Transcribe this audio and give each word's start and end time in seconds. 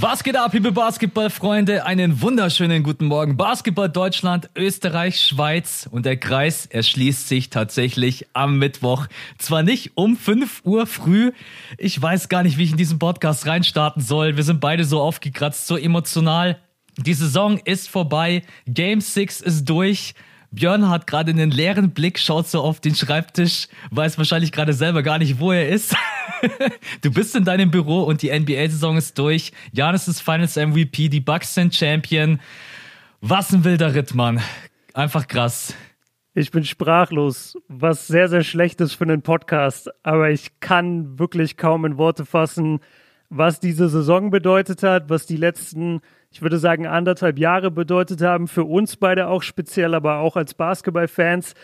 Was 0.00 0.22
geht 0.22 0.36
ab, 0.36 0.52
liebe 0.52 0.70
Basketballfreunde? 0.70 1.84
Einen 1.84 2.22
wunderschönen 2.22 2.84
guten 2.84 3.06
Morgen. 3.06 3.36
Basketball 3.36 3.88
Deutschland, 3.88 4.48
Österreich, 4.54 5.20
Schweiz 5.20 5.88
und 5.90 6.06
der 6.06 6.16
Kreis 6.16 6.66
erschließt 6.66 7.26
sich 7.26 7.50
tatsächlich 7.50 8.28
am 8.32 8.60
Mittwoch. 8.60 9.08
Zwar 9.38 9.64
nicht 9.64 9.96
um 9.96 10.16
5 10.16 10.60
Uhr 10.62 10.86
früh. 10.86 11.32
Ich 11.78 12.00
weiß 12.00 12.28
gar 12.28 12.44
nicht, 12.44 12.58
wie 12.58 12.62
ich 12.62 12.70
in 12.70 12.76
diesen 12.76 13.00
Podcast 13.00 13.46
reinstarten 13.46 14.00
soll. 14.00 14.36
Wir 14.36 14.44
sind 14.44 14.60
beide 14.60 14.84
so 14.84 15.00
aufgekratzt, 15.00 15.66
so 15.66 15.76
emotional. 15.76 16.60
Die 16.96 17.14
Saison 17.14 17.58
ist 17.58 17.88
vorbei. 17.88 18.44
Game 18.68 19.00
6 19.00 19.40
ist 19.40 19.64
durch. 19.64 20.14
Björn 20.50 20.88
hat 20.88 21.06
gerade 21.06 21.30
einen 21.30 21.50
leeren 21.50 21.90
Blick, 21.90 22.18
schaut 22.18 22.48
so 22.48 22.62
auf 22.62 22.80
den 22.80 22.94
Schreibtisch, 22.94 23.68
weiß 23.90 24.16
wahrscheinlich 24.16 24.50
gerade 24.50 24.72
selber 24.72 25.02
gar 25.02 25.18
nicht, 25.18 25.40
wo 25.40 25.52
er 25.52 25.68
ist. 25.68 25.94
du 27.02 27.12
bist 27.12 27.36
in 27.36 27.44
deinem 27.44 27.70
Büro 27.70 28.02
und 28.02 28.22
die 28.22 28.30
NBA-Saison 28.30 28.96
ist 28.96 29.18
durch. 29.18 29.52
Janis 29.72 30.08
ist 30.08 30.22
Finals 30.22 30.56
MVP, 30.56 31.08
die 31.08 31.20
Bucks 31.20 31.54
sind 31.54 31.74
Champion. 31.74 32.40
Was 33.20 33.52
ein 33.52 33.64
wilder 33.64 33.94
Ritt, 33.94 34.14
Mann. 34.14 34.40
Einfach 34.94 35.28
krass. 35.28 35.74
Ich 36.34 36.50
bin 36.50 36.64
sprachlos, 36.64 37.58
was 37.68 38.06
sehr, 38.06 38.28
sehr 38.28 38.44
schlecht 38.44 38.80
ist 38.80 38.94
für 38.94 39.04
einen 39.04 39.22
Podcast, 39.22 39.90
aber 40.04 40.30
ich 40.30 40.60
kann 40.60 41.18
wirklich 41.18 41.56
kaum 41.56 41.84
in 41.84 41.98
Worte 41.98 42.24
fassen, 42.24 42.78
was 43.28 43.60
diese 43.60 43.88
Saison 43.88 44.30
bedeutet 44.30 44.82
hat, 44.82 45.10
was 45.10 45.26
die 45.26 45.36
letzten 45.36 46.00
ich 46.38 46.42
würde 46.42 46.60
sagen, 46.60 46.86
anderthalb 46.86 47.36
Jahre 47.36 47.72
bedeutet 47.72 48.22
haben, 48.22 48.46
für 48.46 48.62
uns 48.62 48.94
beide 48.94 49.26
auch 49.26 49.42
speziell, 49.42 49.92
aber 49.92 50.18
auch 50.18 50.36
als 50.36 50.54
Basketballfans. 50.54 51.54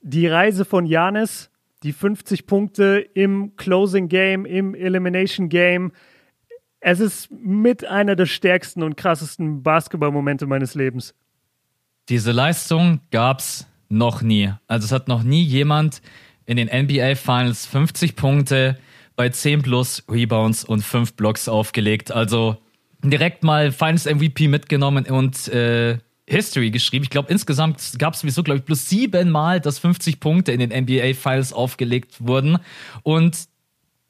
Die 0.00 0.26
Reise 0.26 0.64
von 0.64 0.86
Janis, 0.86 1.50
die 1.82 1.92
50 1.92 2.46
Punkte 2.46 3.06
im 3.12 3.54
Closing 3.56 4.08
Game, 4.08 4.46
im 4.46 4.74
Elimination 4.74 5.50
Game. 5.50 5.92
Es 6.80 7.00
ist 7.00 7.30
mit 7.32 7.84
einer 7.84 8.16
der 8.16 8.24
stärksten 8.24 8.82
und 8.82 8.96
krassesten 8.96 9.62
Basketballmomente 9.62 10.46
meines 10.46 10.74
Lebens. 10.74 11.14
Diese 12.08 12.32
Leistung 12.32 13.00
gab 13.10 13.40
es 13.40 13.66
noch 13.90 14.22
nie. 14.22 14.54
Also 14.68 14.86
es 14.86 14.92
hat 14.92 15.06
noch 15.06 15.22
nie 15.22 15.42
jemand 15.42 16.00
in 16.46 16.56
den 16.56 16.68
NBA 16.68 17.16
Finals 17.16 17.66
50 17.66 18.16
Punkte 18.16 18.78
bei 19.16 19.28
10 19.28 19.60
plus 19.60 20.02
Rebounds 20.10 20.64
und 20.64 20.80
5 20.80 21.12
Blocks 21.12 21.46
aufgelegt. 21.46 22.10
Also 22.10 22.56
direkt 23.10 23.44
mal 23.44 23.72
Finals 23.72 24.06
MVP 24.06 24.48
mitgenommen 24.48 25.06
und 25.06 25.48
äh, 25.48 25.98
History 26.26 26.70
geschrieben. 26.70 27.04
Ich 27.04 27.10
glaube, 27.10 27.30
insgesamt 27.30 27.82
gab 27.98 28.14
es 28.14 28.20
sowieso, 28.20 28.42
glaube 28.42 28.58
ich, 28.58 28.64
plus 28.64 28.88
siebenmal, 28.88 29.60
dass 29.60 29.78
50 29.78 30.20
Punkte 30.20 30.52
in 30.52 30.60
den 30.60 30.70
NBA-Files 30.70 31.52
aufgelegt 31.52 32.14
wurden. 32.18 32.58
Und 33.02 33.36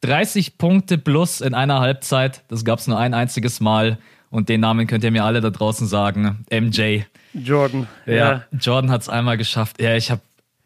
30 0.03 0.59
Punkte 0.59 0.99
plus 0.99 1.41
in 1.41 1.55
einer 1.55 1.81
Halbzeit, 1.81 2.45
das 2.49 2.65
gab 2.65 2.79
es 2.79 2.87
nur 2.87 2.99
ein 2.99 3.15
einziges 3.15 3.61
Mal. 3.61 3.99
Und 4.31 4.49
den 4.49 4.61
Namen 4.61 4.87
könnt 4.87 5.05
ihr 5.05 5.11
mir 5.11 5.25
alle 5.25 5.41
da 5.41 5.51
draußen 5.51 5.87
sagen. 5.87 6.45
MJ. 6.51 7.03
Jordan. 7.33 7.87
Ja, 8.07 8.15
ja. 8.15 8.45
Jordan 8.61 8.91
hat 8.91 9.03
es 9.03 9.09
einmal 9.09 9.37
geschafft. 9.37 9.81
Ja, 9.81 9.97
ich 9.97 10.11
habe 10.11 10.21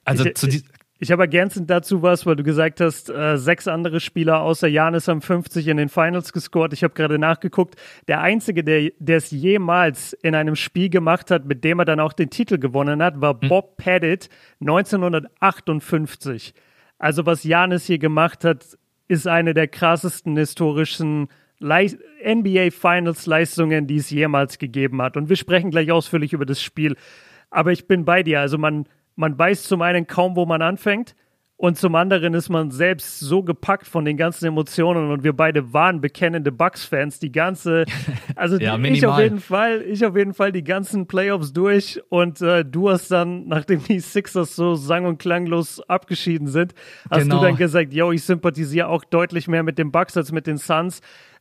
also 0.05 0.25
ich, 0.25 0.35
zu, 0.37 0.49
ich 0.49 0.65
habe 1.13 1.23
ergänzend 1.23 1.71
dazu 1.71 2.03
was, 2.03 2.27
weil 2.27 2.35
du 2.35 2.43
gesagt 2.43 2.81
hast, 2.81 3.09
äh, 3.09 3.37
sechs 3.39 3.69
andere 3.69 4.01
Spieler 4.01 4.41
außer 4.41 4.67
Janis 4.67 5.07
haben 5.07 5.23
50 5.23 5.69
in 5.69 5.77
den 5.77 5.89
Finals 5.89 6.33
gescored. 6.33 6.73
Ich 6.73 6.83
habe 6.83 6.95
gerade 6.95 7.19
nachgeguckt. 7.21 7.77
Der 8.09 8.21
einzige, 8.21 8.65
der, 8.65 9.17
es 9.17 9.31
jemals 9.31 10.13
in 10.13 10.35
einem 10.35 10.57
Spiel 10.57 10.89
gemacht 10.89 11.31
hat, 11.31 11.45
mit 11.45 11.63
dem 11.63 11.79
er 11.79 11.85
dann 11.85 12.01
auch 12.01 12.13
den 12.13 12.31
Titel 12.31 12.59
gewonnen 12.59 13.01
hat, 13.01 13.21
war 13.21 13.41
hm. 13.41 13.49
Bob 13.49 13.77
Pettit 13.77 14.29
1958. 14.61 16.53
Also 16.99 17.27
was 17.27 17.45
Janis 17.45 17.87
hier 17.87 17.99
gemacht 17.99 18.45
hat, 18.45 18.77
ist 19.07 19.29
eine 19.29 19.55
der 19.55 19.69
krassesten 19.69 20.37
historischen 20.37 21.29
Le 21.61 21.89
NBA 22.25 22.71
Finals 22.71 23.27
Leistungen, 23.27 23.87
die 23.87 23.97
es 23.97 24.11
jemals 24.11 24.59
gegeben 24.59 25.01
hat. 25.03 25.17
Und 25.17 25.29
wir 25.29 25.37
sprechen 25.37 25.71
gleich 25.71 25.91
ausführlich 25.91 26.33
über 26.33 26.47
das 26.47 26.63
Spiel. 26.63 26.97
Aber 27.51 27.73
ich 27.73 27.87
bin 27.87 28.05
bei 28.05 28.23
dir. 28.23 28.41
Also 28.41 28.59
man, 28.59 28.87
man 29.19 29.37
weiß 29.37 29.65
zum 29.65 29.83
einen 29.83 30.07
kaum, 30.07 30.37
wo 30.37 30.47
man 30.47 30.63
anfängt. 30.63 31.15
Und 31.61 31.77
zum 31.77 31.97
anderen 31.97 32.35
ist 32.35 32.51
man 32.51 32.71
selbst 32.71 33.19
so 33.19 33.43
gepackt 33.43 33.89
von 33.89 34.05
den 34.05 34.17
ganzen 34.17 34.47
Emotionen 34.47 35.11
und 35.11 35.25
wir 35.25 35.33
beide 35.33 35.73
waren 35.73 36.01
bekennende 36.01 36.53
Bucks-Fans. 36.53 37.19
Die 37.19 37.33
ganze, 37.33 37.85
also 38.37 38.59
ja, 38.59 38.79
ich 38.79 39.05
auf 39.05 39.19
jeden 39.19 39.41
Fall, 39.41 39.83
ich 39.83 40.07
auf 40.07 40.17
jeden 40.17 40.35
Fall 40.35 40.53
die 40.53 40.63
ganzen 40.63 41.09
Playoffs 41.09 41.53
durch 41.53 42.01
und 42.11 42.41
äh, 42.43 42.65
du 42.65 42.91
hast 42.91 43.11
dann, 43.11 43.49
nachdem 43.49 43.83
die 43.83 43.99
Sixers 43.99 44.55
so 44.55 44.77
sang- 44.77 45.05
und 45.05 45.19
klanglos 45.19 45.81
abgeschieden 45.81 46.47
sind, 46.47 46.75
hast 47.11 47.23
genau. 47.23 47.41
du 47.41 47.47
dann 47.47 47.57
gesagt, 47.57 47.93
yo, 47.93 48.13
ich 48.13 48.23
sympathisiere 48.23 48.87
auch 48.87 49.03
deutlich 49.03 49.49
mehr 49.49 49.65
mit 49.65 49.79
den 49.79 49.91
Bucks 49.91 50.17
als 50.17 50.31
mit 50.31 50.47
den 50.47 50.59
Suns 50.59 51.01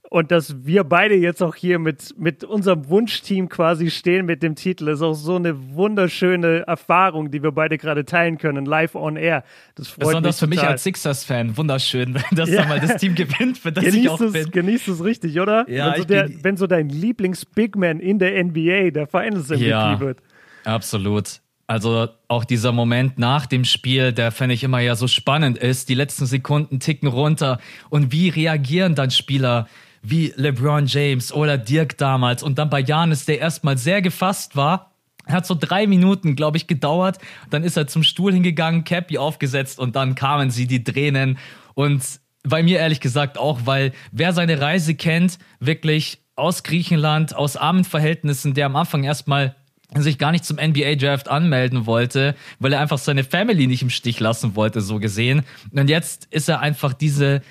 und 0.10 0.32
dass 0.32 0.66
wir 0.66 0.84
beide 0.84 1.16
jetzt 1.16 1.44
auch 1.44 1.56
hier 1.56 1.80
mit, 1.80 2.16
mit 2.18 2.44
unserem 2.44 2.88
Wunschteam 2.88 3.50
quasi 3.50 3.92
stehen 3.92 4.26
mit 4.26 4.42
dem 4.42 4.56
Titel, 4.56 4.88
ist 4.88 5.02
auch 5.02 5.14
so 5.14 5.36
eine 5.36 5.76
wunderschöne 5.76 6.66
Erfahrung, 6.66 7.30
die 7.30 7.44
wir 7.44 7.52
beide 7.52 7.78
gerade 7.78 8.06
teilen 8.06 8.38
können, 8.38 8.66
live 8.66 8.96
on 8.96 9.18
air. 9.18 9.44
Das 9.76 9.90
freut 9.90 10.08
Besonders 10.08 10.42
mich 10.42 10.50
für 10.50 10.56
mich 10.56 10.64
als 10.64 10.84
Sixers-Fan, 10.84 11.58
wunderschön, 11.58 12.18
dass 12.32 12.50
ja. 12.50 12.62
da 12.62 12.68
mal 12.70 12.80
das 12.80 12.98
Team 12.98 13.16
gewinnt, 13.16 13.58
für 13.58 13.72
das 13.72 13.84
genießt 13.84 14.04
ich 14.04 14.10
auch 14.10 14.22
es, 14.22 14.34
bin. 14.34 14.52
Genießt 14.52 14.88
es 14.88 15.04
richtig, 15.04 15.40
oder? 15.40 15.70
Ja, 15.70 15.92
wenn, 15.92 15.98
so 15.98 16.08
der, 16.08 16.30
wenn 16.42 16.58
so 16.58 16.68
dein 16.68 16.90
Lieblings-Bigman 16.90 18.00
in 18.00 18.20
der 18.20 18.42
NBA 18.44 18.92
der 18.92 19.08
Finals-MVP 19.08 19.66
ja, 19.66 20.00
wird. 20.00 20.20
Absolut. 20.64 21.42
Also 21.70 22.08
auch 22.30 22.46
dieser 22.46 22.72
Moment 22.72 23.20
nach 23.20 23.46
dem 23.46 23.66
Spiel, 23.66 24.14
der 24.14 24.32
fände 24.32 24.56
ich 24.56 24.64
immer 24.64 24.80
ja 24.80 24.96
so 24.96 25.10
spannend 25.10 25.58
ist. 25.58 25.90
Die 25.90 25.96
letzten 25.96 26.26
Sekunden 26.26 26.80
ticken 26.80 27.10
runter 27.10 27.60
und 27.90 28.14
wie 28.14 28.30
reagieren 28.30 28.96
dann 28.96 29.12
Spieler? 29.12 29.68
Wie 30.10 30.34
LeBron 30.36 30.86
James 30.86 31.34
oder 31.34 31.58
Dirk 31.58 31.98
damals 31.98 32.42
und 32.42 32.58
dann 32.58 32.70
bei 32.70 32.80
Janis, 32.80 33.26
der 33.26 33.40
erstmal 33.40 33.78
sehr 33.78 34.02
gefasst 34.02 34.56
war. 34.56 34.92
Hat 35.28 35.46
so 35.46 35.56
drei 35.60 35.88
Minuten, 35.88 36.38
glaube 36.38 36.56
ich, 36.56 36.68
gedauert. 36.68 37.18
Dann 37.50 37.64
ist 37.64 37.76
er 37.76 37.88
zum 37.88 38.04
Stuhl 38.04 38.32
hingegangen, 38.32 38.86
Cappy 38.86 39.18
aufgesetzt 39.18 39.78
und 39.80 39.98
dann 39.98 40.16
kamen 40.16 40.50
sie 40.50 40.66
die 40.66 40.86
Tränen. 40.86 41.38
Und 41.74 42.02
bei 42.44 42.64
mir 42.64 42.80
ehrlich 42.80 43.02
gesagt 43.02 43.38
auch, 43.38 43.62
weil 43.66 43.92
wer 44.14 44.32
seine 44.32 44.62
Reise 44.62 44.96
kennt, 44.96 45.40
wirklich 45.60 46.20
aus 46.38 46.64
Griechenland, 46.64 47.36
aus 47.36 47.58
armen 47.58 47.84
Verhältnissen, 47.84 48.54
der 48.54 48.68
am 48.68 48.78
Anfang 48.78 49.04
erstmal 49.04 49.56
sich 49.96 50.18
gar 50.18 50.32
nicht 50.32 50.46
zum 50.46 50.58
NBA-Draft 50.58 51.28
anmelden 51.28 51.86
wollte, 51.86 52.36
weil 52.60 52.72
er 52.72 52.80
einfach 52.80 52.98
seine 52.98 53.26
Family 53.26 53.68
nicht 53.68 53.82
im 53.82 53.90
Stich 53.90 54.22
lassen 54.22 54.56
wollte, 54.56 54.80
so 54.80 55.00
gesehen. 55.00 55.44
Und 55.72 55.90
jetzt 55.90 56.28
ist 56.32 56.48
er 56.48 56.62
einfach 56.62 56.94
diese, 56.94 57.42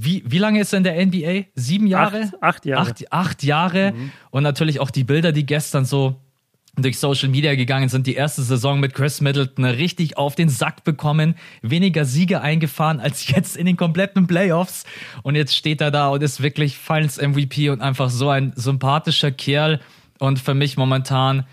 wie, 0.00 0.22
wie 0.26 0.38
lange 0.38 0.60
ist 0.60 0.72
er 0.72 0.78
in 0.78 0.84
der 0.84 1.06
NBA? 1.06 1.46
Sieben 1.54 1.86
Jahre? 1.86 2.30
Acht, 2.40 2.42
acht 2.42 2.66
Jahre. 2.66 2.90
Acht, 2.90 3.12
acht 3.12 3.42
Jahre. 3.42 3.92
Mhm. 3.92 4.12
Und 4.30 4.42
natürlich 4.42 4.80
auch 4.80 4.90
die 4.90 5.04
Bilder, 5.04 5.32
die 5.32 5.46
gestern 5.46 5.84
so 5.84 6.16
durch 6.82 6.98
Social 6.98 7.28
Media 7.28 7.54
gegangen 7.54 7.88
sind, 7.88 8.06
die 8.06 8.14
erste 8.14 8.42
Saison 8.42 8.78
mit 8.80 8.94
Chris 8.94 9.20
Middleton 9.20 9.64
richtig 9.64 10.16
auf 10.16 10.34
den 10.34 10.48
Sack 10.48 10.84
bekommen, 10.84 11.34
weniger 11.62 12.04
Siege 12.04 12.40
eingefahren 12.40 13.00
als 13.00 13.28
jetzt 13.28 13.56
in 13.56 13.66
den 13.66 13.76
kompletten 13.76 14.26
Playoffs. 14.26 14.84
Und 15.22 15.34
jetzt 15.34 15.56
steht 15.56 15.80
er 15.80 15.90
da 15.90 16.08
und 16.08 16.22
ist 16.22 16.42
wirklich 16.42 16.78
Finals 16.78 17.20
MVP 17.20 17.70
und 17.70 17.80
einfach 17.80 18.10
so 18.10 18.28
ein 18.28 18.52
sympathischer 18.54 19.32
Kerl. 19.32 19.80
Und 20.18 20.38
für 20.38 20.54
mich 20.54 20.76
momentan 20.76 21.46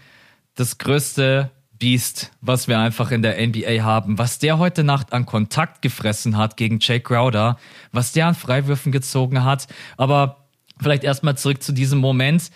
das 0.55 0.77
größte 0.77 1.51
Beast, 1.85 2.31
was 2.41 2.67
wir 2.67 2.79
einfach 2.79 3.11
in 3.11 3.21
der 3.21 3.39
NBA 3.45 3.83
haben, 3.83 4.17
was 4.17 4.39
der 4.39 4.57
heute 4.57 4.83
Nacht 4.83 5.13
an 5.13 5.27
Kontakt 5.27 5.83
gefressen 5.83 6.35
hat 6.35 6.57
gegen 6.57 6.79
Jake 6.81 7.01
Crowder, 7.01 7.59
was 7.91 8.11
der 8.11 8.25
an 8.25 8.33
Freiwürfen 8.33 8.91
gezogen 8.91 9.43
hat. 9.43 9.67
Aber 9.95 10.47
vielleicht 10.81 11.03
erstmal 11.03 11.37
zurück 11.37 11.61
zu 11.61 11.73
diesem 11.73 11.99
Moment. 11.99 12.49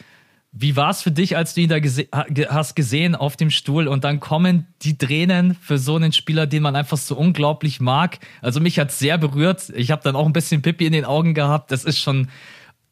Wie 0.51 0.75
war 0.75 0.89
es 0.89 1.03
für 1.03 1.11
dich, 1.11 1.37
als 1.37 1.53
du 1.53 1.61
ihn 1.61 1.69
da 1.69 1.77
gese 1.77 2.07
hast 2.49 2.75
gesehen 2.75 3.13
auf 3.13 3.37
dem 3.37 3.51
Stuhl 3.51 3.87
und 3.87 4.03
dann 4.03 4.19
kommen 4.19 4.65
die 4.81 4.97
Tränen 4.97 5.53
für 5.53 5.77
so 5.77 5.95
einen 5.95 6.11
Spieler, 6.11 6.47
den 6.47 6.63
man 6.63 6.75
einfach 6.75 6.97
so 6.97 7.15
unglaublich 7.15 7.79
mag? 7.79 8.17
Also 8.41 8.59
mich 8.59 8.79
hat 8.79 8.91
sehr 8.91 9.19
berührt. 9.19 9.71
Ich 9.75 9.91
habe 9.91 10.01
dann 10.01 10.15
auch 10.15 10.25
ein 10.25 10.33
bisschen 10.33 10.63
Pippi 10.63 10.87
in 10.87 10.93
den 10.93 11.05
Augen 11.05 11.35
gehabt. 11.35 11.71
Das 11.71 11.83
ist 11.85 11.99
schon 11.99 12.29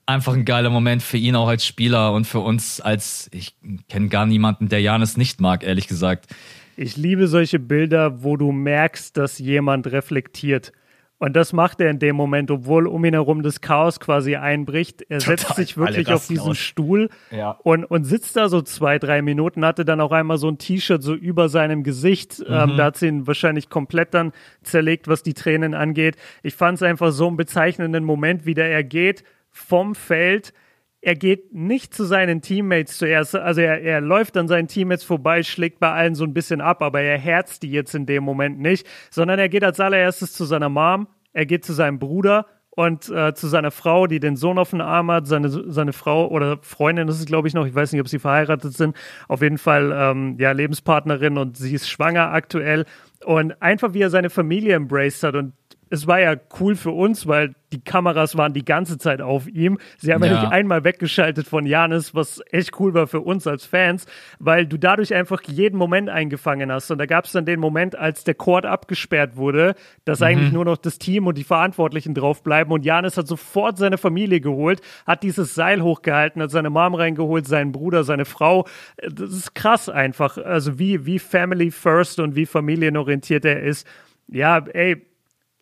einfach 0.07 0.33
ein 0.33 0.45
geiler 0.45 0.69
Moment 0.69 1.04
für 1.04 1.18
ihn 1.18 1.36
auch 1.36 1.48
als 1.48 1.65
Spieler 1.65 2.13
und 2.13 2.25
für 2.25 2.39
uns 2.39 2.81
als, 2.81 3.30
ich 3.33 3.56
kenne 3.89 4.07
gar 4.07 4.25
niemanden, 4.25 4.69
der 4.69 4.81
Janis 4.81 5.18
nicht 5.18 5.42
mag, 5.42 5.63
ehrlich 5.63 5.88
gesagt. 5.88 6.27
Ich 6.75 6.95
liebe 6.95 7.27
solche 7.27 7.59
Bilder, 7.59 8.24
wo 8.24 8.38
du 8.38 8.51
merkst, 8.51 9.18
dass 9.18 9.39
jemand 9.39 9.88
reflektiert. 9.88 10.71
Und 11.19 11.36
das 11.36 11.51
macht 11.51 11.81
er 11.81 11.89
in 11.89 11.98
dem 11.98 12.15
Moment, 12.15 12.51
obwohl 12.51 12.86
um 12.86 13.04
ihn 13.04 13.13
herum 13.13 13.42
das 13.42 13.59
Chaos 13.59 14.00
quasi 14.00 14.36
einbricht. 14.36 15.01
Er 15.09 15.18
Total. 15.18 15.39
setzt 15.39 15.56
sich 15.56 15.75
wirklich 15.75 16.10
auf 16.10 16.27
diesen 16.27 16.51
aus. 16.51 16.57
Stuhl 16.57 17.10
ja. 17.31 17.57
und, 17.63 17.86
und 17.86 18.03
sitzt 18.03 18.36
da 18.36 18.50
so 18.50 18.62
zwei, 18.62 19.00
drei 19.00 19.24
Minuten, 19.24 19.65
hatte 19.65 19.83
dann 19.83 20.00
auch 20.00 20.12
einmal 20.12 20.38
so 20.38 20.48
ein 20.48 20.60
T-Shirt 20.60 21.01
so 21.01 21.15
über 21.15 21.50
seinem 21.50 21.83
Gesicht. 21.83 22.39
Ähm, 22.39 22.45
mhm. 22.45 22.71
Ähm, 22.71 22.77
da 22.77 22.86
hat 22.86 22.98
sie 22.98 23.07
ihn 23.07 23.25
wahrscheinlich 23.25 23.69
komplett 23.69 24.13
dann 24.13 24.31
zerlegt, 24.62 25.07
was 25.07 25.24
die 25.24 25.33
Tränen 25.33 25.74
angeht. 25.74 26.18
Ich 26.44 26.53
fand 26.53 26.75
es 26.75 26.83
einfach 26.83 27.12
so 27.12 27.27
einen 27.27 27.38
bezeichnenden 27.38 28.03
Moment, 28.03 28.45
wie 28.45 28.53
der 28.53 28.69
er 28.69 28.83
geht 28.83 29.24
vom 29.57 29.95
Feld. 29.95 30.54
Er 31.01 31.15
geht 31.15 31.54
nicht 31.54 31.94
zu 31.94 32.04
seinen 32.06 32.42
Teammates 32.42 32.98
zuerst, 32.98 33.36
also 33.36 33.62
er, 33.62 33.81
er 33.81 34.01
läuft 34.01 34.36
an 34.36 34.48
seinen 34.48 34.68
Teammates 34.68 35.04
vorbei, 35.04 35.44
schlägt 35.44 35.80
bei 35.80 35.92
allen 35.92 36.15
so 36.15 36.24
ein 36.24 36.33
bisschen 36.33 36.59
ab, 36.59 36.81
aber 36.81 37.01
er 37.01 37.18
herzt 37.18 37.63
die 37.63 37.71
jetzt 37.71 37.94
in 37.94 38.06
dem 38.06 38.24
Moment 38.24 38.59
nicht, 38.59 38.88
sondern 39.12 39.39
er 39.39 39.48
geht 39.48 39.63
als 39.63 39.80
allererstes 39.80 40.33
zu 40.33 40.45
seiner 40.45 40.69
Mom, 40.69 41.07
er 41.33 41.45
geht 41.45 41.63
zu 41.63 41.74
seinem 41.74 42.00
Bruder 42.00 42.48
und 42.77 43.09
äh, 43.09 43.33
zu 43.33 43.48
seiner 43.48 43.71
Frau, 43.71 44.06
die 44.06 44.19
den 44.19 44.36
Sohn 44.36 44.59
auf 44.59 44.69
dem 44.69 44.81
Arm 44.81 45.09
hat, 45.09 45.25
seine, 45.25 45.50
seine 45.50 45.94
Frau 45.94 46.27
oder 46.27 46.60
Freundin 46.62 47.07
ist 47.07 47.19
es, 47.19 47.25
glaube 47.25 47.48
ich, 47.48 47.56
noch, 47.56 47.65
ich 47.65 47.74
weiß 47.74 47.92
nicht, 47.92 48.01
ob 48.01 48.07
sie 48.07 48.19
verheiratet 48.19 48.74
sind, 48.74 48.95
auf 49.27 49.42
jeden 49.42 49.57
Fall 49.57 49.92
ähm, 49.95 50.36
ja, 50.39 50.51
Lebenspartnerin 50.51 51.39
und 51.39 51.57
sie 51.57 51.74
ist 51.74 51.89
schwanger 51.89 52.31
aktuell. 52.31 52.86
Und 53.25 53.60
einfach 53.63 53.95
wie 53.95 54.01
er 54.01 54.12
seine 54.12 54.30
Familie 54.30 54.75
embraced 54.75 55.24
hat 55.24 55.33
und 55.33 55.53
es 55.89 56.07
war 56.07 56.19
ja 56.19 56.36
cool 56.60 56.75
für 56.75 56.92
uns, 56.92 57.28
weil 57.28 57.56
die 57.74 57.84
Kameras 57.84 58.38
waren 58.38 58.54
die 58.54 58.63
ganze 58.63 58.98
Zeit 58.98 59.22
auf 59.22 59.48
ihm. 59.48 59.78
Sie 59.98 60.13
haben 60.13 60.24
ja, 60.24 60.31
ja 60.31 60.42
nicht 60.42 60.51
einmal 60.51 60.84
weggeschaltet 60.84 61.48
von 61.48 61.66
Janis, 61.66 62.16
was 62.16 62.42
echt 62.51 62.80
cool 62.80 62.94
war 62.94 63.07
für 63.07 63.19
uns 63.19 63.45
als 63.45 63.66
Fans, 63.66 64.06
weil 64.39 64.66
du 64.66 64.78
dadurch 64.78 65.13
einfach 65.13 65.42
jeden 65.44 65.78
Moment 65.78 66.10
eingefangen 66.10 66.72
hast. 66.72 66.92
Und 66.92 66.98
da 66.98 67.06
gab 67.06 67.25
es 67.25 67.34
dann 67.34 67.45
den 67.45 67.60
Moment, 67.60 67.98
als 67.98 68.24
der 68.24 68.36
Court 68.36 68.66
abgesperrt 68.66 69.36
wurde, 69.36 69.75
dass 70.06 70.22
mhm. 70.22 70.25
eigentlich 70.25 70.51
nur 70.54 70.66
noch 70.66 70.78
das 70.78 70.98
Team 70.98 71.28
und 71.28 71.38
die 71.38 71.44
Verantwortlichen 71.44 72.13
draufbleiben. 72.13 72.72
Und 72.72 72.86
Janis 72.86 73.18
hat 73.18 73.28
sofort 73.28 73.78
seine 73.78 73.98
Familie 73.98 74.39
geholt, 74.39 74.81
hat 75.06 75.24
dieses 75.24 75.54
Seil 75.54 75.81
hochgehalten, 75.81 76.42
hat 76.42 76.51
seine 76.51 76.69
Mom 76.69 76.95
reingeholt, 76.95 77.48
seinen 77.48 77.74
Bruder, 77.74 78.06
seine 78.06 78.25
Frau. 78.25 78.66
Das 78.98 79.31
ist 79.31 79.56
krass 79.56 79.89
einfach. 79.89 80.38
Also 80.38 80.80
wie, 80.80 81.06
wie 81.06 81.19
Family 81.19 81.72
First 81.72 82.19
und 82.19 82.36
wie 82.36 82.45
familienorientiert 82.45 83.44
er 83.44 83.62
ist. 83.62 83.86
Ja, 84.30 84.57
ey, 84.57 85.06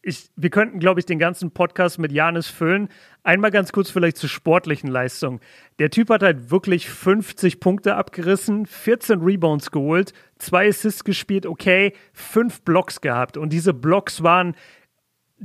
ich, 0.08 0.30
wir 0.36 0.52
könnten, 0.52 0.80
glaube 0.80 1.00
ich, 1.00 1.08
den 1.08 1.18
ganzen 1.18 1.50
Podcast 1.50 1.98
mit 1.98 2.12
Janis 2.12 2.48
füllen. 2.48 2.90
Einmal 3.24 3.50
ganz 3.50 3.72
kurz 3.72 3.90
vielleicht 3.90 4.18
zur 4.18 4.30
sportlichen 4.30 4.88
Leistung. 4.88 5.40
Der 5.80 5.90
Typ 5.90 6.12
hat 6.12 6.22
halt 6.22 6.52
wirklich 6.52 6.88
50 6.88 7.60
Punkte 7.60 7.96
abgerissen, 7.96 8.68
14 8.68 9.22
Rebounds 9.22 9.72
geholt, 9.72 10.14
zwei 10.38 10.70
Assists 10.70 11.04
gespielt, 11.06 11.48
okay, 11.48 11.94
fünf 12.14 12.62
Blocks 12.62 13.02
gehabt. 13.02 13.36
Und 13.36 13.52
diese 13.52 13.74
Blocks 13.74 14.22
waren 14.22 14.56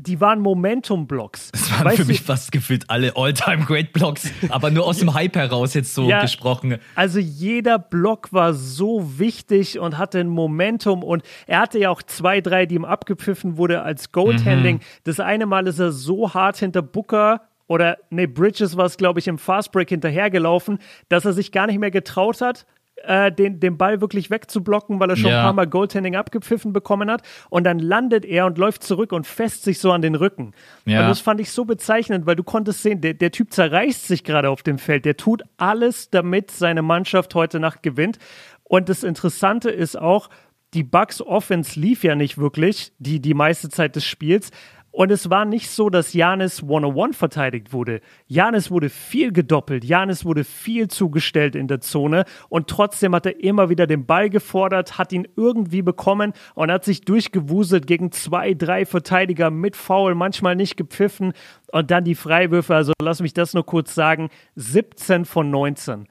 die 0.01 0.21
waren 0.21 0.41
Momentum-Blocks. 0.41 1.53
Das 1.53 1.71
waren 1.73 1.85
weißt 1.87 1.97
für 1.99 2.05
mich 2.05 2.23
fast 2.23 2.53
gefühlt 2.53 2.89
alle 2.89 3.17
All-Time-Great-Blocks, 3.17 4.31
aber 4.49 4.71
nur 4.71 4.87
aus 4.87 4.99
dem 4.99 5.15
Hype 5.15 5.37
heraus 5.37 5.75
jetzt 5.75 5.95
so 5.95 6.09
ja, 6.09 6.23
gesprochen. 6.23 6.79
Also 6.95 7.19
jeder 7.19 7.79
Block 7.79 8.33
war 8.33 8.55
so 8.55 9.19
wichtig 9.19 9.79
und 9.79 9.99
hatte 9.99 10.19
ein 10.21 10.29
Momentum 10.29 11.03
und 11.03 11.23
er 11.47 11.61
hatte 11.61 11.79
ja 11.79 11.91
auch 11.91 12.03
zwei, 12.03 12.41
drei, 12.41 12.67
die 12.67 12.77
ihm 12.77 12.85
abgepfiffen 12.85 13.57
wurde 13.57 13.83
als 13.83 14.13
Goaltending. 14.13 14.77
Mhm. 14.77 14.81
Das 15.05 15.21
eine 15.21 15.47
Mal 15.47 15.67
ist 15.67 15.79
er 15.79 15.93
so 15.93 16.33
hart 16.33 16.57
hinter 16.59 16.83
Booker 16.83 17.43
oder 17.67 17.99
nee, 18.11 18.27
Bridges 18.27 18.77
war 18.77 18.87
es, 18.87 18.97
glaube 18.97 19.21
ich, 19.21 19.29
im 19.29 19.39
Fastbreak 19.39 19.91
hinterhergelaufen, 19.91 20.79
dass 21.09 21.25
er 21.25 21.33
sich 21.33 21.53
gar 21.53 21.69
nicht 21.69 21.79
mehr 21.79 21.93
getraut 21.93 22.41
hat, 22.41 22.67
äh, 23.05 23.33
den, 23.33 23.61
den 23.61 23.77
Ball 23.77 24.01
wirklich 24.01 24.31
wegzublocken, 24.31 25.01
weil 25.01 25.11
er 25.11 25.17
schon 25.17 25.31
ja. 25.31 25.41
ein 25.41 25.45
paar 25.45 25.53
Mal 25.53 25.67
Goaltending 25.67 26.17
abgepfiffen 26.17 26.73
bekommen 26.73 27.11
hat. 27.11 27.23
Und 27.49 27.65
dann 27.65 27.79
landet 27.79 28.25
er 28.25 28.47
und 28.47 28.59
läuft 28.59 28.83
zurück 28.83 29.13
und 29.13 29.27
fässt 29.27 29.65
sich 29.65 29.79
so 29.79 29.93
an 29.93 30.03
den 30.03 30.15
Rücken. 30.15 30.53
Ja. 30.85 31.01
Und 31.01 31.09
das 31.09 31.21
fand 31.21 31.41
ich 31.41 31.51
so 31.51 31.65
bezeichnend, 31.65 32.27
weil 32.27 32.37
du 32.37 32.45
konntest 32.45 32.83
sehen, 32.83 33.01
der, 33.01 33.15
der 33.15 33.31
Typ 33.31 33.53
zerreißt 33.53 34.07
sich 34.07 34.25
gerade 34.25 34.51
auf 34.51 34.63
dem 34.63 34.79
Feld. 34.79 35.05
Der 35.05 35.17
tut 35.17 35.43
alles, 35.57 36.11
damit 36.11 36.51
seine 36.51 36.83
Mannschaft 36.83 37.35
heute 37.35 37.61
Nacht 37.61 37.83
gewinnt. 37.83 38.19
Und 38.65 38.89
das 38.89 39.03
Interessante 39.03 39.71
ist 39.71 39.99
auch, 39.99 40.31
die 40.75 40.85
Bucks 40.85 41.21
Offense 41.21 41.79
lief 41.79 42.05
ja 42.05 42.15
nicht 42.15 42.39
wirklich, 42.39 42.93
die, 42.99 43.21
die 43.21 43.35
meiste 43.35 43.69
Zeit 43.69 43.97
des 43.97 44.05
Spiels. 44.05 44.51
Und 44.93 45.11
es 45.13 45.31
war 45.31 45.45
nicht 45.45 45.71
so, 45.71 45.89
dass 45.89 46.13
Janis 46.15 46.63
101 46.63 47.17
verteidigt 47.17 47.73
wurde. 47.73 48.01
Janis 48.27 48.71
wurde 48.71 48.91
viel 48.91 49.33
gedoppelt, 49.33 49.85
Janis 49.85 50.25
wurde 50.25 50.43
viel 50.43 50.89
zugestellt 50.89 51.55
in 51.55 51.69
der 51.69 51.81
Zone 51.81 52.25
und 52.49 52.67
trotzdem 52.67 53.15
hat 53.15 53.27
er 53.27 53.43
immer 53.43 53.71
wieder 53.71 53.87
den 53.87 54.07
Ball 54.07 54.31
gefordert, 54.31 54.99
hat 54.99 55.13
ihn 55.13 55.29
irgendwie 55.37 55.83
bekommen 55.83 56.33
und 56.55 56.73
hat 56.73 56.85
sich 56.85 57.03
durchgewuselt 57.03 57.87
gegen 57.87 58.11
zwei, 58.11 58.55
drei 58.55 58.85
Verteidiger 58.85 59.51
mit 59.51 59.77
Foul, 59.77 60.15
manchmal 60.15 60.57
nicht 60.57 60.77
gepfiffen 60.77 61.35
und 61.73 61.91
dann 61.91 62.05
die 62.05 62.17
Freiwürfe. 62.17 62.75
Also 62.75 62.93
lass 63.01 63.21
mich 63.21 63.33
das 63.33 63.55
nur 63.55 63.65
kurz 63.65 63.95
sagen: 63.95 64.29
17 64.57 65.25
von 65.25 65.51
19. 65.51 66.09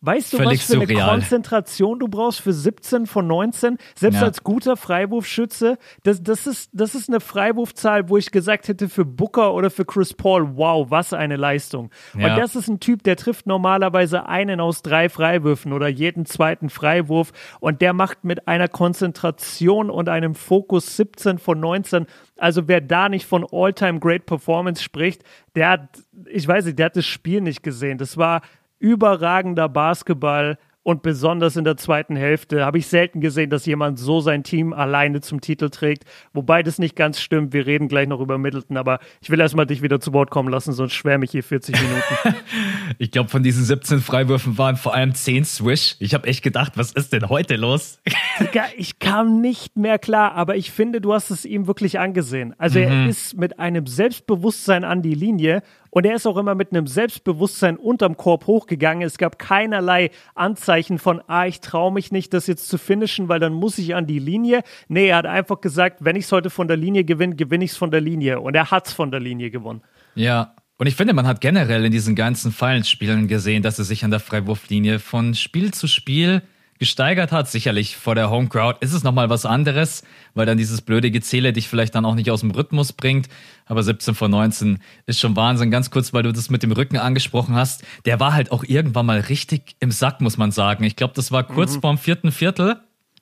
Weißt 0.00 0.32
du, 0.32 0.36
Völlig 0.36 0.60
was 0.60 0.66
für 0.66 0.72
surreal. 0.74 1.02
eine 1.02 1.10
Konzentration 1.10 1.98
du 1.98 2.06
brauchst 2.06 2.40
für 2.40 2.52
17 2.52 3.06
von 3.06 3.26
19? 3.26 3.78
Selbst 3.96 4.20
ja. 4.20 4.26
als 4.26 4.44
guter 4.44 4.76
Freiwurfschütze, 4.76 5.76
das, 6.04 6.22
das, 6.22 6.46
ist, 6.46 6.70
das 6.72 6.94
ist 6.94 7.08
eine 7.08 7.18
Freiwurfzahl, 7.18 8.08
wo 8.08 8.16
ich 8.16 8.30
gesagt 8.30 8.68
hätte 8.68 8.88
für 8.88 9.04
Booker 9.04 9.54
oder 9.54 9.70
für 9.70 9.84
Chris 9.84 10.14
Paul, 10.14 10.56
wow, 10.56 10.88
was 10.88 11.12
eine 11.12 11.34
Leistung. 11.36 11.90
Ja. 12.16 12.28
Und 12.28 12.38
das 12.38 12.54
ist 12.54 12.68
ein 12.68 12.78
Typ, 12.78 13.02
der 13.02 13.16
trifft 13.16 13.46
normalerweise 13.48 14.26
einen 14.26 14.60
aus 14.60 14.82
drei 14.82 15.08
Freiwürfen 15.08 15.72
oder 15.72 15.88
jeden 15.88 16.26
zweiten 16.26 16.70
Freiwurf 16.70 17.32
und 17.58 17.80
der 17.82 17.92
macht 17.92 18.22
mit 18.22 18.46
einer 18.46 18.68
Konzentration 18.68 19.90
und 19.90 20.08
einem 20.08 20.36
Fokus 20.36 20.96
17 20.96 21.38
von 21.38 21.58
19. 21.58 22.06
Also 22.36 22.68
wer 22.68 22.80
da 22.80 23.08
nicht 23.08 23.26
von 23.26 23.44
All-Time 23.50 23.98
Great 23.98 24.26
Performance 24.26 24.80
spricht, 24.80 25.24
der 25.56 25.70
hat, 25.70 25.88
ich 26.26 26.46
weiß 26.46 26.66
nicht, 26.66 26.78
der 26.78 26.86
hat 26.86 26.96
das 26.96 27.06
Spiel 27.06 27.40
nicht 27.40 27.64
gesehen. 27.64 27.98
Das 27.98 28.16
war 28.16 28.42
überragender 28.78 29.68
Basketball 29.68 30.58
und 30.88 31.02
besonders 31.02 31.56
in 31.56 31.64
der 31.64 31.76
zweiten 31.76 32.16
Hälfte 32.16 32.64
habe 32.64 32.78
ich 32.78 32.86
selten 32.86 33.20
gesehen, 33.20 33.50
dass 33.50 33.66
jemand 33.66 33.98
so 33.98 34.20
sein 34.20 34.42
Team 34.42 34.72
alleine 34.72 35.20
zum 35.20 35.42
Titel 35.42 35.68
trägt. 35.68 36.04
Wobei 36.32 36.62
das 36.62 36.78
nicht 36.78 36.96
ganz 36.96 37.20
stimmt. 37.20 37.52
Wir 37.52 37.66
reden 37.66 37.88
gleich 37.88 38.08
noch 38.08 38.20
über 38.20 38.38
Middleton, 38.38 38.78
aber 38.78 38.98
ich 39.20 39.28
will 39.28 39.38
erstmal 39.38 39.66
dich 39.66 39.82
wieder 39.82 40.00
zu 40.00 40.14
Wort 40.14 40.30
kommen 40.30 40.48
lassen, 40.48 40.72
sonst 40.72 40.94
schwärme 40.94 41.26
ich 41.26 41.32
hier 41.32 41.44
40 41.44 41.74
Minuten. 41.78 42.40
ich 42.98 43.10
glaube, 43.10 43.28
von 43.28 43.42
diesen 43.42 43.64
17 43.64 44.00
Freiwürfen 44.00 44.56
waren 44.56 44.76
vor 44.76 44.94
allem 44.94 45.14
10 45.14 45.44
Swish. 45.44 45.96
Ich 45.98 46.14
habe 46.14 46.26
echt 46.26 46.42
gedacht, 46.42 46.72
was 46.76 46.92
ist 46.92 47.12
denn 47.12 47.28
heute 47.28 47.56
los? 47.56 48.00
ich 48.78 48.98
kam 48.98 49.42
nicht 49.42 49.76
mehr 49.76 49.98
klar, 49.98 50.32
aber 50.36 50.56
ich 50.56 50.70
finde, 50.70 51.02
du 51.02 51.12
hast 51.12 51.30
es 51.30 51.44
ihm 51.44 51.66
wirklich 51.66 51.98
angesehen. 51.98 52.54
Also 52.56 52.78
mhm. 52.78 52.86
er 52.86 53.08
ist 53.10 53.36
mit 53.36 53.58
einem 53.58 53.86
Selbstbewusstsein 53.86 54.84
an 54.84 55.02
die 55.02 55.14
Linie 55.14 55.62
und 55.90 56.04
er 56.04 56.16
ist 56.16 56.26
auch 56.26 56.36
immer 56.36 56.54
mit 56.54 56.72
einem 56.72 56.86
Selbstbewusstsein 56.86 57.76
unterm 57.76 58.16
Korb 58.16 58.46
hochgegangen. 58.46 59.06
Es 59.06 59.18
gab 59.18 59.38
keinerlei 59.38 60.10
Anzeichen 60.34 60.98
von, 60.98 61.22
ah, 61.26 61.46
ich 61.46 61.60
traue 61.60 61.92
mich 61.92 62.12
nicht, 62.12 62.34
das 62.34 62.46
jetzt 62.46 62.68
zu 62.68 62.78
finishen, 62.78 63.28
weil 63.28 63.40
dann 63.40 63.52
muss 63.52 63.78
ich 63.78 63.94
an 63.94 64.06
die 64.06 64.18
Linie. 64.18 64.62
Nee, 64.88 65.08
er 65.08 65.16
hat 65.16 65.26
einfach 65.26 65.60
gesagt, 65.60 66.04
wenn 66.04 66.16
ich 66.16 66.24
es 66.24 66.32
heute 66.32 66.50
von 66.50 66.68
der 66.68 66.76
Linie 66.76 67.04
gewinne, 67.04 67.36
gewinne 67.36 67.64
ich 67.64 67.72
es 67.72 67.76
von 67.76 67.90
der 67.90 68.00
Linie. 68.00 68.40
Und 68.40 68.54
er 68.54 68.70
hat 68.70 68.88
es 68.88 68.92
von 68.92 69.10
der 69.10 69.20
Linie 69.20 69.50
gewonnen. 69.50 69.82
Ja, 70.14 70.54
und 70.78 70.86
ich 70.86 70.94
finde, 70.94 71.12
man 71.12 71.26
hat 71.26 71.40
generell 71.40 71.84
in 71.84 71.92
diesen 71.92 72.14
ganzen 72.14 72.52
Finals-Spielen 72.52 73.26
gesehen, 73.26 73.62
dass 73.62 73.78
er 73.78 73.84
sich 73.84 74.04
an 74.04 74.10
der 74.10 74.20
Freiwurflinie 74.20 75.00
von 75.00 75.34
Spiel 75.34 75.72
zu 75.72 75.88
Spiel 75.88 76.42
gesteigert 76.78 77.32
hat. 77.32 77.50
Sicherlich 77.50 77.96
vor 77.96 78.14
der 78.14 78.30
Home 78.30 78.48
Crowd 78.48 78.78
ist 78.80 78.92
es 78.92 79.02
nochmal 79.02 79.30
was 79.30 79.46
anderes, 79.46 80.02
weil 80.34 80.46
dann 80.46 80.58
dieses 80.58 80.80
blöde 80.80 81.10
Gezähle 81.10 81.52
dich 81.52 81.68
vielleicht 81.68 81.94
dann 81.94 82.04
auch 82.04 82.14
nicht 82.14 82.30
aus 82.30 82.40
dem 82.40 82.50
Rhythmus 82.50 82.92
bringt. 82.92 83.28
Aber 83.66 83.82
17 83.82 84.14
von 84.14 84.30
19 84.30 84.78
ist 85.06 85.20
schon 85.20 85.36
Wahnsinn. 85.36 85.70
Ganz 85.70 85.90
kurz, 85.90 86.12
weil 86.12 86.22
du 86.22 86.32
das 86.32 86.50
mit 86.50 86.62
dem 86.62 86.72
Rücken 86.72 86.96
angesprochen 86.96 87.54
hast. 87.54 87.84
Der 88.04 88.20
war 88.20 88.32
halt 88.32 88.52
auch 88.52 88.64
irgendwann 88.64 89.06
mal 89.06 89.20
richtig 89.20 89.76
im 89.80 89.90
Sack, 89.90 90.20
muss 90.20 90.38
man 90.38 90.50
sagen. 90.50 90.84
Ich 90.84 90.96
glaube, 90.96 91.14
das 91.14 91.32
war 91.32 91.44
kurz 91.44 91.76
mhm. 91.76 91.80
vorm 91.80 91.98
vierten 91.98 92.32
Viertel. 92.32 92.76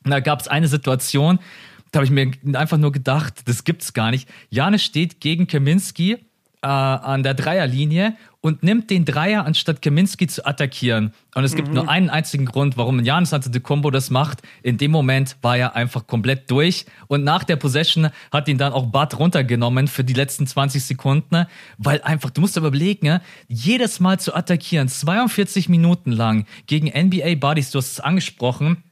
Und 0.04 0.10
da 0.10 0.20
gab 0.20 0.40
es 0.40 0.48
eine 0.48 0.68
Situation, 0.68 1.40
da 1.90 1.98
habe 1.98 2.04
ich 2.04 2.10
mir 2.10 2.30
einfach 2.58 2.78
nur 2.78 2.92
gedacht, 2.92 3.42
das 3.46 3.64
gibt's 3.64 3.92
gar 3.92 4.10
nicht. 4.10 4.28
Janis 4.50 4.84
steht 4.84 5.20
gegen 5.20 5.46
Kaminski 5.46 6.12
äh, 6.62 6.66
an 6.66 7.22
der 7.22 7.34
Dreierlinie 7.34 8.16
und 8.46 8.62
nimmt 8.62 8.90
den 8.90 9.04
Dreier, 9.04 9.44
anstatt 9.44 9.82
Kaminski 9.82 10.28
zu 10.28 10.46
attackieren. 10.46 11.12
Und 11.34 11.42
es 11.42 11.56
gibt 11.56 11.66
mhm. 11.66 11.74
nur 11.74 11.88
einen 11.88 12.10
einzigen 12.10 12.46
Grund, 12.46 12.76
warum 12.76 13.02
Janis 13.02 13.32
Antetokounmpo 13.32 13.90
das 13.90 14.10
macht. 14.10 14.40
In 14.62 14.78
dem 14.78 14.92
Moment 14.92 15.36
war 15.42 15.56
er 15.56 15.74
einfach 15.74 16.06
komplett 16.06 16.48
durch. 16.48 16.86
Und 17.08 17.24
nach 17.24 17.42
der 17.42 17.56
Possession 17.56 18.10
hat 18.30 18.46
ihn 18.46 18.56
dann 18.56 18.72
auch 18.72 18.86
Bud 18.86 19.18
runtergenommen 19.18 19.88
für 19.88 20.04
die 20.04 20.12
letzten 20.12 20.46
20 20.46 20.84
Sekunden. 20.84 21.46
Weil 21.76 22.00
einfach, 22.02 22.30
du 22.30 22.40
musst 22.40 22.56
überlegen, 22.56 23.18
jedes 23.48 23.98
Mal 23.98 24.20
zu 24.20 24.32
attackieren, 24.32 24.86
42 24.86 25.68
Minuten 25.68 26.12
lang 26.12 26.46
gegen 26.68 26.86
NBA 26.86 27.34
Buddies, 27.34 27.72
du 27.72 27.78
hast 27.78 27.94
es 27.94 28.00
angesprochen, 28.00 28.84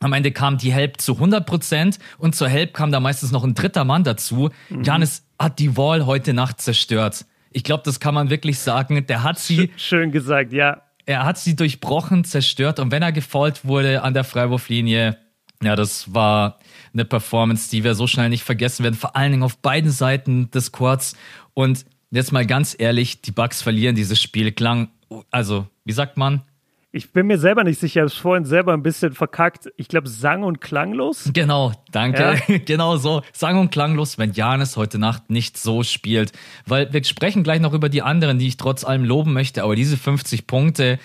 am 0.00 0.12
Ende 0.12 0.32
kam 0.32 0.58
die 0.58 0.70
Help 0.70 1.00
zu 1.00 1.14
100 1.14 1.46
Prozent 1.46 1.98
und 2.18 2.36
zur 2.36 2.48
Help 2.50 2.74
kam 2.74 2.92
da 2.92 3.00
meistens 3.00 3.32
noch 3.32 3.42
ein 3.42 3.54
dritter 3.54 3.86
Mann 3.86 4.04
dazu. 4.04 4.50
Mhm. 4.68 4.84
Janis 4.84 5.24
hat 5.38 5.58
die 5.58 5.78
Wall 5.78 6.04
heute 6.04 6.34
Nacht 6.34 6.60
zerstört. 6.60 7.24
Ich 7.50 7.64
glaube, 7.64 7.82
das 7.84 8.00
kann 8.00 8.14
man 8.14 8.30
wirklich 8.30 8.58
sagen. 8.58 9.06
Der 9.06 9.22
hat 9.22 9.38
sie. 9.38 9.70
Schön 9.76 10.12
gesagt, 10.12 10.52
ja. 10.52 10.82
Er 11.06 11.24
hat 11.24 11.38
sie 11.38 11.56
durchbrochen, 11.56 12.24
zerstört 12.24 12.78
und 12.80 12.90
wenn 12.90 13.02
er 13.02 13.12
gefault 13.12 13.64
wurde 13.64 14.02
an 14.02 14.12
der 14.12 14.24
Freiwurflinie, 14.24 15.16
ja, 15.62 15.74
das 15.74 16.12
war 16.14 16.58
eine 16.92 17.04
Performance, 17.04 17.70
die 17.70 17.82
wir 17.82 17.94
so 17.94 18.06
schnell 18.06 18.28
nicht 18.28 18.44
vergessen 18.44 18.84
werden. 18.84 18.94
Vor 18.94 19.16
allen 19.16 19.32
Dingen 19.32 19.42
auf 19.42 19.58
beiden 19.58 19.90
Seiten 19.90 20.50
des 20.50 20.70
Courts. 20.70 21.16
Und 21.54 21.84
jetzt 22.10 22.32
mal 22.32 22.46
ganz 22.46 22.76
ehrlich, 22.78 23.22
die 23.22 23.32
Bucks 23.32 23.62
verlieren 23.62 23.96
dieses 23.96 24.20
Spiel. 24.20 24.52
Klang, 24.52 24.88
also, 25.30 25.66
wie 25.84 25.92
sagt 25.92 26.16
man? 26.16 26.42
Ich 26.90 27.12
bin 27.12 27.26
mir 27.26 27.36
selber 27.36 27.64
nicht 27.64 27.78
sicher, 27.78 28.00
ich 28.00 28.00
habe 28.00 28.06
es 28.06 28.14
vorhin 28.14 28.46
selber 28.46 28.72
ein 28.72 28.82
bisschen 28.82 29.12
verkackt. 29.12 29.68
Ich 29.76 29.88
glaube, 29.88 30.08
sang- 30.08 30.42
und 30.42 30.62
klanglos. 30.62 31.30
Genau, 31.34 31.72
danke. 31.92 32.40
Ja? 32.48 32.58
genau 32.64 32.96
so. 32.96 33.22
Sang- 33.32 33.58
und 33.58 33.70
klanglos, 33.70 34.16
wenn 34.16 34.32
Janis 34.32 34.78
heute 34.78 34.98
Nacht 34.98 35.28
nicht 35.28 35.58
so 35.58 35.82
spielt. 35.82 36.32
Weil 36.64 36.90
wir 36.90 37.04
sprechen 37.04 37.42
gleich 37.42 37.60
noch 37.60 37.74
über 37.74 37.90
die 37.90 38.00
anderen, 38.00 38.38
die 38.38 38.48
ich 38.48 38.56
trotz 38.56 38.84
allem 38.84 39.04
loben 39.04 39.34
möchte. 39.34 39.64
Aber 39.64 39.76
diese 39.76 39.98
50 39.98 40.46
Punkte, 40.46 40.98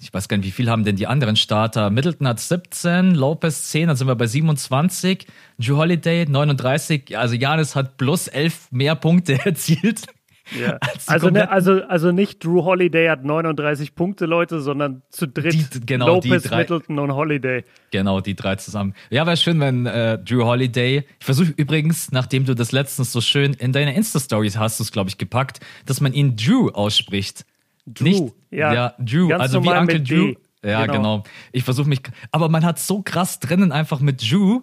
ich 0.00 0.14
weiß 0.14 0.28
gar 0.28 0.38
nicht, 0.38 0.46
wie 0.46 0.50
viel 0.50 0.70
haben 0.70 0.84
denn 0.84 0.96
die 0.96 1.06
anderen 1.06 1.36
Starter? 1.36 1.90
Middleton 1.90 2.26
hat 2.26 2.40
17, 2.40 3.14
Lopez 3.14 3.68
10, 3.68 3.88
dann 3.88 3.96
sind 3.96 4.08
wir 4.08 4.16
bei 4.16 4.26
27, 4.26 5.26
Drew 5.58 5.76
Holiday 5.76 6.24
39. 6.26 7.18
Also 7.18 7.34
Janis 7.34 7.76
hat 7.76 7.98
plus 7.98 8.28
11 8.28 8.72
mehr 8.72 8.94
Punkte 8.94 9.38
erzielt. 9.44 10.06
Ja. 10.60 10.78
Also, 11.06 11.30
ne, 11.30 11.50
also, 11.50 11.82
also 11.84 12.12
nicht 12.12 12.44
Drew 12.44 12.62
Holiday 12.64 13.08
hat 13.08 13.24
39 13.24 13.94
Punkte, 13.94 14.26
Leute, 14.26 14.60
sondern 14.60 15.02
zu 15.10 15.26
dritt 15.26 15.52
Die- 15.74 15.80
genau, 15.86 16.06
Lopez, 16.06 16.42
die 16.42 16.48
drei. 16.48 16.58
Middleton 16.58 16.98
und 16.98 17.12
Holiday. 17.12 17.64
Genau, 17.90 18.20
die 18.20 18.34
drei 18.34 18.56
zusammen. 18.56 18.94
Ja, 19.10 19.26
wäre 19.26 19.36
schön, 19.36 19.58
wenn 19.60 19.86
äh, 19.86 20.18
Drew 20.18 20.44
Holiday. 20.44 21.04
Ich 21.18 21.24
versuche 21.26 21.52
übrigens, 21.56 22.12
nachdem 22.12 22.44
du 22.44 22.54
das 22.54 22.72
letztens 22.72 23.12
so 23.12 23.20
schön 23.20 23.54
in 23.54 23.72
deine 23.72 23.94
Insta-Stories 23.94 24.56
hast, 24.58 24.78
du 24.78 24.84
es, 24.84 24.92
glaube 24.92 25.10
ich, 25.10 25.18
gepackt, 25.18 25.60
dass 25.86 26.00
man 26.00 26.12
ihn 26.12 26.36
Drew 26.36 26.68
ausspricht. 26.70 27.44
Drew, 27.86 28.04
Nicht, 28.04 28.22
ja. 28.50 28.72
ja, 28.72 28.94
Drew, 28.98 29.28
Ganz 29.28 29.42
also 29.42 29.62
wie 29.64 29.68
Uncle 29.68 30.00
Drew. 30.00 30.26
D. 30.32 30.38
Ja, 30.64 30.82
Genau. 30.86 30.92
genau. 30.96 31.22
Ich 31.50 31.64
versuche 31.64 31.88
mich, 31.88 32.00
aber 32.30 32.48
man 32.48 32.64
hat 32.64 32.78
so 32.78 33.02
krass 33.02 33.40
drinnen 33.40 33.72
einfach 33.72 33.98
mit 34.00 34.22
Drew. 34.30 34.60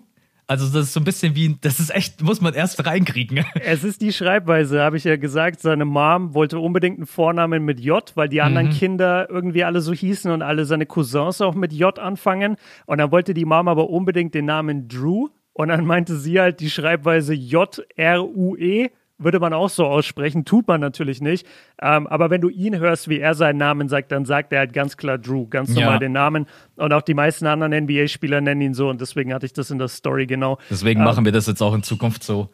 Also 0.50 0.66
das 0.66 0.88
ist 0.88 0.94
so 0.94 1.00
ein 1.00 1.04
bisschen 1.04 1.36
wie, 1.36 1.56
das 1.62 1.80
ist 1.80 1.94
echt, 1.94 2.24
muss 2.24 2.42
man 2.42 2.56
erst 2.56 2.84
reinkriegen. 2.84 3.46
Es 3.64 3.84
ist 3.84 4.02
die 4.02 4.12
Schreibweise, 4.12 4.82
habe 4.82 4.98
ich 4.98 5.04
ja 5.04 5.16
gesagt. 5.16 5.60
Seine 5.60 5.86
Mom 5.86 6.34
wollte 6.34 6.58
unbedingt 6.58 6.98
einen 6.98 7.06
Vornamen 7.06 7.64
mit 7.64 7.80
J, 7.80 8.12
weil 8.16 8.30
die 8.30 8.42
anderen 8.42 8.72
Kinder 8.72 9.30
irgendwie 9.30 9.64
alle 9.64 9.82
so 9.82 9.94
hießen 9.94 10.32
und 10.32 10.42
alle 10.42 10.66
seine 10.66 10.88
Cousins 10.88 11.40
auch 11.42 11.54
mit 11.54 11.72
J 11.72 12.00
anfangen. 12.00 12.56
Und 12.88 12.98
dann 12.98 13.12
wollte 13.12 13.36
die 13.36 13.46
Mom 13.46 13.68
aber 13.68 13.92
unbedingt 13.92 14.34
den 14.34 14.46
Namen 14.46 14.88
Drew. 14.88 15.28
Und 15.54 15.68
dann 15.68 15.86
meinte 15.86 16.16
sie 16.16 16.40
halt 16.40 16.62
die 16.62 16.72
Schreibweise 16.72 17.36
J-R-U-E. 17.36 18.90
Würde 19.22 19.40
man 19.40 19.52
auch 19.54 19.70
so 19.70 19.86
aussprechen, 19.86 20.46
tut 20.46 20.68
man 20.68 20.80
natürlich 20.80 21.20
nicht. 21.22 21.46
Ähm, 21.82 22.08
aber 22.08 22.30
wenn 22.30 22.40
du 22.40 22.48
ihn 22.50 22.80
hörst, 22.80 23.10
wie 23.10 23.20
er 23.20 23.34
seinen 23.36 23.58
Namen 23.58 23.90
sagt, 23.90 24.12
dann 24.14 24.24
sagt 24.26 24.54
er 24.54 24.60
halt 24.60 24.72
ganz 24.74 24.96
klar 24.96 25.18
Drew, 25.18 25.46
ganz 25.48 25.70
normal 25.74 25.94
Ja. 25.96 26.00
den 26.00 26.14
Namen. 26.14 26.46
Und 26.78 26.94
auch 26.94 27.02
die 27.02 27.14
meisten 27.14 27.46
anderen 27.46 27.74
NBA-Spieler 27.86 28.40
nennen 28.40 28.62
ihn 28.62 28.74
so. 28.74 28.90
Und 28.90 29.02
deswegen 29.02 29.34
hatte 29.34 29.46
ich 29.46 29.52
das 29.54 29.72
in 29.72 29.78
der 29.78 29.90
Story 29.90 30.26
genau. 30.26 30.58
Deswegen 30.70 31.04
machen 31.04 31.26
wir 31.26 31.34
das 31.34 31.48
jetzt 31.48 31.62
auch 31.62 31.74
in 31.74 31.84
Zukunft 31.84 32.24
so. 32.24 32.50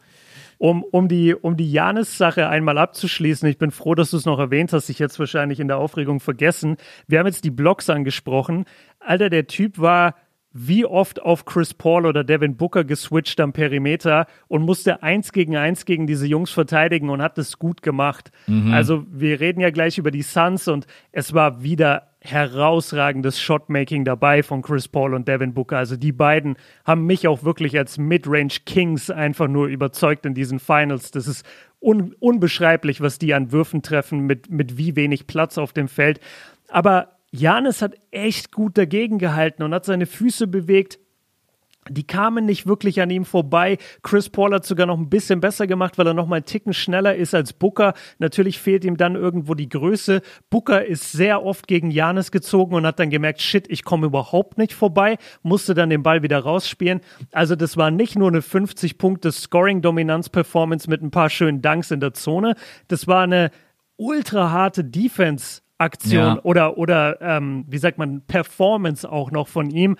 Um, 0.58 0.84
um 0.84 1.10
die, 1.10 1.36
um 1.36 1.58
die 1.58 1.70
Janis-Sache 1.70 2.48
einmal 2.48 2.78
abzuschließen, 2.78 3.48
ich 3.50 3.58
bin 3.58 3.72
froh, 3.72 3.94
dass 3.94 4.12
du 4.12 4.18
es 4.18 4.26
noch 4.26 4.40
erwähnt 4.40 4.72
hast, 4.72 4.90
ich 4.90 5.00
jetzt 5.00 5.20
wahrscheinlich 5.20 5.60
in 5.60 5.68
der 5.68 5.78
Aufregung 5.78 6.22
vergessen. 6.22 6.78
Wir 7.08 7.20
haben 7.20 7.26
jetzt 7.28 7.44
die 7.44 7.52
Blocks 7.52 7.90
angesprochen. 7.90 8.64
Alter, 9.02 9.30
der 9.30 9.48
Typ 9.48 9.78
war 9.80 10.16
wie 10.58 10.86
oft 10.86 11.22
auf 11.22 11.44
Chris 11.44 11.74
Paul 11.74 12.06
oder 12.06 12.24
Devin 12.24 12.56
Booker 12.56 12.86
geswitcht 12.86 13.42
am 13.42 13.52
Perimeter 13.52 14.26
und 14.48 14.62
musste 14.62 15.04
eins 15.04 15.34
gegen 15.34 15.58
eins 15.58 15.84
gegen 15.84 16.08
diese 16.08 16.26
Jungs 16.26 16.50
verteidigen 16.50 17.10
und 17.10 17.22
hat 17.22 17.38
das 17.38 17.60
gut 17.60 17.82
gemacht. 17.82 18.32
Also 18.72 19.06
wir 19.12 19.42
reden 19.42 19.60
ja 19.60 19.70
gleich 19.70 19.98
über 19.98 20.12
die 20.12 20.22
Suns 20.22 20.70
und 20.70 20.88
es 21.12 21.34
war 21.34 21.62
wieder 21.62 22.08
herausragendes 22.22 23.42
Shotmaking 23.42 24.06
dabei 24.06 24.44
von 24.44 24.62
Chris 24.62 24.88
Paul 24.88 25.14
und 25.14 25.28
Devin 25.28 25.54
Booker. 25.54 25.78
Also 25.78 25.98
die 25.98 26.14
beiden 26.14 26.56
haben 26.86 27.06
mich 27.06 27.28
auch 27.28 27.44
wirklich 27.44 27.78
als 27.78 27.98
Midrange 27.98 28.54
Kings 28.66 29.10
einfach 29.10 29.50
nur 29.50 29.68
überzeugt 29.68 30.26
in 30.26 30.36
diesen 30.36 30.60
Finals. 30.60 31.12
Das 31.12 31.28
ist 31.28 31.46
un 31.82 32.16
unbeschreiblich, 32.20 33.02
was 33.02 33.20
die 33.20 33.34
an 33.34 33.52
Würfen 33.52 33.82
treffen 33.82 34.22
mit, 34.22 34.50
mit 34.50 34.78
wie 34.78 34.96
wenig 34.96 35.28
Platz 35.28 35.58
auf 35.58 35.74
dem 35.74 35.90
Feld. 35.90 36.22
Aber 36.70 37.15
Janis 37.36 37.82
hat 37.82 37.96
echt 38.12 38.52
gut 38.52 38.78
dagegen 38.78 39.20
gehalten 39.20 39.64
und 39.64 39.74
hat 39.74 39.86
seine 39.86 40.06
Füße 40.06 40.48
bewegt. 40.48 41.00
Die 41.88 42.08
kamen 42.08 42.48
nicht 42.48 42.66
wirklich 42.66 43.00
an 43.00 43.12
ihm 43.12 43.26
vorbei. 43.26 43.78
Chris 44.02 44.30
Paul 44.30 44.56
hat 44.56 44.66
sogar 44.66 44.88
noch 44.88 44.98
ein 44.98 45.10
bisschen 45.10 45.40
besser 45.40 45.68
gemacht, 45.68 46.00
weil 46.00 46.08
er 46.08 46.16
noch 46.16 46.26
mal 46.26 46.38
einen 46.38 46.46
Ticken 46.46 46.74
schneller 46.74 47.16
ist 47.16 47.36
als 47.36 47.54
Booker. 47.54 47.94
Natürlich 48.18 48.58
fehlt 48.60 48.84
ihm 48.86 48.98
dann 48.98 49.14
irgendwo 49.14 49.54
die 49.54 49.70
Größe. 49.70 50.22
Booker 50.50 50.84
ist 50.84 51.12
sehr 51.12 51.44
oft 51.44 51.68
gegen 51.68 51.92
Janis 51.92 52.32
gezogen 52.32 52.74
und 52.74 52.88
hat 52.88 53.00
dann 53.00 53.12
gemerkt, 53.12 53.40
shit, 53.40 53.70
ich 53.70 53.84
komme 53.84 54.08
überhaupt 54.08 54.58
nicht 54.58 54.74
vorbei, 54.74 55.18
musste 55.44 55.76
dann 55.76 55.92
den 55.92 56.02
Ball 56.02 56.24
wieder 56.24 56.40
rausspielen. 56.40 57.02
Also 57.32 57.56
das 57.56 57.78
war 57.78 57.92
nicht 57.92 58.18
nur 58.18 58.30
eine 58.30 58.42
50 58.42 58.98
Punkte 58.98 59.32
Scoring-Dominanz-Performance 59.32 60.90
mit 60.90 61.04
ein 61.04 61.12
paar 61.12 61.30
schönen 61.30 61.62
Dunks 61.62 61.92
in 61.92 62.00
der 62.00 62.14
Zone. 62.14 62.56
Das 62.88 63.06
war 63.06 63.22
eine 63.22 63.52
ultra 63.96 64.50
harte 64.50 64.84
Defense. 64.84 65.62
Aktion 65.78 66.36
Ja. 66.36 66.40
oder, 66.44 66.78
oder 66.78 67.22
ähm, 67.22 67.66
wie 67.68 67.78
sagt 67.78 67.98
man, 67.98 68.22
Performance 68.26 69.10
auch 69.10 69.32
noch 69.32 69.48
von 69.48 69.70
ihm. 69.70 69.98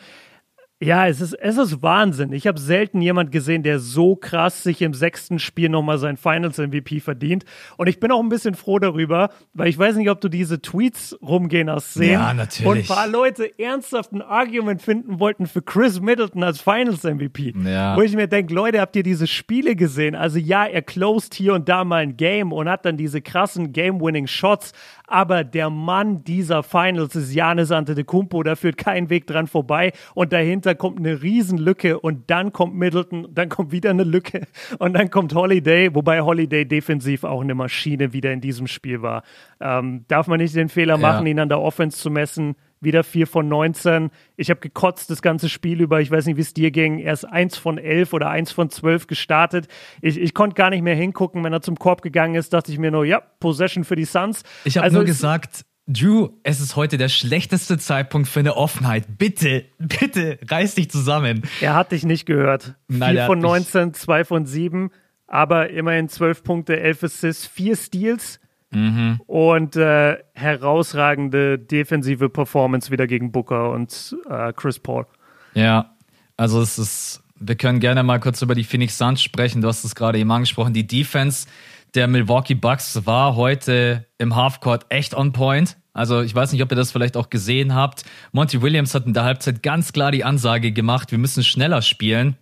Ja, 0.82 1.08
es 1.08 1.22
ist, 1.22 1.32
es 1.34 1.58
ist 1.58 1.82
Wahnsinn. 1.82 2.34
Ich 2.34 2.48
habe 2.48 2.60
selten 2.60 3.00
jemand 3.02 3.32
gesehen, 3.32 3.64
der 3.64 3.80
so 3.80 4.18
krass 4.18 4.62
sich 4.62 4.82
im 4.82 4.94
sechsten 4.94 5.40
Spiel 5.40 5.70
nochmal 5.70 5.98
sein 6.00 6.18
Finals-MVP 6.18 7.00
verdient. 7.00 7.46
Und 7.78 7.88
ich 7.88 8.02
bin 8.02 8.12
auch 8.12 8.20
ein 8.20 8.28
bisschen 8.28 8.56
froh 8.56 8.78
darüber, 8.78 9.30
weil 9.54 9.70
ich 9.70 9.80
weiß 9.80 9.96
nicht, 9.96 10.10
ob 10.10 10.20
du 10.20 10.28
diese 10.28 10.62
Tweets 10.62 11.18
rumgehen 11.22 11.72
hast 11.72 11.94
sehen. 11.94 12.12
Ja, 12.20 12.34
natürlich. 12.34 12.68
Und 12.70 12.78
ein 12.80 12.86
paar 12.88 13.08
Leute 13.08 13.58
ernsthaft 13.58 14.12
ein 14.12 14.22
Argument 14.22 14.82
finden 14.82 15.22
wollten 15.22 15.48
für 15.48 15.62
Chris 15.62 16.02
Middleton 16.02 16.44
als 16.44 16.60
Finals-MVP. 16.60 17.54
Ja. 17.66 17.96
Wo 17.96 18.02
ich 18.02 18.14
mir 18.14 18.28
denke, 18.28 18.54
Leute, 18.54 18.82
habt 18.82 18.98
ihr 18.98 19.04
diese 19.04 19.28
Spiele 19.28 19.78
gesehen? 19.78 20.14
Also 20.14 20.40
ja, 20.40 20.66
er 20.66 20.82
closed 20.82 21.36
hier 21.36 21.54
und 21.54 21.70
da 21.70 21.86
mal 21.86 22.04
ein 22.04 22.18
Game 22.18 22.52
und 22.52 22.68
hat 22.68 22.84
dann 22.86 22.98
diese 22.98 23.22
krassen 23.22 23.72
Game-Winning-Shots. 23.72 24.74
Aber 25.08 25.44
der 25.44 25.70
Mann 25.70 26.24
dieser 26.24 26.64
Finals 26.64 27.16
ist 27.16 27.34
Janis 27.34 27.72
Antetokounmpo. 27.72 28.44
Da 28.44 28.56
führt 28.56 28.78
kein 28.78 29.10
Weg 29.10 29.28
dran 29.28 29.48
vorbei. 29.48 29.92
Und 30.14 30.34
dahinter 30.34 30.76
kommt 30.76 31.00
eine 31.00 31.22
Riesenlücke 31.22 32.00
und 32.00 32.30
dann 32.30 32.52
kommt 32.52 32.76
Middleton, 32.76 33.28
dann 33.32 33.50
kommt 33.50 33.72
wieder 33.72 33.90
eine 33.90 34.04
Lücke 34.04 34.42
und 34.80 34.94
dann 34.94 35.10
kommt 35.10 35.34
Holiday, 35.34 35.94
wobei 35.94 36.22
Holiday 36.22 36.66
defensiv 36.66 37.24
auch 37.24 37.42
eine 37.42 37.56
Maschine 37.56 38.14
wieder 38.14 38.32
in 38.32 38.42
diesem 38.42 38.68
Spiel 38.68 39.02
war. 39.02 39.24
Ähm, 39.60 40.06
darf 40.08 40.28
man 40.28 40.40
nicht 40.40 40.56
den 40.56 40.70
Fehler 40.70 40.98
machen, 40.98 41.28
ihn 41.28 41.40
an 41.40 41.50
der 41.50 41.62
Offense 41.62 41.98
zu 41.98 42.10
messen. 42.10 42.56
Wieder 42.86 43.04
4 43.04 43.28
von 43.28 43.50
19. 43.50 44.12
Ich 44.38 44.50
habe 44.50 44.62
gekotzt 44.62 45.10
das 45.10 45.22
ganze 45.22 45.50
Spiel 45.50 45.82
über. 45.82 46.00
Ich 46.00 46.10
weiß 46.10 46.26
nicht, 46.28 46.38
wie 46.38 46.42
es 46.42 46.54
dir 46.54 46.72
ging. 46.72 47.00
Er 47.00 47.12
ist 47.12 47.26
1 47.26 47.58
von 47.58 47.78
11 47.78 48.14
oder 48.14 48.30
1 48.30 48.54
von 48.54 48.70
12 48.70 49.08
gestartet. 49.08 49.68
Ich, 50.02 50.18
ich 50.18 50.34
konnte 50.34 50.54
gar 50.56 50.70
nicht 50.70 50.82
mehr 50.84 50.96
hingucken. 50.96 51.44
Wenn 51.44 51.52
er 51.52 51.62
zum 51.62 51.78
Korb 51.78 52.02
gegangen 52.02 52.36
ist, 52.36 52.54
dachte 52.54 52.72
ich 52.72 52.78
mir 52.80 52.92
nur, 52.92 53.04
ja, 53.06 53.20
Possession 53.40 53.84
für 53.84 53.98
die 53.98 54.06
Suns. 54.06 54.44
Ich 54.64 54.78
habe 54.78 54.86
Also 54.86 54.96
nur 55.00 55.04
es- 55.04 55.10
gesagt, 55.10 55.66
Drew, 55.88 56.30
es 56.42 56.62
ist 56.62 56.76
heute 56.76 56.98
der 56.98 57.10
schlechteste 57.10 57.78
Zeitpunkt 57.78 58.28
für 58.28 58.40
eine 58.40 58.56
Offenheit. 58.58 59.18
Bitte, 59.20 59.66
bitte, 59.78 60.40
reiß 60.50 60.76
dich 60.76 60.90
zusammen. 60.90 61.44
Er 61.62 61.76
hat 61.76 61.92
dich 61.92 62.04
nicht 62.06 62.26
gehört. 62.26 62.74
Nein, 62.88 63.12
4 63.12 63.20
er 63.22 63.28
von 63.28 63.38
hat 63.38 63.44
mich- 63.44 63.74
19, 63.74 63.94
2 63.94 64.24
von 64.26 64.46
7, 64.48 64.90
aber 65.28 65.70
immerhin 65.70 66.10
12 66.10 66.44
Punkte, 66.44 66.80
11 66.80 67.04
Assists, 67.04 67.46
4 67.46 67.76
Steals 67.76 68.40
Mhm. 68.72 69.22
und 69.28 69.76
äh, 69.76 70.18
herausragende 70.34 71.58
defensive 71.58 72.30
Performance 72.30 72.92
wieder 72.92 73.08
gegen 73.08 73.32
Booker 73.32 73.72
und 73.72 74.16
äh, 74.30 74.52
Chris 74.54 74.80
Paul. 74.80 75.06
Ja, 75.54 75.96
also 76.36 76.62
es 76.62 76.78
ist, 76.78 77.24
wir 77.40 77.56
können 77.56 77.80
gerne 77.80 78.04
mal 78.04 78.20
kurz 78.20 78.42
über 78.42 78.56
die 78.56 78.64
Phoenix 78.64 78.98
Suns 78.98 79.22
sprechen. 79.22 79.62
Du 79.62 79.68
hast 79.68 79.84
es 79.86 79.96
gerade 79.96 80.20
eben 80.20 80.32
angesprochen. 80.32 80.74
Die 80.74 80.86
Defense 80.86 81.48
der 81.96 82.08
Milwaukee 82.08 82.56
Bucks 82.56 83.06
war 83.06 83.36
heute 83.36 84.06
im 84.18 84.36
Halfcourt 84.36 84.86
echt 84.90 85.14
on 85.16 85.32
point. 85.32 85.78
Also 85.94 86.22
ich 86.22 86.36
weiß 86.36 86.52
nicht, 86.52 86.62
ob 86.62 86.72
ihr 86.72 86.76
das 86.76 86.92
vielleicht 86.92 87.16
auch 87.16 87.30
gesehen 87.30 87.74
habt. 87.74 88.04
Monty 88.34 88.62
Williams 88.62 88.94
hat 88.94 89.06
in 89.06 89.14
der 89.14 89.24
Halbzeit 89.24 89.64
ganz 89.64 89.94
klar 89.94 90.12
die 90.12 90.26
Ansage 90.26 90.74
gemacht, 90.74 91.12
wir 91.12 91.18
müssen 91.18 91.44
schneller 91.44 91.82
spielen. 91.82 92.36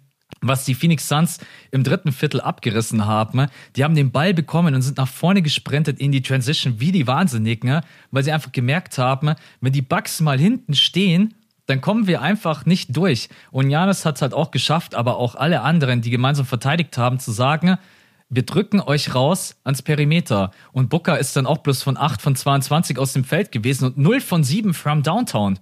Was 0.46 0.66
die 0.66 0.76
Phoenix 0.76 1.08
Suns 1.08 1.40
im 1.72 1.84
dritten 1.84 2.12
Viertel 2.12 2.42
abgerissen 2.42 3.06
haben, 3.06 3.48
die 3.76 3.84
haben 3.84 3.96
den 3.96 4.12
Ball 4.12 4.34
bekommen 4.34 4.76
und 4.76 4.82
sind 4.82 4.98
nach 4.98 5.08
vorne 5.08 5.42
gesprintet 5.42 6.00
in 6.00 6.12
die 6.12 6.22
Transition 6.22 6.82
wie 6.82 6.92
die 6.92 7.08
Wahnsinnigen, 7.08 7.80
weil 8.12 8.24
sie 8.24 8.32
einfach 8.34 8.52
gemerkt 8.52 8.98
haben, 8.98 9.36
wenn 9.62 9.72
die 9.72 9.82
Bucks 9.82 10.20
mal 10.20 10.38
hinten 10.38 10.76
stehen, 10.76 11.34
dann 11.66 11.80
kommen 11.80 12.08
wir 12.08 12.22
einfach 12.22 12.66
nicht 12.66 12.96
durch. 12.96 13.30
Und 13.52 13.70
Janis 13.70 14.06
hat 14.06 14.16
es 14.16 14.22
halt 14.22 14.34
auch 14.34 14.52
geschafft, 14.52 14.96
aber 14.96 15.16
auch 15.16 15.36
alle 15.36 15.62
anderen, 15.62 16.02
die 16.02 16.10
gemeinsam 16.10 16.46
verteidigt 16.46 16.98
haben, 16.98 17.20
zu 17.20 17.32
sagen, 17.32 17.78
wir 18.30 18.44
drücken 18.44 18.82
euch 18.82 19.16
raus 19.16 19.56
ans 19.64 19.82
Perimeter. 19.82 20.52
Und 20.72 20.90
Booker 20.90 21.20
ist 21.20 21.36
dann 21.36 21.46
auch 21.46 21.60
bloß 21.60 21.84
von 21.84 21.98
8 21.98 22.22
von 22.22 22.36
22 22.36 22.98
aus 22.98 23.14
dem 23.14 23.24
Feld 23.24 23.52
gewesen 23.52 23.86
und 23.86 23.98
0 23.98 24.20
von 24.20 24.44
7 24.44 24.74
from 24.74 25.04
Downtown. 25.04 25.60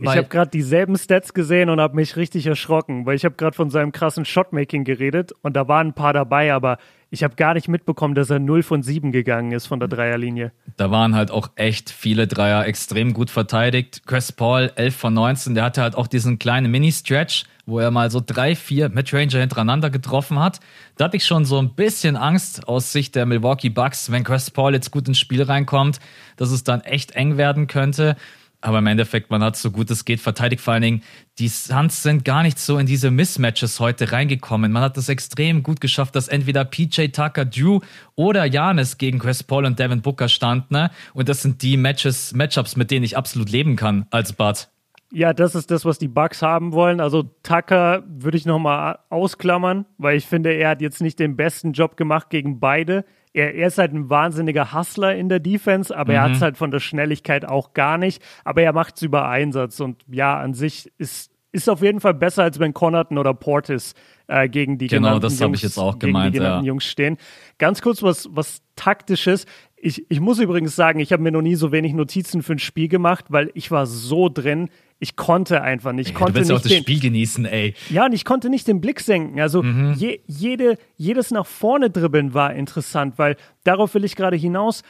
Ich 0.00 0.08
habe 0.08 0.28
gerade 0.28 0.50
dieselben 0.50 0.96
Stats 0.96 1.34
gesehen 1.34 1.68
und 1.68 1.80
habe 1.80 1.96
mich 1.96 2.16
richtig 2.16 2.46
erschrocken, 2.46 3.06
weil 3.06 3.16
ich 3.16 3.24
habe 3.24 3.34
gerade 3.34 3.54
von 3.54 3.70
seinem 3.70 3.92
krassen 3.92 4.24
Shotmaking 4.24 4.84
geredet 4.84 5.32
und 5.42 5.54
da 5.54 5.68
waren 5.68 5.88
ein 5.88 5.92
paar 5.92 6.12
dabei, 6.12 6.52
aber 6.52 6.78
ich 7.10 7.22
habe 7.22 7.34
gar 7.34 7.52
nicht 7.52 7.68
mitbekommen, 7.68 8.14
dass 8.14 8.30
er 8.30 8.38
0 8.38 8.62
von 8.62 8.82
7 8.82 9.12
gegangen 9.12 9.52
ist 9.52 9.66
von 9.66 9.78
der 9.78 9.88
Dreierlinie. 9.88 10.50
Da 10.78 10.90
waren 10.90 11.14
halt 11.14 11.30
auch 11.30 11.50
echt 11.56 11.90
viele 11.90 12.26
Dreier 12.26 12.66
extrem 12.66 13.12
gut 13.12 13.28
verteidigt. 13.28 14.02
Chris 14.06 14.32
Paul, 14.32 14.72
11 14.76 14.96
von 14.96 15.12
19, 15.12 15.54
der 15.54 15.64
hatte 15.64 15.82
halt 15.82 15.94
auch 15.94 16.06
diesen 16.06 16.38
kleinen 16.38 16.70
Mini-Stretch, 16.70 17.44
wo 17.66 17.78
er 17.78 17.90
mal 17.90 18.10
so 18.10 18.22
drei, 18.24 18.56
vier 18.56 18.88
Midranger 18.88 19.40
hintereinander 19.40 19.90
getroffen 19.90 20.38
hat. 20.38 20.60
Da 20.96 21.04
hatte 21.04 21.18
ich 21.18 21.26
schon 21.26 21.44
so 21.44 21.58
ein 21.58 21.74
bisschen 21.74 22.16
Angst 22.16 22.66
aus 22.66 22.92
Sicht 22.92 23.14
der 23.14 23.26
Milwaukee 23.26 23.68
Bucks, 23.68 24.10
wenn 24.10 24.24
Chris 24.24 24.50
Paul 24.50 24.72
jetzt 24.72 24.90
gut 24.90 25.06
ins 25.06 25.18
Spiel 25.18 25.42
reinkommt, 25.42 26.00
dass 26.38 26.50
es 26.50 26.64
dann 26.64 26.80
echt 26.80 27.10
eng 27.10 27.36
werden 27.36 27.66
könnte. 27.66 28.16
Aber 28.62 28.78
im 28.78 28.86
Endeffekt, 28.86 29.30
man 29.30 29.42
hat 29.42 29.56
so 29.56 29.70
gut 29.72 29.90
es 29.90 30.04
geht 30.04 30.20
verteidigt. 30.20 30.62
Vor 30.62 30.74
allen 30.74 30.82
Dingen, 30.82 31.02
die 31.38 31.48
Suns 31.48 32.02
sind 32.02 32.24
gar 32.24 32.44
nicht 32.44 32.58
so 32.58 32.78
in 32.78 32.86
diese 32.86 33.10
Mismatches 33.10 33.80
heute 33.80 34.12
reingekommen. 34.12 34.70
Man 34.70 34.82
hat 34.82 34.96
es 34.96 35.08
extrem 35.08 35.64
gut 35.64 35.80
geschafft, 35.80 36.14
dass 36.14 36.28
entweder 36.28 36.64
PJ 36.64 37.08
Tucker, 37.08 37.44
Drew 37.44 37.80
oder 38.14 38.44
Janis 38.44 38.98
gegen 38.98 39.18
Chris 39.18 39.42
Paul 39.42 39.66
und 39.66 39.78
Devin 39.78 40.00
Booker 40.00 40.28
standen. 40.28 40.74
Ne? 40.74 40.90
Und 41.12 41.28
das 41.28 41.42
sind 41.42 41.62
die 41.62 41.76
Matches, 41.76 42.32
Matchups, 42.32 42.76
mit 42.76 42.92
denen 42.92 43.04
ich 43.04 43.16
absolut 43.16 43.50
leben 43.50 43.74
kann 43.74 44.06
als 44.10 44.32
Bud. 44.32 44.68
Ja, 45.14 45.34
das 45.34 45.54
ist 45.54 45.70
das, 45.70 45.84
was 45.84 45.98
die 45.98 46.08
Bucks 46.08 46.40
haben 46.40 46.72
wollen. 46.72 47.00
Also 47.00 47.24
Tucker 47.42 48.02
würde 48.06 48.38
ich 48.38 48.46
nochmal 48.46 48.98
ausklammern, 49.10 49.84
weil 49.98 50.16
ich 50.16 50.26
finde, 50.26 50.54
er 50.54 50.70
hat 50.70 50.80
jetzt 50.80 51.02
nicht 51.02 51.18
den 51.18 51.36
besten 51.36 51.72
Job 51.72 51.98
gemacht 51.98 52.30
gegen 52.30 52.60
beide. 52.60 53.04
Er, 53.32 53.54
er 53.54 53.66
ist 53.66 53.78
halt 53.78 53.92
ein 53.92 54.10
wahnsinniger 54.10 54.72
Hustler 54.72 55.14
in 55.16 55.28
der 55.28 55.40
Defense, 55.40 55.96
aber 55.96 56.12
mhm. 56.12 56.16
er 56.16 56.22
hat 56.22 56.32
es 56.32 56.42
halt 56.42 56.56
von 56.56 56.70
der 56.70 56.80
Schnelligkeit 56.80 57.44
auch 57.44 57.72
gar 57.72 57.98
nicht. 57.98 58.22
Aber 58.44 58.62
er 58.62 58.72
macht 58.72 58.96
es 58.96 59.02
über 59.02 59.28
Einsatz 59.28 59.80
und 59.80 60.02
ja, 60.10 60.38
an 60.38 60.54
sich 60.54 60.92
ist, 60.98 61.30
ist 61.52 61.68
auf 61.68 61.82
jeden 61.82 62.00
Fall 62.00 62.14
besser, 62.14 62.42
als 62.42 62.58
wenn 62.58 62.74
Connaughton 62.74 63.18
oder 63.18 63.34
Portis 63.34 63.94
äh, 64.26 64.48
gegen 64.48 64.78
die 64.78 64.86
genau, 64.86 65.18
das 65.18 65.38
Jungs, 65.38 65.58
ich 65.58 65.62
jetzt 65.64 65.78
auch 65.78 65.98
gemeint, 65.98 66.32
gegen 66.32 66.44
die 66.44 66.50
ja. 66.50 66.60
Jungs 66.62 66.84
stehen. 66.84 67.18
Ganz 67.58 67.82
kurz 67.82 68.02
was, 68.02 68.28
was 68.32 68.62
taktisches. 68.76 69.46
Ich, 69.84 70.06
ich 70.08 70.20
muss 70.20 70.38
übrigens 70.38 70.76
sagen, 70.76 71.00
ich 71.00 71.12
habe 71.12 71.24
mir 71.24 71.32
noch 71.32 71.42
nie 71.42 71.56
so 71.56 71.72
wenig 71.72 71.92
Notizen 71.92 72.44
für 72.44 72.52
ein 72.52 72.60
Spiel 72.60 72.86
gemacht, 72.86 73.24
weil 73.30 73.50
ich 73.54 73.72
war 73.72 73.86
so 73.86 74.28
drin. 74.28 74.68
Ich 75.00 75.16
konnte 75.16 75.60
einfach 75.60 75.92
nicht. 75.92 76.10
Ich 76.10 76.14
konnte 76.14 76.34
du 76.34 76.38
willst 76.38 76.50
nicht 76.50 76.56
auch 76.56 76.62
das 76.62 76.70
den, 76.70 76.82
Spiel 76.82 77.00
genießen, 77.00 77.44
ey. 77.46 77.74
Ja, 77.90 78.06
und 78.06 78.12
ich 78.12 78.24
konnte 78.24 78.48
nicht 78.48 78.68
den 78.68 78.80
Blick 78.80 79.00
senken. 79.00 79.40
Also 79.40 79.64
mhm. 79.64 79.94
je, 79.94 80.20
jede, 80.28 80.78
jedes 80.96 81.32
nach 81.32 81.46
vorne 81.46 81.90
dribbeln 81.90 82.32
war 82.32 82.54
interessant, 82.54 83.18
weil 83.18 83.34
darauf 83.64 83.92
will 83.94 84.04
ich 84.04 84.14
gerade 84.14 84.36
hinaus. 84.36 84.84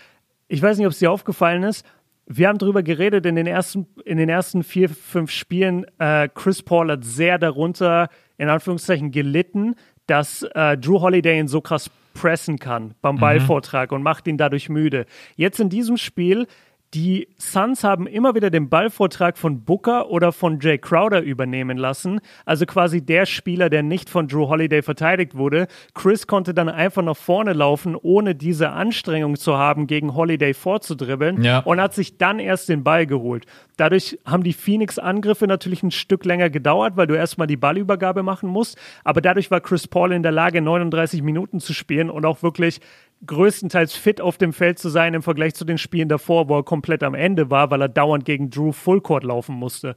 Ich 0.47 0.61
weiß 0.61 0.77
nicht, 0.77 0.87
ob 0.87 0.93
es 0.93 0.99
dir 0.99 1.11
aufgefallen 1.11 1.63
ist. 1.63 1.87
Wir 2.27 2.49
haben 2.49 2.59
darüber 2.59 2.83
geredet 2.83 3.25
in 3.25 3.35
den 3.35 3.47
ersten, 3.47 3.87
in 4.05 4.19
den 4.19 4.29
ersten 4.29 4.63
vier, 4.63 4.91
fünf 4.91 5.31
Spielen. 5.31 5.87
Äh, 5.99 6.29
Chris 6.35 6.63
Paul 6.63 6.91
hat 6.91 7.03
sehr 7.03 7.39
darunter, 7.39 8.11
in 8.37 8.51
Anführungszeichen, 8.51 9.11
gelitten, 9.11 9.75
dass 10.07 10.43
äh, 10.55 10.77
Drew 10.77 11.01
Holiday 11.01 11.39
ihn 11.39 11.49
so 11.49 11.61
krass 11.61 11.91
pressen 12.15 12.59
kann 12.59 12.95
beim 13.01 13.17
mhm. 13.17 13.21
Ballvortrag 13.21 13.91
mhm. 13.91 13.97
und 13.97 14.03
macht 14.03 14.27
ihn 14.27 14.37
dadurch 14.37 14.69
müde. 14.69 15.07
Jetzt 15.37 15.61
in 15.61 15.69
diesem 15.69 15.97
Spiel 15.97 16.47
die 16.95 17.29
Suns 17.39 17.85
haben 17.85 18.07
immer 18.07 18.35
wieder 18.35 18.51
den 18.51 18.69
Ballvortrag 18.69 19.39
von 19.39 19.65
Booker 19.65 20.11
oder 20.11 20.31
von 20.31 20.61
Jay 20.61 20.77
Crowder 20.77 21.23
übernehmen 21.23 21.79
lassen. 21.79 22.21
Also 22.45 22.67
quasi 22.67 23.01
der 23.01 23.25
Spieler, 23.25 23.71
der 23.71 23.83
nicht 23.83 24.11
von 24.11 24.29
Drew 24.29 24.49
Holiday 24.49 24.83
verteidigt 24.83 25.35
wurde. 25.35 25.69
Chris 25.95 26.27
konnte 26.27 26.53
dann 26.53 26.69
einfach 26.69 27.03
nach 27.03 27.17
vorne 27.17 27.55
laufen, 27.55 27.97
ohne 27.97 28.35
diese 28.35 28.71
Anstrengung 28.71 29.37
zu 29.37 29.57
haben, 29.57 29.87
gegen 29.87 30.15
Holiday 30.15 30.53
vorzudribbeln. 30.53 31.43
Ja. 31.43 31.61
Und 31.61 31.81
hat 31.81 31.95
sich 31.95 32.19
dann 32.19 32.39
erst 32.39 32.69
den 32.69 32.85
Ball 32.85 33.07
geholt. 33.07 33.47
Dadurch 33.79 34.19
haben 34.27 34.43
die 34.43 34.53
Phoenix-Angriffe 34.53 35.47
natürlich 35.47 35.83
ein 35.83 35.91
Stück 35.91 36.27
länger 36.27 36.51
gedauert, 36.51 36.97
weil 36.97 37.07
du 37.07 37.15
erstmal 37.15 37.47
die 37.47 37.57
Ballübergabe 37.57 38.23
machen 38.23 38.51
musst. 38.51 38.77
Aber 39.03 39.23
dadurch 39.23 39.51
war 39.51 39.63
Chris 39.63 39.89
Paul 39.89 40.13
in 40.13 40.23
der 40.23 40.33
Lage, 40.33 40.61
39 40.61 41.23
Minuten 41.23 41.59
zu 41.59 41.73
spielen 41.73 42.11
und 42.11 42.27
auch 42.27 42.43
wirklich 42.43 42.81
größtenteils 43.27 43.95
fit 43.95 44.21
auf 44.21 44.39
dem 44.39 44.53
Feld 44.53 44.79
zu 44.79 44.89
sein 44.89 45.15
im 45.15 45.23
Vergleich 45.23 45.55
zu 45.55 45.65
den 45.65 45.79
Spielen 45.79 46.09
davor, 46.09 46.49
wo 46.49 46.59
er 46.59 46.63
komplett 46.63 47.03
am 47.03 47.15
Ende 47.15 47.51
war, 47.51 47.71
weil 47.71 47.83
er 47.83 47.89
dauernd 47.89 48.25
gegen 48.25 48.51
Drew 48.51 48.73
Fullcourt 48.73 49.25
laufen 49.25 49.55
musste. 49.55 49.95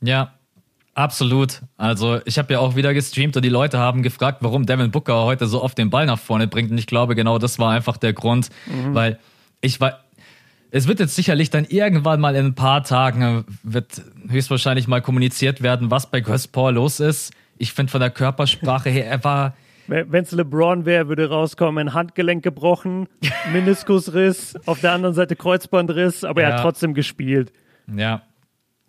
Ja, 0.00 0.34
Absolut. 0.98 1.62
Also 1.76 2.18
ich 2.24 2.38
habe 2.38 2.54
ja 2.54 2.58
auch 2.58 2.74
wieder 2.74 2.92
gestreamt 2.92 3.36
und 3.36 3.44
die 3.44 3.48
Leute 3.48 3.78
haben 3.78 4.02
gefragt, 4.02 4.38
warum 4.40 4.66
Devin 4.66 4.90
Booker 4.90 5.22
heute 5.22 5.46
so 5.46 5.62
oft 5.62 5.78
den 5.78 5.90
Ball 5.90 6.06
nach 6.06 6.18
vorne 6.18 6.48
bringt. 6.48 6.72
Und 6.72 6.78
ich 6.78 6.88
glaube, 6.88 7.14
genau 7.14 7.38
das 7.38 7.60
war 7.60 7.70
einfach 7.70 7.98
der 7.98 8.12
Grund, 8.12 8.48
mhm. 8.66 8.94
weil 8.94 9.20
ich 9.60 9.80
war. 9.80 10.00
Es 10.72 10.88
wird 10.88 10.98
jetzt 10.98 11.14
sicherlich 11.14 11.50
dann 11.50 11.66
irgendwann 11.66 12.20
mal 12.20 12.34
in 12.34 12.46
ein 12.46 12.54
paar 12.56 12.82
Tagen 12.82 13.44
wird 13.62 14.02
höchstwahrscheinlich 14.28 14.88
mal 14.88 15.00
kommuniziert 15.00 15.62
werden, 15.62 15.92
was 15.92 16.10
bei 16.10 16.20
Chris 16.20 16.48
Paul 16.48 16.74
los 16.74 16.98
ist. 16.98 17.32
Ich 17.58 17.72
finde 17.72 17.92
von 17.92 18.00
der 18.00 18.10
Körpersprache 18.10 18.90
her, 18.90 19.06
er 19.06 19.22
war 19.22 19.54
wenn 19.88 20.22
es 20.22 20.32
LeBron 20.32 20.84
wäre, 20.84 21.08
würde 21.08 21.28
rauskommen, 21.28 21.94
Handgelenk 21.94 22.42
gebrochen, 22.42 23.08
Meniskusriss, 23.52 24.54
auf 24.66 24.80
der 24.80 24.92
anderen 24.92 25.14
Seite 25.14 25.34
Kreuzbandriss, 25.34 26.24
aber 26.24 26.42
ja. 26.42 26.48
er 26.48 26.54
hat 26.54 26.62
trotzdem 26.62 26.94
gespielt. 26.94 27.52
Ja. 27.92 28.22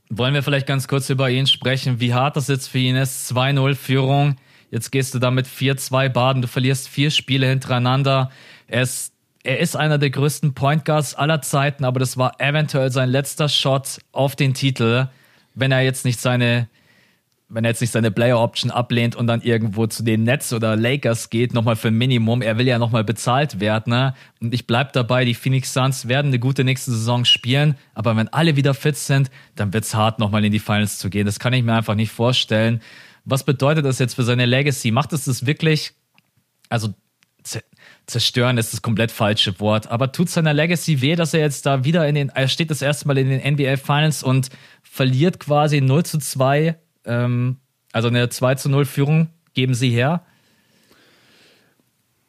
Wollen 0.10 0.34
wir 0.34 0.44
vielleicht 0.44 0.68
ganz 0.68 0.88
kurz 0.88 1.10
über 1.10 1.30
ihn 1.30 1.48
sprechen, 1.48 2.00
wie 2.00 2.14
hart 2.14 2.36
das 2.36 2.48
jetzt 2.48 2.68
für 2.68 2.80
ihn 2.80 2.96
ist? 2.96 3.32
2-0 3.32 3.76
Führung. 3.76 4.36
Jetzt 4.72 4.92
gehst 4.92 5.14
du 5.14 5.20
damit 5.20 5.48
4-2 5.48 6.10
baden. 6.10 6.42
Du 6.42 6.48
verlierst 6.48 6.90
vier 6.90 7.12
Spiele 7.12 7.48
hintereinander. 7.48 8.32
Er 8.68 8.82
ist, 8.82 9.14
er 9.44 9.60
ist 9.60 9.76
einer 9.76 9.98
der 9.98 10.10
größten 10.10 10.54
Point 10.54 10.86
Guards 10.86 11.16
aller 11.16 11.42
Zeiten, 11.42 11.86
aber 11.86 12.00
das 12.00 12.18
war 12.18 12.40
eventuell 12.40 12.92
sein 12.92 13.10
letzter 13.10 13.50
Shot 13.50 14.00
auf 14.12 14.36
den 14.36 14.54
Titel, 14.54 15.08
wenn 15.56 15.72
er 15.72 15.82
jetzt 15.82 16.06
nicht 16.06 16.20
seine 16.20 16.68
wenn 17.50 17.66
er 17.66 17.72
jetzt 17.72 17.82
nicht 17.82 17.92
seine 17.92 18.12
Player 18.12 18.40
Option 18.40 18.70
ablehnt 18.70 19.16
und 19.16 19.26
dann 19.26 19.42
irgendwo 19.42 19.88
zu 19.88 20.04
den 20.04 20.24
Nets 20.24 20.54
oder 20.54 20.76
Lakers 20.76 21.32
geht, 21.32 21.54
nochmal 21.54 21.76
für 21.76 21.90
Minimum, 21.90 22.44
er 22.44 22.60
will 22.60 22.68
ja 22.68 22.78
nochmal 22.78 23.04
bezahlt 23.04 23.60
werden. 23.60 23.90
Ne? 23.90 24.14
Und 24.40 24.54
ich 24.54 24.68
bleib 24.68 24.94
dabei, 24.94 25.26
die 25.26 25.34
Phoenix 25.34 25.74
Suns 25.74 26.08
werden 26.08 26.28
eine 26.28 26.38
gute 26.38 26.64
nächste 26.64 26.92
Saison 26.92 27.26
spielen, 27.26 27.76
aber 27.96 28.16
wenn 28.16 28.28
alle 28.28 28.56
wieder 28.56 28.76
fit 28.76 28.98
sind, 28.98 29.32
dann 29.56 29.74
wird's 29.74 29.96
hart, 29.96 30.20
nochmal 30.20 30.46
in 30.46 30.52
die 30.52 30.60
Finals 30.60 31.00
zu 31.00 31.10
gehen. 31.10 31.26
Das 31.26 31.40
kann 31.40 31.54
ich 31.54 31.64
mir 31.64 31.74
einfach 31.74 31.96
nicht 31.96 32.12
vorstellen. 32.12 32.82
Was 33.26 33.44
bedeutet 33.44 33.84
das 33.84 33.98
jetzt 33.98 34.14
für 34.14 34.24
seine 34.24 34.46
Legacy? 34.46 34.92
Macht 34.92 35.12
es 35.12 35.26
das 35.26 35.48
wirklich, 35.48 35.94
also 36.70 36.94
zerstören 38.06 38.60
ist 38.60 38.74
das 38.74 38.84
komplett 38.84 39.12
falsche 39.12 39.60
Wort, 39.60 39.88
aber 39.88 40.12
tut 40.12 40.30
seiner 40.30 40.54
Legacy 40.54 41.02
weh, 41.02 41.16
dass 41.16 41.34
er 41.34 41.40
jetzt 41.40 41.66
da 41.66 41.84
wieder 41.84 42.08
in 42.08 42.14
den, 42.14 42.30
er 42.30 42.48
steht 42.48 42.70
das 42.70 42.84
erste 42.84 43.08
Mal 43.08 43.18
in 43.18 43.30
den 43.30 43.54
NBA 43.54 43.78
Finals 43.78 44.22
und 44.22 44.50
verliert 44.84 45.40
quasi 45.40 45.82
0 45.82 46.06
zu 46.06 46.20
2 46.20 46.76
ähm, 47.10 47.58
also 47.92 48.08
eine 48.08 48.30
2 48.30 48.56
zu 48.56 48.70
0 48.70 48.86
Führung 48.86 49.30
geben 49.54 49.74
Sie 49.74 49.90
her? 49.90 50.24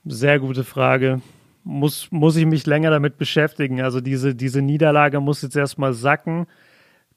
Sehr 0.05 0.41
gute 0.41 0.65
Frage. 0.65 1.21
Muss, 1.63 2.11
muss 2.11 2.37
ich 2.37 2.47
mich 2.47 2.67
länger 2.67 2.91
damit 2.91 3.19
beschäftigen. 3.19 3.83
Also 3.83 4.01
diese, 4.01 4.35
diese 4.35 4.63
Niederlage 4.63 5.21
muss 5.21 5.43
jetzt 5.43 5.57
erstmal 5.57 5.93
sacken. 5.93 6.47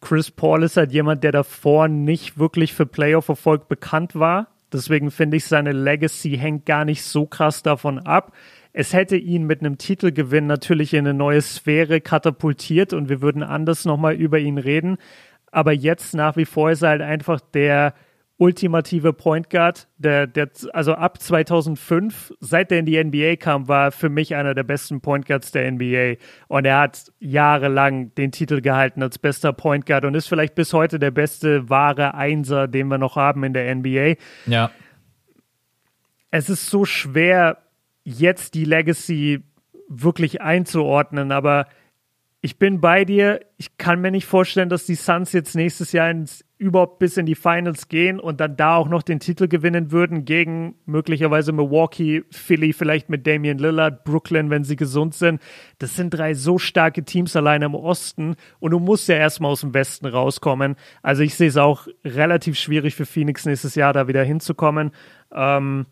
Chris 0.02 0.32
Paul 0.32 0.63
ist 0.63 0.76
halt 0.76 0.91
jemand, 0.91 1.23
der 1.23 1.32
davor 1.32 1.88
nicht 1.88 2.38
wirklich 2.38 2.73
für 2.73 2.86
Playoff-Erfolg 2.86 3.69
bekannt 3.69 4.15
war. 4.15 4.47
Deswegen 4.73 5.12
finde 5.12 5.38
ich, 5.38 5.45
seine 5.45 5.71
Legacy 5.71 6.38
hängt 6.38 6.65
gar 6.65 6.84
nicht 6.84 7.04
so 7.04 7.26
krass 7.26 7.63
davon 7.63 7.99
ab. 7.99 8.34
Es 8.73 8.91
hätte 8.91 9.15
ihn 9.15 9.45
mit 9.45 9.62
einem 9.62 9.78
Titelgewinn 9.78 10.47
natürlich 10.47 10.93
in 10.93 11.02
eine 11.08 11.13
neue 11.13 11.41
Sphäre 11.41 12.02
katapultiert 12.02 12.91
und 12.91 13.08
wir 13.08 13.21
würden 13.21 13.43
anders 13.43 13.86
nochmal 13.86 14.15
über 14.15 14.39
ihn 14.39 14.58
reden. 14.58 14.97
Aber 15.53 15.71
jetzt 15.71 16.15
nach 16.15 16.35
wie 16.35 16.45
vor 16.45 16.71
ist 16.71 16.81
er 16.81 16.89
halt 16.89 17.01
einfach 17.01 17.39
der 17.39 17.93
ultimative 18.37 19.13
Point 19.13 19.49
Guard. 19.49 19.87
Der, 19.97 20.25
der, 20.25 20.49
also 20.73 20.93
ab 20.93 21.21
2005, 21.21 22.33
seit 22.39 22.71
er 22.71 22.79
in 22.79 22.85
die 22.85 23.01
NBA 23.01 23.35
kam, 23.35 23.67
war 23.67 23.91
für 23.91 24.09
mich 24.09 24.35
einer 24.35 24.55
der 24.55 24.63
besten 24.63 24.99
Point 24.99 25.27
Guards 25.27 25.51
der 25.51 25.71
NBA. 25.71 26.15
Und 26.47 26.65
er 26.65 26.79
hat 26.79 27.11
jahrelang 27.19 28.13
den 28.15 28.31
Titel 28.31 28.61
gehalten 28.61 29.03
als 29.03 29.19
bester 29.19 29.53
Point 29.53 29.85
Guard 29.85 30.05
und 30.05 30.15
ist 30.15 30.27
vielleicht 30.27 30.55
bis 30.55 30.73
heute 30.73 30.97
der 30.97 31.11
beste 31.11 31.69
wahre 31.69 32.15
Einser, 32.15 32.67
den 32.67 32.87
wir 32.87 32.97
noch 32.97 33.15
haben 33.15 33.43
in 33.43 33.53
der 33.53 33.73
NBA. 33.73 34.15
Ja. 34.47 34.71
Es 36.31 36.49
ist 36.49 36.67
so 36.67 36.83
schwer, 36.83 37.59
jetzt 38.03 38.55
die 38.55 38.65
Legacy 38.65 39.43
wirklich 39.87 40.41
einzuordnen, 40.41 41.31
aber 41.31 41.67
ich 42.45 42.60
bin 42.60 42.82
bei 42.82 43.06
dir. 43.06 43.39
Ich 43.56 43.77
kann 43.77 44.01
mir 44.01 44.12
nicht 44.12 44.25
vorstellen, 44.25 44.67
dass 44.67 44.86
die 44.86 44.95
Suns 44.95 45.32
jetzt 45.32 45.56
nächstes 45.56 45.93
Jahr 45.93 46.12
ins, 46.12 46.43
überhaupt 46.58 46.99
bis 46.99 47.15
in 47.15 47.25
die 47.25 47.36
Finals 47.36 47.88
gehen 47.88 48.19
und 48.19 48.41
dann 48.41 48.58
da 48.58 48.75
auch 48.75 48.89
noch 48.89 49.01
den 49.01 49.21
Titel 49.21 49.47
gewinnen 49.47 49.93
würden 49.93 50.25
gegen 50.25 50.75
möglicherweise 50.86 51.53
Milwaukee, 51.53 52.25
Philly, 52.32 52.73
vielleicht 52.73 53.10
mit 53.10 53.25
Damian 53.25 53.60
Lillard, 53.60 54.03
Brooklyn, 54.03 54.49
wenn 54.49 54.65
sie 54.65 54.75
gesund 54.75 55.15
sind. 55.15 55.41
Das 55.79 55.95
sind 55.95 56.10
drei 56.10 56.34
so 56.34 56.58
starke 56.58 57.06
Teams 57.06 57.34
alleine 57.38 57.63
im 57.63 57.75
Osten 57.75 58.36
und 58.60 58.71
du 58.71 58.79
musst 58.79 59.08
ja 59.08 59.15
erstmal 59.15 59.51
aus 59.51 59.62
dem 59.62 59.73
Westen 59.73 60.06
rauskommen. 60.06 60.75
Also 61.01 61.23
ich 61.23 61.36
sehe 61.36 61.47
es 61.47 61.56
auch 61.56 61.88
relativ 62.03 62.60
schwierig 62.60 62.93
für 62.93 63.06
Phoenix 63.06 63.45
nächstes 63.45 63.75
Jahr 63.75 63.93
da 63.93 64.10
wieder 64.10 64.23
hinzukommen. 64.25 64.91
Ähm, 65.34 65.86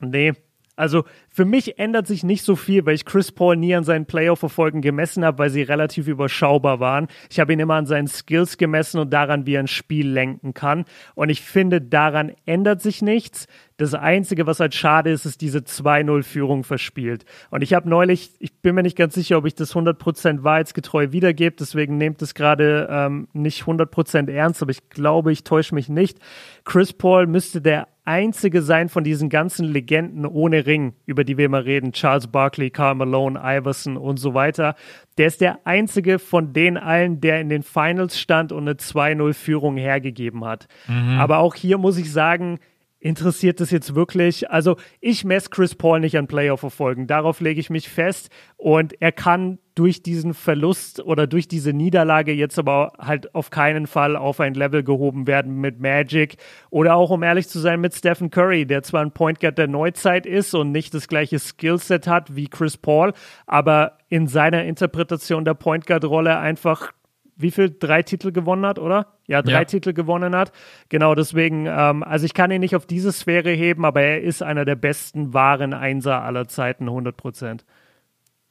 nee, 0.00 0.32
also 0.74 1.04
für 1.28 1.44
mich 1.44 1.78
ändert 1.78 2.06
sich 2.06 2.24
nicht 2.24 2.44
so 2.44 2.56
viel, 2.56 2.86
weil 2.86 2.94
ich 2.94 3.04
Chris 3.04 3.30
Paul 3.30 3.56
nie 3.56 3.74
an 3.74 3.84
seinen 3.84 4.06
Playoff-Erfolgen 4.06 4.80
gemessen 4.80 5.24
habe, 5.24 5.38
weil 5.38 5.50
sie 5.50 5.62
relativ 5.62 6.08
überschaubar 6.08 6.80
waren. 6.80 7.08
Ich 7.30 7.40
habe 7.40 7.52
ihn 7.52 7.60
immer 7.60 7.74
an 7.74 7.86
seinen 7.86 8.08
Skills 8.08 8.56
gemessen 8.56 8.98
und 8.98 9.12
daran, 9.12 9.46
wie 9.46 9.54
er 9.54 9.60
ein 9.60 9.68
Spiel 9.68 10.08
lenken 10.08 10.54
kann. 10.54 10.84
Und 11.14 11.28
ich 11.28 11.42
finde, 11.42 11.80
daran 11.80 12.32
ändert 12.46 12.80
sich 12.80 13.02
nichts. 13.02 13.46
Das 13.76 13.94
Einzige, 13.94 14.46
was 14.46 14.60
halt 14.60 14.74
schade 14.74 15.10
ist, 15.10 15.26
ist 15.26 15.40
diese 15.40 15.58
2-0-Führung 15.58 16.64
verspielt. 16.64 17.24
Und 17.50 17.62
ich 17.62 17.74
habe 17.74 17.88
neulich, 17.88 18.30
ich 18.38 18.60
bin 18.60 18.74
mir 18.74 18.82
nicht 18.82 18.96
ganz 18.96 19.14
sicher, 19.14 19.38
ob 19.38 19.46
ich 19.46 19.54
das 19.54 19.74
100% 19.74 20.42
wahrheitsgetreu 20.42 21.12
wiedergebe, 21.12 21.56
deswegen 21.58 21.98
nehmt 21.98 22.22
es 22.22 22.34
gerade 22.34 22.88
ähm, 22.90 23.28
nicht 23.32 23.64
100% 23.64 24.30
ernst, 24.30 24.62
aber 24.62 24.70
ich 24.70 24.88
glaube, 24.88 25.32
ich 25.32 25.44
täusche 25.44 25.74
mich 25.74 25.88
nicht. 25.88 26.18
Chris 26.64 26.92
Paul 26.92 27.26
müsste 27.26 27.60
der 27.60 27.88
einzige 28.04 28.62
sein 28.62 28.88
von 28.88 29.04
diesen 29.04 29.28
ganzen 29.28 29.66
Legenden 29.66 30.26
ohne 30.26 30.66
Ring, 30.66 30.94
über 31.06 31.24
die 31.24 31.38
wir 31.38 31.46
immer 31.46 31.64
reden, 31.64 31.92
Charles 31.92 32.26
Barkley, 32.26 32.70
Karl 32.70 32.96
Malone, 32.96 33.40
Iverson 33.42 33.96
und 33.96 34.18
so 34.18 34.34
weiter. 34.34 34.74
Der 35.18 35.26
ist 35.28 35.40
der 35.40 35.66
einzige 35.66 36.18
von 36.18 36.52
den 36.52 36.76
allen, 36.76 37.20
der 37.20 37.40
in 37.40 37.48
den 37.48 37.62
Finals 37.62 38.18
stand 38.18 38.50
und 38.52 38.62
eine 38.62 38.74
2-0-Führung 38.74 39.76
hergegeben 39.76 40.44
hat. 40.44 40.66
Mhm. 40.88 41.18
Aber 41.18 41.38
auch 41.38 41.54
hier 41.54 41.78
muss 41.78 41.98
ich 41.98 42.12
sagen, 42.12 42.58
interessiert 43.02 43.60
es 43.60 43.72
jetzt 43.72 43.96
wirklich? 43.96 44.50
Also 44.50 44.76
ich 45.00 45.24
messe 45.24 45.50
Chris 45.50 45.74
Paul 45.74 46.00
nicht 46.00 46.16
an 46.16 46.28
Playoff-Erfolgen. 46.28 47.08
Darauf 47.08 47.40
lege 47.40 47.60
ich 47.60 47.68
mich 47.68 47.88
fest. 47.88 48.30
Und 48.56 49.00
er 49.02 49.10
kann 49.10 49.58
durch 49.74 50.02
diesen 50.02 50.34
Verlust 50.34 51.00
oder 51.00 51.26
durch 51.26 51.48
diese 51.48 51.72
Niederlage 51.72 52.32
jetzt 52.32 52.58
aber 52.58 52.92
halt 52.98 53.34
auf 53.34 53.50
keinen 53.50 53.88
Fall 53.88 54.16
auf 54.16 54.38
ein 54.38 54.54
Level 54.54 54.84
gehoben 54.84 55.26
werden 55.26 55.60
mit 55.60 55.80
Magic 55.80 56.36
oder 56.70 56.94
auch, 56.94 57.10
um 57.10 57.22
ehrlich 57.22 57.48
zu 57.48 57.58
sein, 57.58 57.80
mit 57.80 57.94
Stephen 57.94 58.30
Curry, 58.30 58.66
der 58.66 58.82
zwar 58.82 59.02
ein 59.02 59.12
Point 59.12 59.40
Guard 59.40 59.58
der 59.58 59.68
Neuzeit 59.68 60.26
ist 60.26 60.54
und 60.54 60.70
nicht 60.72 60.94
das 60.94 61.08
gleiche 61.08 61.38
Skillset 61.38 62.06
hat 62.06 62.36
wie 62.36 62.48
Chris 62.48 62.76
Paul, 62.76 63.14
aber 63.46 63.98
in 64.08 64.28
seiner 64.28 64.64
Interpretation 64.64 65.44
der 65.44 65.54
Point 65.54 65.86
Guard-Rolle 65.86 66.38
einfach 66.38 66.92
wie 67.42 67.50
viel? 67.50 67.74
Drei 67.78 68.02
Titel 68.02 68.32
gewonnen 68.32 68.64
hat, 68.64 68.78
oder? 68.78 69.08
Ja, 69.26 69.42
drei 69.42 69.52
ja. 69.52 69.64
Titel 69.64 69.92
gewonnen 69.92 70.34
hat. 70.34 70.52
Genau, 70.88 71.14
deswegen, 71.14 71.66
ähm, 71.66 72.02
also 72.02 72.24
ich 72.24 72.34
kann 72.34 72.50
ihn 72.50 72.60
nicht 72.60 72.76
auf 72.76 72.86
diese 72.86 73.12
Sphäre 73.12 73.50
heben, 73.50 73.84
aber 73.84 74.02
er 74.02 74.22
ist 74.22 74.42
einer 74.42 74.64
der 74.64 74.76
besten 74.76 75.34
wahren 75.34 75.74
Einser 75.74 76.22
aller 76.22 76.48
Zeiten, 76.48 76.88
100 76.88 77.16
Prozent. 77.16 77.64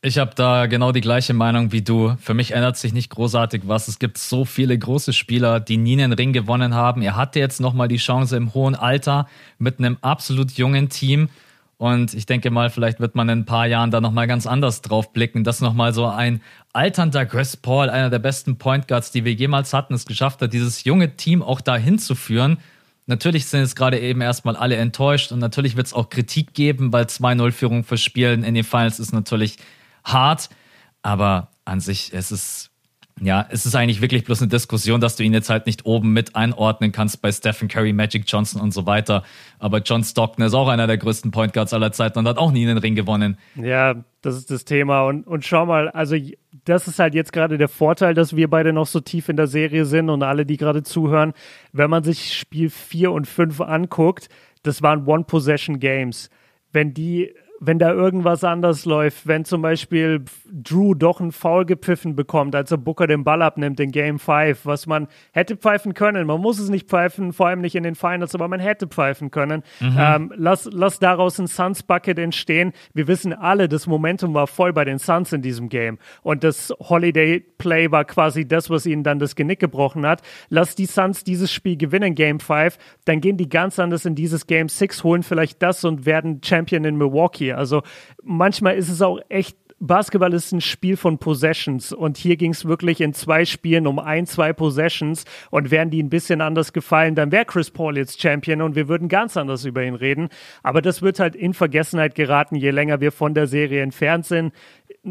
Ich 0.04 0.18
habe 0.18 0.32
da 0.34 0.66
genau 0.66 0.92
die 0.92 1.02
gleiche 1.02 1.36
Meinung 1.36 1.72
wie 1.72 1.84
du. 1.84 2.16
Für 2.20 2.34
mich 2.34 2.52
ändert 2.54 2.76
sich 2.76 2.92
nicht 2.92 3.12
großartig 3.12 3.64
was. 3.68 3.88
Es 3.88 4.00
gibt 4.00 4.18
so 4.18 4.46
viele 4.46 4.76
große 4.76 5.14
Spieler, 5.14 5.60
die 5.60 5.78
nie 5.78 6.02
einen 6.02 6.14
Ring 6.14 6.34
gewonnen 6.34 6.74
haben. 6.74 7.04
Er 7.04 7.16
hatte 7.16 7.40
jetzt 7.40 7.62
nochmal 7.62 7.88
die 7.88 7.98
Chance 7.98 8.36
im 8.36 8.56
hohen 8.56 8.74
Alter 8.74 9.28
mit 9.60 9.78
einem 9.78 9.98
absolut 10.02 10.52
jungen 10.54 10.90
Team 10.90 11.30
und 11.82 12.14
ich 12.14 12.28
denke 12.28 12.52
mal, 12.52 12.70
vielleicht 12.70 13.00
wird 13.00 13.16
man 13.16 13.28
in 13.28 13.40
ein 13.40 13.46
paar 13.46 13.66
Jahren 13.66 13.90
da 13.90 14.02
nochmal 14.02 14.28
ganz 14.28 14.46
anders 14.46 14.84
drauf 14.84 15.14
blicken, 15.14 15.44
dass 15.44 15.62
nochmal 15.62 15.96
so 15.96 16.06
ein 16.06 16.40
alternder 16.74 17.26
Chris 17.26 17.58
Paul, 17.58 17.90
einer 17.90 18.12
der 18.12 18.20
besten 18.20 18.60
Point 18.60 18.88
Guards, 18.88 19.10
die 19.10 19.26
wir 19.26 19.34
jemals 19.34 19.74
hatten, 19.74 19.96
es 19.96 20.06
geschafft 20.06 20.44
hat, 20.44 20.54
dieses 20.54 20.84
junge 20.84 21.18
Team 21.18 21.42
auch 21.42 21.60
dahin 21.60 21.98
zu 21.98 22.14
führen. 22.14 22.60
Natürlich 23.08 23.48
sind 23.48 23.62
jetzt 23.62 23.76
gerade 23.76 24.00
eben 24.00 24.22
erstmal 24.22 24.56
alle 24.56 24.76
enttäuscht 24.76 25.32
und 25.32 25.40
natürlich 25.40 25.76
wird 25.76 25.88
es 25.88 25.94
auch 25.94 26.10
Kritik 26.10 26.54
geben, 26.54 26.94
weil 26.94 27.06
2-0-Führung 27.06 27.84
für 27.84 27.98
Spielen 27.98 28.44
in 28.44 28.54
den 28.54 28.64
Finals 28.64 29.00
ist 29.00 29.12
natürlich 29.12 29.58
hart. 30.04 30.52
Aber 31.02 31.48
an 31.66 31.80
sich, 31.80 32.14
es 32.14 32.32
ist 32.32 32.70
ja, 33.20 33.46
es 33.50 33.66
ist 33.66 33.76
eigentlich 33.76 34.02
wirklich 34.02 34.24
bloß 34.24 34.42
eine 34.42 34.50
Diskussion, 34.50 35.02
dass 35.02 35.16
du 35.16 35.24
ihn 35.24 35.34
jetzt 35.34 35.50
halt 35.50 35.66
nicht 35.66 35.86
oben 35.86 36.14
mit 36.14 36.36
einordnen 36.36 36.92
kannst 36.92 37.22
bei 37.22 37.32
Stephen 37.32 37.68
Curry, 37.68 37.94
Magic 37.94 38.24
Johnson 38.28 38.62
und 38.62 38.72
so 38.72 38.86
weiter. 38.86 39.24
Aber 39.60 39.80
John 39.80 40.04
Stockton 40.04 40.46
ist 40.46 40.54
auch 40.54 40.68
einer 40.68 40.88
der 40.88 40.98
größten 40.98 41.32
Point 41.32 41.54
Guards 41.54 41.74
aller 41.74 41.92
Zeiten 41.92 42.20
und 42.20 42.28
hat 42.28 42.38
auch 42.38 42.52
nie 42.52 42.68
einen 42.68 42.78
Ring 42.78 42.96
gewonnen. 42.96 43.38
Ja, 43.56 43.96
das 44.22 44.38
ist 44.38 44.50
das 44.50 44.66
Thema. 44.66 45.04
Und, 45.04 45.28
und 45.28 45.46
schau 45.46 45.66
mal, 45.66 45.90
also 45.90 46.16
das 46.66 46.88
ist 46.88 47.00
halt 47.00 47.14
jetzt 47.14 47.34
gerade 47.34 47.58
der 47.58 47.70
Vorteil, 47.70 48.14
dass 48.14 48.36
wir 48.36 48.50
beide 48.50 48.74
noch 48.74 48.88
so 48.88 49.00
tief 49.00 49.30
in 49.30 49.36
der 49.36 49.48
Serie 49.48 49.86
sind 49.86 50.10
und 50.10 50.24
alle, 50.24 50.46
die 50.46 50.58
gerade 50.58 50.84
zuhören, 50.84 51.34
wenn 51.74 51.90
man 51.90 52.04
sich 52.04 52.34
Spiel 52.34 52.70
4 52.70 53.12
und 53.12 53.28
5 53.28 53.62
anguckt, 53.62 54.30
das 54.64 54.82
waren 54.82 55.06
One-Possession-Games. 55.06 56.30
Wenn 56.72 56.94
die 56.94 57.34
wenn 57.64 57.78
da 57.78 57.94
irgendwas 57.94 58.44
anders 58.44 58.86
läuft, 58.86 59.28
wenn 59.28 59.46
zum 59.46 59.62
Beispiel 59.62 60.26
Drew 60.52 60.96
doch 60.96 61.22
einen 61.22 61.32
Foul 61.32 61.64
gepfiffen 61.64 62.16
bekommt, 62.16 62.56
als 62.56 62.72
er 62.72 62.80
Booker 62.80 63.06
den 63.06 63.24
Ball 63.24 63.44
abnimmt 63.44 63.80
in 63.80 63.92
Game 63.92 64.18
5, 64.18 64.66
was 64.66 64.88
man 64.88 65.08
hätte 65.32 65.56
pfeifen 65.56 65.94
können. 65.94 66.26
Man 66.26 66.42
muss 66.42 66.58
es 66.58 66.70
nicht 66.70 66.90
pfeifen, 66.90 67.34
vor 67.34 67.48
allem 67.48 67.62
nicht 67.62 67.76
in 67.76 67.84
den 67.84 67.94
Finals, 67.94 68.34
aber 68.34 68.48
man 68.48 68.60
hätte 68.60 68.88
pfeifen 68.88 69.30
können. 69.30 69.62
Mhm. 69.80 69.96
Ähm, 70.00 70.34
lass, 70.36 70.68
lass 70.74 70.98
daraus 70.98 71.38
ein 71.38 71.46
Suns 71.46 71.84
Bucket 71.84 72.18
entstehen. 72.18 72.74
Wir 72.96 73.08
wissen 73.08 73.32
alle, 73.32 73.70
das 73.70 73.86
Momentum 73.86 74.34
war 74.34 74.48
voll 74.48 74.74
bei 74.74 74.84
den 74.84 74.98
Suns 74.98 75.32
in 75.32 75.44
diesem 75.44 75.70
Game. 75.70 76.00
Und 76.24 76.44
das 76.44 76.74
Holiday 76.80 77.42
Play 77.60 77.92
war 77.92 78.06
quasi 78.06 78.48
das, 78.48 78.72
was 78.72 78.88
ihnen 78.88 79.04
dann 79.04 79.20
das 79.20 79.36
Genick 79.36 79.60
gebrochen 79.60 80.08
hat. 80.08 80.24
Lass 80.50 80.74
die 80.74 80.88
Suns 80.88 81.24
dieses 81.24 81.52
Spiel 81.52 81.78
gewinnen, 81.78 82.16
Game 82.16 82.40
5, 82.40 82.80
dann 83.06 83.22
gehen 83.22 83.38
die 83.38 83.50
ganz 83.50 83.78
anders 83.78 84.06
in 84.06 84.16
dieses 84.16 84.48
Game 84.48 84.68
6, 84.68 85.04
holen 85.04 85.22
vielleicht 85.22 85.62
das 85.62 85.84
und 85.84 86.08
werden 86.08 86.42
Champion 86.44 86.86
in 86.86 86.98
Milwaukee. 86.98 87.51
Also 87.54 87.82
manchmal 88.24 88.76
ist 88.76 88.90
es 88.90 89.02
auch 89.02 89.20
echt 89.30 89.58
Basketball 89.84 90.32
ist 90.36 90.52
ein 90.52 90.62
Spiel 90.62 90.96
von 90.96 91.18
Possessions 91.18 91.92
und 91.92 92.16
hier 92.16 92.38
ging 92.38 92.52
es 92.52 92.66
wirklich 92.66 93.02
in 93.02 93.16
zwei 93.16 93.46
Spielen 93.46 93.88
um 93.88 93.98
ein, 93.98 94.28
zwei 94.28 94.54
Possessions 94.54 95.26
und 95.50 95.72
wären 95.72 95.90
die 95.90 96.04
ein 96.04 96.12
bisschen 96.12 96.40
anders 96.40 96.72
gefallen, 96.72 97.16
dann 97.16 97.32
wäre 97.32 97.46
Chris 97.46 97.72
Paul 97.72 97.98
jetzt 97.98 98.22
Champion 98.22 98.62
und 98.62 98.76
wir 98.76 98.88
würden 98.88 99.10
ganz 99.10 99.38
anders 99.38 99.66
über 99.66 99.84
ihn 99.84 99.96
reden. 99.96 100.30
Aber 100.62 100.84
das 100.84 101.02
wird 101.02 101.20
halt 101.20 101.36
in 101.36 101.56
Vergessenheit 101.56 102.14
geraten, 102.14 102.56
je 102.56 102.70
länger 102.70 103.02
wir 103.02 103.12
von 103.12 103.34
der 103.34 103.48
Serie 103.48 103.82
entfernt 103.82 104.28
sind. 104.28 104.54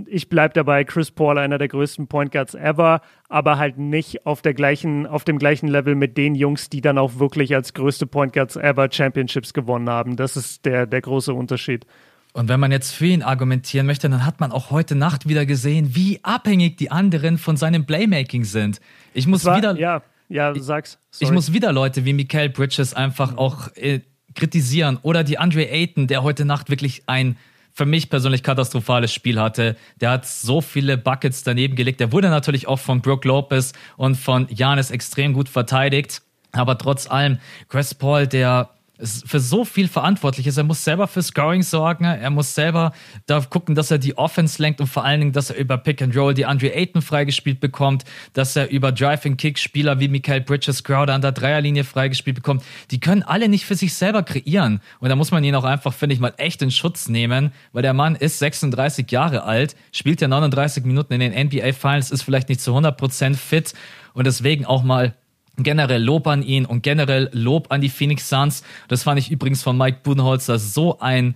Ich 0.07 0.29
bleibe 0.29 0.55
dabei, 0.55 0.85
Chris 0.85 1.11
Paul 1.11 1.39
einer 1.39 1.59
der 1.59 1.67
größten 1.67 2.07
Point 2.07 2.31
Guards 2.31 2.55
ever, 2.55 3.01
aber 3.29 3.59
halt 3.59 3.77
nicht 3.77 4.25
auf 4.25 4.41
der 4.41 4.55
gleichen, 4.55 5.05
auf 5.09 5.25
dem 5.25 5.41
gleichen 5.41 5.67
Level 5.67 5.97
mit 5.97 6.17
den 6.17 6.37
Jungs, 6.37 6.71
die 6.71 6.81
dann 6.81 6.97
auch 6.97 7.19
wirklich 7.19 7.57
als 7.57 7.75
größte 7.75 8.07
Point 8.07 8.35
Guards 8.35 8.55
ever 8.55 8.89
Championships 8.89 9.53
gewonnen 9.53 9.91
haben. 9.91 10.15
Das 10.15 10.37
ist 10.37 10.65
der, 10.65 10.87
der 10.87 11.01
große 11.01 11.35
Unterschied. 11.35 11.87
Und 12.33 12.49
wenn 12.49 12.61
man 12.61 12.71
jetzt 12.71 12.93
für 12.93 13.07
ihn 13.07 13.23
argumentieren 13.23 13.87
möchte, 13.87 14.09
dann 14.09 14.25
hat 14.25 14.39
man 14.41 14.53
auch 14.53 14.71
heute 14.71 14.95
Nacht 14.95 15.29
wieder 15.29 15.47
gesehen, 15.47 15.95
wie 15.95 16.21
abhängig 16.23 16.77
die 16.77 16.91
anderen 16.91 17.39
von 17.39 17.57
seinem 17.57 17.87
Playmaking 17.87 18.45
sind. 18.45 18.81
Ich 19.15 19.27
muss 19.27 19.45
war, 19.45 19.57
wieder. 19.57 19.77
Ja, 19.77 20.03
ja, 20.29 20.55
sag's. 20.55 20.99
Sorry. 21.11 21.29
Ich 21.29 21.35
muss 21.35 21.53
wieder 21.53 21.73
Leute 21.73 22.05
wie 22.05 22.13
Mikael 22.13 22.49
Bridges 22.49 22.95
einfach 22.95 23.37
auch 23.37 23.75
äh, 23.75 24.01
kritisieren. 24.35 24.99
Oder 25.03 25.25
die 25.25 25.39
Andre 25.39 25.69
Ayton, 25.69 26.07
der 26.07 26.23
heute 26.23 26.45
Nacht 26.45 26.71
wirklich 26.71 27.03
ein 27.07 27.37
für 27.73 27.87
mich 27.87 28.11
persönlich 28.11 28.43
katastrophales 28.43 29.13
Spiel 29.13 29.41
hatte. 29.41 29.77
Der 30.01 30.11
hat 30.11 30.27
so 30.27 30.61
viele 30.61 30.99
Buckets 30.99 31.43
daneben 31.43 31.77
gelegt. 31.77 32.01
Der 32.01 32.13
wurde 32.13 32.29
natürlich 32.29 32.69
auch 32.69 32.79
von 32.79 33.01
Brooke 33.01 33.27
Lopez 33.27 33.73
und 33.97 34.17
von 34.17 34.47
Janis 34.51 34.91
extrem 34.91 35.33
gut 35.33 35.49
verteidigt. 35.49 36.23
Aber 36.53 36.77
trotz 36.79 37.09
allem, 37.09 37.39
Chris 37.69 37.95
Paul, 37.95 38.27
der 38.27 38.71
für 39.03 39.41
so 39.41 39.65
viel 39.65 39.89
verantwortlich 39.89 40.47
ist. 40.47 40.57
Er 40.57 40.65
muss 40.65 40.85
selber 40.85 41.07
für 41.09 41.23
Scoring 41.23 41.63
sorgen, 41.63 42.05
er 42.05 42.31
muss 42.31 42.55
selber 42.55 42.93
da 43.27 43.41
gucken, 43.41 43.75
dass 43.75 43.91
er 43.91 43.99
die 43.99 44.17
Offense 44.17 44.61
lenkt 44.61 44.81
und 44.81 44.87
vor 44.87 45.05
allen 45.05 45.21
Dingen, 45.21 45.33
dass 45.33 45.51
er 45.51 45.57
über 45.57 45.79
Pick 45.79 46.03
and 46.03 46.17
Roll 46.17 46.35
die 46.35 46.47
Andre 46.47 46.75
Ayton 46.75 47.03
freigespielt 47.03 47.61
bekommt, 47.61 48.05
dass 48.33 48.57
er 48.57 48.71
über 48.71 48.93
Drive 48.93 49.25
and 49.27 49.39
Kick 49.39 49.59
Spieler 49.59 50.01
wie 50.01 50.09
Michael 50.09 50.43
Bridges, 50.43 50.85
Crowder 50.85 51.15
an 51.15 51.23
der 51.23 51.33
Dreierlinie 51.33 51.85
freigespielt 51.85 52.37
bekommt. 52.37 52.63
Die 52.91 53.01
können 53.01 53.23
alle 53.23 53.49
nicht 53.49 53.65
für 53.65 53.75
sich 53.75 53.95
selber 53.95 54.23
kreieren. 54.23 54.81
Und 54.99 55.09
da 55.09 55.17
muss 55.17 55.31
man 55.31 55.45
ihn 55.45 55.55
auch 55.55 55.65
einfach, 55.65 55.93
finde 55.93 56.15
ich 56.15 56.21
mal, 56.21 56.35
echt 56.37 56.63
in 56.63 56.71
Schutz 56.71 57.09
nehmen, 57.09 57.53
weil 57.73 57.83
der 57.83 57.95
Mann 57.95 58.15
ist 58.15 58.39
36 58.39 59.11
Jahre 59.11 59.45
alt, 59.45 59.77
spielt 59.93 60.21
ja 60.21 60.29
39 60.29 60.85
Minuten 60.85 61.13
in 61.15 61.21
den 61.21 61.47
NBA 61.47 61.73
Finals, 61.73 62.11
ist 62.11 62.23
vielleicht 62.23 62.49
nicht 62.49 62.61
zu 62.61 62.77
100% 62.77 63.35
fit 63.37 63.75
und 64.13 64.27
deswegen 64.27 64.67
auch 64.67 64.83
mal 64.83 65.15
Generell 65.57 66.03
Lob 66.03 66.27
an 66.27 66.43
ihn 66.43 66.65
und 66.65 66.83
generell 66.83 67.29
Lob 67.33 67.71
an 67.71 67.81
die 67.81 67.89
Phoenix 67.89 68.29
Suns. 68.29 68.63
Das 68.89 69.03
fand 69.03 69.19
ich 69.19 69.31
übrigens 69.31 69.63
von 69.63 69.77
Mike 69.77 70.01
Budenholzer 70.03 70.59
so 70.59 70.99
ein, 71.01 71.35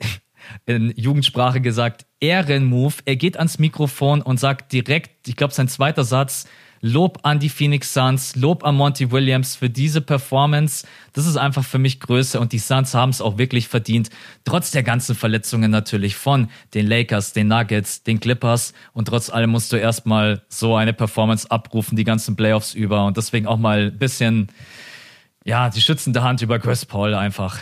in 0.66 0.92
Jugendsprache 0.96 1.60
gesagt, 1.60 2.06
Ehrenmove. 2.20 3.02
Er 3.04 3.16
geht 3.16 3.36
ans 3.36 3.58
Mikrofon 3.58 4.22
und 4.22 4.38
sagt 4.38 4.72
direkt, 4.72 5.28
ich 5.28 5.36
glaube, 5.36 5.54
sein 5.54 5.68
zweiter 5.68 6.04
Satz, 6.04 6.46
Lob 6.86 7.20
an 7.22 7.38
die 7.38 7.48
Phoenix 7.48 7.94
Suns, 7.94 8.36
Lob 8.36 8.62
an 8.62 8.74
Monty 8.74 9.10
Williams 9.10 9.56
für 9.56 9.70
diese 9.70 10.02
Performance. 10.02 10.86
Das 11.14 11.26
ist 11.26 11.38
einfach 11.38 11.64
für 11.64 11.78
mich 11.78 11.98
Größe 11.98 12.38
und 12.38 12.52
die 12.52 12.58
Suns 12.58 12.92
haben 12.92 13.08
es 13.08 13.22
auch 13.22 13.38
wirklich 13.38 13.68
verdient. 13.68 14.10
Trotz 14.44 14.70
der 14.70 14.82
ganzen 14.82 15.14
Verletzungen 15.14 15.70
natürlich 15.70 16.14
von 16.14 16.50
den 16.74 16.86
Lakers, 16.86 17.32
den 17.32 17.48
Nuggets, 17.48 18.02
den 18.02 18.20
Clippers 18.20 18.74
und 18.92 19.08
trotz 19.08 19.30
allem 19.30 19.48
musst 19.48 19.72
du 19.72 19.76
erstmal 19.76 20.42
so 20.48 20.76
eine 20.76 20.92
Performance 20.92 21.50
abrufen, 21.50 21.96
die 21.96 22.04
ganzen 22.04 22.36
Playoffs 22.36 22.74
über 22.74 23.06
und 23.06 23.16
deswegen 23.16 23.46
auch 23.46 23.56
mal 23.56 23.86
ein 23.86 23.98
bisschen, 23.98 24.48
ja, 25.42 25.70
die 25.70 25.80
schützende 25.80 26.22
Hand 26.22 26.42
über 26.42 26.58
Chris 26.58 26.84
Paul 26.84 27.14
einfach. 27.14 27.60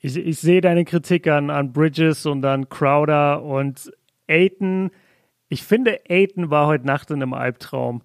Ich, 0.00 0.16
ich 0.16 0.40
sehe 0.40 0.60
deine 0.60 0.84
Kritik 0.84 1.28
an, 1.28 1.48
an 1.48 1.72
Bridges 1.72 2.26
und 2.26 2.44
an 2.44 2.68
Crowder 2.68 3.40
und 3.40 3.92
Aiton. 4.26 4.90
Ich 5.48 5.62
finde, 5.62 6.00
Aiton 6.08 6.50
war 6.50 6.66
heute 6.66 6.86
Nacht 6.88 7.12
in 7.12 7.22
einem 7.22 7.34
Albtraum. 7.34 8.02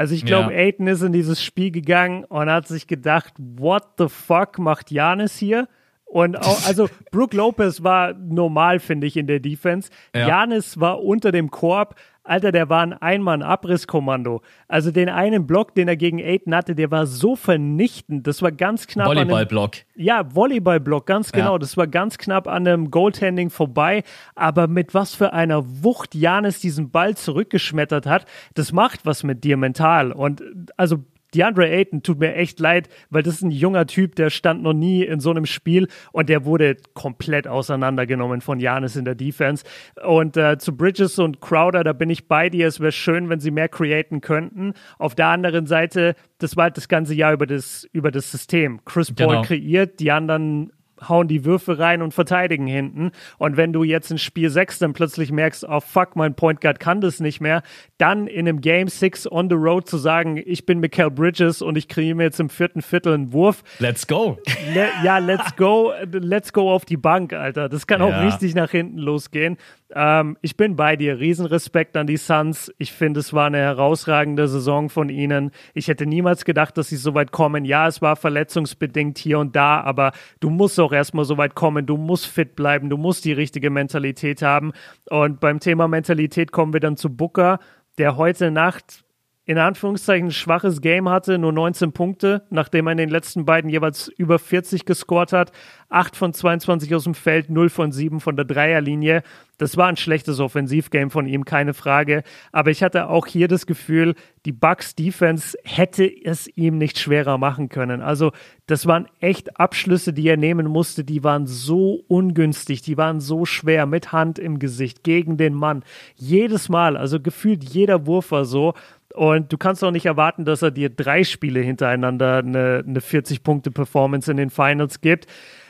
Also 0.00 0.14
ich 0.14 0.24
glaube, 0.24 0.54
ja. 0.54 0.60
Aiden 0.60 0.86
ist 0.86 1.02
in 1.02 1.12
dieses 1.12 1.44
Spiel 1.44 1.70
gegangen 1.70 2.24
und 2.24 2.48
hat 2.48 2.66
sich 2.66 2.86
gedacht, 2.86 3.34
what 3.36 3.82
the 3.98 4.08
fuck 4.08 4.58
macht 4.58 4.90
Janis 4.90 5.36
hier? 5.36 5.68
Und 6.06 6.38
auch, 6.38 6.58
also 6.66 6.88
Brook 7.10 7.34
Lopez 7.34 7.82
war 7.82 8.14
normal, 8.14 8.78
finde 8.78 9.06
ich, 9.06 9.18
in 9.18 9.26
der 9.26 9.40
Defense. 9.40 9.90
Janis 10.14 10.76
ja. 10.76 10.80
war 10.80 11.04
unter 11.04 11.32
dem 11.32 11.50
Korb, 11.50 11.96
Alter, 12.22 12.52
der 12.52 12.68
war 12.68 12.82
ein 12.82 12.92
Einmann-Abrisskommando. 12.92 14.42
Also 14.68 14.90
den 14.90 15.08
einen 15.08 15.46
Block, 15.46 15.74
den 15.74 15.88
er 15.88 15.96
gegen 15.96 16.20
Aiden 16.20 16.54
hatte, 16.54 16.74
der 16.74 16.90
war 16.90 17.06
so 17.06 17.34
vernichtend. 17.34 18.26
Das 18.26 18.42
war 18.42 18.52
ganz 18.52 18.86
knapp. 18.86 19.06
Volleyball-Block. 19.06 19.76
Ja, 19.96 20.34
Volleyball-Block, 20.34 21.06
ganz 21.06 21.32
genau. 21.32 21.52
Ja. 21.52 21.58
Das 21.58 21.76
war 21.76 21.86
ganz 21.86 22.18
knapp 22.18 22.46
an 22.46 22.66
einem 22.66 22.90
Goaltending 22.90 23.50
vorbei. 23.50 24.02
Aber 24.34 24.68
mit 24.68 24.92
was 24.92 25.14
für 25.14 25.32
einer 25.32 25.64
Wucht 25.82 26.14
Janis 26.14 26.60
diesen 26.60 26.90
Ball 26.90 27.16
zurückgeschmettert 27.16 28.06
hat, 28.06 28.26
das 28.54 28.72
macht 28.72 29.06
was 29.06 29.22
mit 29.22 29.42
dir 29.42 29.56
mental. 29.56 30.12
Und 30.12 30.42
also 30.76 31.04
DeAndre 31.34 31.68
Ayton 31.68 32.02
tut 32.02 32.18
mir 32.18 32.34
echt 32.34 32.60
leid, 32.60 32.88
weil 33.10 33.22
das 33.22 33.34
ist 33.34 33.42
ein 33.42 33.50
junger 33.50 33.86
Typ, 33.86 34.16
der 34.16 34.30
stand 34.30 34.62
noch 34.62 34.72
nie 34.72 35.04
in 35.04 35.20
so 35.20 35.30
einem 35.30 35.46
Spiel 35.46 35.88
und 36.12 36.28
der 36.28 36.44
wurde 36.44 36.76
komplett 36.94 37.46
auseinandergenommen 37.46 38.40
von 38.40 38.60
Janis 38.60 38.96
in 38.96 39.04
der 39.04 39.14
Defense. 39.14 39.64
Und 40.04 40.36
äh, 40.36 40.58
zu 40.58 40.76
Bridges 40.76 41.18
und 41.18 41.40
Crowder, 41.40 41.84
da 41.84 41.92
bin 41.92 42.10
ich 42.10 42.28
bei 42.28 42.48
dir. 42.48 42.66
Es 42.66 42.80
wäre 42.80 42.92
schön, 42.92 43.28
wenn 43.28 43.40
sie 43.40 43.50
mehr 43.50 43.68
createn 43.68 44.20
könnten. 44.20 44.74
Auf 44.98 45.14
der 45.14 45.28
anderen 45.28 45.66
Seite, 45.66 46.14
das 46.38 46.56
war 46.56 46.64
halt 46.64 46.76
das 46.76 46.88
ganze 46.88 47.14
Jahr 47.14 47.32
über 47.32 47.46
das, 47.46 47.88
über 47.92 48.10
das 48.10 48.30
System. 48.30 48.80
Chris 48.84 49.12
Paul 49.12 49.28
genau. 49.28 49.42
kreiert, 49.42 50.00
die 50.00 50.10
anderen 50.10 50.72
hauen 51.08 51.28
die 51.28 51.44
Würfe 51.44 51.78
rein 51.78 52.02
und 52.02 52.14
verteidigen 52.14 52.66
hinten. 52.66 53.10
Und 53.38 53.56
wenn 53.56 53.72
du 53.72 53.84
jetzt 53.84 54.10
in 54.10 54.18
Spiel 54.18 54.50
6 54.50 54.78
dann 54.78 54.92
plötzlich 54.92 55.32
merkst, 55.32 55.66
oh 55.68 55.80
fuck, 55.80 56.16
mein 56.16 56.34
Point 56.34 56.60
Guard 56.60 56.80
kann 56.80 57.00
das 57.00 57.20
nicht 57.20 57.40
mehr, 57.40 57.62
dann 57.98 58.26
in 58.26 58.48
einem 58.48 58.60
Game 58.60 58.88
6 58.88 59.30
on 59.30 59.48
the 59.48 59.56
road 59.56 59.88
zu 59.88 59.98
sagen, 59.98 60.42
ich 60.44 60.66
bin 60.66 60.80
Mikael 60.80 61.10
Bridges 61.10 61.62
und 61.62 61.76
ich 61.76 61.88
kriege 61.88 62.14
mir 62.14 62.24
jetzt 62.24 62.40
im 62.40 62.50
vierten 62.50 62.82
Viertel 62.82 63.14
einen 63.14 63.32
Wurf. 63.32 63.62
Let's 63.78 64.06
go. 64.06 64.38
Le 64.74 64.88
ja, 65.04 65.18
let's 65.18 65.56
go. 65.56 65.92
Let's 66.12 66.52
go 66.52 66.72
auf 66.72 66.84
die 66.84 66.96
Bank, 66.96 67.32
Alter. 67.32 67.68
Das 67.68 67.86
kann 67.86 68.02
auch 68.02 68.10
ja. 68.10 68.22
richtig 68.22 68.54
nach 68.54 68.70
hinten 68.70 68.98
losgehen. 68.98 69.56
Ähm, 69.94 70.36
ich 70.40 70.56
bin 70.56 70.76
bei 70.76 70.96
dir. 70.96 71.18
Riesenrespekt 71.18 71.96
an 71.96 72.06
die 72.06 72.16
Suns. 72.16 72.72
Ich 72.78 72.92
finde, 72.92 73.20
es 73.20 73.32
war 73.32 73.46
eine 73.46 73.58
herausragende 73.58 74.48
Saison 74.48 74.88
von 74.88 75.08
ihnen. 75.08 75.50
Ich 75.74 75.88
hätte 75.88 76.06
niemals 76.06 76.44
gedacht, 76.44 76.76
dass 76.78 76.88
sie 76.88 76.96
so 76.96 77.14
weit 77.14 77.32
kommen. 77.32 77.64
Ja, 77.64 77.88
es 77.88 78.00
war 78.00 78.16
verletzungsbedingt 78.16 79.18
hier 79.18 79.38
und 79.38 79.56
da, 79.56 79.80
aber 79.80 80.12
du 80.40 80.50
musst 80.50 80.78
auch 80.78 80.89
erstmal 80.92 81.24
so 81.24 81.38
weit 81.38 81.54
kommen. 81.54 81.86
Du 81.86 81.96
musst 81.96 82.26
fit 82.26 82.56
bleiben. 82.56 82.90
Du 82.90 82.96
musst 82.96 83.24
die 83.24 83.32
richtige 83.32 83.70
Mentalität 83.70 84.42
haben. 84.42 84.72
Und 85.08 85.40
beim 85.40 85.60
Thema 85.60 85.88
Mentalität 85.88 86.52
kommen 86.52 86.72
wir 86.72 86.80
dann 86.80 86.96
zu 86.96 87.14
Booker, 87.14 87.58
der 87.98 88.16
heute 88.16 88.50
Nacht 88.50 89.04
in 89.50 89.58
Anführungszeichen 89.58 90.30
schwaches 90.30 90.80
Game 90.80 91.08
hatte, 91.08 91.36
nur 91.36 91.52
19 91.52 91.90
Punkte, 91.90 92.42
nachdem 92.50 92.86
er 92.86 92.92
in 92.92 92.98
den 92.98 93.08
letzten 93.08 93.44
beiden 93.44 93.68
jeweils 93.68 94.06
über 94.06 94.38
40 94.38 94.84
gescored 94.84 95.32
hat. 95.32 95.50
8 95.88 96.14
von 96.14 96.32
22 96.32 96.94
aus 96.94 97.02
dem 97.02 97.14
Feld, 97.14 97.50
0 97.50 97.68
von 97.68 97.90
7 97.90 98.20
von 98.20 98.36
der 98.36 98.44
Dreierlinie. 98.44 99.24
Das 99.58 99.76
war 99.76 99.88
ein 99.88 99.96
schlechtes 99.96 100.38
Offensivgame 100.38 101.10
von 101.10 101.26
ihm, 101.26 101.44
keine 101.44 101.74
Frage. 101.74 102.22
Aber 102.52 102.70
ich 102.70 102.84
hatte 102.84 103.08
auch 103.08 103.26
hier 103.26 103.48
das 103.48 103.66
Gefühl, 103.66 104.14
die 104.46 104.52
Bucks 104.52 104.94
Defense 104.94 105.58
hätte 105.64 106.08
es 106.24 106.46
ihm 106.56 106.78
nicht 106.78 107.00
schwerer 107.00 107.36
machen 107.36 107.68
können. 107.68 108.02
Also, 108.02 108.30
das 108.66 108.86
waren 108.86 109.08
echt 109.18 109.58
Abschlüsse, 109.58 110.12
die 110.12 110.28
er 110.28 110.36
nehmen 110.36 110.68
musste. 110.68 111.02
Die 111.02 111.24
waren 111.24 111.48
so 111.48 112.04
ungünstig, 112.06 112.82
die 112.82 112.96
waren 112.96 113.20
so 113.20 113.44
schwer 113.44 113.84
mit 113.86 114.12
Hand 114.12 114.38
im 114.38 114.60
Gesicht 114.60 115.02
gegen 115.02 115.36
den 115.36 115.54
Mann. 115.54 115.82
Jedes 116.14 116.68
Mal, 116.68 116.96
also 116.96 117.18
gefühlt 117.18 117.64
jeder 117.64 118.06
Wurf 118.06 118.30
war 118.30 118.44
so. 118.44 118.74
Und 119.14 119.52
du 119.52 119.58
kannst 119.58 119.82
auch 119.82 119.90
nicht 119.90 120.06
erwarten, 120.06 120.44
dass 120.44 120.62
er 120.62 120.70
dir 120.70 120.88
drei 120.88 121.24
Spiele 121.24 121.60
hintereinander 121.60 122.38
eine, 122.38 122.84
eine 122.86 123.00
40-Punkte-Performance 123.00 124.30
in 124.30 124.36
den 124.36 124.50
Finals 124.50 125.00
gibt. 125.00 125.26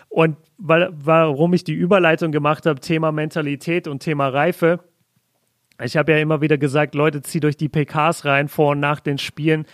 Und 0.08 0.36
weil, 0.58 0.90
warum 0.92 1.54
ich 1.54 1.64
die 1.64 1.72
Überleitung 1.72 2.32
gemacht 2.32 2.66
habe, 2.66 2.80
Thema 2.80 3.12
Mentalität 3.12 3.88
und 3.88 4.00
Thema 4.02 4.28
Reife. 4.28 4.80
Ich 5.82 5.96
habe 5.96 6.12
ja 6.12 6.18
immer 6.18 6.42
wieder 6.42 6.58
gesagt, 6.58 6.94
Leute, 6.94 7.22
zieht 7.22 7.44
euch 7.44 7.56
die 7.56 7.70
PKs 7.70 8.24
rein 8.26 8.48
vor 8.48 8.72
und 8.72 8.80
nach 8.80 9.00
den 9.00 9.16
Spielen. 9.16 9.64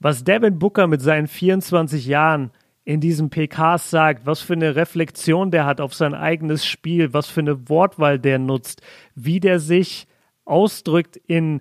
Was 0.00 0.24
Devin 0.24 0.58
Booker 0.58 0.88
mit 0.88 1.00
seinen 1.00 1.28
24 1.28 2.06
Jahren 2.06 2.50
in 2.84 3.00
diesen 3.00 3.30
PKs 3.30 3.90
sagt, 3.90 4.26
was 4.26 4.40
für 4.40 4.54
eine 4.54 4.74
Reflexion 4.74 5.52
der 5.52 5.66
hat 5.66 5.80
auf 5.80 5.94
sein 5.94 6.14
eigenes 6.14 6.66
Spiel, 6.66 7.12
was 7.12 7.28
für 7.28 7.40
eine 7.40 7.68
Wortwahl 7.68 8.18
der 8.18 8.40
nutzt, 8.40 8.82
wie 9.14 9.38
der 9.38 9.60
sich 9.60 10.08
ausdrückt 10.44 11.16
in 11.26 11.60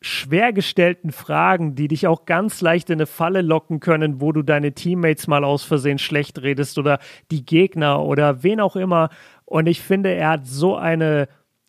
schwer 0.00 0.52
gestellten 0.52 1.10
Fragen, 1.10 1.74
die 1.74 1.88
dich 1.88 2.06
auch 2.06 2.26
ganz 2.26 2.60
leicht 2.60 2.90
in 2.90 2.96
eine 2.96 3.06
Falle 3.06 3.42
locken 3.42 3.80
können, 3.80 4.20
wo 4.20 4.32
du 4.32 4.42
deine 4.42 4.72
Teammates 4.72 5.26
mal 5.26 5.44
aus 5.44 5.64
Versehen 5.64 5.98
schlecht 5.98 6.42
redest 6.42 6.78
oder 6.78 6.98
die 7.30 7.44
Gegner 7.44 8.02
oder 8.02 8.42
wen 8.42 8.60
auch 8.60 8.76
immer. 8.76 9.08
Und 9.44 9.66
ich 9.66 9.80
finde, 9.80 10.12
er 10.12 10.30
hat 10.30 10.46
so 10.46 10.76
eine 10.76 11.28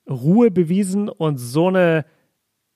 Ruhe 0.10 0.52
bewiesen 0.52 1.10
und 1.10 1.38
so 1.38 1.68
eine, 1.68 2.06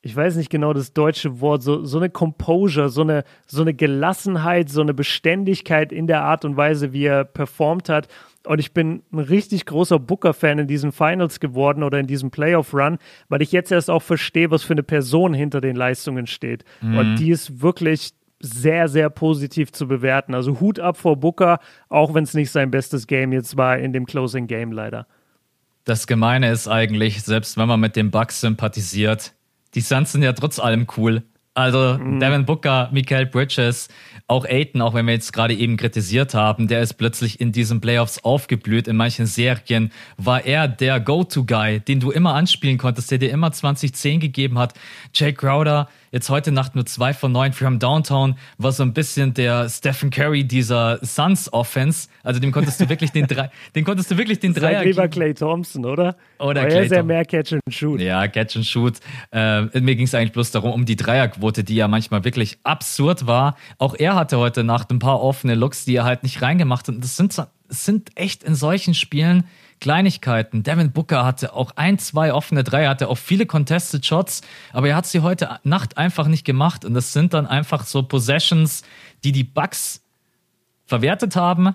ich 0.01 0.15
weiß 0.15 0.35
nicht 0.37 0.49
genau 0.49 0.73
das 0.73 0.93
deutsche 0.93 1.41
Wort, 1.41 1.63
so, 1.63 1.83
so 1.85 1.97
eine 1.97 2.09
Composure, 2.09 2.89
so 2.89 3.01
eine, 3.01 3.23
so 3.45 3.61
eine 3.61 3.73
Gelassenheit, 3.73 4.69
so 4.69 4.81
eine 4.81 4.93
Beständigkeit 4.93 5.91
in 5.91 6.07
der 6.07 6.23
Art 6.23 6.45
und 6.45 6.57
Weise, 6.57 6.93
wie 6.93 7.05
er 7.05 7.25
performt 7.25 7.89
hat. 7.89 8.07
Und 8.45 8.59
ich 8.59 8.73
bin 8.73 9.03
ein 9.11 9.19
richtig 9.19 9.65
großer 9.65 9.99
Booker-Fan 9.99 10.59
in 10.59 10.67
diesen 10.67 10.91
Finals 10.91 11.39
geworden 11.39 11.83
oder 11.83 11.99
in 11.99 12.07
diesem 12.07 12.31
Playoff-Run, 12.31 12.97
weil 13.29 13.41
ich 13.41 13.51
jetzt 13.51 13.71
erst 13.71 13.89
auch 13.89 14.01
verstehe, 14.01 14.49
was 14.49 14.63
für 14.63 14.73
eine 14.73 14.83
Person 14.83 15.33
hinter 15.33 15.61
den 15.61 15.75
Leistungen 15.75 16.25
steht. 16.25 16.63
Mhm. 16.81 16.97
Und 16.97 17.15
die 17.17 17.29
ist 17.29 17.61
wirklich 17.61 18.13
sehr, 18.39 18.87
sehr 18.87 19.09
positiv 19.09 19.71
zu 19.71 19.87
bewerten. 19.87 20.33
Also 20.33 20.59
Hut 20.59 20.79
ab 20.79 20.97
vor 20.97 21.17
Booker, 21.17 21.59
auch 21.89 22.13
wenn 22.13 22.23
es 22.23 22.33
nicht 22.33 22.51
sein 22.51 22.71
bestes 22.71 23.07
Game 23.07 23.31
jetzt 23.31 23.57
war 23.57 23.77
in 23.77 23.93
dem 23.93 24.05
Closing 24.05 24.47
Game 24.47 24.71
leider. 24.71 25.05
Das 25.83 26.07
Gemeine 26.07 26.51
ist 26.51 26.67
eigentlich, 26.67 27.23
selbst 27.23 27.57
wenn 27.57 27.67
man 27.67 27.79
mit 27.79 27.95
den 27.95 28.11
Bucks 28.11 28.41
sympathisiert, 28.41 29.33
die 29.73 29.81
Suns 29.81 30.11
sind 30.11 30.23
ja 30.23 30.33
trotz 30.33 30.59
allem 30.59 30.87
cool. 30.97 31.23
Also 31.53 31.97
mhm. 31.99 32.19
Devin 32.21 32.45
Booker, 32.45 32.89
Michael 32.93 33.25
Bridges, 33.25 33.89
auch 34.27 34.45
Aiton, 34.45 34.81
auch 34.81 34.93
wenn 34.93 35.05
wir 35.05 35.13
jetzt 35.13 35.33
gerade 35.33 35.53
eben 35.53 35.75
kritisiert 35.75 36.33
haben, 36.33 36.69
der 36.69 36.81
ist 36.81 36.93
plötzlich 36.93 37.41
in 37.41 37.51
diesen 37.51 37.81
Playoffs 37.81 38.23
aufgeblüht. 38.23 38.87
In 38.87 38.95
manchen 38.95 39.25
Serien 39.25 39.91
war 40.15 40.45
er 40.45 40.69
der 40.69 41.01
Go-To-Guy, 41.01 41.81
den 41.81 41.99
du 41.99 42.11
immer 42.11 42.35
anspielen 42.35 42.77
konntest, 42.77 43.11
der 43.11 43.17
dir 43.17 43.31
immer 43.31 43.51
2010 43.51 44.21
gegeben 44.21 44.57
hat. 44.57 44.73
Jake 45.13 45.33
Crowder, 45.33 45.89
Jetzt 46.13 46.29
heute 46.29 46.51
Nacht 46.51 46.75
nur 46.75 46.85
zwei 46.85 47.13
von 47.13 47.31
neun 47.31 47.53
from 47.53 47.79
Downtown 47.79 48.35
war 48.57 48.73
so 48.73 48.83
ein 48.83 48.91
bisschen 48.91 49.33
der 49.33 49.69
Stephen 49.69 50.09
Curry 50.09 50.43
dieser 50.43 50.99
Suns 51.01 51.51
Offense. 51.53 52.09
Also 52.21 52.41
dem 52.41 52.51
konntest 52.51 52.81
du 52.81 52.89
wirklich 52.89 53.11
den 53.11 53.27
drei, 53.27 53.49
den 53.75 53.85
konntest 53.85 54.11
du 54.11 54.17
wirklich 54.17 54.39
den 54.39 54.53
Dreier. 54.53 54.79
Sag 54.79 54.85
lieber 54.85 55.07
Clay 55.07 55.33
Thompson, 55.33 55.85
oder? 55.85 56.17
Oder 56.37 56.65
Clay 56.65 56.75
er 56.75 56.83
ist 56.83 56.91
ja 56.91 57.03
mehr 57.03 57.23
Catch 57.23 57.53
and 57.53 57.61
Shoot. 57.69 58.01
Ja, 58.01 58.27
Catch 58.27 58.57
and 58.57 58.65
Shoot. 58.65 58.99
Äh, 59.31 59.61
mir 59.79 59.95
ging 59.95 60.05
es 60.05 60.13
eigentlich 60.13 60.33
bloß 60.33 60.51
darum, 60.51 60.73
um 60.73 60.83
die 60.83 60.97
Dreierquote, 60.97 61.63
die 61.63 61.75
ja 61.75 61.87
manchmal 61.87 62.25
wirklich 62.25 62.59
absurd 62.63 63.25
war. 63.25 63.55
Auch 63.77 63.95
er 63.97 64.15
hatte 64.15 64.37
heute 64.37 64.65
Nacht 64.65 64.91
ein 64.91 64.99
paar 64.99 65.21
offene 65.21 65.55
Looks, 65.55 65.85
die 65.85 65.95
er 65.95 66.03
halt 66.03 66.23
nicht 66.23 66.41
reingemacht 66.41 66.89
hat. 66.89 66.95
Und 66.95 67.03
das 67.05 67.15
sind, 67.15 67.37
das 67.37 67.85
sind 67.85 68.09
echt 68.15 68.43
in 68.43 68.55
solchen 68.55 68.93
Spielen 68.93 69.45
Kleinigkeiten. 69.81 70.63
Devin 70.63 70.91
Booker 70.91 71.25
hatte 71.25 71.53
auch 71.53 71.71
ein, 71.75 71.99
zwei 71.99 72.33
offene 72.33 72.63
Dreier, 72.63 72.91
hatte 72.91 73.09
auch 73.09 73.17
viele 73.17 73.45
Contested 73.45 74.05
Shots, 74.05 74.41
aber 74.71 74.87
er 74.87 74.95
hat 74.95 75.07
sie 75.07 75.19
heute 75.19 75.59
Nacht 75.63 75.97
einfach 75.97 76.27
nicht 76.27 76.45
gemacht. 76.45 76.85
Und 76.85 76.93
das 76.93 77.11
sind 77.11 77.33
dann 77.33 77.47
einfach 77.47 77.83
so 77.83 78.03
Possessions, 78.03 78.83
die 79.23 79.33
die 79.33 79.43
Bucks 79.43 80.01
verwertet 80.85 81.35
haben. 81.35 81.73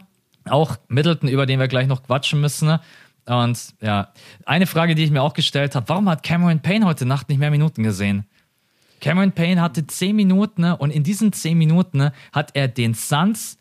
Auch 0.48 0.76
Middleton, 0.88 1.28
über 1.28 1.44
den 1.44 1.58
wir 1.58 1.68
gleich 1.68 1.88
noch 1.88 2.04
quatschen 2.04 2.40
müssen. 2.40 2.78
Und 3.26 3.74
ja, 3.80 4.12
eine 4.44 4.66
Frage, 4.66 4.94
die 4.94 5.02
ich 5.02 5.10
mir 5.10 5.22
auch 5.22 5.34
gestellt 5.34 5.74
habe, 5.74 5.88
warum 5.88 6.08
hat 6.08 6.22
Cameron 6.22 6.60
Payne 6.60 6.86
heute 6.86 7.04
Nacht 7.06 7.28
nicht 7.28 7.38
mehr 7.38 7.50
Minuten 7.50 7.82
gesehen? 7.82 8.24
Cameron 9.00 9.32
Payne 9.32 9.60
hatte 9.60 9.86
zehn 9.86 10.14
Minuten 10.14 10.64
und 10.64 10.90
in 10.90 11.02
diesen 11.02 11.32
zehn 11.32 11.58
Minuten 11.58 12.10
hat 12.32 12.52
er 12.54 12.68
den 12.68 12.94
Suns 12.94 13.58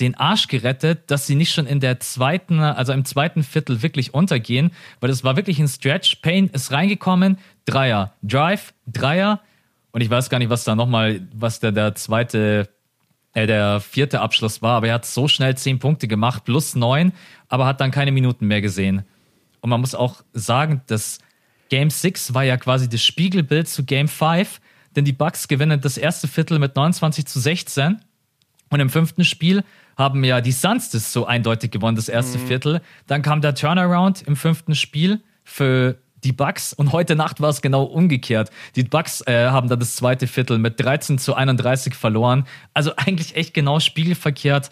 den 0.00 0.14
Arsch 0.14 0.48
gerettet, 0.48 1.10
dass 1.10 1.26
sie 1.26 1.34
nicht 1.34 1.52
schon 1.52 1.66
in 1.66 1.80
der 1.80 2.00
zweiten, 2.00 2.60
also 2.60 2.92
im 2.92 3.04
zweiten 3.04 3.42
Viertel 3.42 3.82
wirklich 3.82 4.12
untergehen, 4.12 4.70
weil 5.00 5.08
das 5.08 5.24
war 5.24 5.36
wirklich 5.36 5.58
ein 5.58 5.68
Stretch. 5.68 6.16
Payne 6.16 6.48
ist 6.52 6.70
reingekommen, 6.70 7.38
Dreier, 7.64 8.12
Drive, 8.22 8.74
Dreier 8.86 9.40
und 9.92 10.02
ich 10.02 10.10
weiß 10.10 10.28
gar 10.28 10.38
nicht, 10.38 10.50
was 10.50 10.64
da 10.64 10.74
nochmal, 10.74 11.22
was 11.32 11.60
der, 11.60 11.72
der 11.72 11.94
zweite, 11.94 12.68
äh, 13.32 13.46
der 13.46 13.80
vierte 13.80 14.20
Abschluss 14.20 14.60
war, 14.60 14.76
aber 14.76 14.88
er 14.88 14.94
hat 14.94 15.06
so 15.06 15.28
schnell 15.28 15.56
zehn 15.56 15.78
Punkte 15.78 16.08
gemacht, 16.08 16.44
plus 16.44 16.74
neun, 16.74 17.12
aber 17.48 17.66
hat 17.66 17.80
dann 17.80 17.90
keine 17.90 18.12
Minuten 18.12 18.46
mehr 18.46 18.60
gesehen. 18.60 19.04
Und 19.62 19.70
man 19.70 19.80
muss 19.80 19.94
auch 19.94 20.22
sagen, 20.34 20.82
dass 20.86 21.18
Game 21.70 21.90
6 21.90 22.34
war 22.34 22.44
ja 22.44 22.58
quasi 22.58 22.88
das 22.88 23.02
Spiegelbild 23.02 23.68
zu 23.68 23.84
Game 23.84 24.08
5, 24.08 24.60
denn 24.94 25.04
die 25.04 25.12
Bucks 25.12 25.48
gewinnen 25.48 25.80
das 25.80 25.96
erste 25.96 26.28
Viertel 26.28 26.58
mit 26.58 26.76
29 26.76 27.26
zu 27.26 27.40
16 27.40 28.00
und 28.70 28.80
im 28.80 28.90
fünften 28.90 29.24
Spiel 29.24 29.64
haben 29.96 30.24
ja 30.24 30.40
die 30.40 30.52
Suns 30.52 30.90
das 30.90 31.12
so 31.12 31.26
eindeutig 31.26 31.70
gewonnen, 31.70 31.96
das 31.96 32.08
erste 32.08 32.38
mhm. 32.38 32.46
Viertel. 32.46 32.80
Dann 33.06 33.22
kam 33.22 33.40
der 33.40 33.54
Turnaround 33.54 34.22
im 34.22 34.36
fünften 34.36 34.74
Spiel 34.74 35.20
für 35.44 35.96
die 36.24 36.32
Bucks 36.32 36.72
und 36.72 36.92
heute 36.92 37.14
Nacht 37.14 37.40
war 37.40 37.50
es 37.50 37.62
genau 37.62 37.84
umgekehrt. 37.84 38.50
Die 38.74 38.82
Bucks 38.82 39.22
äh, 39.26 39.48
haben 39.48 39.68
dann 39.68 39.78
das 39.78 39.96
zweite 39.96 40.26
Viertel 40.26 40.58
mit 40.58 40.80
13 40.80 41.18
zu 41.18 41.34
31 41.34 41.94
verloren. 41.94 42.46
Also 42.74 42.92
eigentlich 42.96 43.36
echt 43.36 43.54
genau 43.54 43.80
spiegelverkehrt. 43.80 44.70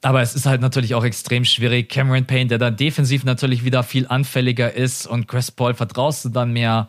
Aber 0.00 0.22
es 0.22 0.34
ist 0.34 0.46
halt 0.46 0.60
natürlich 0.60 0.94
auch 0.94 1.04
extrem 1.04 1.44
schwierig. 1.44 1.88
Cameron 1.88 2.24
Payne, 2.24 2.46
der 2.46 2.58
dann 2.58 2.76
defensiv 2.76 3.24
natürlich 3.24 3.64
wieder 3.64 3.82
viel 3.82 4.06
anfälliger 4.06 4.72
ist 4.72 5.06
und 5.06 5.26
Chris 5.26 5.50
Paul 5.50 5.74
vertraust 5.74 6.24
du 6.24 6.28
dann 6.28 6.52
mehr. 6.52 6.88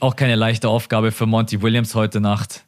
Auch 0.00 0.16
keine 0.16 0.34
leichte 0.34 0.68
Aufgabe 0.68 1.10
für 1.12 1.24
Monty 1.24 1.62
Williams 1.62 1.94
heute 1.94 2.20
Nacht. 2.20 2.63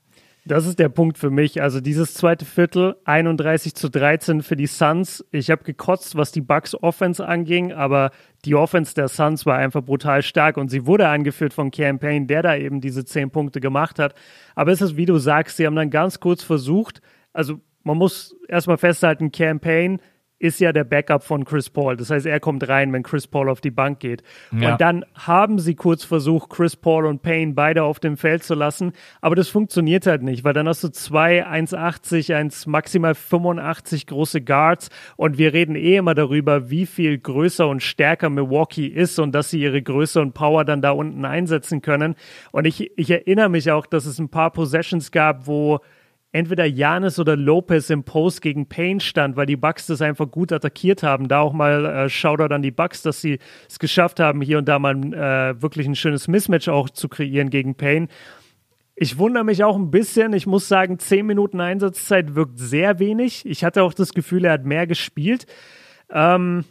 Das 0.48 0.64
ist 0.64 0.78
der 0.78 0.88
Punkt 0.88 1.18
für 1.18 1.30
mich. 1.30 1.60
Also 1.60 1.80
dieses 1.80 2.14
zweite 2.14 2.44
Viertel, 2.44 2.94
31 3.04 3.74
zu 3.74 3.90
13 3.90 4.42
für 4.42 4.54
die 4.54 4.68
Suns. 4.68 5.26
Ich 5.32 5.50
habe 5.50 5.64
gekotzt, 5.64 6.14
was 6.14 6.30
die 6.30 6.40
Bucks 6.40 6.72
Offense 6.80 7.26
anging, 7.26 7.72
aber 7.72 8.12
die 8.44 8.54
Offense 8.54 8.94
der 8.94 9.08
Suns 9.08 9.44
war 9.44 9.56
einfach 9.56 9.82
brutal 9.82 10.22
stark 10.22 10.56
und 10.56 10.68
sie 10.68 10.86
wurde 10.86 11.08
angeführt 11.08 11.52
von 11.52 11.72
Campaign, 11.72 12.28
der 12.28 12.42
da 12.42 12.54
eben 12.54 12.80
diese 12.80 13.04
10 13.04 13.32
Punkte 13.32 13.58
gemacht 13.58 13.98
hat. 13.98 14.14
Aber 14.54 14.70
es 14.70 14.80
ist, 14.80 14.96
wie 14.96 15.06
du 15.06 15.18
sagst, 15.18 15.56
sie 15.56 15.66
haben 15.66 15.74
dann 15.74 15.90
ganz 15.90 16.20
kurz 16.20 16.44
versucht, 16.44 17.02
also 17.32 17.60
man 17.82 17.98
muss 17.98 18.36
erstmal 18.46 18.78
festhalten, 18.78 19.32
Campaign 19.32 20.00
ist 20.38 20.60
ja 20.60 20.72
der 20.72 20.84
Backup 20.84 21.22
von 21.22 21.44
Chris 21.44 21.70
Paul. 21.70 21.96
Das 21.96 22.10
heißt, 22.10 22.26
er 22.26 22.40
kommt 22.40 22.68
rein, 22.68 22.92
wenn 22.92 23.02
Chris 23.02 23.26
Paul 23.26 23.48
auf 23.48 23.60
die 23.60 23.70
Bank 23.70 24.00
geht. 24.00 24.22
Ja. 24.52 24.72
Und 24.72 24.80
dann 24.80 25.04
haben 25.14 25.58
sie 25.58 25.74
kurz 25.74 26.04
versucht, 26.04 26.50
Chris 26.50 26.76
Paul 26.76 27.06
und 27.06 27.22
Payne 27.22 27.54
beide 27.54 27.84
auf 27.84 28.00
dem 28.00 28.16
Feld 28.16 28.42
zu 28.42 28.54
lassen. 28.54 28.92
Aber 29.20 29.34
das 29.34 29.48
funktioniert 29.48 30.06
halt 30.06 30.22
nicht, 30.22 30.44
weil 30.44 30.52
dann 30.52 30.68
hast 30.68 30.84
du 30.84 30.88
zwei 30.88 31.46
1,80, 31.46 32.34
1 32.34 32.66
maximal 32.66 33.14
85 33.14 34.06
große 34.06 34.42
Guards. 34.42 34.90
Und 35.16 35.38
wir 35.38 35.54
reden 35.54 35.74
eh 35.74 35.96
immer 35.96 36.14
darüber, 36.14 36.68
wie 36.70 36.86
viel 36.86 37.18
größer 37.18 37.66
und 37.66 37.82
stärker 37.82 38.28
Milwaukee 38.28 38.86
ist 38.86 39.18
und 39.18 39.34
dass 39.34 39.50
sie 39.50 39.60
ihre 39.60 39.82
Größe 39.82 40.20
und 40.20 40.34
Power 40.34 40.64
dann 40.64 40.82
da 40.82 40.90
unten 40.90 41.24
einsetzen 41.24 41.80
können. 41.80 42.14
Und 42.52 42.66
ich, 42.66 42.90
ich 42.98 43.10
erinnere 43.10 43.48
mich 43.48 43.70
auch, 43.70 43.86
dass 43.86 44.04
es 44.04 44.18
ein 44.18 44.28
paar 44.28 44.50
Possessions 44.50 45.10
gab, 45.10 45.46
wo 45.46 45.80
entweder 46.36 46.66
Janis 46.66 47.18
oder 47.18 47.34
Lopez 47.34 47.88
im 47.88 48.04
Post 48.04 48.42
gegen 48.42 48.68
Payne 48.68 49.00
stand, 49.00 49.36
weil 49.36 49.46
die 49.46 49.56
Bucks 49.56 49.86
das 49.86 50.02
einfach 50.02 50.30
gut 50.30 50.52
attackiert 50.52 51.02
haben. 51.02 51.28
Da 51.28 51.40
auch 51.40 51.54
mal 51.54 51.86
äh, 51.86 52.08
Shoutout 52.10 52.54
an 52.54 52.60
die 52.60 52.70
Bucks, 52.70 53.00
dass 53.00 53.22
sie 53.22 53.38
es 53.68 53.78
geschafft 53.78 54.20
haben, 54.20 54.42
hier 54.42 54.58
und 54.58 54.68
da 54.68 54.78
mal 54.78 54.96
äh, 55.14 55.62
wirklich 55.62 55.86
ein 55.86 55.94
schönes 55.94 56.28
Mismatch 56.28 56.68
auch 56.68 56.90
zu 56.90 57.08
kreieren 57.08 57.48
gegen 57.48 57.74
Payne. 57.74 58.08
Ich 58.94 59.18
wundere 59.18 59.44
mich 59.44 59.64
auch 59.64 59.76
ein 59.76 59.90
bisschen. 59.90 60.34
Ich 60.34 60.46
muss 60.46 60.68
sagen, 60.68 60.98
10 60.98 61.24
Minuten 61.24 61.60
Einsatzzeit 61.60 62.34
wirkt 62.34 62.58
sehr 62.58 62.98
wenig. 62.98 63.46
Ich 63.46 63.64
hatte 63.64 63.82
auch 63.82 63.94
das 63.94 64.12
Gefühl, 64.12 64.44
er 64.44 64.52
hat 64.52 64.64
mehr 64.64 64.86
gespielt. 64.86 65.46
Ähm, 66.10 66.64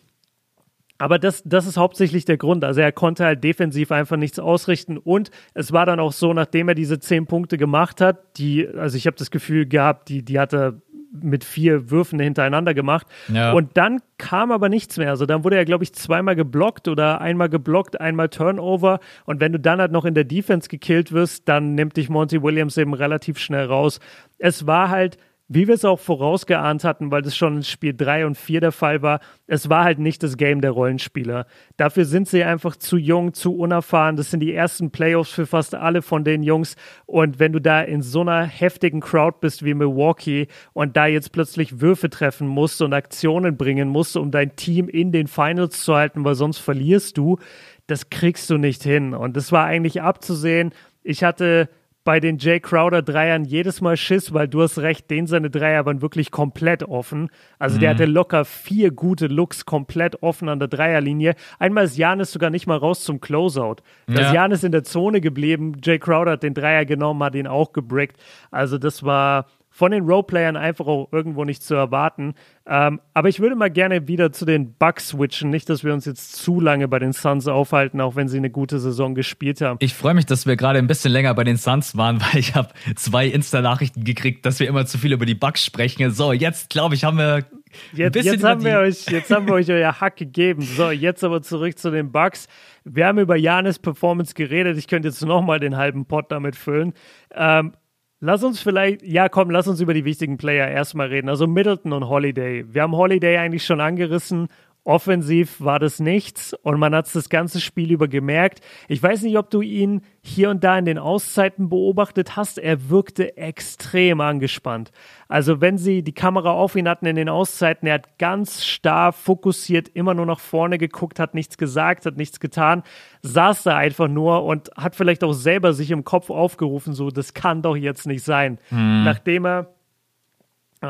aber 0.97 1.19
das, 1.19 1.43
das 1.45 1.67
ist 1.67 1.77
hauptsächlich 1.77 2.25
der 2.25 2.37
Grund. 2.37 2.63
Also 2.63 2.81
er 2.81 2.91
konnte 2.91 3.25
halt 3.25 3.43
defensiv 3.43 3.91
einfach 3.91 4.17
nichts 4.17 4.39
ausrichten. 4.39 4.97
Und 4.97 5.29
es 5.53 5.73
war 5.73 5.85
dann 5.85 5.99
auch 5.99 6.13
so, 6.13 6.33
nachdem 6.33 6.69
er 6.69 6.75
diese 6.75 6.99
zehn 6.99 7.25
Punkte 7.25 7.57
gemacht 7.57 7.99
hat, 7.99 8.37
die, 8.37 8.67
also 8.67 8.95
ich 8.95 9.05
habe 9.05 9.17
das 9.17 9.29
Gefühl 9.29 9.65
gehabt, 9.65 10.07
die, 10.07 10.23
die 10.23 10.39
hat 10.39 10.53
er 10.53 10.81
mit 11.21 11.43
vier 11.43 11.91
Würfen 11.91 12.19
hintereinander 12.19 12.73
gemacht. 12.73 13.07
Ja. 13.27 13.51
Und 13.53 13.77
dann 13.77 14.01
kam 14.17 14.51
aber 14.51 14.69
nichts 14.69 14.97
mehr. 14.97 15.09
Also 15.09 15.25
dann 15.25 15.43
wurde 15.43 15.57
er, 15.57 15.65
glaube 15.65 15.83
ich, 15.83 15.93
zweimal 15.93 16.35
geblockt 16.35 16.87
oder 16.87 17.21
einmal 17.21 17.49
geblockt, 17.49 17.99
einmal 17.99 18.29
Turnover. 18.29 18.99
Und 19.25 19.39
wenn 19.39 19.51
du 19.51 19.59
dann 19.59 19.79
halt 19.79 19.91
noch 19.91 20.05
in 20.05 20.13
der 20.13 20.23
Defense 20.23 20.69
gekillt 20.69 21.11
wirst, 21.11 21.47
dann 21.47 21.75
nimmt 21.75 21.97
dich 21.97 22.09
Monty 22.09 22.41
Williams 22.41 22.77
eben 22.77 22.93
relativ 22.93 23.37
schnell 23.39 23.65
raus. 23.65 23.99
Es 24.37 24.67
war 24.67 24.89
halt 24.89 25.17
wie 25.47 25.67
wir 25.67 25.75
es 25.75 25.85
auch 25.85 25.99
vorausgeahnt 25.99 26.83
hatten, 26.83 27.11
weil 27.11 27.21
das 27.21 27.37
schon 27.37 27.57
in 27.57 27.63
Spiel 27.63 27.93
3 27.95 28.25
und 28.25 28.35
4 28.35 28.61
der 28.61 28.71
Fall 28.71 29.03
war, 29.03 29.19
es 29.45 29.69
war 29.69 29.83
halt 29.83 29.99
nicht 29.99 30.23
das 30.23 30.37
Game 30.37 30.59
der 30.61 30.71
Rollenspieler. 30.71 31.45
Dafür 31.77 32.05
sind 32.05 32.27
sie 32.27 32.43
einfach 32.43 32.75
zu 32.75 32.97
jung, 32.97 33.33
zu 33.33 33.55
unerfahren. 33.55 34.15
Das 34.15 34.31
sind 34.31 34.39
die 34.39 34.53
ersten 34.53 34.89
Playoffs 34.89 35.29
für 35.29 35.45
fast 35.45 35.75
alle 35.75 36.01
von 36.01 36.23
den 36.23 36.41
Jungs. 36.41 36.75
Und 37.05 37.37
wenn 37.37 37.53
du 37.53 37.59
da 37.59 37.81
in 37.81 38.01
so 38.01 38.21
einer 38.21 38.43
heftigen 38.43 39.01
Crowd 39.01 39.37
bist 39.39 39.63
wie 39.63 39.75
Milwaukee 39.75 40.47
und 40.73 40.97
da 40.97 41.05
jetzt 41.05 41.31
plötzlich 41.31 41.79
Würfe 41.79 42.09
treffen 42.09 42.47
musst 42.47 42.81
und 42.81 42.93
Aktionen 42.93 43.55
bringen 43.55 43.87
musst, 43.87 44.17
um 44.17 44.31
dein 44.31 44.55
Team 44.55 44.89
in 44.89 45.11
den 45.11 45.27
Finals 45.27 45.83
zu 45.83 45.93
halten, 45.93 46.25
weil 46.25 46.35
sonst 46.35 46.57
verlierst 46.57 47.17
du, 47.17 47.37
das 47.85 48.09
kriegst 48.09 48.49
du 48.49 48.57
nicht 48.57 48.81
hin. 48.81 49.13
Und 49.13 49.37
das 49.37 49.51
war 49.51 49.65
eigentlich 49.65 50.01
abzusehen. 50.01 50.73
Ich 51.03 51.23
hatte 51.23 51.69
bei 52.05 52.19
den 52.19 52.37
Jay 52.37 52.59
Crowder 52.59 53.01
Dreiern 53.01 53.43
jedes 53.45 53.81
Mal 53.81 53.97
Schiss, 53.97 54.31
weil 54.31 54.47
du 54.47 54.61
hast 54.61 54.77
recht, 54.77 55.09
den 55.09 55.25
seine 55.25 55.49
Dreier 55.49 55.85
waren 55.87 56.03
wirklich 56.03 56.29
komplett 56.29 56.83
offen. 56.83 57.29
Also 57.57 57.77
mhm. 57.77 57.79
der 57.81 57.89
hatte 57.89 58.05
locker 58.05 58.45
vier 58.45 58.91
gute 58.91 59.25
Looks 59.25 59.65
komplett 59.65 60.21
offen 60.21 60.47
an 60.47 60.59
der 60.59 60.67
Dreierlinie. 60.67 61.33
Einmal 61.57 61.85
ist 61.85 61.97
Janis 61.97 62.31
sogar 62.31 62.51
nicht 62.51 62.67
mal 62.67 62.77
raus 62.77 63.03
zum 63.03 63.19
Closeout. 63.19 63.77
Da 64.05 64.13
ja. 64.13 64.27
ist 64.27 64.33
Janis 64.33 64.63
in 64.63 64.71
der 64.71 64.83
Zone 64.83 65.19
geblieben. 65.19 65.73
Jay 65.83 65.97
Crowder 65.97 66.33
hat 66.33 66.43
den 66.43 66.53
Dreier 66.53 66.85
genommen, 66.85 67.23
hat 67.23 67.33
ihn 67.33 67.47
auch 67.47 67.73
gebrickt. 67.73 68.17
Also 68.51 68.77
das 68.77 69.03
war 69.03 69.47
von 69.75 69.91
den 69.91 70.05
Roleplayern 70.05 70.55
einfach 70.55 70.87
auch 70.87 71.09
irgendwo 71.11 71.43
nicht 71.43 71.61
zu 71.61 71.75
erwarten. 71.75 72.35
Ähm, 72.65 73.01
aber 73.13 73.27
ich 73.27 73.41
würde 73.41 73.57
mal 73.57 73.69
gerne 73.69 74.07
wieder 74.07 74.31
zu 74.31 74.45
den 74.45 74.73
Bucks 74.75 75.09
switchen. 75.09 75.49
Nicht, 75.49 75.67
dass 75.67 75.83
wir 75.83 75.93
uns 75.93 76.05
jetzt 76.05 76.37
zu 76.37 76.61
lange 76.61 76.87
bei 76.87 76.97
den 76.97 77.11
Suns 77.11 77.45
aufhalten, 77.45 77.99
auch 77.99 78.15
wenn 78.15 78.29
sie 78.29 78.37
eine 78.37 78.49
gute 78.49 78.79
Saison 78.79 79.15
gespielt 79.15 79.59
haben. 79.59 79.75
Ich 79.81 79.93
freue 79.93 80.13
mich, 80.13 80.25
dass 80.25 80.45
wir 80.45 80.55
gerade 80.55 80.79
ein 80.79 80.87
bisschen 80.87 81.11
länger 81.11 81.33
bei 81.33 81.43
den 81.43 81.57
Suns 81.57 81.97
waren, 81.97 82.21
weil 82.33 82.39
ich 82.39 82.55
habe 82.55 82.69
zwei 82.95 83.27
Insta-Nachrichten 83.27 84.05
gekriegt, 84.05 84.45
dass 84.45 84.61
wir 84.61 84.69
immer 84.69 84.85
zu 84.85 84.97
viel 84.97 85.11
über 85.11 85.25
die 85.25 85.35
Bucks 85.35 85.65
sprechen. 85.65 86.09
So, 86.11 86.31
jetzt 86.31 86.69
glaube 86.69 86.95
ich, 86.95 87.03
haben 87.03 87.17
wir 87.17 87.43
Jetzt, 87.91 88.15
jetzt, 88.15 88.45
haben 88.45 88.63
wir 88.63 88.79
euch, 88.79 89.05
jetzt 89.07 89.29
haben 89.29 89.47
wir 89.47 89.55
euch 89.55 89.69
euer 89.69 89.99
Hack 89.99 90.15
gegeben. 90.15 90.61
So, 90.61 90.91
jetzt 90.91 91.21
aber 91.25 91.41
zurück 91.41 91.77
zu 91.77 91.91
den 91.91 92.13
Bucks. 92.13 92.47
Wir 92.85 93.07
haben 93.07 93.19
über 93.19 93.35
Janis 93.35 93.79
Performance 93.79 94.33
geredet. 94.35 94.77
Ich 94.77 94.87
könnte 94.87 95.09
jetzt 95.09 95.21
nochmal 95.25 95.59
den 95.59 95.75
halben 95.75 96.05
Pot 96.05 96.31
damit 96.31 96.55
füllen. 96.55 96.93
Ähm, 97.33 97.73
Lass 98.21 98.43
uns 98.43 98.61
vielleicht, 98.61 99.03
ja 99.03 99.27
komm, 99.27 99.49
lass 99.49 99.67
uns 99.67 99.81
über 99.81 99.93
die 99.93 100.05
wichtigen 100.05 100.37
Player 100.37 100.69
erstmal 100.69 101.07
reden. 101.07 101.27
Also 101.27 101.47
Middleton 101.47 101.91
und 101.91 102.07
Holiday. 102.07 102.65
Wir 102.67 102.81
haben 102.81 102.95
Holiday 102.95 103.37
eigentlich 103.37 103.65
schon 103.65 103.81
angerissen 103.81 104.47
Offensiv 104.85 105.61
war 105.61 105.79
das 105.79 105.99
nichts 105.99 106.53
und 106.61 106.79
man 106.79 106.93
hat 106.93 107.07
es 107.07 107.13
das 107.13 107.29
ganze 107.29 107.59
Spiel 107.59 107.91
über 107.91 108.07
gemerkt. 108.07 108.61
Ich 108.87 109.01
weiß 109.01 109.23
nicht, 109.23 109.35
ob 109.35 109.49
du 109.49 109.61
ihn 109.61 110.01
hier 110.21 110.51
und 110.51 110.63
da 110.63 110.77
in 110.77 110.85
den 110.85 110.99
Auszeiten 110.99 111.69
beobachtet 111.69 112.35
hast. 112.35 112.59
Er 112.59 112.87
wirkte 112.87 113.35
extrem 113.35 114.21
angespannt. 114.21 114.91
Also 115.27 115.59
wenn 115.59 115.79
sie 115.79 116.03
die 116.03 116.13
Kamera 116.13 116.51
auf 116.51 116.75
ihn 116.75 116.87
hatten 116.87 117.07
in 117.07 117.15
den 117.15 117.29
Auszeiten, 117.29 117.87
er 117.87 117.95
hat 117.95 118.19
ganz 118.19 118.63
starr 118.63 119.11
fokussiert, 119.11 119.87
immer 119.89 120.13
nur 120.13 120.27
nach 120.27 120.39
vorne 120.39 120.77
geguckt, 120.77 121.19
hat 121.19 121.33
nichts 121.33 121.57
gesagt, 121.57 122.05
hat 122.05 122.17
nichts 122.17 122.39
getan, 122.39 122.83
saß 123.23 123.63
da 123.63 123.75
einfach 123.75 124.07
nur 124.07 124.43
und 124.43 124.69
hat 124.77 124.95
vielleicht 124.95 125.23
auch 125.23 125.33
selber 125.33 125.73
sich 125.73 125.89
im 125.89 126.03
Kopf 126.03 126.29
aufgerufen, 126.29 126.93
so, 126.93 127.09
das 127.09 127.33
kann 127.33 127.63
doch 127.63 127.75
jetzt 127.75 128.05
nicht 128.05 128.23
sein. 128.23 128.59
Mhm. 128.69 129.03
Nachdem 129.03 129.47
er 129.47 129.74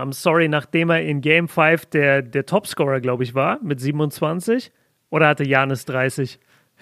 um, 0.02 0.12
sorry, 0.12 0.48
nachdem 0.48 0.90
er 0.90 1.02
in 1.02 1.22
Game 1.22 1.48
5 1.48 1.86
der, 1.88 2.22
der 2.22 2.46
Topscorer, 2.46 3.00
glaube 3.02 3.24
ich, 3.24 3.36
war, 3.36 3.60
mit 3.62 3.80
27. 3.80 4.72
Oder 5.10 5.28
hatte 5.28 5.46
Janis 5.46 5.86
30? 5.86 6.40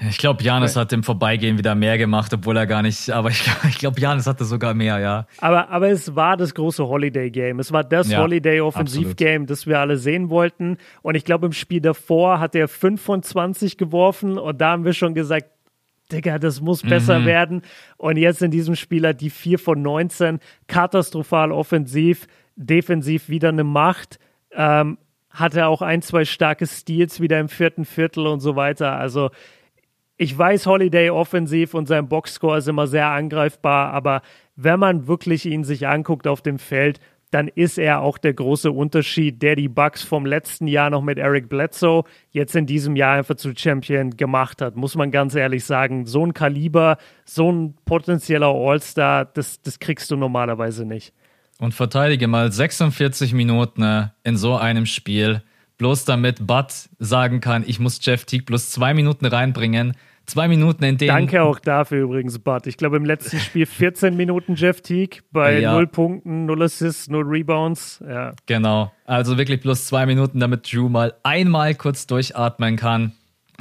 Ich 0.10 0.18
glaube, 0.18 0.44
Janis 0.44 0.76
hat 0.76 0.92
im 0.92 1.04
Vorbeigehen 1.04 1.58
wieder 1.60 1.76
mehr 1.76 2.00
gemacht, 2.00 2.34
obwohl 2.34 2.58
er 2.58 2.66
gar 2.66 2.82
nicht, 2.82 3.12
aber 3.12 3.30
ich, 3.30 3.46
ich 3.70 3.78
glaube, 3.78 4.00
Janis 4.02 4.26
hatte 4.26 4.44
sogar 4.44 4.74
mehr, 4.74 4.98
ja. 5.00 5.28
Aber, 5.38 5.70
aber 5.70 5.90
es 5.90 6.16
war 6.16 6.36
das 6.36 6.56
große 6.56 6.88
Holiday-Game. 6.88 7.60
Es 7.60 7.72
war 7.72 7.84
das 7.84 8.10
ja, 8.10 8.20
Holiday-Offensiv-Game, 8.20 9.46
das 9.46 9.68
wir 9.68 9.80
alle 9.80 9.98
sehen 9.98 10.30
wollten. 10.30 10.78
Und 11.04 11.16
ich 11.16 11.26
glaube, 11.26 11.46
im 11.46 11.54
Spiel 11.54 11.80
davor 11.80 12.40
hat 12.40 12.56
er 12.56 12.68
25 12.68 13.78
geworfen 13.78 14.40
und 14.40 14.60
da 14.60 14.72
haben 14.72 14.84
wir 14.84 14.94
schon 14.94 15.14
gesagt, 15.14 15.48
Digga, 16.12 16.38
das 16.38 16.60
muss 16.60 16.82
besser 16.82 17.20
mhm. 17.20 17.26
werden. 17.26 17.62
Und 17.98 18.18
jetzt 18.18 18.42
in 18.42 18.52
diesem 18.52 18.76
Spiel 18.76 19.08
hat 19.08 19.22
die 19.22 19.30
4 19.30 19.60
von 19.60 19.82
19 19.82 20.40
katastrophal 20.68 21.52
offensiv 21.52 22.28
defensiv 22.56 23.30
wieder 23.30 23.50
eine 23.50 23.64
Macht. 23.64 24.20
Ähm, 24.52 24.98
hatte 25.30 25.66
auch 25.66 25.82
ein, 25.82 26.02
zwei 26.02 26.26
starke 26.26 26.68
Steals 26.68 27.20
wieder 27.20 27.40
im 27.40 27.50
vierten 27.50 27.86
Viertel 27.86 28.28
und 28.28 28.40
so 28.40 28.56
weiter. 28.56 28.94
Also 28.94 29.32
ich 30.16 30.38
weiß, 30.38 30.68
Holiday 30.68 31.10
offensiv 31.10 31.74
und 31.74 31.88
sein 31.88 32.08
Boxscore 32.08 32.60
ist 32.60 32.68
immer 32.68 32.86
sehr 32.86 33.08
angreifbar, 33.08 33.92
aber 33.92 34.22
wenn 34.56 34.80
man 34.80 35.08
wirklich 35.08 35.46
ihn 35.48 35.64
sich 35.64 35.88
anguckt 35.88 36.28
auf 36.28 36.44
dem 36.44 36.60
Feld, 36.60 37.00
dann 37.32 37.48
ist 37.48 37.80
er 37.80 38.02
auch 38.02 38.20
der 38.20 38.36
große 38.36 38.72
Unterschied, 38.72 39.42
der 39.42 39.56
die 39.56 39.68
Bucks 39.68 40.04
vom 40.04 40.28
letzten 40.28 40.68
Jahr 40.68 40.92
noch 40.92 41.02
mit 41.02 41.18
Eric 41.18 41.50
Bledsoe 41.50 42.04
jetzt 42.30 42.56
in 42.56 42.68
diesem 42.68 42.96
Jahr 42.96 43.18
einfach 43.18 43.36
zu 43.36 43.56
Champion 43.56 44.12
gemacht 44.12 44.62
hat. 44.62 44.76
Muss 44.76 44.96
man 44.96 45.10
ganz 45.10 45.34
ehrlich 45.34 45.66
sagen, 45.66 46.06
so 46.06 46.24
ein 46.24 46.36
Kaliber, 46.36 46.98
so 47.26 47.52
ein 47.52 47.74
potenzieller 47.86 48.54
All-Star, 48.54 49.26
das, 49.26 49.64
das 49.64 49.80
kriegst 49.80 50.12
du 50.12 50.16
normalerweise 50.16 50.86
nicht 50.86 51.12
und 51.60 51.74
verteidige 51.74 52.28
mal 52.28 52.52
46 52.52 53.34
Minuten 53.34 53.82
äh, 53.82 54.08
in 54.24 54.38
so 54.38 54.56
einem 54.56 54.86
Spiel, 54.86 55.42
bloß 55.78 56.06
damit 56.06 56.46
Bud 56.46 56.68
sagen 57.00 57.40
kann, 57.42 57.64
ich 57.66 57.80
muss 57.80 58.00
Jeff 58.02 58.26
Teague 58.26 58.46
plus 58.46 58.72
zwei 58.72 58.94
Minuten 58.94 59.26
reinbringen. 59.26 59.94
Zwei 60.26 60.48
Minuten 60.48 60.86
in 60.86 60.98
denen. 60.98 61.10
Danke 61.10 61.44
auch 61.44 61.60
dafür 61.60 62.04
übrigens, 62.04 62.40
Bud. 62.40 62.66
Ich 62.66 62.78
glaube, 62.78 62.96
im 62.96 63.04
letzten 63.04 63.40
Spiel 63.42 63.66
14 63.66 64.16
Minuten 64.16 64.56
Jeff 64.56 64.80
Teague 64.80 65.22
bei 65.32 65.60
ja. 65.60 65.74
0 65.74 65.88
Punkten, 65.88 66.46
0 66.46 66.64
Assists, 66.64 67.10
0 67.10 67.26
Rebounds. 67.26 68.02
Ja. 68.08 68.32
Genau. 68.46 68.92
Also 69.06 69.38
wirklich 69.38 69.60
plus 69.60 69.86
zwei 69.86 70.06
Minuten, 70.06 70.40
damit 70.40 70.72
Drew 70.72 70.88
mal 70.88 71.14
einmal 71.24 71.76
kurz 71.76 72.08
durchatmen 72.08 72.78
kann. 72.78 73.12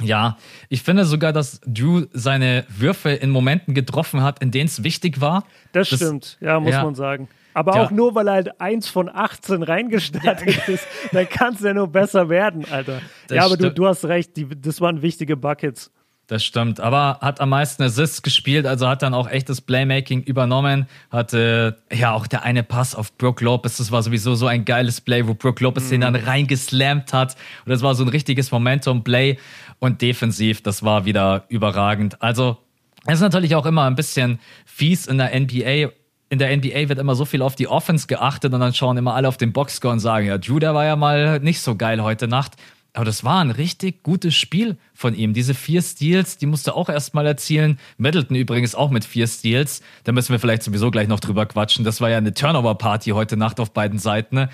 Ja, 0.01 0.37
ich 0.69 0.81
finde 0.83 1.05
sogar, 1.05 1.33
dass 1.33 1.61
Drew 1.65 2.05
seine 2.11 2.65
Würfe 2.67 3.11
in 3.11 3.29
Momenten 3.29 3.73
getroffen 3.73 4.21
hat, 4.21 4.41
in 4.41 4.51
denen 4.51 4.67
es 4.67 4.83
wichtig 4.83 5.21
war. 5.21 5.43
Das, 5.71 5.89
das 5.89 5.99
stimmt, 5.99 6.37
ja, 6.41 6.59
muss 6.59 6.71
ja. 6.71 6.83
man 6.83 6.95
sagen. 6.95 7.29
Aber 7.53 7.75
ja. 7.75 7.83
auch 7.83 7.91
nur, 7.91 8.15
weil 8.15 8.27
er 8.27 8.33
halt 8.33 8.61
eins 8.61 8.87
von 8.87 9.09
18 9.09 9.63
reingestartet 9.63 10.67
ja. 10.67 10.73
ist, 10.73 10.87
dann 11.11 11.29
kann 11.29 11.53
es 11.53 11.61
ja 11.61 11.73
nur 11.73 11.87
besser 11.87 12.29
werden, 12.29 12.65
Alter. 12.69 13.01
Das 13.27 13.35
ja, 13.35 13.45
aber 13.45 13.57
du, 13.57 13.71
du 13.71 13.87
hast 13.87 14.05
recht, 14.05 14.35
die, 14.35 14.47
das 14.59 14.81
waren 14.81 15.01
wichtige 15.01 15.37
Buckets. 15.37 15.91
Das 16.33 16.43
stimmt, 16.43 16.79
aber 16.79 17.19
hat 17.21 17.39
am 17.41 17.49
meisten 17.49 17.83
Assists 17.83 18.23
gespielt, 18.23 18.65
also 18.65 18.87
hat 18.87 19.03
dann 19.03 19.13
auch 19.13 19.29
echtes 19.29 19.61
Playmaking 19.61 20.23
übernommen. 20.23 20.87
Hatte 21.11 21.77
ja 21.93 22.11
auch 22.11 22.25
der 22.25 22.41
eine 22.41 22.63
Pass 22.63 22.95
auf 22.95 23.15
Brooke 23.19 23.45
Lopez, 23.45 23.77
das 23.77 23.91
war 23.91 24.01
sowieso 24.01 24.33
so 24.33 24.47
ein 24.47 24.65
geiles 24.65 24.99
Play, 24.99 25.27
wo 25.27 25.35
Brooke 25.35 25.63
Lopez 25.63 25.83
mhm. 25.83 25.89
den 25.91 26.01
dann 26.01 26.15
reingeslammt 26.15 27.13
hat. 27.13 27.35
Und 27.65 27.69
das 27.69 27.83
war 27.83 27.93
so 27.93 28.03
ein 28.03 28.09
richtiges 28.09 28.49
Momentum-Play. 28.49 29.37
Und 29.77 30.01
defensiv, 30.01 30.63
das 30.63 30.81
war 30.81 31.05
wieder 31.05 31.43
überragend. 31.49 32.19
Also, 32.19 32.57
es 33.05 33.13
ist 33.13 33.21
natürlich 33.21 33.53
auch 33.53 33.67
immer 33.67 33.83
ein 33.83 33.93
bisschen 33.93 34.39
fies 34.65 35.05
in 35.05 35.19
der 35.19 35.39
NBA, 35.39 35.91
in 36.29 36.39
der 36.39 36.57
NBA 36.57 36.89
wird 36.89 36.97
immer 36.97 37.13
so 37.13 37.25
viel 37.25 37.43
auf 37.43 37.53
die 37.53 37.67
Offense 37.67 38.07
geachtet 38.07 38.51
und 38.55 38.59
dann 38.59 38.73
schauen 38.73 38.97
immer 38.97 39.13
alle 39.13 39.27
auf 39.27 39.37
den 39.37 39.53
Boxscore 39.53 39.93
und 39.93 39.99
sagen, 39.99 40.25
ja, 40.25 40.39
Drew, 40.39 40.57
der 40.57 40.73
war 40.73 40.83
ja 40.83 40.95
mal 40.95 41.39
nicht 41.41 41.61
so 41.61 41.75
geil 41.75 42.01
heute 42.01 42.27
Nacht. 42.27 42.55
Aber 42.95 43.05
das 43.05 43.23
war 43.23 43.41
ein 43.41 43.49
richtig 43.49 44.03
gutes 44.03 44.35
Spiel 44.35 44.77
von 44.93 45.15
ihm. 45.15 45.33
Diese 45.33 45.55
vier 45.55 45.81
Steals, 45.81 46.37
die 46.37 46.45
musste 46.45 46.75
auch 46.75 46.89
erstmal 46.89 47.25
erzielen. 47.25 47.79
Middleton 47.97 48.37
übrigens 48.37 48.75
auch 48.75 48.91
mit 48.91 49.03
vier 49.03 49.25
Steals. 49.25 49.81
Da 50.03 50.11
müssen 50.11 50.31
wir 50.31 50.39
vielleicht 50.39 50.61
sowieso 50.61 50.91
gleich 50.91 51.07
noch 51.07 51.19
drüber 51.19 51.47
quatschen. 51.47 51.83
Das 51.83 52.01
war 52.01 52.11
ja 52.11 52.17
eine 52.17 52.35
Turnover-Party 52.35 53.09
heute 53.11 53.35
Nacht 53.35 53.59
auf 53.59 53.71
beiden 53.71 53.97
Seiten. 53.97 54.35
Ne? 54.35 54.49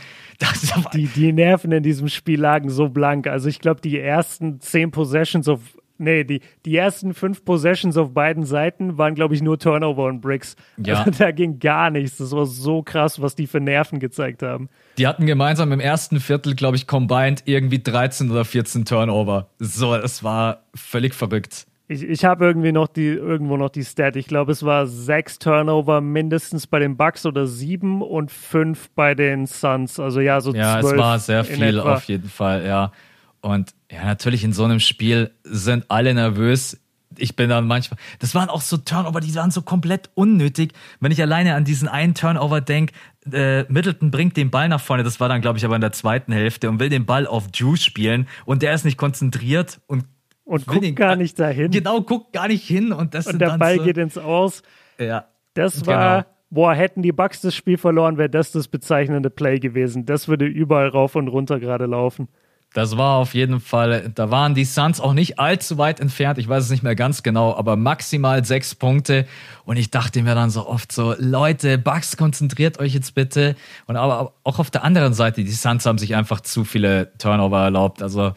die, 0.93 1.07
die 1.07 1.33
Nerven 1.33 1.73
in 1.73 1.83
diesem 1.83 2.07
Spiel 2.07 2.39
lagen 2.39 2.69
so 2.69 2.87
blank. 2.87 3.27
Also 3.27 3.49
ich 3.49 3.59
glaube, 3.59 3.81
die 3.81 3.99
ersten 3.99 4.61
zehn 4.61 4.91
Possessions 4.91 5.49
auf 5.49 5.59
Nee, 6.01 6.23
die, 6.23 6.39
die 6.65 6.77
ersten 6.77 7.13
fünf 7.13 7.43
Possessions 7.43 7.97
auf 7.97 8.13
beiden 8.13 8.45
Seiten 8.45 8.97
waren, 8.97 9.15
glaube 9.15 9.35
ich, 9.35 9.41
nur 9.41 9.59
Turnover 9.59 10.05
und 10.05 10.21
Bricks. 10.21 10.55
Ja. 10.77 10.99
Also 10.99 11.11
da 11.11 11.31
ging 11.31 11.59
gar 11.59 11.89
nichts. 11.89 12.17
Das 12.17 12.31
war 12.31 12.45
so 12.45 12.83
krass, 12.83 13.21
was 13.21 13.35
die 13.35 13.47
für 13.47 13.59
Nerven 13.59 13.99
gezeigt 13.99 14.41
haben. 14.41 14.69
Die 14.99 15.07
hatten 15.07 15.25
gemeinsam 15.25 15.71
im 15.71 15.79
ersten 15.79 16.19
Viertel, 16.19 16.55
glaube 16.55 16.75
ich, 16.75 16.85
combined 16.85 17.43
irgendwie 17.45 17.79
13 17.81 18.29
oder 18.29 18.43
14 18.43 18.83
Turnover. 18.83 19.47
So, 19.57 19.95
es 19.95 20.25
war 20.25 20.65
völlig 20.75 21.15
verrückt. 21.15 21.67
Ich, 21.87 22.03
ich 22.03 22.25
habe 22.25 22.45
irgendwie 22.45 22.73
noch 22.73 22.87
die, 22.87 23.07
irgendwo 23.07 23.55
noch 23.55 23.69
die 23.69 23.85
Stat. 23.85 24.17
Ich 24.17 24.27
glaube, 24.27 24.51
es 24.51 24.61
war 24.63 24.87
sechs 24.87 25.39
Turnover 25.39 26.01
mindestens 26.01 26.67
bei 26.67 26.79
den 26.79 26.97
Bucks 26.97 27.25
oder 27.25 27.47
sieben 27.47 28.01
und 28.01 28.29
fünf 28.29 28.89
bei 28.89 29.15
den 29.15 29.47
Suns. 29.47 30.01
Also 30.01 30.19
ja, 30.19 30.41
so 30.41 30.53
Ja, 30.53 30.81
es 30.81 30.97
war 30.97 31.17
sehr 31.17 31.45
viel 31.45 31.79
auf 31.79 32.03
jeden 32.03 32.27
Fall, 32.27 32.65
ja. 32.65 32.91
Und 33.39 33.73
ja, 33.89 34.03
natürlich 34.03 34.43
in 34.43 34.51
so 34.51 34.65
einem 34.65 34.81
Spiel 34.81 35.31
sind 35.43 35.85
alle 35.87 36.13
nervös. 36.13 36.77
Ich 37.21 37.35
bin 37.35 37.49
dann 37.49 37.67
manchmal, 37.67 37.99
das 38.19 38.35
waren 38.35 38.49
auch 38.49 38.61
so 38.61 38.77
Turnover, 38.77 39.19
die 39.19 39.33
waren 39.35 39.51
so 39.51 39.61
komplett 39.61 40.09
unnötig. 40.15 40.73
Wenn 40.99 41.11
ich 41.11 41.21
alleine 41.21 41.55
an 41.55 41.65
diesen 41.65 41.87
einen 41.87 42.13
Turnover 42.13 42.61
denke, 42.61 42.93
äh, 43.31 43.63
Middleton 43.63 44.11
bringt 44.11 44.37
den 44.37 44.49
Ball 44.49 44.69
nach 44.69 44.81
vorne, 44.81 45.03
das 45.03 45.19
war 45.19 45.29
dann, 45.29 45.41
glaube 45.41 45.57
ich, 45.57 45.65
aber 45.65 45.75
in 45.75 45.81
der 45.81 45.91
zweiten 45.91 46.31
Hälfte 46.31 46.69
und 46.69 46.79
will 46.79 46.89
den 46.89 47.05
Ball 47.05 47.27
auf 47.27 47.49
Drew 47.49 47.75
spielen 47.75 48.27
und 48.45 48.61
der 48.61 48.73
ist 48.73 48.85
nicht 48.85 48.97
konzentriert 48.97 49.79
und 49.87 50.05
und 50.49 50.65
guckt 50.65 50.95
gar 50.95 51.15
nicht 51.15 51.39
dahin. 51.39 51.69
Genau, 51.69 52.01
guckt 52.01 52.33
gar 52.33 52.47
nicht 52.47 52.67
hin 52.67 52.91
und 52.91 53.13
das 53.13 53.27
und 53.27 53.37
der 53.37 53.55
Ball 53.59 53.77
so, 53.77 53.83
geht 53.83 53.97
ins 53.97 54.17
Aus. 54.17 54.63
Ja. 54.97 55.25
Das 55.53 55.85
war, 55.85 56.23
genau. 56.23 56.35
boah, 56.49 56.73
hätten 56.73 57.03
die 57.03 57.11
Bucks 57.11 57.41
das 57.41 57.53
Spiel 57.53 57.77
verloren, 57.77 58.17
wäre 58.17 58.31
das 58.31 58.51
das 58.51 58.67
bezeichnende 58.67 59.29
Play 59.29 59.59
gewesen. 59.59 60.07
Das 60.07 60.27
würde 60.27 60.45
überall 60.45 60.87
rauf 60.87 61.15
und 61.15 61.27
runter 61.27 61.59
gerade 61.59 61.85
laufen. 61.85 62.29
Das 62.73 62.97
war 62.97 63.17
auf 63.17 63.33
jeden 63.33 63.59
Fall, 63.59 64.11
da 64.13 64.29
waren 64.29 64.53
die 64.53 64.63
Suns 64.63 65.01
auch 65.01 65.13
nicht 65.13 65.39
allzu 65.39 65.79
weit 65.79 65.99
entfernt. 65.99 66.37
Ich 66.37 66.47
weiß 66.47 66.65
es 66.65 66.69
nicht 66.69 66.83
mehr 66.83 66.93
ganz 66.93 67.23
genau, 67.23 67.55
aber 67.55 67.75
maximal 67.75 68.45
sechs 68.45 68.75
Punkte. 68.75 69.25
Und 69.65 69.77
ich 69.77 69.89
dachte 69.89 70.21
mir 70.21 70.35
dann 70.35 70.51
so 70.51 70.67
oft 70.67 70.91
so, 70.91 71.15
Leute, 71.17 71.79
Bugs, 71.79 72.15
konzentriert 72.15 72.79
euch 72.79 72.93
jetzt 72.93 73.15
bitte. 73.15 73.55
Und 73.87 73.95
aber 73.95 74.33
auch 74.43 74.59
auf 74.59 74.69
der 74.69 74.83
anderen 74.83 75.13
Seite, 75.15 75.43
die 75.43 75.49
Suns 75.49 75.87
haben 75.87 75.97
sich 75.97 76.15
einfach 76.15 76.41
zu 76.41 76.63
viele 76.63 77.11
Turnover 77.17 77.59
erlaubt. 77.63 78.03
Also, 78.03 78.33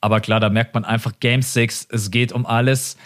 aber 0.00 0.20
klar, 0.20 0.40
da 0.40 0.48
merkt 0.48 0.72
man 0.72 0.86
einfach 0.86 1.12
Game 1.20 1.42
6, 1.42 1.88
es 1.90 2.10
geht 2.10 2.32
um 2.32 2.46
alles. 2.46 2.96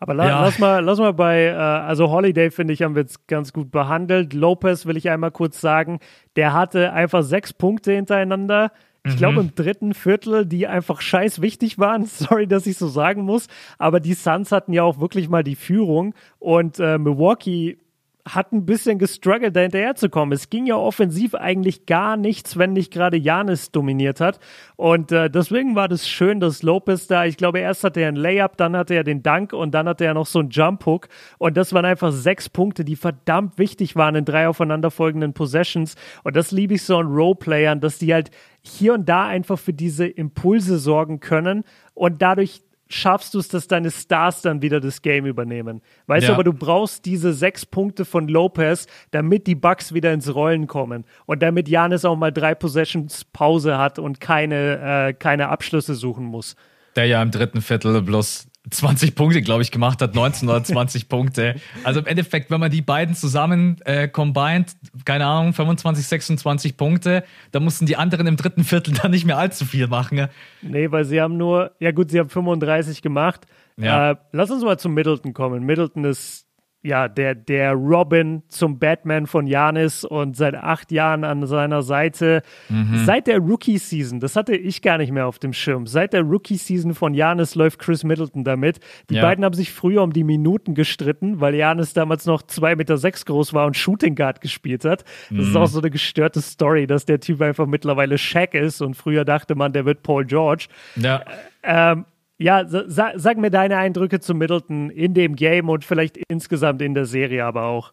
Aber 0.00 0.12
la 0.12 0.26
ja. 0.26 0.40
lass, 0.40 0.58
mal, 0.58 0.84
lass 0.84 0.98
mal 0.98 1.12
bei, 1.12 1.44
äh, 1.44 1.54
also 1.54 2.10
Holiday 2.10 2.50
finde 2.50 2.74
ich, 2.74 2.82
haben 2.82 2.96
wir 2.96 3.02
jetzt 3.02 3.28
ganz 3.28 3.52
gut 3.52 3.70
behandelt. 3.70 4.32
Lopez 4.32 4.86
will 4.86 4.96
ich 4.96 5.08
einmal 5.08 5.30
kurz 5.30 5.60
sagen, 5.60 6.00
der 6.34 6.52
hatte 6.52 6.92
einfach 6.92 7.22
sechs 7.22 7.52
Punkte 7.52 7.92
hintereinander 7.92 8.72
ich 9.06 9.18
glaube, 9.18 9.34
mhm. 9.34 9.48
im 9.48 9.54
dritten 9.54 9.92
Viertel, 9.92 10.46
die 10.46 10.66
einfach 10.66 11.02
scheiß 11.02 11.42
wichtig 11.42 11.78
waren. 11.78 12.04
Sorry, 12.06 12.46
dass 12.46 12.66
ich 12.66 12.78
so 12.78 12.88
sagen 12.88 13.22
muss. 13.22 13.48
Aber 13.78 14.00
die 14.00 14.14
Suns 14.14 14.50
hatten 14.50 14.72
ja 14.72 14.82
auch 14.82 14.98
wirklich 14.98 15.28
mal 15.28 15.44
die 15.44 15.56
Führung. 15.56 16.14
Und 16.38 16.80
äh, 16.80 16.96
Milwaukee 16.98 17.78
hat 18.26 18.52
ein 18.52 18.64
bisschen 18.64 18.98
gestruggelt, 18.98 19.54
da 19.54 19.60
hinterherzukommen. 19.60 20.32
Es 20.32 20.48
ging 20.48 20.64
ja 20.64 20.76
offensiv 20.76 21.34
eigentlich 21.34 21.84
gar 21.84 22.16
nichts, 22.16 22.56
wenn 22.56 22.72
nicht 22.72 22.90
gerade 22.90 23.18
Janis 23.18 23.70
dominiert 23.70 24.18
hat. 24.20 24.40
Und 24.76 25.12
äh, 25.12 25.28
deswegen 25.28 25.74
war 25.74 25.88
das 25.88 26.08
schön, 26.08 26.40
dass 26.40 26.62
Lopez 26.62 27.06
da, 27.06 27.26
ich 27.26 27.36
glaube, 27.36 27.58
erst 27.58 27.84
hatte 27.84 28.00
er 28.00 28.08
einen 28.08 28.16
Layup, 28.16 28.56
dann 28.56 28.76
hatte 28.76 28.94
er 28.94 29.04
den 29.04 29.22
Dank 29.22 29.52
und 29.52 29.72
dann 29.72 29.86
hatte 29.86 30.06
er 30.06 30.14
noch 30.14 30.26
so 30.26 30.38
einen 30.38 30.48
Jump-Hook. 30.48 31.08
Und 31.36 31.58
das 31.58 31.74
waren 31.74 31.84
einfach 31.84 32.12
sechs 32.12 32.48
Punkte, 32.48 32.82
die 32.84 32.96
verdammt 32.96 33.58
wichtig 33.58 33.94
waren 33.94 34.14
in 34.14 34.24
drei 34.24 34.48
aufeinanderfolgenden 34.48 35.34
Possessions. 35.34 35.94
Und 36.22 36.34
das 36.34 36.50
liebe 36.50 36.74
ich 36.74 36.82
so 36.82 36.96
an 36.96 37.06
Roleplayern, 37.08 37.80
dass 37.80 37.98
die 37.98 38.14
halt 38.14 38.30
hier 38.62 38.94
und 38.94 39.06
da 39.06 39.26
einfach 39.26 39.58
für 39.58 39.74
diese 39.74 40.06
Impulse 40.06 40.78
sorgen 40.78 41.20
können 41.20 41.64
und 41.92 42.22
dadurch 42.22 42.62
schaffst 42.94 43.34
du 43.34 43.38
es, 43.38 43.48
dass 43.48 43.66
deine 43.66 43.90
Stars 43.90 44.42
dann 44.42 44.62
wieder 44.62 44.80
das 44.80 45.02
Game 45.02 45.26
übernehmen. 45.26 45.82
Weißt 46.06 46.22
ja. 46.22 46.28
du, 46.28 46.34
aber 46.34 46.44
du 46.44 46.52
brauchst 46.52 47.04
diese 47.04 47.32
sechs 47.32 47.66
Punkte 47.66 48.04
von 48.04 48.28
Lopez, 48.28 48.86
damit 49.10 49.46
die 49.46 49.54
Bucks 49.54 49.92
wieder 49.92 50.12
ins 50.12 50.34
Rollen 50.34 50.66
kommen 50.66 51.04
und 51.26 51.42
damit 51.42 51.68
Janis 51.68 52.04
auch 52.04 52.16
mal 52.16 52.32
drei 52.32 52.54
Possessions 52.54 53.24
Pause 53.24 53.78
hat 53.78 53.98
und 53.98 54.20
keine, 54.20 55.08
äh, 55.08 55.12
keine 55.12 55.48
Abschlüsse 55.48 55.94
suchen 55.94 56.24
muss. 56.24 56.56
Der 56.96 57.06
ja 57.06 57.20
im 57.20 57.30
dritten 57.30 57.60
Viertel 57.60 58.00
bloß 58.02 58.46
20 58.70 59.14
Punkte, 59.14 59.42
glaube 59.42 59.62
ich, 59.62 59.70
gemacht 59.70 60.00
hat, 60.00 60.14
19 60.14 60.48
oder 60.48 60.64
20 60.64 61.08
Punkte. 61.08 61.56
Also 61.82 62.00
im 62.00 62.06
Endeffekt, 62.06 62.50
wenn 62.50 62.60
man 62.60 62.70
die 62.70 62.80
beiden 62.80 63.14
zusammen 63.14 63.76
äh, 63.84 64.08
combined, 64.08 64.74
keine 65.04 65.26
Ahnung, 65.26 65.52
25, 65.52 66.06
26 66.06 66.76
Punkte, 66.76 67.24
da 67.52 67.60
mussten 67.60 67.84
die 67.86 67.96
anderen 67.96 68.26
im 68.26 68.36
dritten 68.36 68.64
Viertel 68.64 68.94
dann 68.94 69.10
nicht 69.10 69.26
mehr 69.26 69.38
allzu 69.38 69.66
viel 69.66 69.86
machen. 69.86 70.28
Nee, 70.62 70.90
weil 70.90 71.04
sie 71.04 71.20
haben 71.20 71.36
nur, 71.36 71.72
ja 71.78 71.92
gut, 71.92 72.10
sie 72.10 72.18
haben 72.18 72.30
35 72.30 73.02
gemacht. 73.02 73.46
Ja. 73.76 74.12
Äh, 74.12 74.16
lass 74.32 74.50
uns 74.50 74.64
mal 74.64 74.78
zu 74.78 74.88
Middleton 74.88 75.34
kommen. 75.34 75.64
Middleton 75.64 76.04
ist 76.04 76.46
ja, 76.84 77.08
der, 77.08 77.34
der 77.34 77.72
Robin 77.72 78.42
zum 78.48 78.78
Batman 78.78 79.26
von 79.26 79.46
Janis 79.46 80.04
und 80.04 80.36
seit 80.36 80.54
acht 80.54 80.92
Jahren 80.92 81.24
an 81.24 81.46
seiner 81.46 81.82
Seite. 81.82 82.42
Mhm. 82.68 83.04
Seit 83.06 83.26
der 83.26 83.38
Rookie-Season, 83.38 84.20
das 84.20 84.36
hatte 84.36 84.54
ich 84.54 84.82
gar 84.82 84.98
nicht 84.98 85.10
mehr 85.10 85.26
auf 85.26 85.38
dem 85.38 85.54
Schirm, 85.54 85.86
seit 85.86 86.12
der 86.12 86.20
Rookie-Season 86.20 86.94
von 86.94 87.14
Janis 87.14 87.54
läuft 87.54 87.78
Chris 87.78 88.04
Middleton 88.04 88.44
damit. 88.44 88.80
Die 89.08 89.14
ja. 89.14 89.22
beiden 89.22 89.44
haben 89.46 89.54
sich 89.54 89.72
früher 89.72 90.02
um 90.02 90.12
die 90.12 90.24
Minuten 90.24 90.74
gestritten, 90.74 91.40
weil 91.40 91.54
Janis 91.54 91.94
damals 91.94 92.26
noch 92.26 92.42
zwei 92.42 92.76
Meter 92.76 92.98
sechs 92.98 93.24
groß 93.24 93.54
war 93.54 93.66
und 93.66 93.76
Shooting 93.76 94.14
Guard 94.14 94.42
gespielt 94.42 94.84
hat. 94.84 95.04
Das 95.30 95.30
mhm. 95.30 95.40
ist 95.40 95.56
auch 95.56 95.66
so 95.66 95.80
eine 95.80 95.90
gestörte 95.90 96.42
Story, 96.42 96.86
dass 96.86 97.06
der 97.06 97.18
Typ 97.18 97.40
einfach 97.40 97.66
mittlerweile 97.66 98.18
Shaq 98.18 98.54
ist 98.54 98.82
und 98.82 98.94
früher 98.94 99.24
dachte 99.24 99.54
man, 99.54 99.72
der 99.72 99.86
wird 99.86 100.02
Paul 100.02 100.26
George. 100.26 100.66
Ja. 100.96 101.24
Ähm, 101.62 102.04
ja, 102.38 102.66
sa 102.66 103.12
sag 103.16 103.38
mir 103.38 103.50
deine 103.50 103.76
Eindrücke 103.76 104.20
zu 104.20 104.34
Middleton 104.34 104.90
in 104.90 105.14
dem 105.14 105.36
Game 105.36 105.68
und 105.68 105.84
vielleicht 105.84 106.16
insgesamt 106.28 106.82
in 106.82 106.94
der 106.94 107.06
Serie 107.06 107.44
aber 107.44 107.64
auch. 107.64 107.92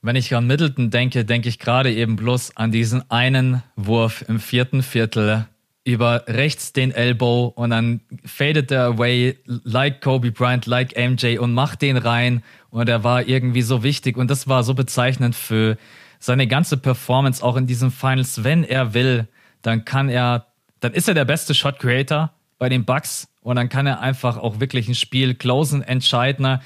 Wenn 0.00 0.16
ich 0.16 0.34
an 0.34 0.46
Middleton 0.46 0.90
denke, 0.90 1.24
denke 1.24 1.48
ich 1.48 1.58
gerade 1.58 1.92
eben 1.92 2.16
bloß 2.16 2.56
an 2.56 2.70
diesen 2.70 3.10
einen 3.10 3.62
Wurf 3.74 4.24
im 4.28 4.38
vierten 4.38 4.82
Viertel 4.82 5.46
über 5.84 6.24
rechts 6.28 6.72
den 6.72 6.92
Elbow 6.92 7.46
und 7.46 7.70
dann 7.70 8.00
fadet 8.24 8.70
er 8.70 8.84
away 8.84 9.38
like 9.44 10.02
Kobe 10.02 10.30
Bryant, 10.30 10.66
like 10.66 10.94
MJ 10.96 11.38
und 11.38 11.54
macht 11.54 11.80
den 11.82 11.96
rein 11.96 12.42
und 12.70 12.88
er 12.88 13.02
war 13.04 13.26
irgendwie 13.26 13.62
so 13.62 13.82
wichtig 13.82 14.18
und 14.18 14.30
das 14.30 14.46
war 14.46 14.62
so 14.62 14.74
bezeichnend 14.74 15.34
für 15.34 15.78
seine 16.20 16.46
ganze 16.46 16.76
Performance 16.76 17.42
auch 17.42 17.56
in 17.56 17.66
diesen 17.66 17.90
Finals. 17.90 18.44
Wenn 18.44 18.64
er 18.64 18.92
will, 18.92 19.28
dann 19.62 19.84
kann 19.84 20.10
er, 20.10 20.46
dann 20.80 20.92
ist 20.92 21.08
er 21.08 21.14
der 21.14 21.24
beste 21.24 21.54
Shot 21.54 21.78
Creator 21.78 22.32
bei 22.58 22.68
den 22.68 22.84
Bucks 22.84 23.28
und 23.48 23.56
dann 23.56 23.70
kann 23.70 23.86
er 23.86 24.00
einfach 24.00 24.36
auch 24.36 24.60
wirklich 24.60 24.88
ein 24.88 24.94
Spiel 24.94 25.34
closen, 25.34 25.80
entscheiden. 25.80 26.60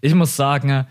Ich 0.00 0.14
muss 0.14 0.34
sagen, 0.34 0.84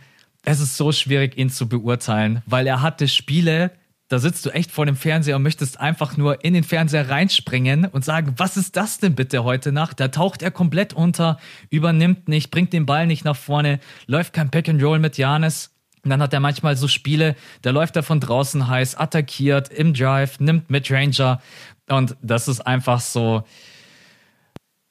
es 0.46 0.62
ist 0.62 0.78
so 0.78 0.94
schwierig, 0.94 1.38
ihn 1.38 1.50
zu 1.50 1.68
beurteilen, 1.68 2.42
weil 2.46 2.66
er 2.66 2.82
hatte 2.82 3.10
Spiele, 3.10 3.72
da 4.08 4.20
sitzt 4.20 4.46
du 4.46 4.52
echt 4.52 4.72
vor 4.72 4.86
dem 4.86 4.96
Fernseher 4.96 5.36
und 5.36 5.44
möchtest 5.44 5.82
einfach 5.82 6.16
nur 6.16 6.46
in 6.46 6.54
den 6.54 6.64
Fernseher 6.64 7.10
reinspringen 7.10 7.84
und 7.84 8.06
sagen, 8.06 8.36
was 8.38 8.56
ist 8.56 8.78
das 8.78 9.00
denn 9.00 9.16
bitte 9.16 9.44
heute 9.44 9.74
Nacht? 9.74 10.00
Da 10.00 10.08
taucht 10.08 10.42
er 10.42 10.52
komplett 10.52 10.94
unter, 10.94 11.38
übernimmt 11.70 12.30
nicht, 12.30 12.50
bringt 12.50 12.72
den 12.72 12.86
Ball 12.86 13.06
nicht 13.06 13.26
nach 13.26 13.36
vorne, 13.36 13.82
läuft 14.08 14.32
kein 14.32 14.50
Pack 14.50 14.70
and 14.70 14.82
Roll 14.82 15.00
mit 15.00 15.18
Janis. 15.18 15.72
Und 16.06 16.10
dann 16.10 16.22
hat 16.22 16.32
er 16.32 16.40
manchmal 16.40 16.78
so 16.78 16.88
Spiele, 16.88 17.36
da 17.64 17.72
läuft 17.72 17.98
er 17.98 18.04
von 18.04 18.22
draußen 18.22 18.70
heiß, 18.70 18.96
attackiert, 18.96 19.68
im 19.74 19.94
Drive, 19.94 20.40
nimmt 20.40 20.70
mit 20.70 20.90
Ranger. 20.90 21.42
Und 21.90 22.16
das 22.22 22.48
ist 22.48 22.62
einfach 22.62 23.02
so, 23.02 23.44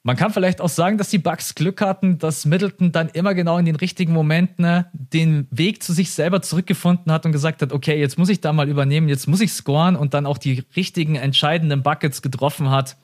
man 0.04 0.16
kann 0.16 0.32
vielleicht 0.32 0.60
auch 0.60 0.68
sagen, 0.68 0.98
dass 0.98 1.10
die 1.10 1.18
Bucks 1.18 1.54
Glück 1.54 1.80
hatten, 1.80 2.18
dass 2.18 2.44
Middleton 2.44 2.90
dann 2.90 3.08
immer 3.10 3.34
genau 3.34 3.58
in 3.58 3.64
den 3.64 3.76
richtigen 3.76 4.12
Momenten 4.12 4.64
ne, 4.64 4.86
den 4.92 5.46
Weg 5.50 5.82
zu 5.82 5.92
sich 5.92 6.10
selber 6.10 6.42
zurückgefunden 6.42 7.12
hat 7.12 7.24
und 7.24 7.32
gesagt 7.32 7.62
hat, 7.62 7.72
okay, 7.72 7.98
jetzt 7.98 8.18
muss 8.18 8.28
ich 8.28 8.40
da 8.40 8.52
mal 8.52 8.68
übernehmen, 8.68 9.08
jetzt 9.08 9.28
muss 9.28 9.40
ich 9.40 9.52
scoren 9.52 9.94
und 9.94 10.12
dann 10.12 10.26
auch 10.26 10.38
die 10.38 10.64
richtigen 10.74 11.14
entscheidenden 11.14 11.82
Buckets 11.82 12.20
getroffen 12.20 12.70
hat. 12.70 12.96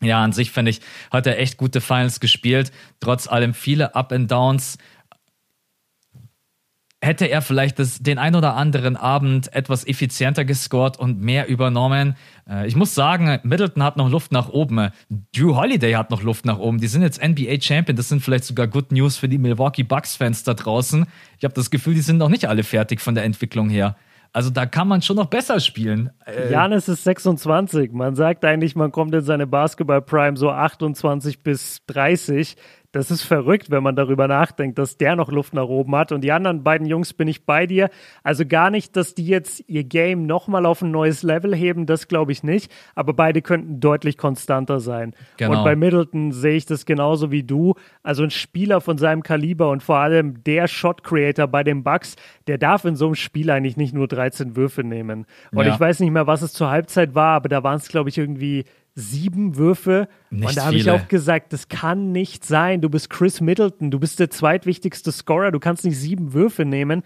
Ja, 0.00 0.22
an 0.22 0.32
sich 0.32 0.52
finde 0.52 0.70
ich, 0.70 0.80
hat 1.10 1.26
er 1.26 1.40
echt 1.40 1.56
gute 1.56 1.80
Finals 1.80 2.20
gespielt. 2.20 2.70
Trotz 3.00 3.26
allem 3.26 3.52
viele 3.52 3.96
Up 3.96 4.12
and 4.12 4.30
Downs. 4.30 4.78
Hätte 7.00 7.26
er 7.26 7.42
vielleicht 7.42 7.78
das, 7.78 7.98
den 8.00 8.18
ein 8.18 8.34
oder 8.34 8.56
anderen 8.56 8.96
Abend 8.96 9.52
etwas 9.54 9.86
effizienter 9.86 10.44
gescored 10.44 10.98
und 10.98 11.20
mehr 11.20 11.48
übernommen. 11.48 12.16
Äh, 12.48 12.66
ich 12.66 12.74
muss 12.74 12.94
sagen, 12.94 13.38
Middleton 13.44 13.82
hat 13.82 13.96
noch 13.96 14.10
Luft 14.10 14.32
nach 14.32 14.48
oben. 14.48 14.90
Drew 15.34 15.54
Holiday 15.54 15.92
hat 15.92 16.10
noch 16.10 16.22
Luft 16.22 16.44
nach 16.44 16.58
oben. 16.58 16.78
Die 16.78 16.88
sind 16.88 17.02
jetzt 17.02 17.22
NBA 17.22 17.60
Champion. 17.60 17.96
Das 17.96 18.08
sind 18.08 18.20
vielleicht 18.20 18.44
sogar 18.44 18.66
Good 18.66 18.90
News 18.90 19.16
für 19.16 19.28
die 19.28 19.38
Milwaukee 19.38 19.84
Bucks 19.84 20.16
Fans 20.16 20.42
da 20.42 20.54
draußen. 20.54 21.06
Ich 21.38 21.44
habe 21.44 21.54
das 21.54 21.70
Gefühl, 21.70 21.94
die 21.94 22.00
sind 22.00 22.18
noch 22.18 22.28
nicht 22.28 22.48
alle 22.48 22.64
fertig 22.64 23.00
von 23.00 23.14
der 23.14 23.24
Entwicklung 23.24 23.68
her. 23.68 23.96
Also 24.32 24.50
da 24.50 24.66
kann 24.66 24.88
man 24.88 25.00
schon 25.00 25.16
noch 25.16 25.26
besser 25.26 25.58
spielen. 25.58 26.10
Äh, 26.26 26.52
Janis 26.52 26.88
ist 26.88 27.04
26. 27.04 27.92
Man 27.92 28.14
sagt 28.14 28.44
eigentlich, 28.44 28.76
man 28.76 28.92
kommt 28.92 29.14
in 29.14 29.22
seine 29.22 29.46
Basketball 29.46 30.02
Prime 30.02 30.36
so 30.36 30.50
28 30.50 31.42
bis 31.42 31.80
30. 31.86 32.56
Das 32.92 33.10
ist 33.10 33.22
verrückt, 33.22 33.70
wenn 33.70 33.82
man 33.82 33.96
darüber 33.96 34.28
nachdenkt, 34.28 34.78
dass 34.78 34.96
der 34.96 35.14
noch 35.14 35.30
Luft 35.30 35.52
nach 35.52 35.68
oben 35.68 35.94
hat. 35.94 36.10
Und 36.10 36.22
die 36.22 36.32
anderen 36.32 36.64
beiden 36.64 36.86
Jungs 36.86 37.12
bin 37.12 37.28
ich 37.28 37.44
bei 37.44 37.66
dir. 37.66 37.90
Also 38.22 38.46
gar 38.46 38.70
nicht, 38.70 38.96
dass 38.96 39.14
die 39.14 39.26
jetzt 39.26 39.62
ihr 39.68 39.84
Game 39.84 40.24
nochmal 40.24 40.64
auf 40.64 40.80
ein 40.80 40.90
neues 40.90 41.22
Level 41.22 41.54
heben, 41.54 41.84
das 41.84 42.08
glaube 42.08 42.32
ich 42.32 42.42
nicht. 42.42 42.72
Aber 42.94 43.12
beide 43.12 43.42
könnten 43.42 43.78
deutlich 43.78 44.16
konstanter 44.16 44.80
sein. 44.80 45.14
Genau. 45.36 45.58
Und 45.58 45.64
bei 45.64 45.76
Middleton 45.76 46.32
sehe 46.32 46.56
ich 46.56 46.64
das 46.64 46.86
genauso 46.86 47.30
wie 47.30 47.42
du. 47.42 47.74
Also 48.02 48.22
ein 48.22 48.30
Spieler 48.30 48.80
von 48.80 48.96
seinem 48.96 49.22
Kaliber 49.22 49.70
und 49.70 49.82
vor 49.82 49.98
allem 49.98 50.42
der 50.44 50.66
Shot 50.66 51.04
Creator 51.04 51.46
bei 51.46 51.62
den 51.62 51.84
Bucks, 51.84 52.16
der 52.46 52.56
darf 52.56 52.86
in 52.86 52.96
so 52.96 53.04
einem 53.04 53.16
Spiel 53.16 53.50
eigentlich 53.50 53.76
nicht 53.76 53.92
nur 53.92 54.08
13 54.08 54.56
Würfe 54.56 54.82
nehmen. 54.82 55.26
Und 55.52 55.66
ja. 55.66 55.74
ich 55.74 55.78
weiß 55.78 56.00
nicht 56.00 56.10
mehr, 56.10 56.26
was 56.26 56.40
es 56.40 56.54
zur 56.54 56.70
Halbzeit 56.70 57.14
war, 57.14 57.36
aber 57.36 57.50
da 57.50 57.62
waren 57.62 57.76
es, 57.76 57.88
glaube 57.88 58.08
ich, 58.08 58.16
irgendwie 58.16 58.64
sieben 58.98 59.56
Würfe. 59.56 60.08
Nicht 60.30 60.48
und 60.48 60.56
da 60.56 60.66
habe 60.66 60.76
ich 60.76 60.90
auch 60.90 61.06
gesagt, 61.06 61.52
das 61.52 61.68
kann 61.68 62.10
nicht 62.10 62.44
sein. 62.44 62.80
Du 62.80 62.90
bist 62.90 63.10
Chris 63.10 63.40
Middleton, 63.40 63.92
du 63.92 64.00
bist 64.00 64.18
der 64.18 64.28
zweitwichtigste 64.28 65.12
Scorer, 65.12 65.52
du 65.52 65.60
kannst 65.60 65.84
nicht 65.84 65.96
sieben 65.96 66.32
Würfe 66.32 66.64
nehmen. 66.64 67.02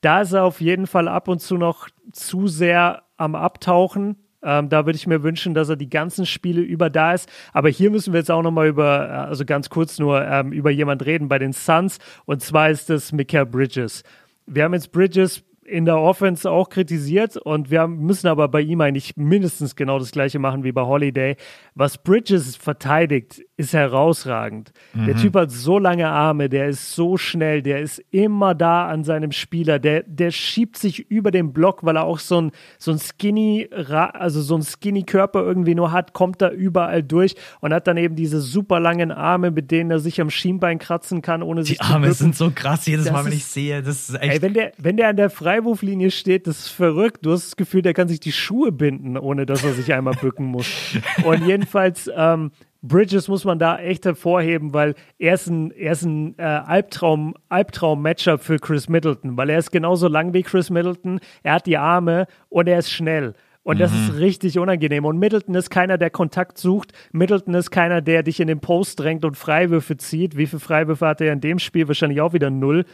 Da 0.00 0.22
ist 0.22 0.32
er 0.32 0.44
auf 0.44 0.60
jeden 0.60 0.86
Fall 0.86 1.06
ab 1.06 1.28
und 1.28 1.40
zu 1.40 1.58
noch 1.58 1.88
zu 2.12 2.48
sehr 2.48 3.02
am 3.18 3.34
Abtauchen. 3.34 4.16
Ähm, 4.42 4.68
da 4.70 4.86
würde 4.86 4.96
ich 4.96 5.06
mir 5.06 5.22
wünschen, 5.22 5.54
dass 5.54 5.68
er 5.68 5.76
die 5.76 5.88
ganzen 5.88 6.24
Spiele 6.24 6.62
über 6.62 6.88
da 6.88 7.12
ist. 7.12 7.28
Aber 7.52 7.68
hier 7.68 7.90
müssen 7.90 8.12
wir 8.12 8.20
jetzt 8.20 8.30
auch 8.30 8.42
nochmal 8.42 8.68
über, 8.68 9.08
äh, 9.08 9.12
also 9.12 9.44
ganz 9.44 9.68
kurz 9.68 9.98
nur, 9.98 10.22
ähm, 10.26 10.52
über 10.52 10.70
jemand 10.70 11.04
reden 11.04 11.28
bei 11.28 11.38
den 11.38 11.52
Suns. 11.52 11.98
Und 12.24 12.42
zwar 12.42 12.70
ist 12.70 12.88
es 12.88 13.12
Mikael 13.12 13.46
Bridges. 13.46 14.02
Wir 14.46 14.64
haben 14.64 14.74
jetzt 14.74 14.92
Bridges 14.92 15.42
in 15.66 15.84
der 15.84 15.98
Offense 15.98 16.50
auch 16.50 16.68
kritisiert 16.68 17.36
und 17.36 17.70
wir 17.70 17.86
müssen 17.86 18.26
aber 18.28 18.48
bei 18.48 18.60
ihm 18.60 18.80
eigentlich 18.80 19.16
mindestens 19.16 19.76
genau 19.76 19.98
das 19.98 20.12
gleiche 20.12 20.38
machen 20.38 20.64
wie 20.64 20.72
bei 20.72 20.82
Holiday. 20.82 21.36
Was 21.74 22.02
Bridges 22.02 22.56
verteidigt, 22.56 23.42
ist 23.56 23.72
herausragend. 23.72 24.72
Mhm. 24.94 25.06
Der 25.06 25.16
Typ 25.16 25.36
hat 25.36 25.52
so 25.52 25.78
lange 25.78 26.08
Arme, 26.08 26.48
der 26.48 26.68
ist 26.68 26.94
so 26.94 27.16
schnell, 27.16 27.62
der 27.62 27.80
ist 27.80 28.02
immer 28.10 28.54
da 28.54 28.88
an 28.88 29.04
seinem 29.04 29.30
Spieler, 29.30 29.78
der, 29.78 30.02
der 30.02 30.32
schiebt 30.32 30.76
sich 30.76 31.08
über 31.08 31.30
den 31.30 31.52
Block, 31.52 31.84
weil 31.84 31.96
er 31.96 32.04
auch 32.04 32.18
so 32.18 32.40
ein, 32.40 32.50
so 32.78 32.90
ein 32.90 32.98
skinny, 32.98 33.68
also 33.72 34.42
so 34.42 34.56
ein 34.56 34.62
skinny 34.62 35.04
Körper 35.04 35.42
irgendwie 35.42 35.76
nur 35.76 35.92
hat, 35.92 36.14
kommt 36.14 36.42
da 36.42 36.50
überall 36.50 37.04
durch 37.04 37.36
und 37.60 37.72
hat 37.72 37.86
dann 37.86 37.96
eben 37.96 38.16
diese 38.16 38.40
super 38.40 38.80
langen 38.80 39.12
Arme, 39.12 39.52
mit 39.52 39.70
denen 39.70 39.92
er 39.92 40.00
sich 40.00 40.20
am 40.20 40.30
Schienbein 40.30 40.80
kratzen 40.80 41.22
kann, 41.22 41.40
ohne 41.42 41.60
Die 41.60 41.68
sich 41.68 41.78
Die 41.78 41.84
Arme 41.84 42.12
sind 42.12 42.34
so 42.34 42.50
krass 42.52 42.86
jedes 42.86 43.04
das 43.04 43.12
Mal, 43.12 43.24
wenn 43.24 43.32
ist, 43.32 43.38
ich 43.38 43.44
sehe. 43.44 43.82
Das 43.84 44.08
ist 44.08 44.20
echt. 44.20 44.34
Ey, 44.34 44.42
wenn 44.42 44.54
der, 44.54 44.72
wenn 44.78 44.96
der 44.96 45.08
an 45.08 45.16
der 45.16 45.30
Freiwurflinie 45.30 46.10
steht, 46.10 46.48
das 46.48 46.58
ist 46.58 46.68
verrückt. 46.68 47.24
Du 47.24 47.30
hast 47.30 47.46
das 47.46 47.56
Gefühl, 47.56 47.82
der 47.82 47.94
kann 47.94 48.08
sich 48.08 48.18
die 48.18 48.32
Schuhe 48.32 48.72
binden, 48.72 49.16
ohne 49.16 49.46
dass 49.46 49.62
er 49.62 49.74
sich 49.74 49.92
einmal 49.94 50.14
bücken 50.14 50.46
muss. 50.46 50.66
Und 51.24 51.46
jedenfalls, 51.46 52.10
ähm, 52.16 52.50
Bridges 52.86 53.28
muss 53.28 53.44
man 53.46 53.58
da 53.58 53.78
echt 53.78 54.04
hervorheben, 54.04 54.74
weil 54.74 54.94
er 55.18 55.34
ist 55.34 55.46
ein, 55.46 55.70
er 55.70 55.92
ist 55.92 56.02
ein 56.02 56.38
äh, 56.38 56.42
Albtraum, 56.42 57.34
Albtraum-Matchup 57.48 58.42
für 58.42 58.58
Chris 58.58 58.90
Middleton, 58.90 59.38
weil 59.38 59.48
er 59.48 59.58
ist 59.58 59.70
genauso 59.70 60.06
lang 60.06 60.34
wie 60.34 60.42
Chris 60.42 60.68
Middleton, 60.68 61.18
er 61.42 61.54
hat 61.54 61.66
die 61.66 61.78
Arme 61.78 62.26
und 62.50 62.68
er 62.68 62.78
ist 62.78 62.90
schnell. 62.90 63.32
Und 63.62 63.80
das 63.80 63.94
ist 63.94 64.12
mhm. 64.12 64.18
richtig 64.18 64.58
unangenehm. 64.58 65.06
Und 65.06 65.18
Middleton 65.18 65.54
ist 65.54 65.70
keiner, 65.70 65.96
der 65.96 66.10
Kontakt 66.10 66.58
sucht. 66.58 66.92
Middleton 67.12 67.54
ist 67.54 67.70
keiner, 67.70 68.02
der 68.02 68.22
dich 68.22 68.38
in 68.38 68.46
den 68.46 68.60
Post 68.60 69.00
drängt 69.00 69.24
und 69.24 69.38
Freiwürfe 69.38 69.96
zieht. 69.96 70.36
Wie 70.36 70.46
viele 70.46 70.60
Freiwürfe 70.60 71.06
hat 71.06 71.22
er 71.22 71.32
in 71.32 71.40
dem 71.40 71.58
Spiel? 71.58 71.88
Wahrscheinlich 71.88 72.20
auch 72.20 72.34
wieder 72.34 72.50
null. 72.50 72.84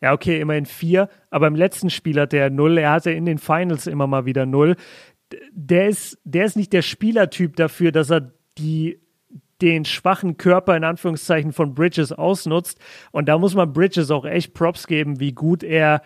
Ja, 0.00 0.12
okay, 0.12 0.40
immerhin 0.40 0.66
vier. 0.66 1.08
Aber 1.30 1.48
im 1.48 1.56
letzten 1.56 1.90
Spiel 1.90 2.20
hat 2.20 2.32
er 2.32 2.48
null. 2.48 2.78
Er 2.78 2.92
hatte 2.92 3.10
in 3.10 3.26
den 3.26 3.38
Finals 3.38 3.88
immer 3.88 4.06
mal 4.06 4.24
wieder 4.24 4.46
null. 4.46 4.76
Der 5.52 5.88
ist, 5.88 6.16
der 6.22 6.44
ist 6.44 6.56
nicht 6.56 6.72
der 6.72 6.82
Spielertyp 6.82 7.56
dafür, 7.56 7.90
dass 7.90 8.10
er 8.10 8.30
die 8.56 9.00
den 9.62 9.84
schwachen 9.84 10.36
Körper 10.36 10.76
in 10.76 10.84
Anführungszeichen 10.84 11.52
von 11.52 11.74
Bridges 11.74 12.12
ausnutzt. 12.12 12.78
Und 13.12 13.28
da 13.28 13.38
muss 13.38 13.54
man 13.54 13.72
Bridges 13.72 14.10
auch 14.10 14.24
echt 14.24 14.54
Props 14.54 14.86
geben, 14.86 15.20
wie 15.20 15.32
gut 15.32 15.62
er 15.62 16.02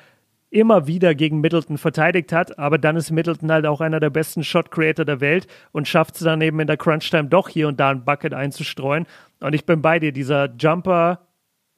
immer 0.54 0.86
wieder 0.86 1.16
gegen 1.16 1.40
Middleton 1.40 1.78
verteidigt 1.78 2.32
hat, 2.32 2.60
aber 2.60 2.78
dann 2.78 2.94
ist 2.94 3.10
Middleton 3.10 3.50
halt 3.50 3.66
auch 3.66 3.80
einer 3.80 3.98
der 3.98 4.10
besten 4.10 4.44
Shot 4.44 4.70
Creator 4.70 5.04
der 5.04 5.20
Welt 5.20 5.48
und 5.72 5.88
schafft 5.88 6.14
es 6.14 6.20
dann 6.20 6.40
eben 6.40 6.60
in 6.60 6.68
der 6.68 6.76
Crunch 6.76 7.10
Time 7.10 7.24
doch 7.24 7.48
hier 7.48 7.66
und 7.66 7.80
da 7.80 7.90
ein 7.90 8.04
Bucket 8.04 8.32
einzustreuen. 8.32 9.06
Und 9.40 9.52
ich 9.52 9.66
bin 9.66 9.82
bei 9.82 9.98
dir, 9.98 10.12
dieser 10.12 10.54
Jumper 10.56 11.26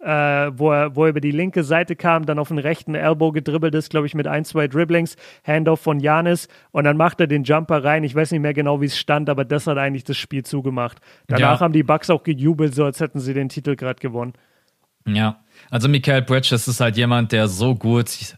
äh, 0.01 0.07
wo, 0.07 0.71
er, 0.71 0.95
wo 0.95 1.05
er 1.05 1.11
über 1.11 1.21
die 1.21 1.31
linke 1.31 1.65
Seite 1.65 1.97
kam, 1.97 2.27
dann 2.27 2.39
auf 2.39 2.49
den 2.49 2.59
rechten 2.59 2.95
Elbow 2.95 3.33
gedribbelt 3.33 3.75
ist, 3.75 3.91
glaube 3.91 4.07
ich, 4.07 4.15
mit 4.15 4.27
ein, 4.27 4.45
zwei 4.45 4.69
Dribblings, 4.69 5.17
Handoff 5.45 5.81
von 5.81 6.01
Janis 6.01 6.49
und 6.71 6.85
dann 6.85 6.97
macht 6.97 7.21
er 7.21 7.27
den 7.27 7.45
Jumper 7.45 7.83
rein. 7.83 8.05
Ich 8.05 8.15
weiß 8.15 8.31
nicht 8.33 8.43
mehr 8.43 8.55
genau, 8.55 8.81
wie 8.81 8.87
es 8.87 8.99
stand, 8.99 9.31
aber 9.31 9.45
das 9.45 9.67
hat 9.67 9.79
eigentlich 9.79 10.05
das 10.05 10.17
Spiel 10.17 10.45
zugemacht. 10.45 10.99
Danach 11.27 11.59
ja. 11.59 11.61
haben 11.61 11.73
die 11.73 11.83
Bucks 11.83 12.11
auch 12.11 12.23
gejubelt, 12.23 12.75
so 12.75 12.85
als 12.85 13.01
hätten 13.01 13.21
sie 13.21 13.35
den 13.35 13.49
Titel 13.49 13.77
gerade 13.77 14.01
gewonnen. 14.01 14.35
Ja, 15.07 15.41
also 15.71 15.89
Michael 15.89 16.23
Bridges 16.23 16.69
ist 16.69 16.81
halt 16.81 16.97
jemand, 16.97 17.33
der 17.33 17.49
so 17.49 17.75
gut 17.75 18.37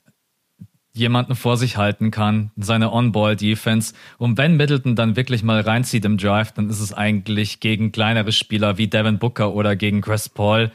jemanden 0.92 1.34
vor 1.34 1.56
sich 1.56 1.76
halten 1.76 2.10
kann, 2.10 2.50
seine 2.56 2.92
On-Ball-Defense. 2.92 3.94
Und 4.18 4.36
wenn 4.36 4.56
Middleton 4.56 4.96
dann 4.96 5.16
wirklich 5.16 5.42
mal 5.42 5.60
reinzieht 5.60 6.04
im 6.04 6.18
Drive, 6.18 6.52
dann 6.52 6.68
ist 6.68 6.80
es 6.80 6.92
eigentlich 6.92 7.60
gegen 7.60 7.92
kleinere 7.92 8.32
Spieler 8.32 8.78
wie 8.78 8.88
Devin 8.88 9.18
Booker 9.18 9.54
oder 9.54 9.76
gegen 9.76 10.00
Chris 10.00 10.28
Paul 10.28 10.70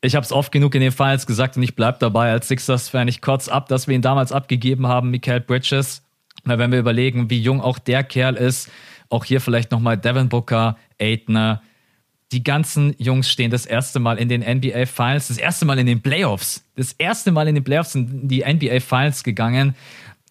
ich 0.00 0.14
habe 0.14 0.24
es 0.24 0.32
oft 0.32 0.52
genug 0.52 0.74
in 0.74 0.80
den 0.80 0.92
Finals 0.92 1.26
gesagt 1.26 1.56
und 1.56 1.62
ich 1.62 1.74
bleibe 1.74 1.98
dabei 1.98 2.30
als 2.30 2.48
Sixers-Fan. 2.48 3.08
Ich 3.08 3.20
kotze 3.20 3.52
ab, 3.52 3.68
dass 3.68 3.88
wir 3.88 3.94
ihn 3.94 4.02
damals 4.02 4.32
abgegeben 4.32 4.86
haben, 4.86 5.10
Michael 5.10 5.40
Bridges. 5.40 6.02
Na, 6.44 6.58
wenn 6.58 6.70
wir 6.70 6.78
überlegen, 6.78 7.30
wie 7.30 7.40
jung 7.40 7.60
auch 7.60 7.78
der 7.78 8.04
Kerl 8.04 8.36
ist, 8.36 8.70
auch 9.08 9.24
hier 9.24 9.40
vielleicht 9.40 9.72
nochmal 9.72 9.98
Devin 9.98 10.28
Booker, 10.28 10.76
Aitner, 11.00 11.62
die 12.30 12.44
ganzen 12.44 12.94
Jungs 12.98 13.30
stehen 13.30 13.50
das 13.50 13.64
erste 13.66 14.00
Mal 14.00 14.18
in 14.18 14.28
den 14.28 14.42
NBA 14.42 14.86
Finals, 14.86 15.28
das 15.28 15.38
erste 15.38 15.64
Mal 15.64 15.78
in 15.78 15.86
den 15.86 16.02
Playoffs. 16.02 16.64
Das 16.76 16.92
erste 16.92 17.32
Mal 17.32 17.48
in 17.48 17.54
den 17.54 17.64
Playoffs 17.64 17.92
sind 17.92 18.28
die 18.28 18.44
NBA 18.44 18.80
Finals 18.80 19.24
gegangen. 19.24 19.74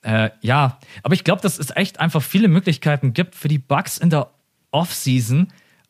Äh, 0.04 0.30
ja, 0.42 0.80
aber 1.02 1.16
ich 1.16 1.24
glaube, 1.24 1.42
dass 1.42 1.58
es 1.58 1.76
echt 1.76 2.00
einfach 2.00 2.22
viele 2.22 2.48
Möglichkeiten 2.48 3.14
gibt 3.14 3.36
für 3.36 3.48
die 3.48 3.58
Bucks 3.58 3.98
in 3.98 4.12
der 4.12 4.30
Offseason, 4.72 5.48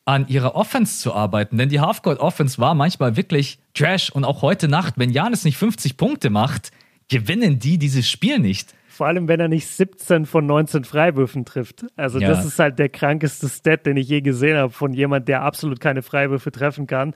an 0.08 0.28
ihrer 0.30 0.56
Offense 0.56 1.00
zu 1.00 1.14
arbeiten. 1.14 1.58
Denn 1.58 1.70
die 1.70 1.82
Halfcourt-Offense 1.82 2.60
war 2.60 2.74
manchmal 2.76 3.18
wirklich 3.18 3.60
Trash. 3.74 4.10
Und 4.10 4.24
auch 4.24 4.42
heute 4.42 4.70
Nacht, 4.70 4.94
wenn 4.98 5.12
Janis 5.12 5.44
nicht 5.44 5.58
50 5.58 5.98
Punkte 5.98 6.30
macht, 6.30 6.72
gewinnen 7.10 7.60
die 7.60 7.78
dieses 7.78 8.10
Spiel 8.10 8.40
nicht. 8.40 8.74
Vor 8.88 9.08
allem, 9.08 9.28
wenn 9.28 9.42
er 9.42 9.50
nicht 9.50 9.68
17 9.68 10.26
von 10.26 10.46
19 10.46 10.86
Freiwürfen 10.86 11.44
trifft. 11.44 11.86
Also, 11.98 12.20
ja. 12.20 12.30
das 12.30 12.46
ist 12.46 12.58
halt 12.58 12.80
der 12.80 12.90
krankeste 12.90 13.50
Stat, 13.50 13.86
den 13.86 13.98
ich 13.98 14.08
je 14.08 14.22
gesehen 14.22 14.58
habe 14.58 14.72
von 14.72 14.94
jemand, 14.94 15.28
der 15.28 15.42
absolut 15.42 15.82
keine 15.82 16.02
Freiwürfe 16.02 16.52
treffen 16.52 16.88
kann. 16.88 17.14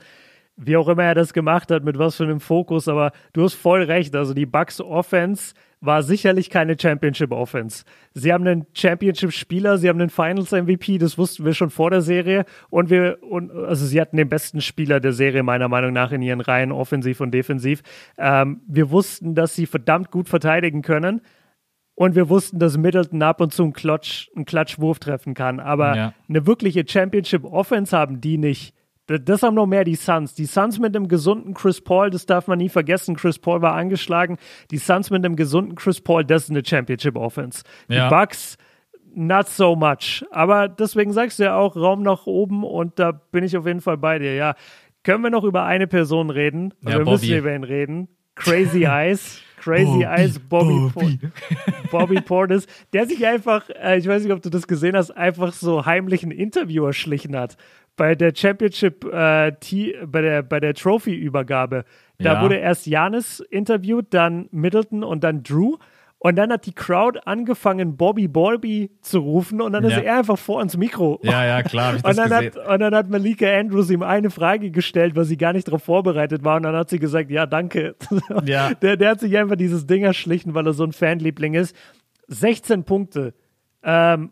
Wie 0.58 0.76
auch 0.76 0.90
immer 0.90 1.04
er 1.04 1.16
das 1.16 1.32
gemacht 1.32 1.72
hat, 1.72 1.86
mit 1.86 1.98
was 1.98 2.18
für 2.18 2.24
einem 2.24 2.42
Fokus, 2.42 2.90
aber 2.90 3.14
du 3.32 3.46
hast 3.46 3.54
voll 3.54 3.84
recht. 3.84 4.16
Also, 4.16 4.34
die 4.34 4.46
Bucks 4.46 4.82
Offense 4.82 5.54
war 5.82 6.04
sicherlich 6.04 6.52
keine 6.52 6.78
Championship 6.80 7.32
Offense. 7.32 7.84
Sie 8.14 8.32
haben 8.32 8.46
einen 8.48 8.68
Championship 8.74 9.34
Spieler, 9.34 9.80
sie 9.80 9.90
haben 9.90 10.00
einen 10.00 10.12
Finals 10.12 10.52
MVP, 10.52 11.00
das 11.00 11.18
wussten 11.18 11.44
wir 11.44 11.56
schon 11.56 11.72
vor 11.72 11.90
der 11.90 12.02
Serie 12.02 12.46
und 12.70 12.92
wir 12.92 13.18
und 13.24 13.52
also 13.52 13.86
sie 13.86 14.00
hatten 14.00 14.16
den 14.16 14.30
besten 14.30 14.62
Spieler 14.62 15.00
der 15.00 15.12
Serie 15.12 15.42
meiner 15.42 15.68
Meinung 15.68 15.92
nach 15.92 16.12
in 16.12 16.22
ihren 16.22 16.40
Reihen 16.40 16.72
offensiv 16.72 17.20
und 17.20 17.32
defensiv. 17.32 17.82
Ähm, 18.18 18.62
wir 18.68 18.92
wussten, 18.92 19.34
dass 19.34 19.56
sie 19.56 19.66
verdammt 19.66 20.12
gut 20.12 20.30
verteidigen 20.30 20.84
können. 20.84 21.22
Und 21.94 22.16
wir 22.16 22.30
wussten, 22.30 22.58
dass 22.58 22.78
Middleton 22.78 23.22
ab 23.22 23.42
und 23.42 23.54
zu 23.54 23.64
einen 23.64 23.74
Klatsch, 23.74 24.30
einen 24.36 24.46
Klatschwurf 24.46 24.98
treffen 24.98 25.34
kann. 25.34 25.60
Aber 25.60 25.96
ja. 25.96 26.14
eine 26.28 26.48
wirkliche 26.48 26.84
Championship 26.88 27.44
Offense 27.44 27.96
haben 27.96 28.22
die 28.22 28.38
nicht. 28.38 28.74
Das 29.20 29.44
haben 29.44 29.56
noch 29.56 29.66
mehr 29.66 29.84
die 29.84 29.96
Suns. 29.96 30.34
Die 30.34 30.46
Suns 30.46 30.80
mit 30.80 30.96
einem 30.96 31.08
gesunden 31.08 31.54
Chris 31.54 31.82
Paul, 31.82 32.10
das 32.10 32.26
darf 32.26 32.48
man 32.48 32.58
nie 32.58 32.70
vergessen. 32.70 33.16
Chris 33.16 33.40
Paul 33.40 33.62
war 33.62 33.74
angeschlagen. 33.74 34.38
Die 34.72 34.78
Suns 34.78 35.10
mit 35.10 35.26
einem 35.26 35.36
gesunden 35.36 35.76
Chris 35.76 36.02
Paul, 36.02 36.24
das 36.26 36.44
ist 36.44 36.50
eine 36.52 36.64
Championship 36.66 37.16
Offense. 37.16 37.64
Ja. 37.88 38.08
Die 38.08 38.16
Bucks, 38.16 38.58
not 39.14 39.48
so 39.48 39.76
much. 39.76 40.24
Aber 40.32 40.68
deswegen 40.68 41.14
sagst 41.14 41.40
du 41.40 41.44
ja 41.44 41.56
auch 41.56 41.76
Raum 41.76 42.04
nach 42.04 42.26
oben 42.26 42.64
und 42.64 43.00
da 43.00 43.12
bin 43.12 43.44
ich 43.44 43.58
auf 43.58 43.66
jeden 43.66 43.82
Fall 43.82 43.98
bei 43.98 44.20
dir. 44.20 44.36
Ja, 44.36 44.56
können 45.04 45.24
wir 45.24 45.30
noch 45.32 45.44
über 45.44 45.66
eine 45.66 45.88
Person 45.88 46.30
reden? 46.30 46.74
Ja, 46.82 46.90
wir 46.90 47.00
Bobby. 47.00 47.12
müssen 47.12 47.38
über 47.38 47.56
ihn 47.56 47.64
reden. 47.64 48.08
Crazy 48.36 48.84
Eyes. 48.86 49.42
Crazy 49.58 50.04
Eyes 50.04 50.40
Bobby, 50.40 50.90
Bobby. 50.92 51.20
Bobby 51.92 52.22
Portis, 52.22 52.66
der 52.94 53.06
sich 53.06 53.24
einfach, 53.28 53.70
äh, 53.70 54.00
ich 54.00 54.08
weiß 54.08 54.24
nicht, 54.24 54.32
ob 54.32 54.42
du 54.42 54.50
das 54.50 54.68
gesehen 54.68 54.96
hast, 54.96 55.12
einfach 55.12 55.54
so 55.54 55.86
heimlich 55.86 56.24
ein 56.24 56.32
Interview 56.32 56.84
erschlichen 56.86 57.36
hat 57.38 57.58
bei 57.96 58.16
der 58.16 58.34
Championship, 58.36 59.06
äh, 59.06 59.52
bei 60.06 60.22
der, 60.22 60.44
bei 60.44 60.60
der 60.60 60.74
Trophy-Übergabe. 60.74 61.86
Da 62.18 62.34
ja. 62.34 62.42
wurde 62.42 62.56
erst 62.56 62.88
Janis 62.88 63.40
interviewt, 63.40 64.08
dann 64.12 64.48
Middleton 64.52 65.04
und 65.04 65.24
dann 65.24 65.44
Drew. 65.44 65.78
Und 66.24 66.36
dann 66.36 66.52
hat 66.52 66.68
die 66.68 66.74
Crowd 66.74 67.20
angefangen, 67.26 67.98
Bobby 67.98 68.28
Bobby 68.28 68.92
zu 69.02 69.22
rufen 69.22 69.60
und 69.60 69.74
dann 69.74 69.84
ja. 69.84 69.90
ist 69.90 70.04
er 70.04 70.20
einfach 70.20 70.38
vor 70.38 70.62
ins 70.62 70.78
Mikro. 70.78 71.20
Ja, 71.24 71.44
ja, 71.46 71.64
klar. 71.64 71.96
und, 72.04 72.16
dann 72.16 72.30
hat, 72.30 72.58
und 72.58 72.80
dann 72.80 72.94
hat 72.94 73.10
Malika 73.10 73.48
Andrews 73.48 73.90
ihm 73.90 74.04
eine 74.04 74.30
Frage 74.30 74.70
gestellt, 74.70 75.16
weil 75.16 75.26
sie 75.26 75.36
gar 75.36 75.52
nicht 75.52 75.68
darauf 75.68 75.84
vorbereitet 75.84 76.44
war. 76.44 76.58
Und 76.58 76.64
dann 76.64 76.76
hat 76.76 76.92
sie 76.92 77.00
gesagt, 77.00 77.32
ja, 77.32 77.48
danke. 77.48 77.96
Ja. 78.46 78.74
Der, 78.76 78.98
der 78.98 79.10
hat 79.10 79.20
sich 79.20 79.36
einfach 79.38 79.56
dieses 79.56 79.88
Ding 79.88 80.04
erschlichen, 80.04 80.54
weil 80.54 80.66
er 80.66 80.74
so 80.74 80.84
ein 80.84 80.94
Fanliebling 80.94 81.54
ist. 81.54 81.76
16 82.28 82.84
Punkte. 82.84 83.34
Ähm, 83.84 84.32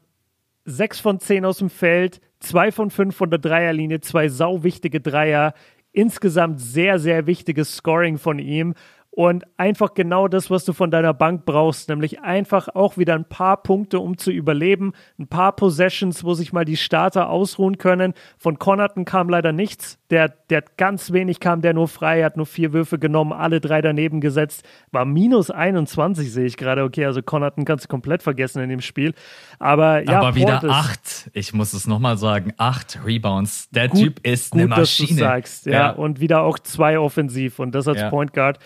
6 0.69 0.99
von 0.99 1.19
10 1.19 1.45
aus 1.45 1.57
dem 1.57 1.69
Feld, 1.69 2.21
2 2.39 2.71
von 2.71 2.89
5 2.91 3.15
von 3.15 3.29
der 3.29 3.39
Dreierlinie, 3.39 3.99
zwei 4.01 4.29
sau 4.29 4.63
wichtige 4.63 5.01
Dreier. 5.01 5.53
Insgesamt 5.91 6.61
sehr, 6.61 6.99
sehr 6.99 7.25
wichtiges 7.25 7.77
Scoring 7.77 8.17
von 8.17 8.39
ihm 8.39 8.75
und 9.11 9.43
einfach 9.57 9.95
genau 9.95 10.27
das, 10.27 10.51
was 10.51 10.65
du 10.65 10.73
von 10.73 10.91
deiner 10.91 11.13
Bank 11.13 11.43
brauchst, 11.45 11.89
nämlich 11.89 12.21
einfach 12.21 12.69
auch 12.69 12.97
wieder 12.97 13.15
ein 13.15 13.25
paar 13.25 13.61
Punkte, 13.61 13.99
um 13.99 14.17
zu 14.17 14.31
überleben, 14.31 14.93
ein 15.17 15.27
paar 15.27 15.55
Possessions, 15.55 16.23
wo 16.23 16.35
sich 16.35 16.53
mal 16.53 16.63
die 16.63 16.77
Starter 16.77 17.29
ausruhen 17.29 17.77
können. 17.79 18.13
Von 18.37 18.59
Connaughton 18.59 19.05
kam 19.05 19.27
leider 19.27 19.51
nichts. 19.51 19.97
Der, 20.11 20.29
der 20.49 20.63
ganz 20.77 21.11
wenig 21.11 21.39
kam, 21.39 21.61
der 21.61 21.73
nur 21.73 21.87
frei, 21.87 22.23
hat 22.23 22.37
nur 22.37 22.45
vier 22.45 22.71
Würfe 22.71 22.97
genommen, 22.97 23.33
alle 23.33 23.59
drei 23.59 23.81
daneben 23.81 24.21
gesetzt, 24.21 24.65
war 24.91 25.05
minus 25.05 25.51
21, 25.51 26.31
sehe 26.31 26.45
ich 26.45 26.57
gerade. 26.57 26.83
Okay, 26.83 27.05
also 27.05 27.21
Connaughton 27.21 27.65
kannst 27.65 27.85
du 27.85 27.89
komplett 27.89 28.23
vergessen 28.23 28.61
in 28.61 28.69
dem 28.69 28.81
Spiel. 28.81 29.13
Aber 29.59 30.03
ja, 30.03 30.19
aber 30.19 30.35
wieder 30.35 30.59
Portis, 30.59 30.69
acht. 30.69 31.29
Ich 31.33 31.53
muss 31.53 31.73
es 31.73 31.87
nochmal 31.87 32.17
sagen, 32.17 32.53
acht 32.57 32.99
Rebounds. 33.05 33.69
Der 33.71 33.89
gut, 33.89 33.99
Typ 33.99 34.27
ist 34.27 34.51
gut, 34.51 34.61
eine 34.61 34.69
Maschine. 34.69 35.09
Dass 35.09 35.17
du 35.17 35.23
sagst, 35.23 35.65
ja. 35.65 35.71
ja. 35.71 35.89
Und 35.91 36.19
wieder 36.19 36.41
auch 36.43 36.57
zwei 36.57 36.97
offensiv 36.99 37.59
und 37.59 37.75
das 37.75 37.87
als 37.87 37.99
ja. 37.99 38.09
Point 38.09 38.33
Guard 38.33 38.59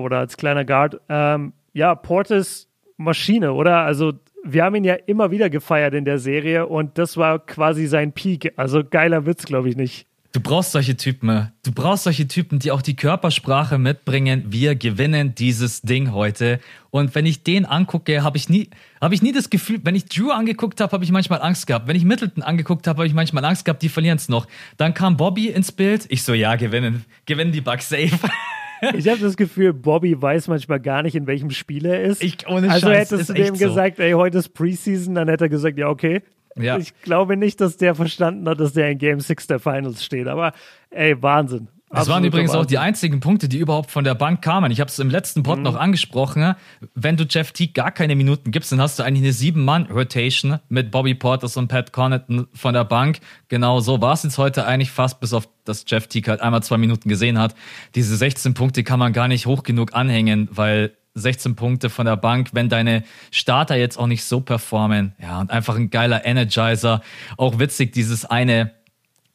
oder 0.00 0.18
als 0.18 0.36
kleiner 0.36 0.64
Guard. 0.64 1.00
Ähm, 1.08 1.52
ja, 1.72 1.94
Portis 1.94 2.68
Maschine, 2.96 3.52
oder? 3.52 3.78
Also 3.78 4.14
wir 4.44 4.64
haben 4.64 4.74
ihn 4.74 4.84
ja 4.84 4.94
immer 4.94 5.30
wieder 5.30 5.50
gefeiert 5.50 5.94
in 5.94 6.04
der 6.04 6.18
Serie 6.18 6.66
und 6.66 6.98
das 6.98 7.16
war 7.16 7.38
quasi 7.38 7.86
sein 7.86 8.12
Peak. 8.12 8.52
Also 8.56 8.82
geiler 8.88 9.26
Witz, 9.26 9.44
glaube 9.44 9.68
ich 9.68 9.76
nicht. 9.76 10.06
Du 10.32 10.40
brauchst 10.40 10.72
solche 10.72 10.96
Typen. 10.96 11.50
Du 11.64 11.72
brauchst 11.72 12.04
solche 12.04 12.28
Typen, 12.28 12.58
die 12.58 12.70
auch 12.70 12.82
die 12.82 12.94
Körpersprache 12.94 13.78
mitbringen. 13.78 14.44
Wir 14.48 14.74
gewinnen 14.74 15.34
dieses 15.34 15.80
Ding 15.80 16.12
heute. 16.12 16.60
Und 16.90 17.14
wenn 17.14 17.24
ich 17.24 17.44
den 17.44 17.64
angucke, 17.64 18.22
habe 18.22 18.36
ich 18.36 18.50
nie, 18.50 18.68
habe 19.00 19.14
ich 19.14 19.22
nie 19.22 19.32
das 19.32 19.48
Gefühl, 19.48 19.80
wenn 19.84 19.94
ich 19.94 20.04
Drew 20.04 20.30
angeguckt 20.30 20.82
habe, 20.82 20.92
habe 20.92 21.02
ich 21.02 21.12
manchmal 21.12 21.40
Angst 21.40 21.66
gehabt. 21.66 21.88
Wenn 21.88 21.96
ich 21.96 22.04
Middleton 22.04 22.42
angeguckt 22.42 22.86
habe, 22.86 22.98
habe 22.98 23.06
ich 23.06 23.14
manchmal 23.14 23.44
Angst 23.46 23.64
gehabt, 23.64 23.82
die 23.82 23.88
verlieren 23.88 24.18
es 24.18 24.28
noch. 24.28 24.46
Dann 24.76 24.92
kam 24.92 25.16
Bobby 25.16 25.48
ins 25.48 25.72
Bild. 25.72 26.04
Ich 26.10 26.22
so, 26.22 26.34
ja, 26.34 26.56
gewinnen, 26.56 27.06
gewinnen 27.24 27.52
die 27.52 27.62
Bugs 27.62 27.88
safe. 27.88 28.10
Ich 28.94 29.08
habe 29.08 29.20
das 29.20 29.36
Gefühl, 29.36 29.72
Bobby 29.72 30.20
weiß 30.20 30.48
manchmal 30.48 30.80
gar 30.80 31.02
nicht, 31.02 31.14
in 31.14 31.26
welchem 31.26 31.50
Spiel 31.50 31.86
er 31.86 32.02
ist. 32.02 32.22
Ich, 32.22 32.46
ohne 32.48 32.70
also 32.70 32.86
Scheiß, 32.86 33.10
hättest 33.10 33.30
du 33.30 33.34
dem 33.34 33.56
so. 33.56 33.66
gesagt, 33.66 33.98
ey, 33.98 34.12
heute 34.12 34.38
ist 34.38 34.50
Preseason, 34.50 35.14
dann 35.14 35.28
hätte 35.28 35.46
er 35.46 35.48
gesagt, 35.48 35.78
ja, 35.78 35.88
okay. 35.88 36.22
Ja. 36.56 36.78
Ich 36.78 37.00
glaube 37.02 37.36
nicht, 37.36 37.60
dass 37.60 37.76
der 37.76 37.94
verstanden 37.94 38.48
hat, 38.48 38.60
dass 38.60 38.72
der 38.72 38.90
in 38.90 38.98
Game 38.98 39.20
6 39.20 39.46
der 39.46 39.58
Finals 39.58 40.04
steht. 40.04 40.26
Aber 40.26 40.52
ey, 40.90 41.20
Wahnsinn. 41.22 41.68
Das 41.90 42.08
waren 42.08 42.24
übrigens 42.24 42.52
auch 42.52 42.66
die 42.66 42.78
einzigen 42.78 43.20
Punkte, 43.20 43.48
die 43.48 43.58
überhaupt 43.58 43.90
von 43.90 44.04
der 44.04 44.14
Bank 44.14 44.42
kamen. 44.42 44.70
Ich 44.70 44.80
habe 44.80 44.90
es 44.90 44.98
im 44.98 45.08
letzten 45.08 45.42
Pod 45.42 45.58
mhm. 45.58 45.64
noch 45.64 45.74
angesprochen. 45.74 46.54
Wenn 46.94 47.16
du 47.16 47.24
Jeff 47.24 47.52
Teague 47.52 47.72
gar 47.72 47.90
keine 47.90 48.14
Minuten 48.14 48.50
gibst, 48.50 48.72
dann 48.72 48.80
hast 48.80 48.98
du 48.98 49.02
eigentlich 49.02 49.24
eine 49.24 49.32
Sieben-Mann-Rotation 49.32 50.58
mit 50.68 50.90
Bobby 50.90 51.14
Porters 51.14 51.56
und 51.56 51.68
Pat 51.68 51.92
Connaughton 51.92 52.46
von 52.52 52.74
der 52.74 52.84
Bank. 52.84 53.20
Genau 53.48 53.80
so 53.80 54.00
war 54.02 54.12
es 54.12 54.22
jetzt 54.22 54.38
heute 54.38 54.66
eigentlich 54.66 54.90
fast, 54.90 55.20
bis 55.20 55.32
auf 55.32 55.48
dass 55.64 55.84
Jeff 55.86 56.06
Teague 56.06 56.30
halt 56.30 56.40
einmal 56.40 56.62
zwei 56.62 56.78
Minuten 56.78 57.08
gesehen 57.08 57.38
hat. 57.38 57.54
Diese 57.94 58.16
16 58.16 58.54
Punkte 58.54 58.84
kann 58.84 58.98
man 58.98 59.12
gar 59.12 59.28
nicht 59.28 59.46
hoch 59.46 59.62
genug 59.62 59.94
anhängen, 59.94 60.48
weil 60.50 60.92
16 61.14 61.56
Punkte 61.56 61.90
von 61.90 62.06
der 62.06 62.16
Bank, 62.16 62.50
wenn 62.52 62.68
deine 62.68 63.02
Starter 63.30 63.76
jetzt 63.76 63.98
auch 63.98 64.06
nicht 64.06 64.24
so 64.24 64.40
performen. 64.40 65.14
Ja, 65.20 65.40
und 65.40 65.50
einfach 65.50 65.76
ein 65.76 65.90
geiler 65.90 66.24
Energizer. 66.24 67.02
Auch 67.36 67.58
witzig, 67.58 67.92
dieses 67.92 68.24
eine, 68.24 68.72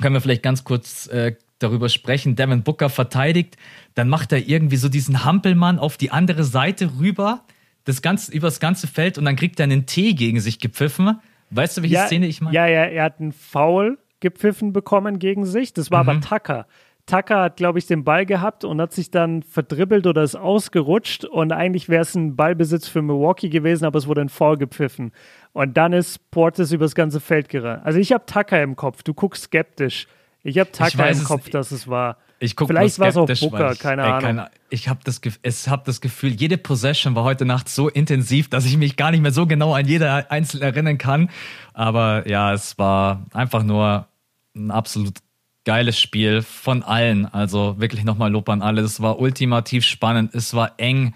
können 0.01 0.15
wir 0.15 0.21
vielleicht 0.21 0.43
ganz 0.43 0.63
kurz 0.63 1.07
äh, 1.07 1.35
darüber 1.59 1.89
sprechen. 1.89 2.35
Devin 2.35 2.63
Booker 2.63 2.89
verteidigt, 2.89 3.57
dann 3.95 4.09
macht 4.09 4.31
er 4.31 4.47
irgendwie 4.47 4.77
so 4.77 4.89
diesen 4.89 5.23
Hampelmann 5.23 5.79
auf 5.79 5.97
die 5.97 6.11
andere 6.11 6.43
Seite 6.43 6.91
rüber, 6.99 7.43
das 7.85 8.01
ganze, 8.01 8.31
über 8.31 8.47
das 8.47 8.59
ganze 8.59 8.87
Feld 8.87 9.17
und 9.17 9.25
dann 9.25 9.35
kriegt 9.35 9.59
er 9.59 9.65
einen 9.65 9.85
Tee 9.85 10.13
gegen 10.13 10.39
sich 10.39 10.59
gepfiffen. 10.59 11.19
Weißt 11.49 11.77
du, 11.77 11.81
welche 11.81 11.95
ja, 11.95 12.07
Szene 12.07 12.27
ich 12.27 12.41
meine? 12.41 12.55
Ja, 12.55 12.67
ja, 12.67 12.85
er 12.85 13.03
hat 13.03 13.19
einen 13.19 13.31
Foul 13.31 13.97
gepfiffen 14.19 14.73
bekommen 14.73 15.19
gegen 15.19 15.45
sich. 15.45 15.73
Das 15.73 15.91
war 15.91 16.03
mhm. 16.03 16.09
aber 16.09 16.21
Tucker. 16.21 16.65
Tucker 17.05 17.41
hat, 17.41 17.57
glaube 17.57 17.79
ich, 17.79 17.85
den 17.85 18.05
Ball 18.05 18.25
gehabt 18.25 18.63
und 18.63 18.79
hat 18.79 18.93
sich 18.93 19.11
dann 19.11 19.43
verdribbelt 19.43 20.07
oder 20.07 20.23
ist 20.23 20.35
ausgerutscht. 20.35 21.25
Und 21.25 21.51
eigentlich 21.51 21.89
wäre 21.89 22.01
es 22.01 22.15
ein 22.15 22.37
Ballbesitz 22.37 22.87
für 22.87 23.01
Milwaukee 23.01 23.49
gewesen, 23.49 23.83
aber 23.83 23.99
es 23.99 24.07
wurde 24.07 24.21
ein 24.21 24.29
Foul 24.29 24.57
gepfiffen. 24.57 25.11
Und 25.51 25.75
dann 25.75 25.91
ist 25.91 26.31
Portis 26.31 26.71
übers 26.71 26.95
ganze 26.95 27.19
Feld 27.19 27.49
gerannt. 27.49 27.85
Also 27.85 27.99
ich 27.99 28.13
habe 28.13 28.25
Tucker 28.25 28.61
im 28.63 28.77
Kopf. 28.77 29.03
Du 29.03 29.13
guckst 29.13 29.43
skeptisch. 29.43 30.07
Ich 30.43 30.59
habe 30.59 30.71
Tucker 30.71 31.09
im 31.09 31.23
Kopf, 31.23 31.49
dass 31.49 31.71
es 31.71 31.87
war. 31.87 32.17
Ich 32.39 32.57
guck 32.57 32.67
Vielleicht 32.67 32.99
war 32.99 33.07
es 33.07 33.15
auch 33.15 33.27
Booker, 33.27 33.75
keine 33.75 34.03
Ahnung. 34.03 34.21
Keine, 34.21 34.51
ich 34.69 34.89
habe 34.89 34.99
das, 35.05 35.21
hab 35.69 35.85
das 35.85 36.01
Gefühl, 36.01 36.33
jede 36.33 36.57
Possession 36.57 37.15
war 37.15 37.23
heute 37.23 37.45
Nacht 37.45 37.69
so 37.69 37.87
intensiv, 37.87 38.49
dass 38.49 38.65
ich 38.65 38.75
mich 38.75 38.97
gar 38.97 39.11
nicht 39.11 39.21
mehr 39.21 39.31
so 39.31 39.47
genau 39.47 39.73
an 39.73 39.85
jede 39.85 40.29
einzelne 40.29 40.65
erinnern 40.65 40.97
kann. 40.97 41.29
Aber 41.73 42.27
ja, 42.27 42.51
es 42.51 42.77
war 42.77 43.25
einfach 43.31 43.63
nur 43.63 44.07
ein 44.55 44.71
absolut 44.71 45.19
geiles 45.63 45.97
Spiel 45.97 46.41
von 46.41 46.83
allen. 46.83 47.25
Also 47.25 47.79
wirklich 47.79 48.03
nochmal 48.03 48.29
Lob 48.29 48.49
an 48.49 48.61
alle. 48.61 48.81
Es 48.81 49.01
war 49.01 49.19
ultimativ 49.19 49.85
spannend. 49.85 50.35
Es 50.35 50.53
war 50.53 50.73
eng. 50.77 51.13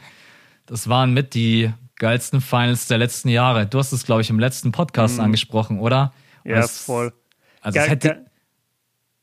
Das 0.66 0.88
waren 0.88 1.14
mit 1.14 1.34
die 1.34 1.74
geilsten 1.98 2.40
Finals 2.40 2.88
der 2.88 3.00
letzten 3.00 3.28
Jahre. 3.28 3.66
Du 3.66 3.80
hast 3.80 3.92
es, 3.92 4.06
glaube 4.06 4.22
ich, 4.22 4.30
im 4.30 4.40
letzten 4.40 4.72
Podcast 4.72 5.16
mhm. 5.18 5.26
angesprochen, 5.26 5.80
oder? 5.80 6.14
ja, 6.46 6.60
es, 6.60 6.80
voll. 6.80 7.12
Also 7.62 7.80
es 7.80 7.90
hätte. 7.90 8.27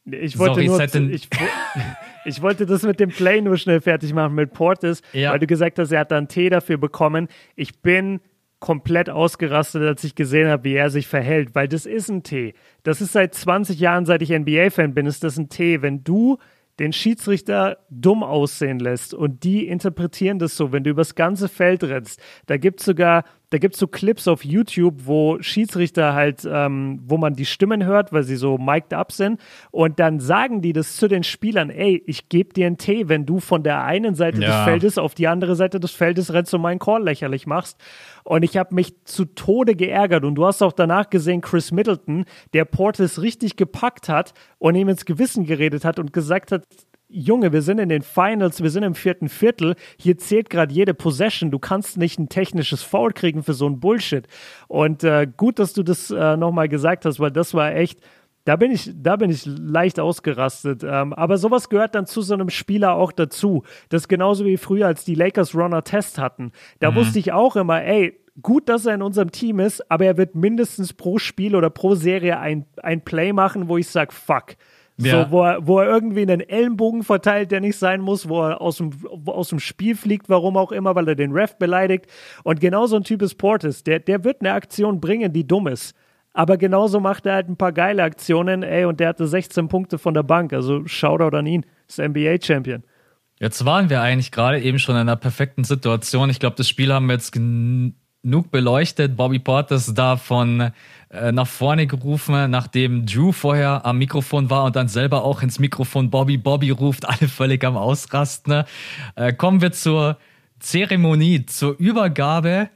Ich 0.07 0.39
wollte 0.39 0.67
Sorry, 0.67 0.67
nur, 0.67 1.11
ich, 1.11 1.29
ich, 2.27 2.43
wollte 2.43 2.67
das 2.67 2.83
mit 2.83 3.01
dem 3.01 3.11
Play 3.11 3.41
nur 3.41 3.57
schnell 3.57 3.81
fertig 3.81 4.13
machen 4.13 4.35
mit 4.35 4.53
Portis, 4.53 5.01
ja. 5.13 5.33
weil 5.33 5.39
du 5.39 5.47
gesagt 5.47 5.79
hast, 5.79 5.93
er 5.93 6.01
hat 6.01 6.11
dann 6.11 6.29
Tee 6.29 6.51
dafür 6.51 6.77
bekommen. 6.77 7.29
Ich 7.57 7.81
bin 7.81 8.21
komplett 8.61 9.11
ausgerastet, 9.11 9.83
als 9.83 10.05
ich 10.05 10.15
gesehen 10.15 10.49
habe, 10.49 10.65
wie 10.65 10.75
er 10.75 10.91
sich 10.91 11.07
verhält, 11.07 11.55
weil 11.55 11.69
das 11.69 11.87
ist 11.87 12.09
ein 12.09 12.23
Tee. 12.23 12.55
Das 12.83 13.01
ist 13.01 13.13
seit 13.13 13.35
20 13.35 13.79
Jahren, 13.79 14.07
seit 14.07 14.23
ich 14.23 14.31
NBA-Fan 14.31 14.95
bin, 14.95 15.07
ist 15.07 15.25
das 15.25 15.39
ein 15.39 15.49
Tee. 15.49 15.83
Wenn 15.83 16.05
du 16.05 16.39
den 16.79 16.93
Schiedsrichter 16.93 17.79
dumm 17.89 18.23
aussehen 18.23 18.79
lässt 18.79 19.15
und 19.15 19.45
die 19.45 19.69
interpretieren 19.69 20.39
das 20.39 20.57
so, 20.57 20.73
wenn 20.73 20.83
du 20.83 20.91
übers 20.91 21.15
ganze 21.15 21.49
Feld 21.49 21.85
rennst. 21.85 22.21
Da 22.47 22.57
gibt 22.57 22.81
es 22.81 22.87
sogar, 22.87 23.25
da 23.51 23.59
gibt 23.59 23.75
es 23.75 23.81
so 23.81 23.87
Clips 23.87 24.27
auf 24.27 24.45
YouTube, 24.45 25.07
wo 25.07 25.41
Schiedsrichter 25.41 26.15
halt, 26.15 26.49
ähm, 26.51 27.01
wo 27.07 27.17
man 27.19 27.35
die 27.35 27.47
Stimmen 27.47 27.85
hört, 27.85 28.13
weil 28.13 28.25
sie 28.25 28.37
so 28.37 28.57
mic'd 28.57 28.93
up 28.95 29.13
sind 29.13 29.41
und 29.71 30.01
dann 30.01 30.21
sagen 30.21 30.61
die 30.61 30.73
das 30.73 30.97
zu 30.97 31.09
den 31.09 31.23
Spielern, 31.23 31.71
ey, 31.71 32.03
ich 32.07 32.29
gebe 32.29 32.53
dir 32.53 32.67
einen 32.67 32.79
Tee, 32.79 33.09
wenn 33.09 33.27
du 33.27 33.41
von 33.41 33.63
der 33.63 33.85
einen 33.85 34.15
Seite 34.15 34.41
ja. 34.41 34.49
des 34.49 34.65
Feldes 34.65 34.99
auf 34.99 35.15
die 35.15 35.29
andere 35.29 35.57
Seite 35.57 35.79
des 35.81 35.93
Feldes 35.93 36.33
rennst 36.33 36.55
und 36.55 36.63
meinen 36.63 36.79
Call 36.79 37.05
lächerlich 37.05 37.47
machst. 37.47 37.79
Und 38.25 38.43
ich 38.43 38.57
habe 38.57 38.75
mich 38.75 38.95
zu 39.05 39.27
Tode 39.27 39.77
geärgert. 39.77 40.25
Und 40.25 40.35
du 40.35 40.47
hast 40.47 40.63
auch 40.63 40.73
danach 40.73 41.11
gesehen, 41.11 41.43
Chris 41.43 41.73
Middleton, 41.73 42.25
der 42.55 42.65
Portis 42.65 43.21
richtig 43.21 43.57
gepackt 43.57 44.09
hat 44.09 44.33
und 44.59 44.75
ihm 44.75 44.89
ins 44.89 45.05
Gewissen 45.05 45.45
geredet 45.45 45.85
hat 45.85 45.99
und 45.99 46.13
gesagt 46.13 46.51
hat, 46.53 46.65
Junge, 47.15 47.53
wir 47.53 47.63
sind 47.63 47.79
in 47.79 47.89
den 47.89 48.03
Finals, 48.03 48.61
wir 48.63 48.71
sind 48.71 48.83
im 48.83 48.97
vierten 48.97 49.29
Viertel, 49.29 49.77
hier 49.97 50.19
zählt 50.19 50.51
gerade 50.51 50.75
jede 50.75 50.95
Possession, 50.95 51.53
du 51.53 51.61
kannst 51.61 51.97
nicht 51.97 52.19
ein 52.19 52.29
technisches 52.29 52.83
Foul 52.83 53.13
kriegen 53.13 53.45
für 53.45 53.55
so 53.55 53.69
ein 53.69 53.79
Bullshit. 53.79 54.27
Und 54.67 55.05
äh, 55.05 55.29
gut, 55.37 55.61
dass 55.61 55.73
du 55.75 55.85
das 55.85 56.11
äh, 56.11 56.37
nochmal 56.37 56.69
gesagt 56.69 57.05
hast, 57.05 57.21
weil 57.21 57.31
das 57.31 57.55
war 57.55 57.73
echt, 57.73 58.01
da 58.45 58.57
bin 58.57 58.73
ich, 58.73 58.91
da 58.93 59.15
bin 59.15 59.31
ich 59.31 59.47
leicht 59.47 60.01
ausgerastet. 60.01 60.83
Ähm, 60.83 61.13
aber 61.13 61.39
sowas 61.39 61.69
gehört 61.69 61.95
dann 61.95 62.07
zu 62.07 62.21
so 62.21 62.35
einem 62.35 62.51
Spieler 62.51 62.95
auch 62.95 63.13
dazu. 63.13 63.63
Das 63.91 64.03
ist 64.03 64.09
genauso 64.09 64.45
wie 64.45 64.57
früher, 64.57 64.89
als 64.89 65.05
die 65.05 65.15
Lakers 65.15 65.55
Runner 65.55 65.85
Test 65.85 66.19
hatten. 66.19 66.51
Da 66.81 66.91
mhm. 66.91 66.97
wusste 66.97 67.21
ich 67.21 67.33
auch 67.33 67.55
immer, 67.55 67.83
ey, 67.83 68.19
gut, 68.43 68.69
dass 68.69 68.87
er 68.87 68.95
in 68.95 69.03
unserem 69.03 69.31
Team 69.31 69.61
ist, 69.61 69.89
aber 69.89 70.05
er 70.05 70.17
wird 70.17 70.35
mindestens 70.35 70.93
pro 70.93 71.19
Spiel 71.19 71.55
oder 71.55 71.71
pro 71.71 71.95
Serie 71.95 72.41
ein, 72.41 72.67
ein 72.83 73.03
Play 73.03 73.33
machen, 73.33 73.69
wo 73.69 73.79
ich 73.79 73.89
sage, 73.89 74.13
fuck. 74.13 74.57
Ja. 74.97 75.25
So, 75.25 75.31
wo 75.33 75.43
er, 75.43 75.67
wo 75.67 75.81
er 75.81 75.89
irgendwie 75.89 76.23
einen 76.23 76.41
Ellenbogen 76.41 77.03
verteilt, 77.03 77.51
der 77.51 77.61
nicht 77.61 77.77
sein 77.77 78.01
muss, 78.01 78.29
wo 78.29 78.43
er 78.43 78.61
aus 78.61 78.77
dem, 78.77 78.93
aus 79.27 79.49
dem 79.49 79.59
Spiel 79.59 79.97
fliegt, 79.97 80.29
warum 80.29 80.57
auch 80.57 80.71
immer, 80.71 80.95
weil 80.95 81.09
er 81.09 81.17
den 81.17 81.33
Ref 81.33 81.57
beleidigt. 81.57 82.07
Und 82.45 82.61
genau 82.61 82.87
so 82.87 82.97
ein 82.97 83.05
Typ 83.05 83.23
ist 83.23 83.35
Portis. 83.35 83.83
Der, 83.83 83.99
der 83.99 84.23
wird 84.23 84.41
eine 84.41 84.53
Aktion 84.53 85.01
bringen, 85.01 85.33
die 85.33 85.47
dumm 85.47 85.67
ist. 85.67 85.95
Aber 86.33 86.57
genauso 86.59 87.01
macht 87.01 87.27
er 87.27 87.35
halt 87.35 87.49
ein 87.49 87.57
paar 87.57 87.73
geile 87.73 88.03
Aktionen, 88.03 88.63
ey, 88.63 88.85
und 88.85 89.01
der 89.01 89.09
hatte 89.09 89.27
16 89.27 89.69
Punkte 89.69 89.99
von 89.99 90.15
der 90.15 90.25
Bank. 90.25 90.53
Also 90.53 90.87
Shoutout 90.87 91.37
an 91.37 91.47
ihn, 91.47 91.65
ist 91.89 91.99
NBA-Champion. 91.99 92.85
Jetzt 93.41 93.65
waren 93.65 93.91
wir 93.91 94.01
eigentlich 94.01 94.31
gerade 94.31 94.61
eben 94.61 94.79
schon 94.79 94.95
in 94.95 95.03
einer 95.03 95.17
perfekten 95.17 95.65
Situation. 95.65 96.31
Ich 96.31 96.39
glaube, 96.39 96.57
das 96.57 96.69
Spiel 96.69 96.93
haben 96.93 97.07
wir 97.07 97.15
jetzt 97.15 97.33
genug 98.25 98.51
beleuchtet. 98.51 99.17
Bobby 99.17 99.39
Portis 99.39 99.93
da 99.95 100.17
von 100.17 100.73
äh, 101.11 101.31
nach 101.31 101.47
vorne 101.47 101.87
gerufen, 101.87 102.51
nachdem 102.51 103.07
Drew 103.07 103.31
vorher 103.31 103.85
am 103.87 103.99
Mikrofon 103.99 104.51
war 104.51 104.65
und 104.65 104.75
dann 104.75 104.89
selber 104.89 105.23
auch 105.25 105.43
ins 105.43 105.59
Mikrofon 105.59 106.11
Bobby 106.11 106.39
Bobby 106.39 106.71
ruft, 106.71 107.07
alle 107.09 107.29
völlig 107.29 107.63
am 107.63 107.77
Ausrasten. 107.77 108.65
Äh, 109.15 109.33
kommen 109.35 109.61
wir 109.61 109.73
zur 109.73 110.19
Zeremonie, 110.59 111.47
zur 111.47 111.79
Übergabe 111.79 112.71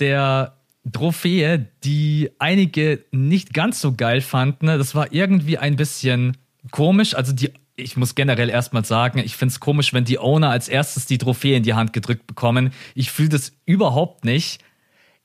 der 0.00 0.56
Trophäe, 0.92 1.66
die 1.84 2.30
einige 2.38 3.04
nicht 3.12 3.54
ganz 3.54 3.80
so 3.80 3.92
geil 3.92 4.20
fanden. 4.20 4.66
Das 4.66 4.94
war 4.94 5.12
irgendwie 5.12 5.58
ein 5.58 5.76
bisschen 5.76 6.36
komisch. 6.72 7.14
Also 7.14 7.32
die, 7.32 7.50
ich 7.76 7.96
muss 7.96 8.14
generell 8.14 8.50
erstmal 8.50 8.84
sagen, 8.84 9.20
ich 9.20 9.36
finde 9.36 9.52
es 9.52 9.60
komisch, 9.60 9.92
wenn 9.92 10.04
die 10.04 10.18
Owner 10.18 10.50
als 10.50 10.68
erstes 10.68 11.06
die 11.06 11.18
Trophäe 11.18 11.56
in 11.56 11.62
die 11.62 11.74
Hand 11.74 11.92
gedrückt 11.92 12.26
bekommen. 12.26 12.72
Ich 12.94 13.10
fühle 13.10 13.28
das 13.28 13.52
überhaupt 13.66 14.24
nicht. 14.24 14.64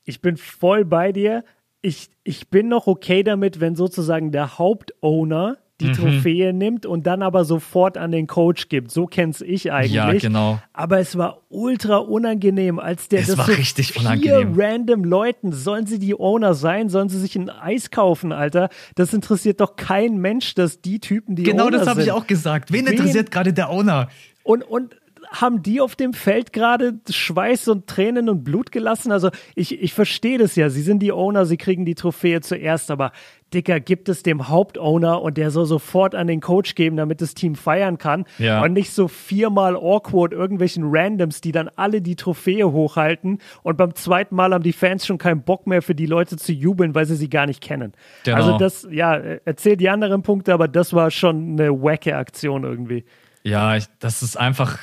Ich 0.06 0.22
bin 0.22 0.38
voll 0.38 0.84
bei 0.84 1.12
dir. 1.12 1.44
Ich, 1.82 2.08
ich 2.24 2.48
bin 2.48 2.68
noch 2.68 2.86
okay 2.86 3.22
damit, 3.22 3.60
wenn 3.60 3.76
sozusagen 3.76 4.32
der 4.32 4.58
Hauptowner 4.58 5.58
die 5.80 5.88
mhm. 5.88 5.92
Trophäe 5.92 6.52
nimmt 6.54 6.86
und 6.86 7.06
dann 7.06 7.22
aber 7.22 7.44
sofort 7.44 7.98
an 7.98 8.10
den 8.10 8.26
Coach 8.26 8.68
gibt. 8.68 8.90
So 8.90 9.06
kenn's 9.06 9.42
ich 9.42 9.72
eigentlich. 9.72 9.92
Ja, 9.92 10.10
genau. 10.12 10.58
Aber 10.72 11.00
es 11.00 11.18
war 11.18 11.42
ultra 11.50 11.98
unangenehm, 11.98 12.78
als 12.78 13.08
der 13.08 13.20
es 13.20 13.26
das 13.26 13.38
war 13.38 13.46
so 13.46 13.52
richtig 13.52 13.92
vier 13.92 14.00
unangenehm. 14.00 14.54
random 14.56 15.04
Leuten, 15.04 15.52
sollen 15.52 15.86
sie 15.86 15.98
die 15.98 16.14
Owner 16.14 16.54
sein, 16.54 16.88
sollen 16.88 17.10
sie 17.10 17.18
sich 17.18 17.36
ein 17.36 17.50
Eis 17.50 17.90
kaufen, 17.90 18.32
Alter? 18.32 18.70
Das 18.94 19.12
interessiert 19.12 19.60
doch 19.60 19.76
kein 19.76 20.16
Mensch, 20.16 20.54
dass 20.54 20.80
die 20.80 20.98
Typen 20.98 21.36
die 21.36 21.42
genau 21.42 21.64
Owner 21.64 21.72
das 21.72 21.80
sind. 21.82 21.90
habe 21.90 22.02
ich 22.02 22.12
auch 22.12 22.26
gesagt. 22.26 22.72
Wen, 22.72 22.86
Wen 22.86 22.92
interessiert 22.94 23.30
gerade 23.30 23.52
der 23.52 23.68
Owner? 23.68 24.08
Und 24.44 24.62
und 24.62 24.96
haben 25.30 25.62
die 25.62 25.80
auf 25.80 25.96
dem 25.96 26.12
Feld 26.12 26.52
gerade 26.52 26.94
Schweiß 27.08 27.68
und 27.68 27.86
Tränen 27.86 28.28
und 28.28 28.44
Blut 28.44 28.72
gelassen? 28.72 29.12
Also 29.12 29.30
ich, 29.54 29.80
ich 29.80 29.94
verstehe 29.94 30.38
das 30.38 30.56
ja. 30.56 30.68
Sie 30.70 30.82
sind 30.82 31.00
die 31.00 31.12
Owner, 31.12 31.46
sie 31.46 31.56
kriegen 31.56 31.84
die 31.84 31.94
Trophäe 31.94 32.40
zuerst, 32.40 32.90
aber 32.90 33.12
Dicker, 33.54 33.78
gibt 33.78 34.08
es 34.08 34.22
dem 34.24 34.48
Hauptowner 34.48 35.22
und 35.22 35.36
der 35.36 35.50
soll 35.50 35.66
sofort 35.66 36.14
an 36.14 36.26
den 36.26 36.40
Coach 36.40 36.74
geben, 36.74 36.96
damit 36.96 37.20
das 37.20 37.34
Team 37.34 37.54
feiern 37.54 37.96
kann. 37.96 38.24
Ja. 38.38 38.62
Und 38.62 38.72
nicht 38.72 38.92
so 38.92 39.06
viermal 39.06 39.76
awkward 39.76 40.32
irgendwelchen 40.32 40.84
Randoms, 40.86 41.40
die 41.40 41.52
dann 41.52 41.70
alle 41.76 42.02
die 42.02 42.16
Trophäe 42.16 42.70
hochhalten 42.70 43.38
und 43.62 43.76
beim 43.76 43.94
zweiten 43.94 44.34
Mal 44.34 44.52
haben 44.52 44.64
die 44.64 44.72
Fans 44.72 45.06
schon 45.06 45.18
keinen 45.18 45.42
Bock 45.42 45.66
mehr 45.66 45.82
für 45.82 45.94
die 45.94 46.06
Leute 46.06 46.36
zu 46.36 46.52
jubeln, 46.52 46.94
weil 46.94 47.06
sie 47.06 47.16
sie 47.16 47.30
gar 47.30 47.46
nicht 47.46 47.60
kennen. 47.60 47.92
Genau. 48.24 48.36
Also 48.36 48.58
das, 48.58 48.86
ja, 48.90 49.14
erzählt 49.14 49.80
die 49.80 49.88
anderen 49.88 50.22
Punkte, 50.22 50.52
aber 50.52 50.66
das 50.66 50.92
war 50.92 51.10
schon 51.10 51.52
eine 51.52 51.70
wacke 51.70 52.16
Aktion 52.16 52.64
irgendwie. 52.64 53.04
Ja, 53.44 53.76
ich, 53.76 53.84
das 54.00 54.24
ist 54.24 54.36
einfach, 54.36 54.78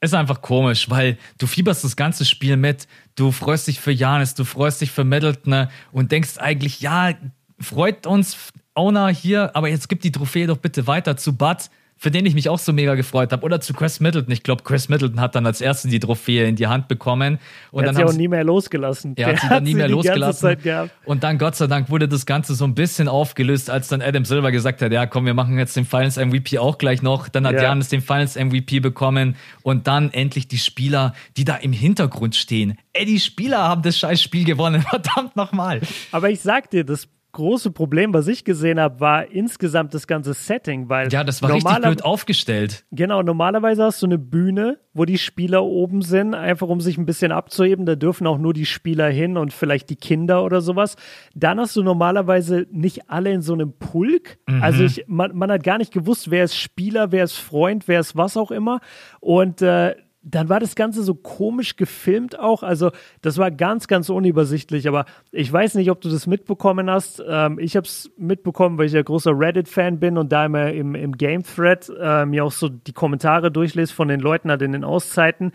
ist 0.00 0.14
einfach 0.14 0.40
komisch, 0.42 0.88
weil 0.90 1.18
du 1.38 1.46
fieberst 1.46 1.84
das 1.84 1.96
ganze 1.96 2.24
Spiel 2.24 2.56
mit, 2.56 2.86
du 3.16 3.32
freust 3.32 3.66
dich 3.66 3.80
für 3.80 3.92
Janis, 3.92 4.34
du 4.34 4.44
freust 4.44 4.80
dich 4.80 4.90
für 4.90 5.04
Middleton 5.04 5.68
und 5.92 6.12
denkst 6.12 6.38
eigentlich, 6.38 6.80
ja, 6.80 7.14
freut 7.60 8.06
uns, 8.06 8.36
Owner 8.74 9.08
hier, 9.08 9.56
aber 9.56 9.68
jetzt 9.68 9.88
gib 9.88 10.00
die 10.02 10.12
Trophäe 10.12 10.46
doch 10.46 10.58
bitte 10.58 10.86
weiter 10.86 11.16
zu 11.16 11.36
Bud, 11.36 11.68
für 11.98 12.12
den 12.12 12.24
ich 12.24 12.34
mich 12.34 12.48
auch 12.48 12.60
so 12.60 12.72
mega 12.72 12.94
gefreut 12.94 13.32
habe. 13.32 13.44
Oder 13.44 13.60
zu 13.60 13.74
Chris 13.74 13.98
Middleton. 13.98 14.32
Ich 14.32 14.44
glaube, 14.44 14.62
Chris 14.62 14.88
Middleton 14.88 15.20
hat 15.20 15.34
dann 15.34 15.44
als 15.46 15.60
erster 15.60 15.88
die 15.88 15.98
Trophäe 15.98 16.46
in 16.46 16.54
die 16.54 16.68
Hand 16.68 16.86
bekommen. 16.86 17.40
Und 17.72 17.82
er 17.82 17.86
dann 17.86 17.96
hat 17.96 18.08
sie 18.08 18.14
auch 18.14 18.18
nie 18.18 18.28
mehr 18.28 18.44
losgelassen. 18.44 19.14
Er 19.16 19.32
hat 19.32 19.40
sie 19.40 19.48
dann 19.48 19.64
nie 19.64 19.74
mehr 19.74 19.88
losgelassen. 19.88 20.56
Und 21.04 21.24
dann, 21.24 21.38
Gott 21.38 21.56
sei 21.56 21.66
Dank, 21.66 21.90
wurde 21.90 22.06
das 22.06 22.24
Ganze 22.24 22.54
so 22.54 22.64
ein 22.64 22.74
bisschen 22.74 23.08
aufgelöst, 23.08 23.68
als 23.68 23.88
dann 23.88 24.00
Adam 24.00 24.24
Silver 24.24 24.52
gesagt 24.52 24.80
hat, 24.80 24.92
ja 24.92 25.06
komm, 25.06 25.26
wir 25.26 25.34
machen 25.34 25.58
jetzt 25.58 25.76
den 25.76 25.84
Finals 25.84 26.16
MVP 26.16 26.58
auch 26.58 26.78
gleich 26.78 27.02
noch. 27.02 27.28
Dann 27.28 27.46
hat 27.46 27.54
ja. 27.54 27.62
Janis 27.62 27.88
den 27.88 28.00
Finals 28.00 28.36
MVP 28.36 28.78
bekommen. 28.78 29.34
Und 29.62 29.88
dann 29.88 30.12
endlich 30.12 30.46
die 30.46 30.58
Spieler, 30.58 31.14
die 31.36 31.44
da 31.44 31.56
im 31.56 31.72
Hintergrund 31.72 32.36
stehen. 32.36 32.78
Ey, 32.92 33.06
die 33.06 33.18
Spieler 33.18 33.58
haben 33.58 33.82
das 33.82 33.98
scheiß 33.98 34.22
Spiel 34.22 34.44
gewonnen. 34.44 34.82
Verdammt 34.88 35.34
nochmal. 35.34 35.80
Aber 36.12 36.30
ich 36.30 36.40
sag 36.40 36.70
dir, 36.70 36.84
das 36.84 37.08
große 37.32 37.70
Problem, 37.70 38.14
was 38.14 38.26
ich 38.26 38.44
gesehen 38.44 38.80
habe, 38.80 39.00
war 39.00 39.30
insgesamt 39.30 39.94
das 39.94 40.06
ganze 40.06 40.32
Setting, 40.34 40.88
weil 40.88 41.12
ja, 41.12 41.24
das 41.24 41.42
war 41.42 41.52
richtig 41.52 41.76
blöd 41.80 42.04
aufgestellt. 42.04 42.84
Genau, 42.90 43.22
normalerweise 43.22 43.84
hast 43.84 44.02
du 44.02 44.06
eine 44.06 44.18
Bühne, 44.18 44.78
wo 44.94 45.04
die 45.04 45.18
Spieler 45.18 45.62
oben 45.64 46.02
sind, 46.02 46.34
einfach 46.34 46.68
um 46.68 46.80
sich 46.80 46.98
ein 46.98 47.06
bisschen 47.06 47.30
abzuheben. 47.30 47.86
Da 47.86 47.94
dürfen 47.94 48.26
auch 48.26 48.38
nur 48.38 48.54
die 48.54 48.66
Spieler 48.66 49.08
hin 49.08 49.36
und 49.36 49.52
vielleicht 49.52 49.90
die 49.90 49.96
Kinder 49.96 50.42
oder 50.44 50.60
sowas. 50.60 50.96
Dann 51.34 51.60
hast 51.60 51.76
du 51.76 51.82
normalerweise 51.82 52.66
nicht 52.70 53.10
alle 53.10 53.32
in 53.32 53.42
so 53.42 53.52
einem 53.52 53.72
Pulk. 53.78 54.38
Mhm. 54.46 54.62
Also 54.62 54.84
ich, 54.84 55.04
man, 55.06 55.36
man, 55.36 55.50
hat 55.50 55.62
gar 55.62 55.78
nicht 55.78 55.92
gewusst, 55.92 56.30
wer 56.30 56.44
ist 56.44 56.56
Spieler, 56.56 57.12
wer 57.12 57.24
ist 57.24 57.36
Freund, 57.36 57.88
wer 57.88 58.00
ist 58.00 58.16
was 58.16 58.36
auch 58.36 58.50
immer. 58.50 58.80
Und 59.20 59.62
äh, 59.62 59.94
dann 60.22 60.48
war 60.48 60.60
das 60.60 60.74
Ganze 60.74 61.02
so 61.02 61.14
komisch 61.14 61.76
gefilmt 61.76 62.38
auch. 62.38 62.62
Also, 62.62 62.90
das 63.22 63.38
war 63.38 63.50
ganz, 63.50 63.86
ganz 63.86 64.10
unübersichtlich. 64.10 64.88
Aber 64.88 65.04
ich 65.30 65.52
weiß 65.52 65.74
nicht, 65.74 65.90
ob 65.90 66.00
du 66.00 66.08
das 66.08 66.26
mitbekommen 66.26 66.90
hast. 66.90 67.22
Ähm, 67.26 67.58
ich 67.58 67.76
habe 67.76 67.86
es 67.86 68.10
mitbekommen, 68.16 68.78
weil 68.78 68.86
ich 68.86 68.92
ja 68.92 69.02
großer 69.02 69.32
Reddit-Fan 69.32 70.00
bin 70.00 70.18
und 70.18 70.32
da 70.32 70.46
immer 70.46 70.72
im, 70.72 70.94
im 70.94 71.12
Game-Thread 71.16 71.92
äh, 72.00 72.26
mir 72.26 72.44
auch 72.44 72.52
so 72.52 72.68
die 72.68 72.92
Kommentare 72.92 73.52
durchlese 73.52 73.94
von 73.94 74.08
den 74.08 74.20
Leuten 74.20 74.50
halt 74.50 74.62
in 74.62 74.72
den 74.72 74.84
Auszeiten. 74.84 75.52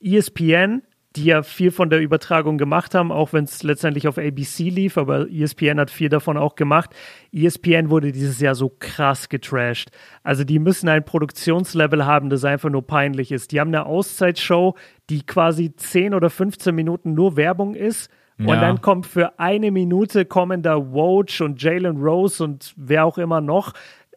ESPN 0.00 0.82
die 1.16 1.24
ja 1.24 1.42
viel 1.42 1.70
von 1.70 1.90
der 1.90 2.00
Übertragung 2.00 2.58
gemacht 2.58 2.94
haben, 2.94 3.10
auch 3.10 3.32
wenn 3.32 3.44
es 3.44 3.62
letztendlich 3.62 4.06
auf 4.06 4.18
ABC 4.18 4.70
lief, 4.70 4.98
aber 4.98 5.28
ESPN 5.30 5.80
hat 5.80 5.90
viel 5.90 6.08
davon 6.08 6.36
auch 6.36 6.54
gemacht. 6.54 6.90
ESPN 7.32 7.90
wurde 7.90 8.12
dieses 8.12 8.40
Jahr 8.40 8.54
so 8.54 8.72
krass 8.78 9.28
getrashed. 9.28 9.90
Also 10.22 10.44
die 10.44 10.58
müssen 10.58 10.88
ein 10.88 11.04
Produktionslevel 11.04 12.04
haben, 12.04 12.30
das 12.30 12.44
einfach 12.44 12.70
nur 12.70 12.86
peinlich 12.86 13.32
ist. 13.32 13.52
Die 13.52 13.60
haben 13.60 13.68
eine 13.68 13.86
Auszeitshow, 13.86 14.74
die 15.08 15.24
quasi 15.24 15.74
10 15.74 16.14
oder 16.14 16.30
15 16.30 16.74
Minuten 16.74 17.14
nur 17.14 17.36
Werbung 17.36 17.74
ist. 17.74 18.10
Ja. 18.38 18.48
Und 18.48 18.60
dann 18.60 18.80
kommt 18.82 19.06
für 19.06 19.38
eine 19.38 19.70
Minute 19.70 20.26
kommen 20.26 20.62
da 20.62 20.76
Woj 20.92 21.40
und 21.40 21.62
Jalen 21.62 21.96
Rose 21.96 22.44
und 22.44 22.74
wer 22.76 23.06
auch 23.06 23.16
immer 23.16 23.40
noch, 23.40 23.72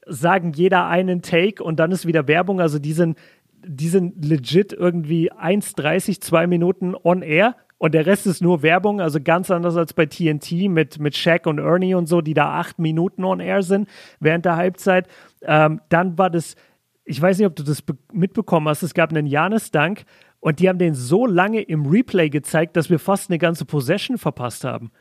sagen 0.05 0.51
jeder 0.53 0.87
einen 0.87 1.21
Take 1.21 1.63
und 1.63 1.79
dann 1.79 1.91
ist 1.91 2.05
wieder 2.05 2.27
Werbung. 2.27 2.59
Also 2.59 2.79
die 2.79 2.93
sind 2.93 3.17
die 3.65 3.89
sind 3.89 4.23
legit 4.23 4.73
irgendwie 4.73 5.31
1,30, 5.31 6.21
2 6.21 6.47
Minuten 6.47 6.95
on 6.95 7.21
air 7.21 7.55
und 7.79 7.93
der 7.93 8.05
Rest 8.05 8.27
ist 8.27 8.41
nur 8.41 8.61
Werbung, 8.61 8.99
also 8.99 9.19
ganz 9.21 9.49
anders 9.49 9.77
als 9.77 9.93
bei 9.93 10.05
TNT 10.05 10.69
mit, 10.69 10.99
mit 10.99 11.15
Shaq 11.15 11.47
und 11.47 11.59
Ernie 11.59 11.95
und 11.95 12.07
so, 12.07 12.19
die 12.21 12.33
da 12.33 12.59
acht 12.59 12.77
Minuten 12.77 13.23
on 13.23 13.39
air 13.39 13.63
sind 13.63 13.87
während 14.19 14.45
der 14.45 14.57
Halbzeit. 14.57 15.07
Ähm, 15.41 15.79
dann 15.87 16.17
war 16.17 16.29
das, 16.29 16.55
ich 17.05 17.21
weiß 17.21 17.37
nicht, 17.37 17.47
ob 17.47 17.55
du 17.55 17.63
das 17.63 17.81
mitbekommen 18.11 18.67
hast, 18.67 18.83
es 18.83 18.93
gab 18.93 19.11
einen 19.11 19.25
Janis-Dank 19.25 20.03
und 20.41 20.59
die 20.59 20.67
haben 20.67 20.77
den 20.77 20.93
so 20.93 21.25
lange 21.25 21.61
im 21.61 21.85
Replay 21.85 22.29
gezeigt, 22.29 22.75
dass 22.75 22.89
wir 22.89 22.99
fast 22.99 23.29
eine 23.29 23.39
ganze 23.39 23.63
Possession 23.63 24.17
verpasst 24.17 24.65
haben. 24.65 24.91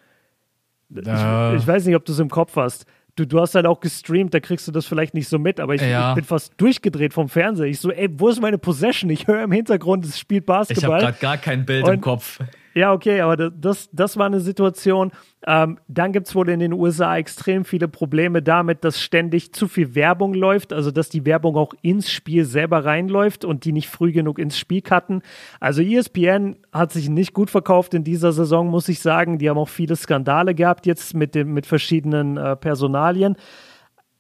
Ja. 0.89 1.55
Ich, 1.55 1.63
ich, 1.63 1.67
weiß 1.67 1.85
nicht, 1.85 1.97
ob 1.97 2.05
du 2.05 2.13
es 2.13 2.19
im 2.21 2.31
Kopf 2.31 2.55
hast 2.55 2.87
du, 3.19 3.27
du 3.27 3.41
hast 3.41 3.55
halt 3.55 3.66
auch 3.66 3.81
gestreamt, 3.81 4.33
da 4.35 4.41
kriegst 4.41 4.69
du 4.69 4.73
das 4.73 4.87
vielleicht 4.87 5.14
nicht 5.14 5.29
so 5.29 5.39
mit, 5.39 5.61
aber 5.61 5.75
ich, 5.75 5.83
ja. 5.83 6.11
ich 6.11 6.14
bin 6.16 6.25
fast 6.25 6.53
durchgedreht 6.57 7.12
vom 7.12 7.29
Fernseher. 7.29 7.66
Ich 7.66 7.81
so, 7.81 7.91
ey, 7.91 8.09
wo 8.12 8.29
ist 8.29 8.41
meine 8.41 8.59
Possession? 8.59 9.11
Ich 9.11 9.27
höre 9.27 9.43
im 9.43 9.53
Hintergrund, 9.53 10.05
es 10.05 10.19
spielt 10.19 10.47
Basketball. 10.47 10.99
Ich 11.01 11.05
habe 11.05 11.16
gerade 11.16 11.19
gar 11.21 11.37
kein 11.37 11.64
Bild 11.64 11.85
Und, 11.85 11.95
im 11.95 12.01
Kopf. 12.01 12.41
Ja, 12.75 12.93
okay, 12.93 13.21
aber 13.21 13.51
das, 13.51 13.89
das 13.93 14.16
war 14.16 14.27
eine 14.27 14.41
Situation. 14.41 15.12
Ähm, 15.47 15.79
dann 15.89 16.12
gibt 16.12 16.29
es 16.29 16.35
wohl 16.35 16.49
in 16.49 16.61
den 16.61 16.73
USA 16.73 17.16
extrem 17.16 17.64
viele 17.64 17.89
Probleme 17.89 18.43
damit, 18.43 18.85
dass 18.85 19.01
ständig 19.01 19.53
zu 19.53 19.69
viel 19.69 19.95
Werbung 19.95 20.35
läuft, 20.35 20.73
also 20.73 20.91
dass 20.91 21.09
die 21.09 21.25
Werbung 21.25 21.57
auch 21.57 21.75
ins 21.83 22.11
Spiel 22.11 22.45
selber 22.45 22.85
reinläuft 22.85 23.45
und 23.45 23.64
die 23.64 23.73
nicht 23.73 23.89
früh 23.89 24.12
genug 24.12 24.39
ins 24.39 24.59
Spiel 24.59 24.83
cutten. 24.83 25.23
Also 25.61 25.83
ESPN 25.83 26.57
hat 26.73 26.93
sich 26.93 27.09
nicht 27.09 27.35
gut 27.35 27.51
verkauft 27.51 27.95
in 27.95 28.05
dieser 28.05 28.33
Saison, 28.33 28.69
muss 28.69 28.89
ich 28.89 29.01
sagen. 29.01 29.39
Die 29.39 29.49
haben 29.49 29.59
auch 29.59 29.69
viele 29.69 29.97
Skandale 29.97 30.55
gehabt 30.55 30.87
jetzt 30.87 31.14
mit, 31.14 31.35
dem, 31.35 31.55
mit 31.55 31.66
verschiedenen 31.66 32.37
äh, 32.37 32.57
Personalien. 32.57 33.37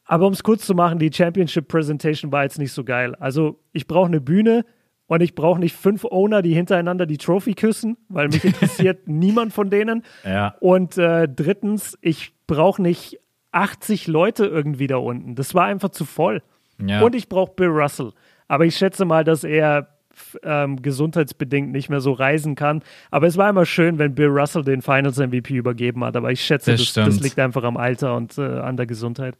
Aber 0.04 0.26
um 0.26 0.32
es 0.32 0.42
kurz 0.42 0.64
zu 0.64 0.74
machen, 0.74 0.98
die 0.98 1.12
Championship 1.12 1.68
Presentation 1.68 2.32
war 2.32 2.42
jetzt 2.42 2.58
nicht 2.58 2.72
so 2.72 2.82
geil. 2.82 3.14
Also 3.16 3.60
ich 3.72 3.86
brauche 3.86 4.06
eine 4.06 4.22
Bühne, 4.22 4.64
und 5.08 5.22
ich 5.22 5.34
brauche 5.34 5.58
nicht 5.58 5.74
fünf 5.74 6.04
Owner, 6.04 6.42
die 6.42 6.54
hintereinander 6.54 7.06
die 7.06 7.16
Trophy 7.16 7.54
küssen, 7.54 7.96
weil 8.08 8.28
mich 8.28 8.44
interessiert 8.44 9.00
niemand 9.08 9.52
von 9.54 9.70
denen. 9.70 10.04
Ja. 10.24 10.54
Und 10.60 10.98
äh, 10.98 11.26
drittens, 11.26 11.98
ich 12.02 12.34
brauche 12.46 12.80
nicht 12.80 13.18
80 13.52 14.06
Leute 14.06 14.44
irgendwie 14.44 14.86
da 14.86 14.98
unten. 14.98 15.34
Das 15.34 15.54
war 15.54 15.64
einfach 15.64 15.88
zu 15.88 16.04
voll. 16.04 16.42
Ja. 16.80 17.00
Und 17.00 17.14
ich 17.14 17.28
brauche 17.28 17.52
Bill 17.56 17.68
Russell. 17.68 18.12
Aber 18.48 18.66
ich 18.66 18.76
schätze 18.76 19.06
mal, 19.06 19.24
dass 19.24 19.44
er 19.44 19.88
ähm, 20.42 20.82
gesundheitsbedingt 20.82 21.72
nicht 21.72 21.88
mehr 21.88 22.00
so 22.00 22.12
reisen 22.12 22.54
kann. 22.54 22.82
Aber 23.10 23.26
es 23.26 23.38
war 23.38 23.48
immer 23.48 23.64
schön, 23.64 23.98
wenn 23.98 24.14
Bill 24.14 24.28
Russell 24.28 24.62
den 24.62 24.82
Finals 24.82 25.16
MVP 25.16 25.54
übergeben 25.54 26.04
hat. 26.04 26.16
Aber 26.16 26.30
ich 26.30 26.44
schätze, 26.44 26.72
das, 26.72 26.92
das, 26.92 27.06
das 27.06 27.20
liegt 27.20 27.38
einfach 27.38 27.64
am 27.64 27.78
Alter 27.78 28.14
und 28.14 28.36
äh, 28.36 28.42
an 28.42 28.76
der 28.76 28.86
Gesundheit. 28.86 29.38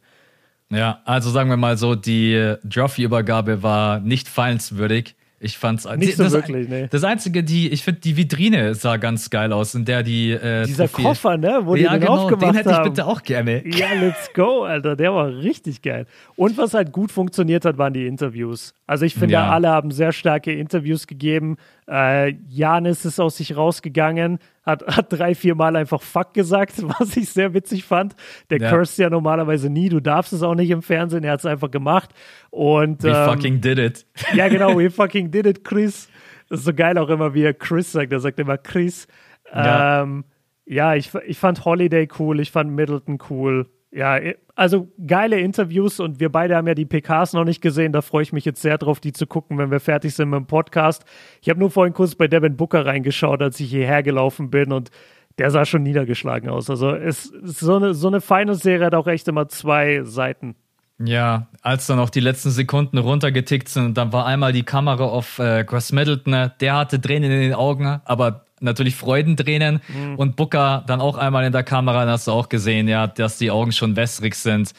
Ja, 0.71 1.01
also 1.05 1.29
sagen 1.29 1.49
wir 1.49 1.57
mal 1.57 1.77
so, 1.77 1.93
die 1.93 2.55
Trophy-Übergabe 2.67 3.61
war 3.61 3.99
nicht 3.99 4.27
feilenswürdig 4.27 5.15
Ich 5.41 5.57
fand's 5.57 5.85
nicht 5.95 6.17
so 6.17 6.23
das, 6.23 6.33
wirklich, 6.33 6.67
nee. 6.67 6.87
Das 6.89 7.03
einzige, 7.03 7.43
die 7.43 7.69
ich 7.69 7.83
finde, 7.83 8.01
die 8.01 8.17
Vitrine 8.17 8.75
sah 8.75 8.97
ganz 8.97 9.29
geil 9.29 9.53
aus, 9.53 9.73
in 9.73 9.85
der 9.85 10.03
die 10.03 10.31
äh, 10.31 10.65
dieser 10.65 10.87
Trophäe 10.87 11.05
Koffer, 11.05 11.37
ne, 11.37 11.61
wo 11.63 11.75
ja, 11.75 11.93
die 11.93 11.99
den 11.99 12.01
genau, 12.01 12.23
aufgemacht 12.23 12.43
den 12.43 12.55
hätte 12.55 12.71
ich 12.71 12.81
bitte 12.83 13.05
auch 13.05 13.23
gerne. 13.23 13.65
Ja, 13.67 13.87
let's 13.99 14.33
go, 14.33 14.63
Alter. 14.63 14.95
Der 14.95 15.13
war 15.13 15.27
richtig 15.29 15.81
geil. 15.81 16.05
Und 16.35 16.57
was 16.57 16.73
halt 16.73 16.91
gut 16.91 17.11
funktioniert 17.11 17.63
hat, 17.65 17.77
waren 17.77 17.93
die 17.93 18.05
Interviews. 18.05 18.73
Also 18.85 19.05
ich 19.05 19.13
finde, 19.13 19.33
Ja. 19.33 19.49
alle 19.49 19.69
haben 19.69 19.91
sehr 19.91 20.11
starke 20.11 20.51
Interviews 20.51 21.07
gegeben. 21.07 21.57
Äh, 21.87 22.35
Janis 22.49 23.05
ist 23.05 23.19
aus 23.19 23.37
sich 23.37 23.55
rausgegangen, 23.55 24.39
hat, 24.63 24.85
hat 24.87 25.07
drei, 25.11 25.33
vier 25.33 25.55
Mal 25.55 25.75
einfach 25.75 26.01
Fuck 26.01 26.33
gesagt, 26.33 26.73
was 26.99 27.15
ich 27.17 27.29
sehr 27.29 27.53
witzig 27.53 27.83
fand. 27.85 28.15
Der 28.49 28.59
Ja. 28.59 28.69
cursed 28.69 28.97
ja 28.99 29.09
normalerweise 29.09 29.69
nie. 29.69 29.89
Du 29.89 29.99
darfst 29.99 30.33
es 30.33 30.43
auch 30.43 30.55
nicht 30.55 30.69
im 30.69 30.81
Fernsehen. 30.81 31.23
Er 31.23 31.31
hat 31.33 31.39
es 31.39 31.45
einfach 31.45 31.71
gemacht. 31.71 32.09
Und 32.49 33.03
We 33.03 33.09
ähm, 33.09 33.25
fucking 33.25 33.61
did 33.61 33.79
it. 33.79 34.05
ja, 34.33 34.47
genau, 34.47 34.77
we 34.77 34.89
fucking 34.91 35.31
did 35.31 35.45
it, 35.45 35.63
Chris. 35.63 36.09
Das 36.49 36.59
ist 36.59 36.65
so 36.65 36.73
geil 36.73 36.97
auch 36.97 37.09
immer, 37.09 37.33
wie 37.33 37.43
er 37.43 37.53
Chris 37.53 37.91
sagt. 37.91 38.11
Er 38.11 38.19
sagt 38.19 38.39
immer 38.39 38.57
Chris. 38.57 39.07
Ja. 39.53 40.03
Ähm, 40.03 40.25
ja, 40.65 40.95
ich, 40.95 41.13
ich 41.25 41.37
fand 41.37 41.65
Holiday 41.65 42.07
cool, 42.19 42.39
ich 42.39 42.51
fand 42.51 42.71
Middleton 42.71 43.17
cool. 43.29 43.67
Ja, 43.91 44.19
also 44.55 44.87
geile 45.07 45.39
Interviews 45.39 45.99
und 45.99 46.19
wir 46.19 46.31
beide 46.31 46.55
haben 46.55 46.67
ja 46.67 46.75
die 46.75 46.85
PKs 46.85 47.33
noch 47.33 47.43
nicht 47.43 47.59
gesehen. 47.59 47.91
Da 47.91 48.03
freue 48.03 48.21
ich 48.21 48.33
mich 48.33 48.45
jetzt 48.45 48.61
sehr 48.61 48.77
drauf, 48.77 48.99
die 48.99 49.11
zu 49.11 49.25
gucken, 49.25 49.57
wenn 49.57 49.71
wir 49.71 49.79
fertig 49.79 50.13
sind 50.13 50.29
mit 50.29 50.37
dem 50.37 50.45
Podcast. 50.45 51.05
Ich 51.41 51.49
habe 51.49 51.59
nur 51.59 51.71
vorhin 51.71 51.93
kurz 51.93 52.13
bei 52.13 52.27
Devin 52.27 52.55
Booker 52.55 52.85
reingeschaut, 52.85 53.41
als 53.41 53.59
ich 53.59 53.71
hierher 53.71 54.03
gelaufen 54.03 54.51
bin 54.51 54.71
und 54.71 54.91
der 55.39 55.49
sah 55.49 55.65
schon 55.65 55.81
niedergeschlagen 55.81 56.49
aus. 56.49 56.69
Also 56.69 56.91
es 56.91 57.27
ist 57.27 57.59
so 57.59 57.77
eine, 57.77 57.95
so 57.95 58.07
eine 58.07 58.21
Finals-Serie 58.21 58.85
hat 58.85 58.93
auch 58.93 59.07
echt 59.07 59.27
immer 59.27 59.47
zwei 59.47 60.03
Seiten. 60.03 60.55
Ja, 61.01 61.47
als 61.61 61.87
dann 61.87 61.99
auch 61.99 62.09
die 62.09 62.19
letzten 62.19 62.49
Sekunden 62.49 62.97
runtergetickt 62.97 63.69
sind, 63.69 63.97
dann 63.97 64.11
war 64.11 64.25
einmal 64.25 64.51
die 64.51 64.63
Kamera 64.63 65.05
auf 65.05 65.39
äh, 65.39 65.63
Chris 65.63 65.93
Middleton, 65.93 66.31
ne? 66.31 66.51
der 66.59 66.75
hatte 66.75 66.99
Tränen 66.99 67.31
in 67.31 67.39
den 67.39 67.53
Augen, 67.53 68.01
aber 68.03 68.45
natürlich 68.59 68.95
Freudentränen 68.95 69.79
und 70.17 70.35
Booker 70.35 70.83
dann 70.85 70.99
auch 70.99 71.17
einmal 71.17 71.45
in 71.45 71.53
der 71.53 71.63
Kamera, 71.63 72.01
dann 72.01 72.09
hast 72.09 72.27
du 72.27 72.31
auch 72.31 72.49
gesehen, 72.49 72.89
ja, 72.89 73.07
dass 73.07 73.37
die 73.37 73.51
Augen 73.51 73.71
schon 73.71 73.95
wässrig 73.95 74.35
sind. 74.35 74.73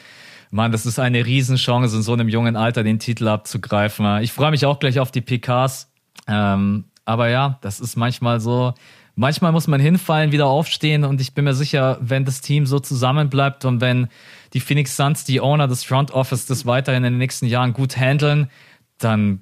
Mann, 0.51 0.71
das 0.71 0.85
ist 0.85 0.99
eine 0.99 1.25
Riesenchance, 1.25 1.95
in 1.95 2.03
so 2.03 2.13
einem 2.13 2.29
jungen 2.29 2.55
Alter 2.55 2.83
den 2.83 2.99
Titel 2.99 3.27
abzugreifen. 3.27 4.21
Ich 4.21 4.33
freue 4.33 4.51
mich 4.51 4.65
auch 4.65 4.79
gleich 4.79 4.99
auf 4.99 5.09
die 5.09 5.21
PKs. 5.21 5.89
Ähm, 6.27 6.85
aber 7.05 7.29
ja, 7.29 7.57
das 7.61 7.79
ist 7.79 7.95
manchmal 7.95 8.39
so. 8.39 8.73
Manchmal 9.15 9.51
muss 9.51 9.67
man 9.67 9.79
hinfallen, 9.79 10.31
wieder 10.31 10.47
aufstehen 10.47 11.03
und 11.03 11.19
ich 11.19 11.33
bin 11.33 11.43
mir 11.43 11.53
sicher, 11.53 11.97
wenn 12.01 12.23
das 12.23 12.41
Team 12.41 12.65
so 12.65 12.79
zusammenbleibt 12.79 13.65
und 13.65 13.81
wenn 13.81 14.07
die 14.53 14.59
Phoenix 14.59 14.95
Suns, 14.95 15.23
die 15.23 15.41
Owner 15.41 15.67
des 15.67 15.83
Front 15.83 16.11
Office, 16.11 16.45
das 16.45 16.65
weiterhin 16.65 17.03
in 17.03 17.13
den 17.13 17.17
nächsten 17.19 17.45
Jahren 17.45 17.73
gut 17.73 17.97
handeln, 17.97 18.49
dann 18.97 19.41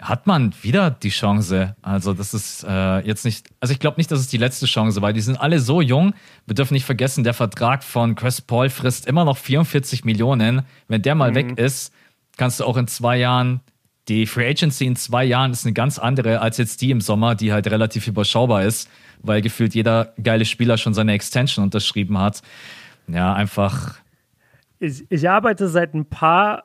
hat 0.00 0.26
man 0.26 0.54
wieder 0.62 0.90
die 0.90 1.10
Chance. 1.10 1.76
Also 1.82 2.14
das 2.14 2.32
ist 2.32 2.64
äh, 2.66 3.00
jetzt 3.00 3.24
nicht, 3.24 3.48
also 3.60 3.72
ich 3.72 3.80
glaube 3.80 3.98
nicht, 3.98 4.10
dass 4.10 4.20
es 4.20 4.28
die 4.28 4.38
letzte 4.38 4.66
Chance 4.66 5.02
war. 5.02 5.12
Die 5.12 5.20
sind 5.20 5.38
alle 5.38 5.60
so 5.60 5.80
jung. 5.80 6.14
Wir 6.46 6.54
dürfen 6.54 6.74
nicht 6.74 6.86
vergessen, 6.86 7.22
der 7.22 7.34
Vertrag 7.34 7.84
von 7.84 8.14
Chris 8.14 8.40
Paul 8.40 8.70
frisst 8.70 9.06
immer 9.06 9.24
noch 9.24 9.36
44 9.36 10.04
Millionen. 10.04 10.62
Wenn 10.88 11.02
der 11.02 11.14
mal 11.14 11.34
weg 11.34 11.58
ist, 11.58 11.92
kannst 12.36 12.60
du 12.60 12.64
auch 12.64 12.76
in 12.76 12.86
zwei 12.86 13.18
Jahren 13.18 13.60
die 14.08 14.26
Free 14.26 14.48
Agency 14.48 14.86
in 14.86 14.96
zwei 14.96 15.24
Jahren 15.24 15.52
ist 15.52 15.64
eine 15.64 15.72
ganz 15.72 15.98
andere 15.98 16.40
als 16.40 16.56
jetzt 16.56 16.80
die 16.80 16.90
im 16.90 17.00
Sommer, 17.00 17.34
die 17.34 17.52
halt 17.52 17.68
relativ 17.68 18.08
überschaubar 18.08 18.64
ist, 18.64 18.88
weil 19.22 19.42
gefühlt 19.42 19.74
jeder 19.74 20.14
geile 20.22 20.44
Spieler 20.44 20.78
schon 20.78 20.94
seine 20.94 21.12
Extension 21.12 21.64
unterschrieben 21.64 22.18
hat. 22.18 22.42
Ja, 23.06 23.34
einfach. 23.34 23.96
Ich, 24.80 25.04
ich 25.10 25.28
arbeite 25.28 25.68
seit 25.68 25.94
ein 25.94 26.06
paar 26.06 26.64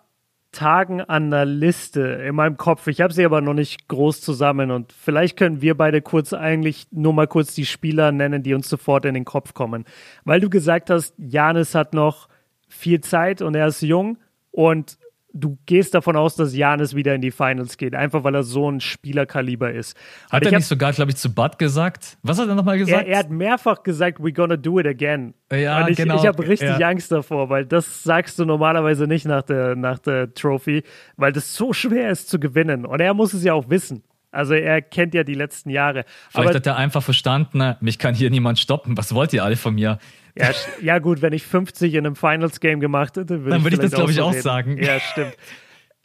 Tagen 0.54 1.02
an 1.02 1.34
einer 1.34 1.44
Liste 1.44 2.00
in 2.02 2.34
meinem 2.34 2.56
Kopf. 2.56 2.88
Ich 2.88 3.02
habe 3.02 3.14
sie 3.14 3.26
aber 3.26 3.42
noch 3.42 3.54
nicht 3.54 3.90
groß 3.90 4.22
zusammen 4.22 4.72
und 4.72 4.94
vielleicht 4.94 5.36
können 5.38 5.62
wir 5.62 5.76
beide 5.76 6.02
kurz 6.02 6.32
eigentlich 6.32 6.88
nur 6.92 7.12
mal 7.12 7.28
kurz 7.28 7.54
die 7.54 7.66
Spieler 7.66 8.14
nennen, 8.14 8.42
die 8.42 8.54
uns 8.54 8.70
sofort 8.70 9.04
in 9.04 9.16
den 9.16 9.26
Kopf 9.26 9.54
kommen. 9.54 9.84
Weil 10.24 10.40
du 10.40 10.50
gesagt 10.50 10.90
hast, 10.90 11.14
Janis 11.18 11.76
hat 11.76 11.94
noch 11.94 12.30
viel 12.70 13.02
Zeit 13.02 13.42
und 13.42 13.54
er 13.54 13.68
ist 13.68 13.82
jung 13.82 14.18
und 14.52 14.98
du 15.36 15.58
gehst 15.66 15.94
davon 15.94 16.16
aus, 16.16 16.36
dass 16.36 16.56
Janis 16.56 16.96
wieder 16.96 17.14
in 17.14 17.22
die 17.22 17.32
Finals 17.32 17.78
geht, 17.78 17.94
einfach 17.94 18.24
weil 18.24 18.34
er 18.34 18.44
so 18.44 18.72
ein 18.72 18.80
Spielerkaliber 18.80 19.72
ist. 19.72 19.96
Hat 20.32 20.42
Und 20.42 20.48
er 20.48 20.52
ich 20.54 20.58
nicht 20.60 20.68
sogar, 20.68 20.94
glaube 20.94 21.12
ich, 21.12 21.18
zu 21.18 21.34
Bud 21.34 21.60
gesagt? 21.60 22.18
Was 22.24 22.40
hat 22.40 22.48
er 22.48 22.56
nochmal 22.56 22.76
er, 22.76 22.86
gesagt? 22.86 23.08
er 23.08 23.20
hat 23.20 23.30
mehrfach 23.30 23.84
gesagt, 23.84 24.20
we're 24.20 24.34
gonna 24.34 24.56
do 24.56 24.80
it 24.80 24.88
again. 24.88 25.34
Ja, 25.52 25.84
und 25.84 25.92
ich, 25.92 25.98
genau. 25.98 26.16
ich 26.16 26.26
habe 26.26 26.48
richtig 26.48 26.80
Ja. 26.80 26.88
Angst 26.88 27.12
davor, 27.12 27.50
weil 27.50 27.66
das 27.66 28.04
sagst 28.04 28.40
du 28.40 28.46
normalerweise 28.46 29.06
nicht 29.06 29.26
nach 29.26 29.44
der, 29.44 29.76
nach 29.76 30.00
der 30.00 30.34
Trophy, 30.34 30.84
weil 31.18 31.34
das 31.34 31.54
so 31.54 31.74
schwer 31.74 32.10
ist 32.10 32.30
zu 32.30 32.40
gewinnen. 32.40 32.86
Und 32.86 33.02
er 33.02 33.14
muss 33.14 33.34
es 33.34 33.44
ja 33.44 33.54
auch 33.54 33.70
wissen. 33.70 34.04
Also 34.32 34.54
er 34.54 34.82
kennt 34.82 35.14
ja 35.14 35.24
die 35.24 35.34
letzten 35.34 35.70
Jahre. 35.70 36.04
Vielleicht 36.30 36.50
Aber 36.50 36.56
hat 36.56 36.68
er 36.68 36.76
einfach 36.76 37.04
verstanden, 37.04 37.76
mich 37.80 38.00
kann 38.00 38.16
hier 38.16 38.30
niemand 38.30 38.60
stoppen. 38.60 38.98
Was 38.98 39.14
wollt 39.14 39.32
ihr 39.32 39.44
alle 39.44 39.56
von 39.56 39.76
mir? 39.76 39.98
Ja, 40.38 40.52
ja 40.82 41.00
gut, 41.00 41.22
wenn 41.22 41.34
ich 41.34 41.46
50 41.46 41.94
in 41.94 42.06
einem 42.06 42.16
Finals-Game 42.16 42.80
gemacht 42.80 43.18
hätte, 43.18 43.40
würde 43.42 43.50
Dann 43.52 43.60
ich, 43.60 43.64
würde 43.66 43.76
ich 43.76 43.82
das, 43.82 43.90
vielleicht 43.92 43.96
glaube 43.96 44.12
ich, 44.12 44.22
auch 44.22 44.32
reden. 44.32 44.42
sagen. 44.42 44.78
Ja, 44.84 45.00
stimmt. 45.00 45.38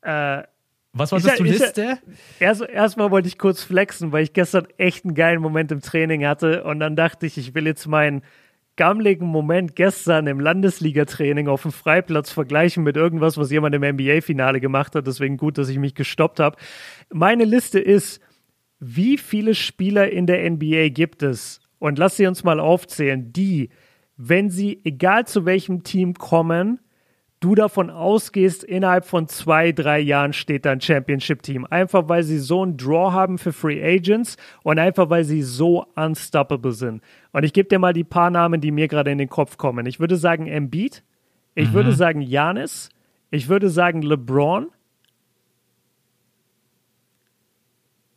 äh, 0.02 0.42
Was 0.92 1.12
war 1.12 1.18
Ich- 1.18 1.24
das, 1.24 1.34
ich- 1.40 1.46
Liste? 1.46 1.98
Erst, 2.40 2.62
erstmal 2.62 3.10
wollte 3.10 3.28
ich 3.28 3.38
kurz 3.38 3.62
flexen, 3.62 4.10
weil 4.12 4.24
ich 4.24 4.32
gestern 4.32 4.66
echt 4.76 5.04
einen 5.04 5.14
geilen 5.14 5.40
Moment 5.40 5.70
im 5.72 5.80
Training 5.82 6.26
hatte 6.26 6.64
und 6.64 6.80
dann 6.80 6.96
dachte 6.96 7.26
ich, 7.26 7.38
ich 7.38 7.54
will 7.54 7.66
jetzt 7.66 7.86
meinen 7.86 8.22
gammeligen 8.76 9.26
Moment 9.28 9.76
gestern 9.76 10.26
im 10.26 10.40
Landesliga-Training 10.40 11.48
auf 11.48 11.62
dem 11.62 11.70
Freiplatz 11.72 12.32
vergleichen 12.32 12.82
mit 12.82 12.96
irgendwas, 12.96 13.36
was 13.36 13.50
jemand 13.50 13.74
im 13.74 13.82
NBA-Finale 13.84 14.58
gemacht 14.60 14.94
hat. 14.94 15.06
Deswegen 15.06 15.36
gut, 15.36 15.58
dass 15.58 15.68
ich 15.68 15.78
mich 15.78 15.94
gestoppt 15.94 16.40
habe. 16.40 16.56
Meine 17.12 17.44
Liste 17.44 17.78
ist, 17.78 18.20
wie 18.78 19.18
viele 19.18 19.54
Spieler 19.54 20.10
in 20.10 20.26
der 20.26 20.48
NBA 20.50 20.88
gibt 20.88 21.22
es? 21.22 21.60
Und 21.78 21.98
lass 21.98 22.16
sie 22.16 22.26
uns 22.26 22.42
mal 22.42 22.58
aufzählen, 22.58 23.32
die, 23.32 23.68
wenn 24.22 24.50
sie, 24.50 24.80
egal 24.84 25.26
zu 25.26 25.46
welchem 25.46 25.82
Team 25.82 26.12
kommen, 26.12 26.78
du 27.40 27.54
davon 27.54 27.88
ausgehst, 27.88 28.62
innerhalb 28.62 29.06
von 29.06 29.28
zwei, 29.28 29.72
drei 29.72 29.98
Jahren 29.98 30.34
steht 30.34 30.66
da 30.66 30.72
ein 30.72 30.80
Championship-Team. 30.82 31.66
Einfach 31.70 32.06
weil 32.10 32.22
sie 32.22 32.38
so 32.38 32.62
einen 32.62 32.76
Draw 32.76 33.12
haben 33.12 33.38
für 33.38 33.54
Free 33.54 33.82
Agents 33.82 34.36
und 34.62 34.78
einfach 34.78 35.08
weil 35.08 35.24
sie 35.24 35.42
so 35.42 35.86
unstoppable 35.96 36.72
sind. 36.72 37.02
Und 37.32 37.44
ich 37.44 37.54
gebe 37.54 37.70
dir 37.70 37.78
mal 37.78 37.94
die 37.94 38.04
paar 38.04 38.28
Namen, 38.28 38.60
die 38.60 38.70
mir 38.70 38.88
gerade 38.88 39.10
in 39.10 39.16
den 39.16 39.30
Kopf 39.30 39.56
kommen. 39.56 39.86
Ich 39.86 40.00
würde 40.00 40.16
sagen 40.16 40.46
Embiid, 40.46 41.02
ich 41.54 41.72
würde 41.72 41.92
sagen 41.92 42.20
Janis, 42.20 42.90
ich 43.30 43.48
würde 43.48 43.70
sagen 43.70 44.02
LeBron. 44.02 44.68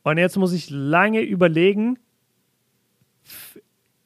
Und 0.03 0.17
jetzt 0.17 0.37
muss 0.37 0.51
ich 0.51 0.69
lange 0.69 1.21
überlegen. 1.21 1.97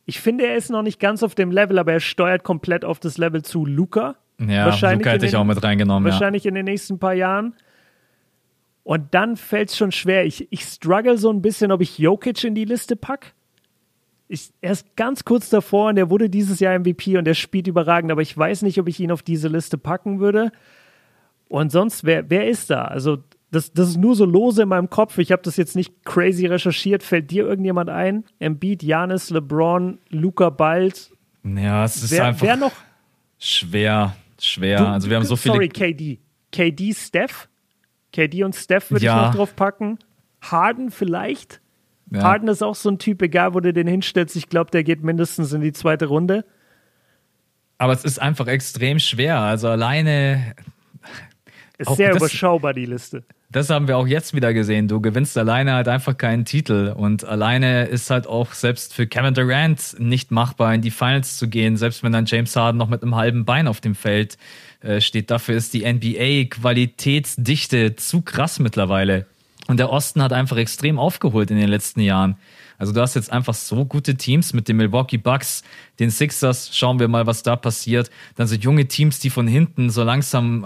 Ich 0.09 0.19
finde, 0.21 0.47
er 0.47 0.55
ist 0.55 0.71
noch 0.71 0.81
nicht 0.83 0.99
ganz 0.99 1.21
auf 1.21 1.35
dem 1.35 1.51
Level, 1.51 1.77
aber 1.77 1.91
er 1.93 1.99
steuert 1.99 2.43
komplett 2.43 2.83
auf 2.85 2.99
das 2.99 3.17
Level 3.17 3.43
zu 3.43 3.65
Luca. 3.65 4.15
Ja, 4.39 4.65
Wahrscheinlich 4.65 4.99
Luca 5.05 5.11
hätte 5.11 5.25
ich 5.25 5.31
den- 5.31 5.39
auch 5.39 5.43
mit 5.43 5.61
reingenommen. 5.61 6.07
Ja. 6.07 6.13
Wahrscheinlich 6.13 6.45
in 6.45 6.55
den 6.55 6.65
nächsten 6.65 6.97
paar 6.97 7.13
Jahren. 7.13 7.53
Und 8.83 9.13
dann 9.13 9.35
fällt 9.35 9.69
es 9.69 9.75
schon 9.77 9.91
schwer. 9.91 10.25
Ich, 10.25 10.47
ich 10.49 10.61
struggle 10.63 11.17
so 11.17 11.29
ein 11.29 11.41
bisschen, 11.41 11.71
ob 11.73 11.81
ich 11.81 11.97
Jokic 11.99 12.41
in 12.45 12.55
die 12.55 12.63
Liste 12.63 12.95
pack. 12.95 13.33
Ich, 14.29 14.51
er 14.61 14.71
ist 14.71 14.95
ganz 14.95 15.25
kurz 15.25 15.49
davor 15.49 15.89
und 15.89 15.97
er 15.97 16.09
wurde 16.09 16.29
dieses 16.29 16.59
Jahr 16.61 16.73
MVP 16.79 17.17
und 17.17 17.27
er 17.27 17.33
spielt 17.33 17.67
überragend, 17.67 18.11
aber 18.11 18.21
ich 18.21 18.37
weiß 18.37 18.61
nicht, 18.61 18.79
ob 18.79 18.87
ich 18.87 18.99
ihn 18.99 19.11
auf 19.11 19.23
diese 19.23 19.49
Liste 19.49 19.77
packen 19.77 20.19
würde. 20.21 20.51
Und 21.49 21.71
sonst, 21.71 22.05
wer, 22.05 22.29
wer 22.29 22.47
ist 22.47 22.69
da? 22.69 22.85
Also, 22.85 23.19
das, 23.51 23.71
das 23.71 23.89
ist 23.89 23.97
nur 23.97 24.15
so 24.15 24.25
lose 24.25 24.63
in 24.63 24.69
meinem 24.69 24.89
Kopf. 24.89 25.17
Ich 25.19 25.31
habe 25.31 25.41
das 25.41 25.55
jetzt 25.57 25.75
nicht 25.75 26.03
crazy 26.03 26.45
recherchiert. 26.47 27.01
Fällt 27.03 27.31
dir 27.31 27.45
irgendjemand 27.47 27.89
ein? 27.89 28.25
Embiid, 28.39 28.83
Janis, 28.83 29.29
LeBron, 29.29 29.99
Luca 30.09 30.49
Bald. 30.49 31.11
ja, 31.43 31.85
es 31.85 32.03
ist 32.03 32.11
Wer, 32.11 32.25
einfach 32.25 32.45
wer 32.45 32.57
noch? 32.57 32.73
schwer, 33.39 34.15
schwer. 34.39 34.87
also 34.89 35.09
wir 35.09 35.15
haben 35.17 35.25
so 35.25 35.35
viele. 35.35 35.53
Sorry, 35.55 35.69
KD. 35.69 36.19
KD, 36.51 36.93
Steph. 36.93 37.47
KD 38.13 38.43
und 38.43 38.55
Steph 38.55 38.91
würde 38.91 39.05
Ja. 39.05 39.19
ich 39.19 39.27
noch 39.27 39.35
drauf 39.35 39.55
packen. 39.55 39.99
Harden 40.41 40.91
vielleicht. 40.91 41.61
Ja. 42.11 42.23
Harden 42.23 42.47
ist 42.47 42.63
auch 42.63 42.75
so 42.75 42.89
ein 42.89 42.99
Typ, 42.99 43.21
egal 43.21 43.53
wo 43.53 43.59
du 43.59 43.73
den 43.73 43.87
hinstellst, 43.87 44.35
ich 44.37 44.47
glaube, 44.49 44.71
der 44.71 44.83
geht 44.83 45.03
mindestens 45.03 45.51
in 45.53 45.61
die 45.61 45.73
zweite 45.73 46.05
Runde. 46.05 46.45
Aber 47.77 47.93
es 47.93 48.03
ist 48.05 48.19
einfach 48.21 48.47
extrem 48.47 48.97
schwer. 48.99 49.39
Also 49.39 49.67
alleine, 49.67 50.55
Ist 51.77 51.95
sehr 51.95 52.09
das- 52.09 52.17
überschaubar, 52.17 52.73
die 52.73 52.85
Liste. 52.85 53.23
Das 53.49 53.69
haben 53.69 53.87
wir 53.87 53.95
auch 53.97 54.07
jetzt 54.07 54.33
wieder 54.33 54.53
gesehen. 54.53 54.89
Du 54.89 54.99
gewinnst 54.99 55.37
alleine 55.37 55.71
halt 55.73 55.87
einfach 55.87 56.17
keinen 56.17 56.43
Titel. 56.43 56.93
Und 56.95 57.23
alleine 57.23 57.85
ist 57.85 58.09
halt 58.09 58.27
auch 58.27 58.51
selbst 58.51 58.93
für 58.93 59.07
Kevin 59.07 59.33
Durant 59.33 59.95
nicht 59.99 60.31
machbar, 60.31 60.73
in 60.73 60.81
die 60.81 60.91
Finals 60.91 61.37
zu 61.37 61.47
gehen, 61.47 61.77
selbst 61.77 62.03
wenn 62.03 62.11
dann 62.11 62.25
James 62.25 62.57
Harden 62.57 62.77
noch 62.77 62.89
mit 62.89 63.03
einem 63.03 63.15
halben 63.15 63.45
Bein 63.45 63.69
auf 63.69 63.79
dem 63.79 63.95
Feld 63.95 64.37
äh, 64.81 64.99
steht. 64.99 65.31
Dafür 65.31 65.55
ist 65.55 65.73
die 65.73 65.85
NBA-Qualitätsdichte 65.85 67.95
zu 67.95 68.21
krass 68.21 68.59
mittlerweile. 68.59 69.27
Und 69.67 69.77
der 69.77 69.91
Osten 69.91 70.21
hat 70.21 70.33
einfach 70.33 70.57
extrem 70.57 70.99
aufgeholt 70.99 71.49
in 71.49 71.57
den 71.57 71.69
letzten 71.69 72.01
Jahren. 72.01 72.35
Also 72.77 72.93
du 72.93 73.01
hast 73.01 73.15
jetzt 73.15 73.31
einfach 73.31 73.53
so 73.53 73.85
gute 73.85 74.15
Teams 74.15 74.53
mit 74.53 74.67
den 74.67 74.77
Milwaukee 74.77 75.17
Bucks, 75.17 75.63
den 75.99 76.11
Sixers, 76.11 76.77
schauen 76.77 76.99
wir 76.99 77.07
mal, 77.07 77.25
was 77.25 77.43
da 77.43 77.55
passiert. 77.55 78.11
Dann 78.35 78.47
so 78.47 78.55
junge 78.55 78.87
Teams, 78.87 79.19
die 79.19 79.29
von 79.29 79.47
hinten 79.47 79.89
so 79.89 80.03
langsam 80.03 80.65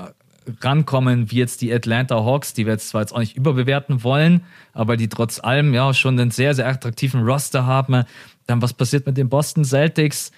rankommen 0.62 1.32
wie 1.32 1.38
jetzt 1.38 1.62
die 1.62 1.74
Atlanta 1.74 2.16
Hawks, 2.16 2.54
die 2.54 2.66
wir 2.66 2.74
jetzt 2.74 2.90
zwar 2.90 3.02
jetzt 3.02 3.14
auch 3.14 3.20
nicht 3.20 3.36
überbewerten 3.36 4.04
wollen, 4.04 4.44
aber 4.74 4.98
die 4.98 5.08
trotz 5.08 5.40
allem 5.40 5.74
ja 5.74 5.94
schon 5.94 6.20
einen 6.20 6.32
sehr, 6.32 6.54
sehr 6.54 6.68
attraktiven 6.68 7.24
Roster 7.24 7.66
haben. 7.66 8.04
Dann 8.48 8.62
was 8.62 8.74
passiert 8.74 9.06
mit 9.06 9.18
den 9.18 9.30
Boston 9.30 9.64
Celtics? 9.64 10.32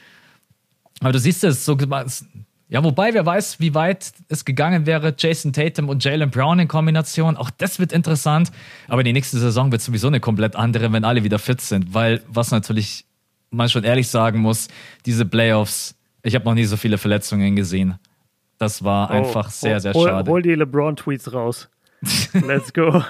Aber 1.00 1.12
du 1.12 1.20
siehst 1.20 1.44
es, 1.44 1.66
so 1.66 1.78
ja, 2.70 2.84
wobei 2.84 3.14
wer 3.14 3.24
weiß, 3.24 3.60
wie 3.60 3.76
weit 3.76 4.14
es 4.30 4.46
gegangen 4.46 4.88
wäre, 4.88 5.14
Jason 5.16 5.54
Tatum 5.54 5.90
und 5.90 6.04
Jalen 6.04 6.32
Brown 6.32 6.58
in 6.60 6.68
Kombination. 6.68 7.38
Auch 7.38 7.52
das 7.52 7.78
wird 7.78 7.92
interessant. 7.92 8.52
Aber 8.88 9.04
die 9.04 9.14
nächste 9.14 9.38
Saison 9.38 9.72
wird 9.72 9.82
sowieso 9.82 10.08
eine 10.08 10.20
komplett 10.20 10.56
andere, 10.56 10.92
wenn 10.92 11.04
alle 11.04 11.24
wieder 11.24 11.38
fit 11.38 11.62
sind. 11.62 11.94
Weil, 11.94 12.24
was 12.28 12.50
natürlich 12.50 13.06
man 13.52 13.70
schon 13.70 13.84
ehrlich 13.84 14.08
sagen 14.08 14.40
muss, 14.40 14.70
diese 15.06 15.24
Playoffs, 15.26 15.96
ich 16.24 16.34
habe 16.34 16.46
noch 16.46 16.56
nie 16.56 16.66
so 16.66 16.76
viele 16.76 16.98
Verletzungen 16.98 17.56
gesehen. 17.56 18.00
Das 18.64 18.84
war 18.84 19.10
oh, 19.10 19.14
einfach 19.14 19.50
sehr, 19.50 19.82
sehr 19.82 19.94
hol, 19.94 20.08
schade. 20.08 20.32
Hol 20.32 20.42
die 20.42 20.56
LeBron-Tweets 20.56 21.34
raus. 21.34 21.70
Let's 22.48 22.74
go. 22.74 23.04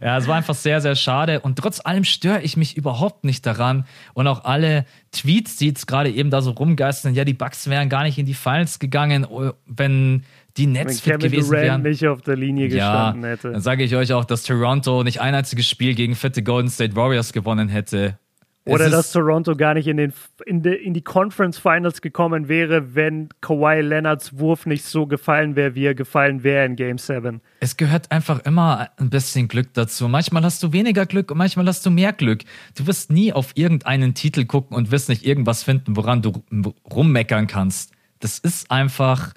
ja, 0.00 0.18
es 0.18 0.26
war 0.26 0.36
einfach 0.36 0.54
sehr, 0.54 0.80
sehr 0.80 0.96
schade. 0.96 1.40
Und 1.40 1.58
trotz 1.58 1.80
allem 1.84 2.04
störe 2.04 2.40
ich 2.40 2.56
mich 2.56 2.76
überhaupt 2.76 3.24
nicht 3.24 3.44
daran. 3.44 3.86
Und 4.14 4.26
auch 4.26 4.44
alle 4.44 4.86
Tweets, 5.12 5.56
die 5.56 5.68
jetzt 5.68 5.86
gerade 5.86 6.10
eben 6.10 6.30
da 6.30 6.40
so 6.40 6.52
rumgeistern, 6.52 7.14
ja, 7.14 7.24
die 7.24 7.34
Bucks 7.34 7.68
wären 7.68 7.88
gar 7.90 8.02
nicht 8.04 8.18
in 8.18 8.24
die 8.24 8.34
Finals 8.34 8.78
gegangen, 8.78 9.26
oh, 9.26 9.52
wenn 9.66 10.24
die 10.56 10.66
Nets 10.66 11.00
fit 11.00 11.20
gewesen 11.20 11.50
Durant 11.50 11.64
wären. 11.64 11.82
nicht 11.82 12.06
auf 12.06 12.22
der 12.22 12.36
Linie 12.36 12.68
gestanden 12.68 13.24
ja, 13.24 13.28
hätte. 13.30 13.52
Dann 13.52 13.60
sage 13.60 13.84
ich 13.84 13.94
euch 13.94 14.12
auch, 14.12 14.24
dass 14.24 14.42
Toronto 14.42 15.02
nicht 15.02 15.20
ein 15.20 15.34
einziges 15.34 15.68
Spiel 15.68 15.94
gegen 15.94 16.14
fitte 16.14 16.42
Golden 16.42 16.70
State 16.70 16.96
Warriors 16.96 17.32
gewonnen 17.32 17.68
hätte. 17.68 18.18
Oder 18.66 18.88
dass 18.88 19.12
Toronto 19.12 19.54
gar 19.56 19.74
nicht 19.74 19.86
in, 19.86 19.98
den, 19.98 20.12
in, 20.46 20.62
de, 20.62 20.74
in 20.74 20.94
die 20.94 21.02
Conference 21.02 21.58
Finals 21.58 22.00
gekommen 22.00 22.48
wäre, 22.48 22.94
wenn 22.94 23.28
Kawhi 23.42 23.82
Leonards 23.82 24.38
Wurf 24.38 24.64
nicht 24.64 24.84
so 24.84 25.06
gefallen 25.06 25.54
wäre, 25.54 25.74
wie 25.74 25.84
er 25.84 25.94
gefallen 25.94 26.42
wäre 26.42 26.64
in 26.64 26.76
Game 26.76 26.96
7. 26.96 27.42
Es 27.60 27.76
gehört 27.76 28.10
einfach 28.10 28.40
immer 28.46 28.88
ein 28.96 29.10
bisschen 29.10 29.48
Glück 29.48 29.74
dazu. 29.74 30.08
Manchmal 30.08 30.44
hast 30.44 30.62
du 30.62 30.72
weniger 30.72 31.04
Glück 31.04 31.30
und 31.30 31.36
manchmal 31.36 31.66
hast 31.66 31.84
du 31.84 31.90
mehr 31.90 32.14
Glück. 32.14 32.44
Du 32.74 32.86
wirst 32.86 33.10
nie 33.10 33.34
auf 33.34 33.52
irgendeinen 33.54 34.14
Titel 34.14 34.46
gucken 34.46 34.74
und 34.74 34.90
wirst 34.90 35.10
nicht 35.10 35.26
irgendwas 35.26 35.62
finden, 35.62 35.94
woran 35.96 36.22
du 36.22 36.42
rummeckern 36.90 37.46
kannst. 37.46 37.92
Das 38.20 38.38
ist 38.38 38.70
einfach. 38.70 39.34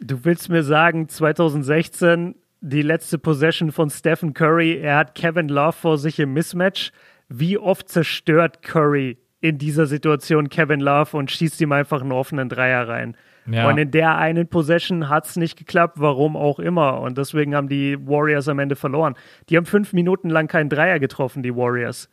Du 0.00 0.24
willst 0.24 0.48
mir 0.48 0.64
sagen, 0.64 1.08
2016 1.08 2.34
die 2.60 2.82
letzte 2.82 3.18
Possession 3.18 3.70
von 3.70 3.90
Stephen 3.90 4.34
Curry, 4.34 4.78
er 4.78 4.96
hat 4.96 5.14
Kevin 5.14 5.48
Love 5.48 5.72
vor 5.72 5.98
sich 5.98 6.18
im 6.18 6.32
Mismatch 6.32 6.90
wie 7.28 7.58
oft 7.58 7.88
zerstört 7.88 8.62
Curry 8.62 9.18
in 9.40 9.58
dieser 9.58 9.86
Situation 9.86 10.48
Kevin 10.48 10.80
Love 10.80 11.16
und 11.16 11.30
schießt 11.30 11.60
ihm 11.60 11.72
einfach 11.72 12.00
einen 12.00 12.12
offenen 12.12 12.48
Dreier 12.48 12.88
rein. 12.88 13.16
Ja. 13.46 13.68
Und 13.68 13.78
in 13.78 13.90
der 13.90 14.16
einen 14.16 14.48
Possession 14.48 15.08
hat 15.08 15.26
es 15.26 15.36
nicht 15.36 15.56
geklappt, 15.56 16.00
warum 16.00 16.36
auch 16.36 16.58
immer. 16.58 17.00
Und 17.00 17.16
deswegen 17.16 17.54
haben 17.54 17.68
die 17.68 17.96
Warriors 18.06 18.48
am 18.48 18.58
Ende 18.58 18.74
verloren. 18.74 19.14
Die 19.48 19.56
haben 19.56 19.66
fünf 19.66 19.92
Minuten 19.92 20.30
lang 20.30 20.48
keinen 20.48 20.68
Dreier 20.68 20.98
getroffen, 20.98 21.42
die 21.42 21.54
Warriors. 21.54 22.08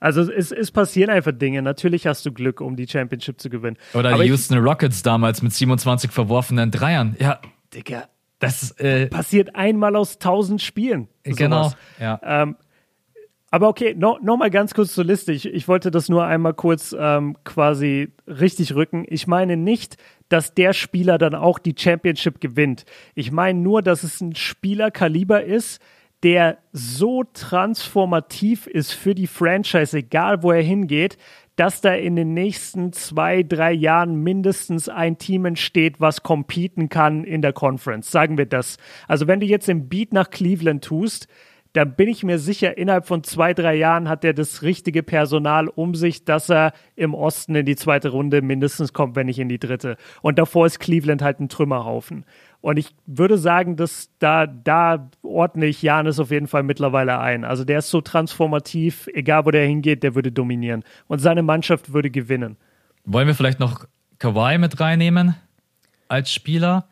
Also 0.00 0.22
es, 0.30 0.52
es 0.52 0.70
passieren 0.70 1.10
einfach 1.10 1.32
Dinge. 1.32 1.60
Natürlich 1.60 2.06
hast 2.06 2.24
du 2.24 2.32
Glück, 2.32 2.60
um 2.60 2.76
die 2.76 2.86
Championship 2.86 3.40
zu 3.40 3.50
gewinnen. 3.50 3.76
Oder 3.94 4.14
Aber 4.14 4.22
die 4.22 4.30
Houston 4.30 4.58
Rockets 4.58 5.02
damals 5.02 5.42
mit 5.42 5.52
27 5.52 6.10
verworfenen 6.10 6.70
Dreiern. 6.70 7.16
Ja, 7.18 7.40
Digga. 7.74 8.04
Das 8.38 8.70
äh, 8.78 9.08
passiert 9.08 9.56
einmal 9.56 9.96
aus 9.96 10.18
tausend 10.18 10.62
Spielen. 10.62 11.08
Genau. 11.24 11.72
Ja. 11.98 12.20
Ähm, 12.22 12.56
aber 13.50 13.68
okay, 13.68 13.94
no, 13.96 14.18
noch 14.22 14.36
mal 14.36 14.50
ganz 14.50 14.74
kurz 14.74 14.92
zur 14.92 15.04
Liste. 15.04 15.32
Ich, 15.32 15.46
ich 15.46 15.68
wollte 15.68 15.90
das 15.90 16.08
nur 16.08 16.24
einmal 16.24 16.54
kurz 16.54 16.94
ähm, 16.98 17.36
quasi 17.44 18.12
richtig 18.26 18.74
rücken. 18.74 19.06
Ich 19.08 19.26
meine 19.26 19.56
nicht, 19.56 19.96
dass 20.28 20.54
der 20.54 20.74
Spieler 20.74 21.16
dann 21.16 21.34
auch 21.34 21.58
die 21.58 21.74
Championship 21.76 22.40
gewinnt. 22.40 22.84
Ich 23.14 23.32
meine 23.32 23.58
nur, 23.58 23.80
dass 23.80 24.02
es 24.02 24.20
ein 24.20 24.34
Spielerkaliber 24.34 25.44
ist, 25.44 25.80
der 26.22 26.58
so 26.72 27.24
transformativ 27.32 28.66
ist 28.66 28.92
für 28.92 29.14
die 29.14 29.28
Franchise, 29.28 29.96
egal 29.96 30.42
wo 30.42 30.50
er 30.50 30.62
hingeht, 30.62 31.16
dass 31.56 31.80
da 31.80 31.94
in 31.94 32.16
den 32.16 32.34
nächsten 32.34 32.92
zwei, 32.92 33.42
drei 33.42 33.72
Jahren 33.72 34.22
mindestens 34.22 34.88
ein 34.88 35.18
Team 35.18 35.44
entsteht, 35.44 36.00
was 36.00 36.22
competen 36.22 36.88
kann 36.88 37.24
in 37.24 37.42
der 37.42 37.52
Conference. 37.52 38.10
Sagen 38.10 38.38
wir 38.38 38.46
das. 38.46 38.76
Also 39.08 39.26
wenn 39.26 39.40
du 39.40 39.46
jetzt 39.46 39.68
den 39.68 39.88
Beat 39.88 40.12
nach 40.12 40.30
Cleveland 40.30 40.84
tust, 40.84 41.28
da 41.72 41.84
bin 41.84 42.08
ich 42.08 42.24
mir 42.24 42.38
sicher, 42.38 42.78
innerhalb 42.78 43.06
von 43.06 43.22
zwei, 43.22 43.52
drei 43.54 43.74
Jahren 43.74 44.08
hat 44.08 44.24
er 44.24 44.32
das 44.32 44.62
richtige 44.62 45.02
Personal 45.02 45.68
um 45.68 45.94
sich, 45.94 46.24
dass 46.24 46.48
er 46.48 46.72
im 46.96 47.14
Osten 47.14 47.54
in 47.54 47.66
die 47.66 47.76
zweite 47.76 48.08
Runde 48.08 48.42
mindestens 48.42 48.92
kommt, 48.92 49.16
wenn 49.16 49.26
nicht 49.26 49.38
in 49.38 49.48
die 49.48 49.58
dritte. 49.58 49.96
Und 50.22 50.38
davor 50.38 50.66
ist 50.66 50.80
Cleveland 50.80 51.22
halt 51.22 51.40
ein 51.40 51.48
Trümmerhaufen. 51.48 52.24
Und 52.60 52.78
ich 52.78 52.94
würde 53.06 53.38
sagen, 53.38 53.76
dass 53.76 54.10
da, 54.18 54.46
da 54.46 55.10
ordne 55.22 55.66
ich 55.66 55.82
Janis 55.82 56.18
auf 56.18 56.30
jeden 56.30 56.48
Fall 56.48 56.62
mittlerweile 56.62 57.18
ein. 57.20 57.44
Also 57.44 57.64
der 57.64 57.80
ist 57.80 57.90
so 57.90 58.00
transformativ, 58.00 59.08
egal 59.14 59.44
wo 59.46 59.50
der 59.50 59.66
hingeht, 59.66 60.02
der 60.02 60.14
würde 60.14 60.32
dominieren. 60.32 60.84
Und 61.06 61.20
seine 61.20 61.42
Mannschaft 61.42 61.92
würde 61.92 62.10
gewinnen. 62.10 62.56
Wollen 63.04 63.28
wir 63.28 63.34
vielleicht 63.34 63.60
noch 63.60 63.84
Kawhi 64.18 64.58
mit 64.58 64.80
reinnehmen 64.80 65.36
als 66.08 66.32
Spieler? 66.32 66.88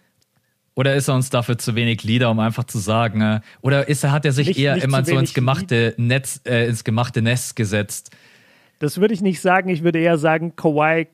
Oder 0.77 0.95
ist 0.95 1.09
er 1.09 1.15
uns 1.15 1.31
dafür 1.31 1.57
zu 1.57 1.75
wenig 1.75 2.05
Leader, 2.05 2.31
um 2.31 2.39
einfach 2.39 2.65
zu 2.65 2.79
sagen, 2.79 3.23
äh, 3.23 3.41
oder 3.63 3.89
ist 3.89 4.05
er, 4.05 4.13
hat 4.13 4.27
er 4.27 4.33
sich 4.33 4.49
nicht, 4.49 4.59
eher 4.59 4.75
nicht 4.75 4.85
immer 4.85 5.03
so 5.05 5.19
ins 5.19 5.33
gemachte 5.33 5.95
Netz, 5.97 6.43
äh, 6.45 6.69
ins 6.69 6.85
gemachte 6.85 7.23
Nest 7.23 7.57
gesetzt? 7.57 8.15
Das 8.79 9.01
würde 9.01 9.15
ich 9.15 9.23
nicht 9.23 9.41
sagen. 9.41 9.71
Ich 9.71 9.83
würde 9.83 9.99
eher 9.99 10.19
sagen, 10.19 10.55
Kawhi 10.55 11.09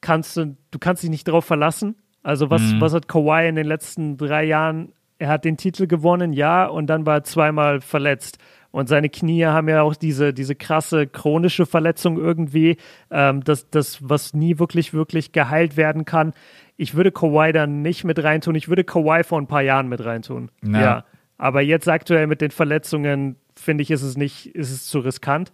kannst 0.00 0.36
du, 0.36 0.56
du 0.72 0.78
kannst 0.80 1.04
dich 1.04 1.10
nicht 1.10 1.28
darauf 1.28 1.44
verlassen. 1.44 1.94
Also 2.24 2.50
was, 2.50 2.60
mhm. 2.60 2.80
was 2.80 2.92
hat 2.94 3.06
Kawhi 3.06 3.48
in 3.48 3.54
den 3.54 3.68
letzten 3.68 4.16
drei 4.16 4.42
Jahren? 4.42 4.92
Er 5.18 5.28
hat 5.28 5.44
den 5.44 5.56
Titel 5.56 5.86
gewonnen, 5.86 6.32
ja, 6.32 6.66
und 6.66 6.88
dann 6.88 7.06
war 7.06 7.18
er 7.18 7.24
zweimal 7.24 7.80
verletzt. 7.80 8.38
Und 8.72 8.88
seine 8.88 9.08
Knie 9.08 9.46
haben 9.46 9.68
ja 9.68 9.82
auch 9.82 9.94
diese, 9.94 10.34
diese 10.34 10.54
krasse 10.56 11.06
chronische 11.06 11.64
Verletzung 11.64 12.18
irgendwie, 12.18 12.76
ähm, 13.10 13.42
das, 13.44 13.70
das, 13.70 13.98
was 14.02 14.34
nie 14.34 14.58
wirklich, 14.58 14.92
wirklich 14.92 15.30
geheilt 15.30 15.76
werden 15.76 16.04
kann 16.04 16.34
ich 16.76 16.94
würde 16.94 17.10
Kawhi 17.10 17.52
dann 17.52 17.82
nicht 17.82 18.04
mit 18.04 18.22
reintun. 18.22 18.54
Ich 18.54 18.68
würde 18.68 18.84
Kawhi 18.84 19.24
vor 19.24 19.40
ein 19.40 19.46
paar 19.46 19.62
Jahren 19.62 19.88
mit 19.88 20.04
reintun. 20.04 20.50
Ja. 20.62 20.80
ja. 20.80 21.04
Aber 21.38 21.60
jetzt 21.60 21.88
aktuell 21.88 22.26
mit 22.26 22.40
den 22.40 22.50
Verletzungen, 22.50 23.36
finde 23.54 23.82
ich, 23.82 23.90
ist 23.90 24.02
es 24.02 24.16
nicht, 24.16 24.54
ist 24.54 24.70
es 24.70 24.86
zu 24.86 25.00
riskant. 25.00 25.52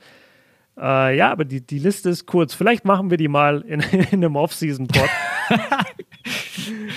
Äh, 0.79 1.17
ja, 1.17 1.31
aber 1.31 1.45
die, 1.45 1.65
die 1.65 1.79
Liste 1.79 2.11
ist 2.11 2.27
kurz. 2.27 2.55
Vielleicht 2.55 2.85
machen 2.85 3.11
wir 3.11 3.17
die 3.17 3.29
mal 3.29 3.63
in, 3.63 3.81
in 3.93 4.07
einem 4.13 4.37
Off-Season-Pod. 4.37 5.09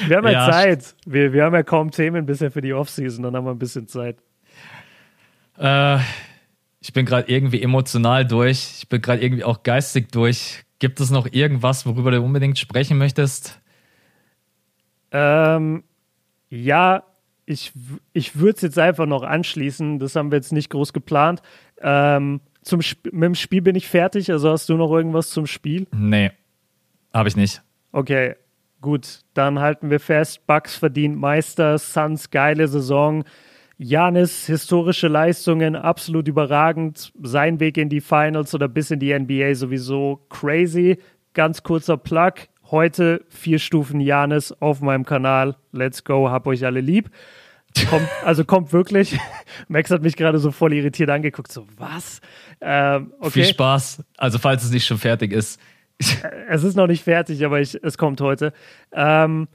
wir 0.08 0.18
haben 0.18 0.26
ja, 0.26 0.32
ja 0.32 0.52
Zeit. 0.52 0.96
Wir, 1.06 1.34
wir 1.34 1.44
haben 1.44 1.54
ja 1.54 1.64
kaum 1.64 1.92
Themen 1.92 2.26
bisher 2.26 2.52
für 2.52 2.62
die 2.62 2.74
Off-Season, 2.74 3.24
dann 3.24 3.36
haben 3.36 3.46
wir 3.46 3.52
ein 3.52 3.60
bisschen 3.60 3.88
Zeit. 3.88 4.18
Äh, 5.58 5.98
ich 6.80 6.94
bin 6.94 7.06
gerade 7.06 7.32
irgendwie 7.32 7.62
emotional 7.62 8.26
durch. 8.26 8.76
Ich 8.80 8.90
bin 8.90 9.02
gerade 9.02 9.22
irgendwie 9.24 9.44
auch 9.44 9.64
geistig 9.64 10.12
durch. 10.12 10.64
Gibt 10.80 11.00
es 11.00 11.10
noch 11.10 11.28
irgendwas, 11.32 11.86
worüber 11.86 12.12
du 12.12 12.22
unbedingt 12.22 12.60
sprechen 12.60 12.98
möchtest? 12.98 13.60
Ähm, 15.18 15.86
ja, 16.50 17.04
ich, 17.46 17.72
ich 18.12 18.38
würde 18.38 18.56
es 18.56 18.62
jetzt 18.62 18.80
einfach 18.80 19.06
noch 19.06 19.24
anschließen. 19.24 19.98
Das 20.00 20.18
haben 20.18 20.30
wir 20.30 20.38
jetzt 20.38 20.52
nicht 20.52 20.70
groß 20.70 20.92
geplant. 20.92 21.42
Ähm, 21.80 22.42
zum 22.64 22.82
Sp 22.84 23.08
mit 23.14 23.24
dem 23.24 23.36
Spiel 23.36 23.62
bin 23.62 23.76
ich 23.76 23.88
fertig. 23.88 24.30
Also 24.30 24.50
hast 24.50 24.68
du 24.68 24.76
noch 24.76 24.92
irgendwas 24.92 25.30
zum 25.30 25.48
Spiel? 25.48 25.88
Nee, 25.96 26.32
habe 27.14 27.30
ich 27.30 27.38
nicht. 27.38 27.62
Okay, 27.94 28.36
gut. 28.82 29.22
Dann 29.34 29.60
halten 29.60 29.90
wir 29.90 30.02
fest. 30.02 30.46
Bucks 30.48 30.76
verdient 30.76 31.18
Meister. 31.18 31.78
Suns 31.78 32.30
geile 32.30 32.68
Saison. 32.68 33.24
Janis 33.78 34.48
historische 34.48 35.08
Leistungen 35.08 35.78
absolut 35.78 36.28
überragend. 36.28 37.14
Sein 37.22 37.62
Weg 37.62 37.78
in 37.78 37.88
die 37.88 38.02
Finals 38.02 38.54
oder 38.54 38.68
bis 38.68 38.92
in 38.92 39.00
die 39.00 39.18
NBA 39.18 39.56
sowieso 39.56 40.26
crazy. 40.30 40.98
Ganz 41.34 41.64
kurzer 41.64 41.96
Plug. 41.98 42.34
Heute 42.72 43.24
vier 43.30 43.60
Stufen 43.60 44.00
Janis 44.00 44.52
auf 44.52 44.82
meinem 44.82 45.06
Kanal. 45.06 45.56
Let's 45.72 46.04
go, 46.04 46.30
hab 46.30 46.48
euch 46.48 46.66
alle 46.66 46.82
lieb. 46.82 47.12
Kommt, 47.90 48.08
also 48.26 48.44
kommt 48.44 48.74
wirklich. 48.74 49.20
Max 49.68 49.92
hat 49.92 50.02
mich 50.02 50.16
gerade 50.16 50.40
so 50.40 50.52
voll 50.52 50.74
irritiert 50.74 51.12
angeguckt. 51.12 51.52
So, 51.52 51.68
was? 51.78 52.22
Ähm, 52.62 53.14
okay. 53.20 53.30
Viel 53.30 53.46
Spaß. 53.46 54.04
Also, 54.18 54.40
falls 54.40 54.64
es 54.64 54.72
nicht 54.72 54.88
schon 54.88 54.98
fertig 54.98 55.32
ist. 55.32 55.60
Äh, 56.00 56.30
es 56.50 56.64
ist 56.64 56.76
noch 56.76 56.88
nicht 56.88 57.04
fertig, 57.04 57.46
aber 57.46 57.62
ich, 57.62 57.78
es 57.84 58.00
kommt 58.00 58.20
heute. 58.20 58.52
Ähm, 58.92 59.48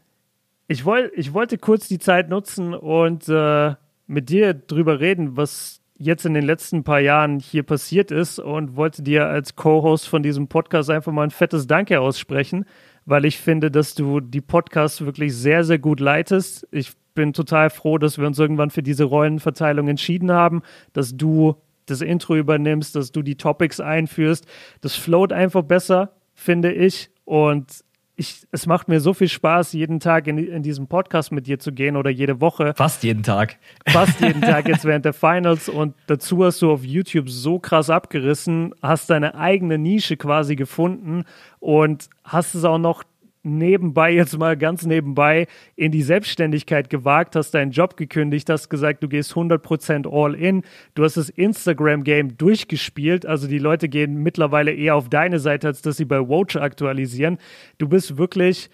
ich, 0.69 0.85
woll, 0.85 1.11
ich 1.17 1.33
wollte 1.33 1.59
kurz 1.59 1.89
die 1.89 1.99
Zeit 1.99 2.29
nutzen 2.29 2.75
und 2.75 3.29
äh, 3.29 3.75
mit 4.07 4.29
dir 4.29 4.55
drüber 4.55 5.01
reden, 5.01 5.37
was 5.37 5.81
jetzt 5.97 6.25
in 6.25 6.35
den 6.35 6.45
letzten 6.45 6.85
paar 6.85 7.01
Jahren 7.01 7.41
hier 7.41 7.65
passiert 7.65 8.13
ist 8.13 8.39
und 8.39 8.77
wollte 8.77 9.03
dir 9.03 9.27
als 9.27 9.57
Co-Host 9.57 10.09
von 10.09 10.23
diesem 10.23 10.47
Podcast 10.47 10.91
einfach 10.91 11.13
mal 11.13 11.25
ein 11.25 11.31
fettes 11.31 11.67
Danke 11.67 12.01
aussprechen 12.01 12.67
weil 13.11 13.25
ich 13.25 13.39
finde, 13.39 13.73
dass 13.73 13.97
du 13.97 14.21
die 14.21 14.41
Podcasts 14.41 15.05
wirklich 15.05 15.35
sehr, 15.35 15.65
sehr 15.65 15.81
gut 15.81 15.99
leitest. 15.99 16.69
Ich 16.71 16.93
bin 17.13 17.33
total 17.33 17.69
froh, 17.69 17.99
dass 17.99 18.19
wir 18.19 18.27
uns 18.27 18.39
irgendwann 18.39 18.71
für 18.71 18.85
diese 18.85 19.03
Rollenverteilung 19.03 19.89
entschieden 19.89 20.31
haben, 20.31 20.63
dass 20.93 21.17
du 21.17 21.57
das 21.87 22.03
Intro 22.03 22.37
übernimmst, 22.37 22.95
dass 22.95 23.11
du 23.11 23.23
die 23.23 23.35
Topics 23.35 23.81
einführst. 23.81 24.47
Das 24.81 24.95
float 24.95 25.33
einfach 25.33 25.63
besser, 25.63 26.13
finde 26.35 26.73
ich. 26.73 27.11
Und 27.25 27.85
ich, 28.21 28.47
es 28.53 28.67
macht 28.67 28.89
mir 28.89 29.01
so 29.01 29.15
viel 29.15 29.29
Spaß, 29.29 29.73
jeden 29.73 29.99
Tag 29.99 30.27
in, 30.27 30.37
in 30.37 30.63
diesem 30.63 30.89
Podcast 30.89 31.33
mit 31.33 31.47
dir 31.47 31.59
zu 31.59 31.73
gehen 31.73 31.97
oder 31.97 32.11
jede 32.11 32.43
Woche. 32.43 32.75
Fast 32.77 33.03
jeden 33.03 33.23
Tag. 33.23 33.57
Fast 33.89 34.21
jeden 34.21 34.43
Tag 34.43 34.69
jetzt 34.69 34.85
während 34.85 35.07
der 35.07 35.15
Finals 35.15 35.71
und 35.71 35.95
dazu 36.07 36.45
hast 36.45 36.61
du 36.61 36.71
auf 36.71 36.85
YouTube 36.85 37.31
so 37.31 37.59
krass 37.59 37.89
abgerissen, 37.89 38.75
hast 38.83 39.09
deine 39.09 39.37
eigene 39.37 39.79
Nische 39.79 40.19
quasi 40.19 40.55
gefunden 40.55 41.25
und 41.61 42.11
hast 42.23 42.55
es 42.55 42.65
auch 42.65 42.77
noch 42.79 43.05
nebenbei, 43.43 44.13
jetzt 44.13 44.37
mal 44.39 44.57
ganz 44.57 44.85
nebenbei, 44.85 45.47
in 45.77 45.93
die 45.93 46.03
Selbstständigkeit 46.03 46.91
gewagt, 46.91 47.37
hast 47.37 47.53
deinen 47.53 47.71
Job 47.71 47.97
gekündigt, 47.97 48.51
hast 48.51 48.69
gesagt, 48.69 49.03
du 49.03 49.09
gehst 49.09 49.33
100% 49.33 50.09
all 50.11 50.35
in, 50.35 50.63
du 50.95 51.05
hast 51.05 51.17
das 51.17 51.31
Instagram-Game 51.31 52.37
durchgespielt, 52.37 53.25
also 53.25 53.49
die 53.49 53.59
Leute 53.59 53.89
gehen 53.89 54.23
mittlerweile 54.23 54.73
eher 54.73 54.95
auf 54.95 55.09
deine 55.09 55.39
Seite, 55.39 55.69
als 55.69 55.83
dass 55.83 55.97
sie 55.97 56.05
bei 56.05 56.21
Watch 56.21 56.57
aktualisieren. 56.57 57.39
Du 57.79 57.89
bist 57.89 58.19
wirklich 58.19 58.71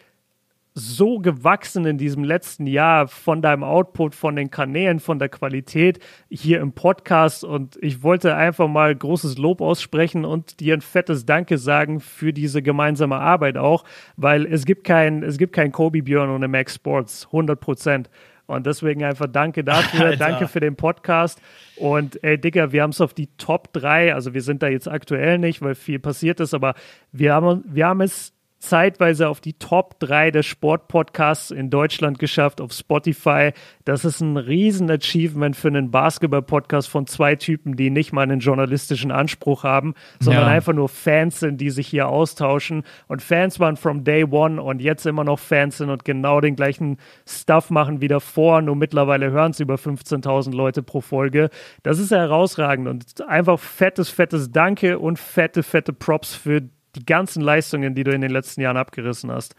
so 0.78 1.20
gewachsen 1.20 1.86
in 1.86 1.96
diesem 1.96 2.22
letzten 2.22 2.66
Jahr 2.66 3.08
von 3.08 3.40
deinem 3.40 3.64
Output, 3.64 4.14
von 4.14 4.36
den 4.36 4.50
Kanälen, 4.50 5.00
von 5.00 5.18
der 5.18 5.30
Qualität 5.30 6.00
hier 6.28 6.60
im 6.60 6.72
Podcast. 6.72 7.44
Und 7.44 7.78
ich 7.80 8.02
wollte 8.02 8.36
einfach 8.36 8.68
mal 8.68 8.94
großes 8.94 9.38
Lob 9.38 9.62
aussprechen 9.62 10.26
und 10.26 10.60
dir 10.60 10.74
ein 10.74 10.82
fettes 10.82 11.24
Danke 11.24 11.56
sagen 11.56 12.00
für 12.00 12.34
diese 12.34 12.60
gemeinsame 12.60 13.16
Arbeit 13.16 13.56
auch, 13.56 13.84
weil 14.18 14.44
es 14.44 14.66
gibt 14.66 14.84
kein, 14.84 15.22
es 15.22 15.38
gibt 15.38 15.54
kein 15.54 15.72
Kobe 15.72 16.02
Björn 16.02 16.28
ohne 16.28 16.46
Max 16.46 16.74
Sports, 16.74 17.24
100 17.24 17.58
Prozent. 17.58 18.10
Und 18.44 18.66
deswegen 18.66 19.02
einfach 19.02 19.28
danke 19.28 19.64
dafür, 19.64 20.04
Alter. 20.04 20.16
danke 20.18 20.46
für 20.46 20.60
den 20.60 20.76
Podcast. 20.76 21.40
Und 21.76 22.22
ey, 22.22 22.38
Digga, 22.38 22.70
wir 22.72 22.82
haben 22.82 22.90
es 22.90 23.00
auf 23.00 23.14
die 23.14 23.28
Top 23.38 23.72
3, 23.72 24.12
also 24.12 24.34
wir 24.34 24.42
sind 24.42 24.62
da 24.62 24.68
jetzt 24.68 24.88
aktuell 24.88 25.38
nicht, 25.38 25.62
weil 25.62 25.74
viel 25.74 25.98
passiert 25.98 26.38
ist, 26.40 26.52
aber 26.52 26.74
wir 27.12 27.32
haben, 27.32 27.64
wir 27.66 27.86
haben 27.86 28.02
es 28.02 28.35
zeitweise 28.68 29.28
auf 29.28 29.40
die 29.40 29.54
Top 29.54 29.98
3 30.00 30.30
der 30.30 30.42
Sportpodcasts 30.42 31.50
in 31.50 31.70
Deutschland 31.70 32.18
geschafft 32.18 32.60
auf 32.60 32.72
Spotify. 32.72 33.52
Das 33.84 34.04
ist 34.04 34.20
ein 34.20 34.36
Riesen-Achievement 34.36 35.56
für 35.56 35.68
einen 35.68 35.90
Basketball-Podcast 35.90 36.88
von 36.88 37.06
zwei 37.06 37.36
Typen, 37.36 37.76
die 37.76 37.90
nicht 37.90 38.12
mal 38.12 38.22
einen 38.22 38.40
journalistischen 38.40 39.10
Anspruch 39.10 39.64
haben, 39.64 39.94
sondern 40.20 40.44
ja. 40.44 40.48
einfach 40.48 40.72
nur 40.72 40.88
Fans 40.88 41.40
sind, 41.40 41.60
die 41.60 41.70
sich 41.70 41.86
hier 41.86 42.08
austauschen. 42.08 42.82
Und 43.06 43.22
Fans 43.22 43.60
waren 43.60 43.76
from 43.76 44.04
day 44.04 44.24
one 44.24 44.60
und 44.60 44.80
jetzt 44.80 45.06
immer 45.06 45.24
noch 45.24 45.38
Fans 45.38 45.78
sind 45.78 45.90
und 45.90 46.04
genau 46.04 46.40
den 46.40 46.56
gleichen 46.56 46.98
Stuff 47.26 47.70
machen 47.70 48.00
wie 48.00 48.08
davor. 48.08 48.62
Nur 48.62 48.76
mittlerweile 48.76 49.30
hören 49.30 49.52
es 49.52 49.60
über 49.60 49.76
15.000 49.76 50.54
Leute 50.54 50.82
pro 50.82 51.00
Folge. 51.00 51.50
Das 51.82 51.98
ist 51.98 52.10
herausragend 52.10 52.88
und 52.88 53.26
einfach 53.28 53.58
fettes, 53.58 54.08
fettes 54.08 54.50
Danke 54.50 54.98
und 54.98 55.18
fette, 55.18 55.62
fette 55.62 55.92
Props 55.92 56.34
für 56.34 56.62
die 56.96 57.04
ganzen 57.04 57.42
Leistungen, 57.42 57.94
die 57.94 58.04
du 58.04 58.12
in 58.12 58.20
den 58.20 58.30
letzten 58.30 58.60
Jahren 58.60 58.76
abgerissen 58.76 59.30
hast. 59.30 59.54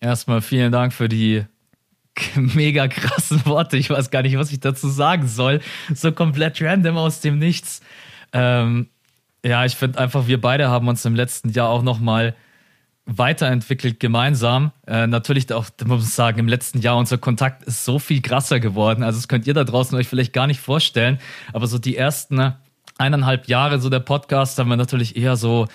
Erstmal 0.00 0.40
vielen 0.40 0.72
Dank 0.72 0.92
für 0.92 1.08
die 1.08 1.44
mega 2.34 2.88
krassen 2.88 3.44
Worte. 3.46 3.76
Ich 3.76 3.90
weiß 3.90 4.10
gar 4.10 4.22
nicht, 4.22 4.36
was 4.38 4.50
ich 4.50 4.60
dazu 4.60 4.88
sagen 4.88 5.28
soll. 5.28 5.60
So 5.94 6.12
komplett 6.12 6.60
random 6.62 6.96
aus 6.96 7.20
dem 7.20 7.38
Nichts. 7.38 7.80
Ähm, 8.32 8.88
ja, 9.44 9.64
ich 9.64 9.76
finde 9.76 9.98
einfach, 9.98 10.26
wir 10.26 10.40
beide 10.40 10.68
haben 10.68 10.88
uns 10.88 11.04
im 11.04 11.14
letzten 11.14 11.50
Jahr 11.50 11.68
auch 11.68 11.82
nochmal 11.82 12.34
weiterentwickelt 13.04 14.00
gemeinsam. 14.00 14.72
Äh, 14.86 15.06
natürlich 15.06 15.52
auch, 15.52 15.66
muss 15.84 16.00
man 16.00 16.00
sagen, 16.00 16.38
im 16.40 16.48
letzten 16.48 16.80
Jahr 16.80 16.96
unser 16.96 17.18
Kontakt 17.18 17.62
ist 17.64 17.84
so 17.84 17.98
viel 17.98 18.20
krasser 18.20 18.58
geworden. 18.58 19.04
Also 19.04 19.18
das 19.18 19.28
könnt 19.28 19.46
ihr 19.46 19.54
da 19.54 19.62
draußen 19.62 19.96
euch 19.96 20.08
vielleicht 20.08 20.32
gar 20.32 20.48
nicht 20.48 20.60
vorstellen. 20.60 21.18
Aber 21.52 21.68
so 21.68 21.78
die 21.78 21.96
ersten 21.96 22.54
eineinhalb 22.98 23.46
Jahre 23.46 23.78
so 23.78 23.90
der 23.90 24.00
Podcast 24.00 24.58
haben 24.58 24.68
wir 24.68 24.76
natürlich 24.76 25.16
eher 25.16 25.36
so 25.36 25.68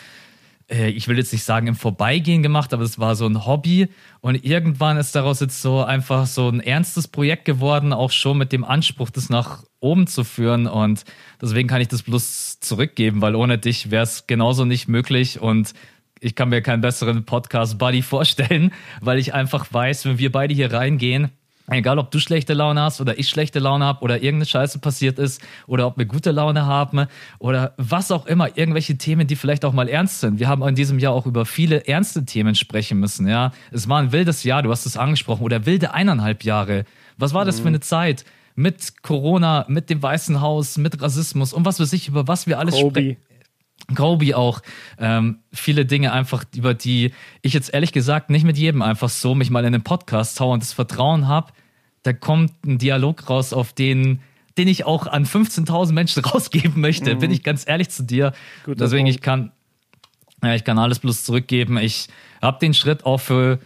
ich 0.71 1.07
will 1.07 1.17
jetzt 1.17 1.33
nicht 1.33 1.43
sagen 1.43 1.67
im 1.67 1.75
Vorbeigehen 1.75 2.43
gemacht, 2.43 2.73
aber 2.73 2.83
es 2.83 2.97
war 2.97 3.15
so 3.15 3.27
ein 3.27 3.45
Hobby. 3.45 3.89
Und 4.21 4.45
irgendwann 4.45 4.97
ist 4.97 5.15
daraus 5.15 5.41
jetzt 5.41 5.61
so 5.61 5.83
einfach 5.83 6.25
so 6.25 6.47
ein 6.47 6.61
ernstes 6.61 7.07
Projekt 7.09 7.45
geworden, 7.45 7.91
auch 7.91 8.11
schon 8.11 8.37
mit 8.37 8.53
dem 8.53 8.63
Anspruch, 8.63 9.09
das 9.09 9.29
nach 9.29 9.63
oben 9.81 10.07
zu 10.07 10.23
führen. 10.23 10.67
Und 10.67 11.03
deswegen 11.41 11.67
kann 11.67 11.81
ich 11.81 11.89
das 11.89 12.03
bloß 12.03 12.61
zurückgeben, 12.61 13.21
weil 13.21 13.35
ohne 13.35 13.57
dich 13.57 13.91
wäre 13.91 14.03
es 14.03 14.27
genauso 14.27 14.63
nicht 14.63 14.87
möglich. 14.87 15.41
Und 15.41 15.73
ich 16.21 16.35
kann 16.35 16.49
mir 16.49 16.61
keinen 16.61 16.81
besseren 16.81 17.25
Podcast-Buddy 17.25 18.01
vorstellen, 18.01 18.71
weil 19.01 19.19
ich 19.19 19.33
einfach 19.33 19.65
weiß, 19.71 20.05
wenn 20.05 20.19
wir 20.19 20.31
beide 20.31 20.53
hier 20.53 20.71
reingehen, 20.71 21.31
Egal, 21.77 21.99
ob 21.99 22.11
du 22.11 22.19
schlechte 22.19 22.53
Laune 22.53 22.81
hast 22.81 22.99
oder 22.99 23.17
ich 23.17 23.29
schlechte 23.29 23.59
Laune 23.59 23.85
habe 23.85 24.01
oder 24.01 24.15
irgendeine 24.15 24.45
Scheiße 24.45 24.79
passiert 24.79 25.17
ist 25.19 25.41
oder 25.67 25.87
ob 25.87 25.97
wir 25.97 26.03
gute 26.05 26.31
Laune 26.31 26.65
haben 26.65 27.05
oder 27.39 27.73
was 27.77 28.11
auch 28.11 28.25
immer, 28.25 28.57
irgendwelche 28.57 28.97
Themen, 28.97 29.25
die 29.25 29.37
vielleicht 29.37 29.63
auch 29.63 29.71
mal 29.71 29.87
ernst 29.87 30.19
sind. 30.19 30.39
Wir 30.39 30.49
haben 30.49 30.67
in 30.67 30.75
diesem 30.75 30.99
Jahr 30.99 31.13
auch 31.13 31.25
über 31.25 31.45
viele 31.45 31.87
ernste 31.87 32.25
Themen 32.25 32.55
sprechen 32.55 32.99
müssen, 32.99 33.25
ja. 33.25 33.53
Es 33.71 33.87
war 33.87 33.99
ein 33.99 34.11
wildes 34.11 34.43
Jahr, 34.43 34.63
du 34.63 34.71
hast 34.71 34.85
es 34.85 34.97
angesprochen, 34.97 35.43
oder 35.43 35.65
wilde 35.65 35.93
eineinhalb 35.93 36.43
Jahre. 36.43 36.83
Was 37.17 37.33
war 37.33 37.45
das 37.45 37.59
mhm. 37.59 37.61
für 37.61 37.67
eine 37.69 37.79
Zeit? 37.79 38.25
Mit 38.55 39.01
Corona, 39.01 39.65
mit 39.69 39.89
dem 39.89 40.03
Weißen 40.03 40.41
Haus, 40.41 40.77
mit 40.77 41.01
Rassismus 41.01 41.53
und 41.53 41.63
was 41.63 41.79
weiß 41.79 41.93
ich, 41.93 42.09
über 42.09 42.27
was 42.27 42.47
wir 42.47 42.59
alles 42.59 42.77
sprechen. 42.77 43.15
Kobe 43.95 44.35
auch 44.37 44.61
ähm, 44.99 45.39
viele 45.51 45.85
Dinge 45.85 46.11
einfach, 46.11 46.43
über 46.55 46.73
die 46.73 47.13
ich 47.41 47.53
jetzt 47.53 47.73
ehrlich 47.73 47.93
gesagt 47.93 48.29
nicht 48.29 48.43
mit 48.43 48.57
jedem 48.57 48.81
einfach 48.81 49.09
so 49.09 49.35
mich 49.35 49.49
mal 49.49 49.65
in 49.65 49.73
den 49.73 49.83
Podcast 49.83 50.39
haue 50.39 50.53
und 50.53 50.61
das 50.61 50.73
Vertrauen 50.73 51.27
habe, 51.27 51.51
da 52.03 52.13
kommt 52.13 52.65
ein 52.65 52.77
Dialog 52.77 53.29
raus, 53.29 53.53
auf 53.53 53.73
den, 53.73 54.21
den 54.57 54.67
ich 54.67 54.85
auch 54.85 55.07
an 55.07 55.25
15.000 55.25 55.91
Menschen 55.93 56.23
rausgeben 56.25 56.79
möchte, 56.81 57.15
mhm. 57.15 57.19
bin 57.19 57.31
ich 57.31 57.43
ganz 57.43 57.67
ehrlich 57.67 57.89
zu 57.89 58.03
dir. 58.03 58.33
Guter 58.65 58.85
Deswegen, 58.85 59.05
Punkt. 59.05 59.15
ich 59.15 59.21
kann, 59.21 59.51
ja, 60.43 60.55
ich 60.55 60.63
kann 60.63 60.79
alles 60.79 60.99
bloß 60.99 61.23
zurückgeben. 61.23 61.77
Ich 61.77 62.07
habe 62.41 62.59
den 62.59 62.73
Schritt 62.73 63.05
auch 63.05 63.19
für, 63.19 63.59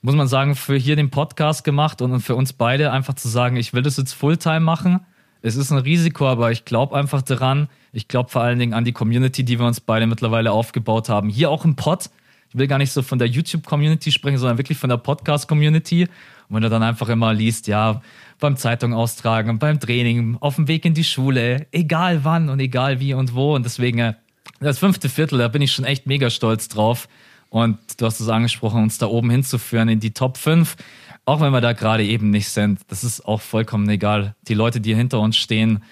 muss 0.00 0.14
man 0.14 0.28
sagen, 0.28 0.56
für 0.56 0.76
hier 0.76 0.96
den 0.96 1.10
Podcast 1.10 1.64
gemacht 1.64 2.00
und 2.00 2.20
für 2.20 2.34
uns 2.34 2.52
beide 2.52 2.92
einfach 2.92 3.14
zu 3.14 3.28
sagen, 3.28 3.56
ich 3.56 3.72
will 3.72 3.82
das 3.82 3.96
jetzt 3.96 4.12
Fulltime 4.12 4.60
machen. 4.60 5.00
Es 5.42 5.56
ist 5.56 5.72
ein 5.72 5.78
Risiko, 5.78 6.28
aber 6.28 6.52
ich 6.52 6.64
glaube 6.64 6.96
einfach 6.96 7.20
daran. 7.20 7.68
Ich 7.92 8.08
glaube 8.08 8.30
vor 8.30 8.42
allen 8.42 8.58
Dingen 8.58 8.74
an 8.74 8.84
die 8.84 8.92
Community, 8.92 9.44
die 9.44 9.58
wir 9.58 9.66
uns 9.66 9.80
beide 9.80 10.06
mittlerweile 10.06 10.52
aufgebaut 10.52 11.08
haben. 11.08 11.28
Hier 11.28 11.50
auch 11.50 11.64
im 11.64 11.76
Pod. 11.76 12.10
Ich 12.52 12.58
will 12.58 12.66
gar 12.66 12.76
nicht 12.76 12.92
so 12.92 13.00
von 13.00 13.18
der 13.18 13.28
YouTube-Community 13.28 14.12
sprechen, 14.12 14.36
sondern 14.36 14.58
wirklich 14.58 14.76
von 14.76 14.90
der 14.90 14.98
Podcast-Community. 14.98 16.02
Und 16.02 16.56
wenn 16.56 16.62
du 16.62 16.68
dann 16.68 16.82
einfach 16.82 17.08
immer 17.08 17.32
liest, 17.32 17.66
ja, 17.66 18.02
beim 18.38 18.58
Zeitung 18.58 18.92
austragen, 18.92 19.58
beim 19.58 19.80
Training, 19.80 20.36
auf 20.40 20.56
dem 20.56 20.68
Weg 20.68 20.84
in 20.84 20.92
die 20.92 21.02
Schule, 21.02 21.66
egal 21.72 22.24
wann 22.24 22.50
und 22.50 22.60
egal 22.60 23.00
wie 23.00 23.14
und 23.14 23.34
wo. 23.34 23.54
Und 23.54 23.64
deswegen, 23.64 24.00
äh, 24.00 24.14
das 24.60 24.78
fünfte 24.78 25.08
Viertel, 25.08 25.38
da 25.38 25.48
bin 25.48 25.62
ich 25.62 25.72
schon 25.72 25.86
echt 25.86 26.06
mega 26.06 26.28
stolz 26.28 26.68
drauf. 26.68 27.08
Und 27.48 27.78
du 27.96 28.04
hast 28.04 28.20
es 28.20 28.28
angesprochen, 28.28 28.82
uns 28.82 28.98
da 28.98 29.06
oben 29.06 29.30
hinzuführen 29.30 29.88
in 29.88 30.00
die 30.00 30.12
Top 30.12 30.36
5. 30.36 30.76
Auch 31.24 31.40
wenn 31.40 31.52
wir 31.52 31.62
da 31.62 31.72
gerade 31.72 32.04
eben 32.04 32.28
nicht 32.28 32.50
sind, 32.50 32.80
das 32.88 33.02
ist 33.02 33.22
auch 33.24 33.40
vollkommen 33.40 33.88
egal. 33.88 34.34
Die 34.46 34.54
Leute, 34.54 34.82
die 34.82 34.94
hinter 34.94 35.20
uns 35.20 35.38
stehen, 35.38 35.82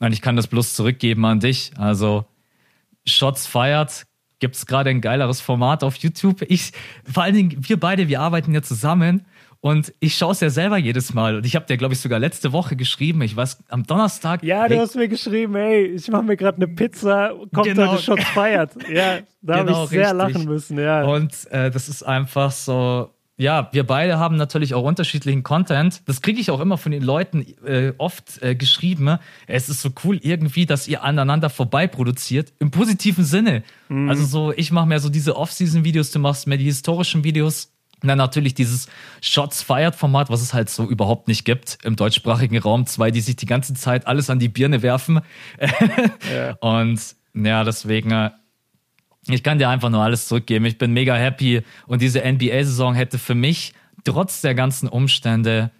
und 0.00 0.12
ich 0.12 0.20
kann 0.20 0.36
das 0.36 0.48
bloß 0.48 0.74
zurückgeben 0.74 1.24
an 1.24 1.40
dich. 1.40 1.70
Also, 1.78 2.26
Shots 3.06 3.46
feiert, 3.46 4.06
gibt 4.44 4.56
es 4.56 4.66
gerade 4.66 4.90
ein 4.90 5.00
geileres 5.00 5.40
Format 5.40 5.82
auf 5.82 5.96
YouTube. 5.96 6.42
Ich, 6.48 6.72
vor 7.10 7.22
allen 7.22 7.34
Dingen, 7.34 7.56
wir 7.66 7.80
beide, 7.80 8.08
wir 8.08 8.20
arbeiten 8.20 8.52
ja 8.52 8.60
zusammen 8.60 9.24
und 9.62 9.94
ich 10.00 10.18
schaue 10.18 10.32
es 10.32 10.40
ja 10.40 10.50
selber 10.50 10.76
jedes 10.76 11.14
Mal. 11.14 11.36
Und 11.36 11.46
ich 11.46 11.56
habe 11.56 11.64
dir, 11.64 11.78
glaube 11.78 11.94
ich, 11.94 12.00
sogar 12.00 12.18
letzte 12.18 12.52
Woche 12.52 12.76
geschrieben. 12.76 13.22
Ich 13.22 13.34
weiß, 13.34 13.64
am 13.68 13.84
Donnerstag. 13.84 14.42
Ja, 14.42 14.68
du 14.68 14.74
hey, 14.74 14.80
hast 14.82 14.96
mir 14.96 15.08
geschrieben, 15.08 15.54
hey, 15.54 15.86
ich 15.86 16.06
mache 16.08 16.24
mir 16.24 16.36
gerade 16.36 16.58
eine 16.58 16.68
Pizza, 16.68 17.32
kommt 17.54 17.68
genau. 17.68 17.92
heute 17.92 18.02
Shots 18.02 18.24
feiert. 18.34 18.72
Ja, 18.92 19.20
da 19.40 19.60
genau, 19.60 19.72
habe 19.72 19.84
ich 19.84 19.88
sehr 19.88 20.14
richtig. 20.14 20.34
lachen 20.34 20.44
müssen, 20.44 20.78
ja. 20.78 21.04
Und 21.04 21.50
äh, 21.50 21.70
das 21.70 21.88
ist 21.88 22.02
einfach 22.02 22.50
so. 22.50 23.13
Ja, 23.36 23.68
wir 23.72 23.84
beide 23.84 24.18
haben 24.18 24.36
natürlich 24.36 24.74
auch 24.74 24.84
unterschiedlichen 24.84 25.42
Content. 25.42 26.02
Das 26.06 26.22
kriege 26.22 26.40
ich 26.40 26.52
auch 26.52 26.60
immer 26.60 26.78
von 26.78 26.92
den 26.92 27.02
Leuten 27.02 27.44
äh, 27.66 27.92
oft 27.98 28.40
äh, 28.42 28.54
geschrieben. 28.54 29.18
Es 29.48 29.68
ist 29.68 29.82
so 29.82 29.90
cool 30.04 30.20
irgendwie, 30.22 30.66
dass 30.66 30.86
ihr 30.86 31.02
aneinander 31.02 31.50
vorbei 31.50 31.88
produziert. 31.88 32.52
Im 32.60 32.70
positiven 32.70 33.24
Sinne. 33.24 33.64
Mhm. 33.88 34.08
Also 34.08 34.24
so, 34.24 34.52
ich 34.52 34.70
mache 34.70 34.86
mehr 34.86 35.00
so 35.00 35.08
diese 35.08 35.36
Off-Season-Videos, 35.36 36.12
du 36.12 36.20
machst 36.20 36.46
mehr 36.46 36.58
die 36.58 36.64
historischen 36.64 37.24
Videos. 37.24 37.72
Und 38.02 38.08
dann 38.08 38.18
natürlich 38.18 38.54
dieses 38.54 38.86
Shots 39.20 39.62
Fired 39.62 39.96
Format, 39.96 40.30
was 40.30 40.42
es 40.42 40.54
halt 40.54 40.70
so 40.70 40.88
überhaupt 40.88 41.26
nicht 41.26 41.44
gibt 41.44 41.78
im 41.84 41.96
deutschsprachigen 41.96 42.58
Raum. 42.58 42.86
Zwei, 42.86 43.10
die 43.10 43.20
sich 43.20 43.34
die 43.34 43.46
ganze 43.46 43.74
Zeit 43.74 44.06
alles 44.06 44.30
an 44.30 44.38
die 44.38 44.48
Birne 44.48 44.82
werfen. 44.82 45.22
ja. 46.32 46.52
Und 46.60 47.00
ja, 47.34 47.64
deswegen, 47.64 48.12
äh, 48.12 48.30
ich 49.28 49.42
kann 49.42 49.58
dir 49.58 49.68
einfach 49.68 49.90
nur 49.90 50.02
alles 50.02 50.28
zurückgeben. 50.28 50.64
Ich 50.66 50.78
bin 50.78 50.92
mega 50.92 51.14
happy. 51.14 51.62
Und 51.86 52.02
diese 52.02 52.20
NBA-Saison 52.20 52.94
hätte 52.94 53.18
für 53.18 53.34
mich 53.34 53.72
trotz 54.04 54.42
der 54.42 54.54
ganzen 54.54 54.88
Umstände 54.88 55.70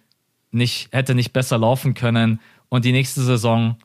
nicht, 0.51 0.91
hätte 0.91 1.13
nicht 1.15 1.33
besser 1.33 1.57
laufen 1.57 1.93
können. 1.93 2.39
Und 2.69 2.85
die 2.85 2.91
nächste 2.91 3.21
Saison, 3.21 3.77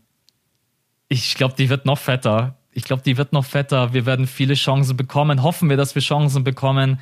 ich 1.09 1.35
glaube, 1.35 1.55
die 1.59 1.69
wird 1.69 1.85
noch 1.85 1.99
fetter. 1.99 2.57
Ich 2.73 2.85
glaube, 2.85 3.03
die 3.03 3.19
wird 3.19 3.33
noch 3.33 3.45
fetter. 3.45 3.93
Wir 3.93 4.07
werden 4.07 4.27
viele 4.27 4.55
Chancen 4.55 4.97
bekommen. 4.97 5.43
Hoffen 5.43 5.69
wir, 5.69 5.77
dass 5.77 5.95
wir 5.95 6.03
Chancen 6.03 6.45
bekommen. 6.45 6.99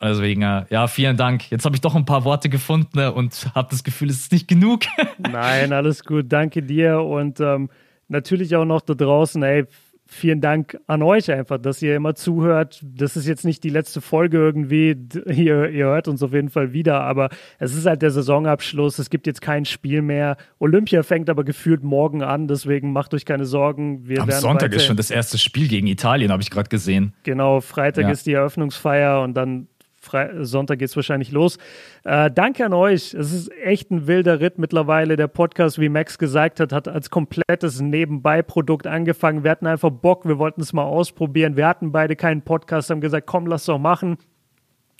Deswegen, 0.00 0.42
äh, 0.42 0.64
ja, 0.68 0.88
vielen 0.88 1.16
Dank. 1.16 1.50
Jetzt 1.50 1.64
habe 1.64 1.74
ich 1.74 1.80
doch 1.80 1.94
ein 1.94 2.04
paar 2.04 2.24
Worte 2.24 2.48
gefunden 2.48 2.98
und 2.98 3.48
habe 3.54 3.68
das 3.70 3.84
Gefühl, 3.84 4.10
es 4.10 4.20
ist 4.20 4.32
nicht 4.32 4.48
genug. 4.48 4.82
Nein, 5.18 5.72
alles 5.72 6.04
gut. 6.04 6.26
Danke 6.28 6.62
dir 6.62 7.00
und 7.00 7.40
ähm, 7.40 7.70
natürlich 8.08 8.56
auch 8.56 8.64
noch 8.64 8.82
da 8.82 8.94
draußen, 8.94 9.42
ey, 9.42 9.64
vielen 10.06 10.40
Dank 10.40 10.78
an 10.86 11.02
euch 11.02 11.30
einfach, 11.30 11.58
dass 11.58 11.82
ihr 11.82 11.96
immer 11.96 12.14
zuhört. 12.14 12.80
Das 12.82 13.16
ist 13.16 13.26
jetzt 13.26 13.44
nicht 13.44 13.64
die 13.64 13.70
letzte 13.70 14.00
Folge 14.00 14.38
irgendwie. 14.38 14.96
Ihr, 15.26 15.68
ihr 15.68 15.86
hört 15.86 16.08
uns 16.08 16.22
auf 16.22 16.32
jeden 16.32 16.48
Fall 16.48 16.72
wieder, 16.72 17.00
aber 17.00 17.28
es 17.58 17.74
ist 17.74 17.86
halt 17.86 18.02
der 18.02 18.10
Saisonabschluss. 18.10 18.98
Es 18.98 19.10
gibt 19.10 19.26
jetzt 19.26 19.40
kein 19.40 19.64
Spiel 19.64 20.02
mehr. 20.02 20.36
Olympia 20.58 21.02
fängt 21.02 21.28
aber 21.28 21.44
gefühlt 21.44 21.82
morgen 21.82 22.22
an, 22.22 22.48
deswegen 22.48 22.92
macht 22.92 23.12
euch 23.14 23.24
keine 23.24 23.44
Sorgen. 23.44 24.06
Wir 24.08 24.22
Am 24.22 24.30
Sonntag 24.30 24.72
ist 24.72 24.86
schon 24.86 24.96
das 24.96 25.10
erste 25.10 25.38
Spiel 25.38 25.68
gegen 25.68 25.86
Italien, 25.86 26.30
habe 26.30 26.42
ich 26.42 26.50
gerade 26.50 26.68
gesehen. 26.68 27.12
Genau, 27.24 27.60
Freitag 27.60 28.04
ja. 28.04 28.10
ist 28.10 28.26
die 28.26 28.32
Eröffnungsfeier 28.32 29.22
und 29.22 29.34
dann 29.34 29.66
Fre 30.06 30.44
Sonntag 30.44 30.78
geht 30.78 30.88
es 30.88 30.96
wahrscheinlich 30.96 31.32
los. 31.32 31.58
Äh, 32.04 32.30
danke 32.30 32.64
an 32.64 32.72
euch. 32.72 33.12
Es 33.12 33.32
ist 33.32 33.52
echt 33.62 33.90
ein 33.90 34.06
wilder 34.06 34.40
Ritt 34.40 34.58
mittlerweile. 34.58 35.16
Der 35.16 35.28
Podcast, 35.28 35.78
wie 35.78 35.88
Max 35.88 36.18
gesagt 36.18 36.60
hat, 36.60 36.72
hat 36.72 36.88
als 36.88 37.10
komplettes 37.10 37.80
Nebenbei-Produkt 37.80 38.86
angefangen. 38.86 39.44
Wir 39.44 39.50
hatten 39.50 39.66
einfach 39.66 39.90
Bock, 39.90 40.26
wir 40.26 40.38
wollten 40.38 40.60
es 40.60 40.72
mal 40.72 40.84
ausprobieren. 40.84 41.56
Wir 41.56 41.66
hatten 41.66 41.92
beide 41.92 42.16
keinen 42.16 42.42
Podcast, 42.42 42.90
haben 42.90 43.00
gesagt, 43.00 43.26
komm, 43.26 43.46
lass 43.46 43.66
doch 43.66 43.78
machen 43.78 44.16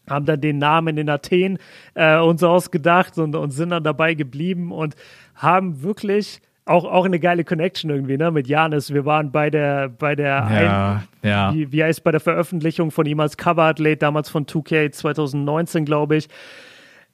haben 0.09 0.25
dann 0.25 0.41
den 0.41 0.59
Namen 0.59 0.99
in 0.99 1.09
Athen 1.09 1.59
äh, 1.95 2.19
uns 2.19 2.43
ausgedacht 2.43 3.19
und, 3.19 3.35
und 3.35 3.51
sind 3.51 3.71
dann 3.71 3.83
dabei 3.83 4.15
geblieben 4.15 4.73
und 4.73 4.95
haben 5.35 5.83
wirklich 5.83 6.41
auch, 6.67 6.85
auch 6.85 7.05
eine 7.05 7.21
geile 7.21 7.45
Connection 7.45 7.91
irgendwie, 7.91 8.19
ne, 8.19 8.31
mit 8.31 8.49
Janis. 8.49 8.93
Wir 8.93 9.05
waren 9.05 9.31
bei 9.31 9.51
der, 9.51 9.89
bei 9.89 10.17
der, 10.17 10.27
ja, 10.27 11.03
ein, 11.23 11.29
ja. 11.29 11.55
Wie, 11.55 11.73
wie 11.73 11.83
heißt 11.83 12.03
bei 12.03 12.11
der 12.11 12.21
Veröffentlichung 12.21 12.91
von 12.91 13.07
ihm 13.07 13.21
als 13.21 13.37
Coverathlet, 13.37 14.03
damals 14.03 14.29
von 14.29 14.47
2K 14.47 14.91
2019, 14.91 15.85
glaube 15.85 16.17
ich. 16.17 16.29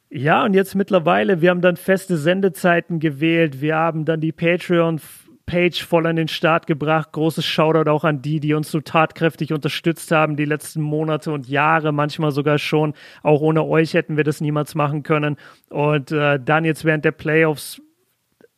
Ja, 0.09 0.45
und 0.45 0.55
jetzt 0.55 0.75
mittlerweile, 0.75 1.41
wir 1.41 1.51
haben 1.51 1.61
dann 1.61 1.77
feste 1.77 2.17
Sendezeiten 2.17 2.99
gewählt. 2.99 3.61
Wir 3.61 3.77
haben 3.77 4.05
dann 4.05 4.21
die 4.21 4.33
Patreon 4.33 5.01
Page 5.45 5.85
voll 5.85 6.07
an 6.07 6.17
den 6.17 6.29
Start 6.29 6.67
gebracht. 6.67 7.13
Großes 7.13 7.45
Shoutout 7.45 7.91
auch 7.91 8.05
an 8.05 8.23
die, 8.23 8.41
die 8.41 8.55
uns 8.55 8.71
so 8.71 8.81
tatkräftig 8.81 9.53
unterstützt 9.53 10.11
haben, 10.11 10.37
die 10.37 10.45
letzten 10.45 10.81
Monate 10.81 11.31
und 11.31 11.47
Jahre, 11.47 11.93
manchmal 11.93 12.31
sogar 12.31 12.59
schon. 12.59 12.95
Auch 13.23 13.43
ohne 13.43 13.65
euch 13.65 13.93
hätten 13.93 14.17
wir 14.17 14.25
das 14.25 14.41
niemals 14.41 14.75
machen 14.75 15.03
können. 15.03 15.37
Und 15.69 16.11
äh, 16.11 16.39
dann 16.43 16.65
jetzt 16.65 16.85
während 16.87 17.05
der 17.05 17.13
Playoffs 17.13 17.83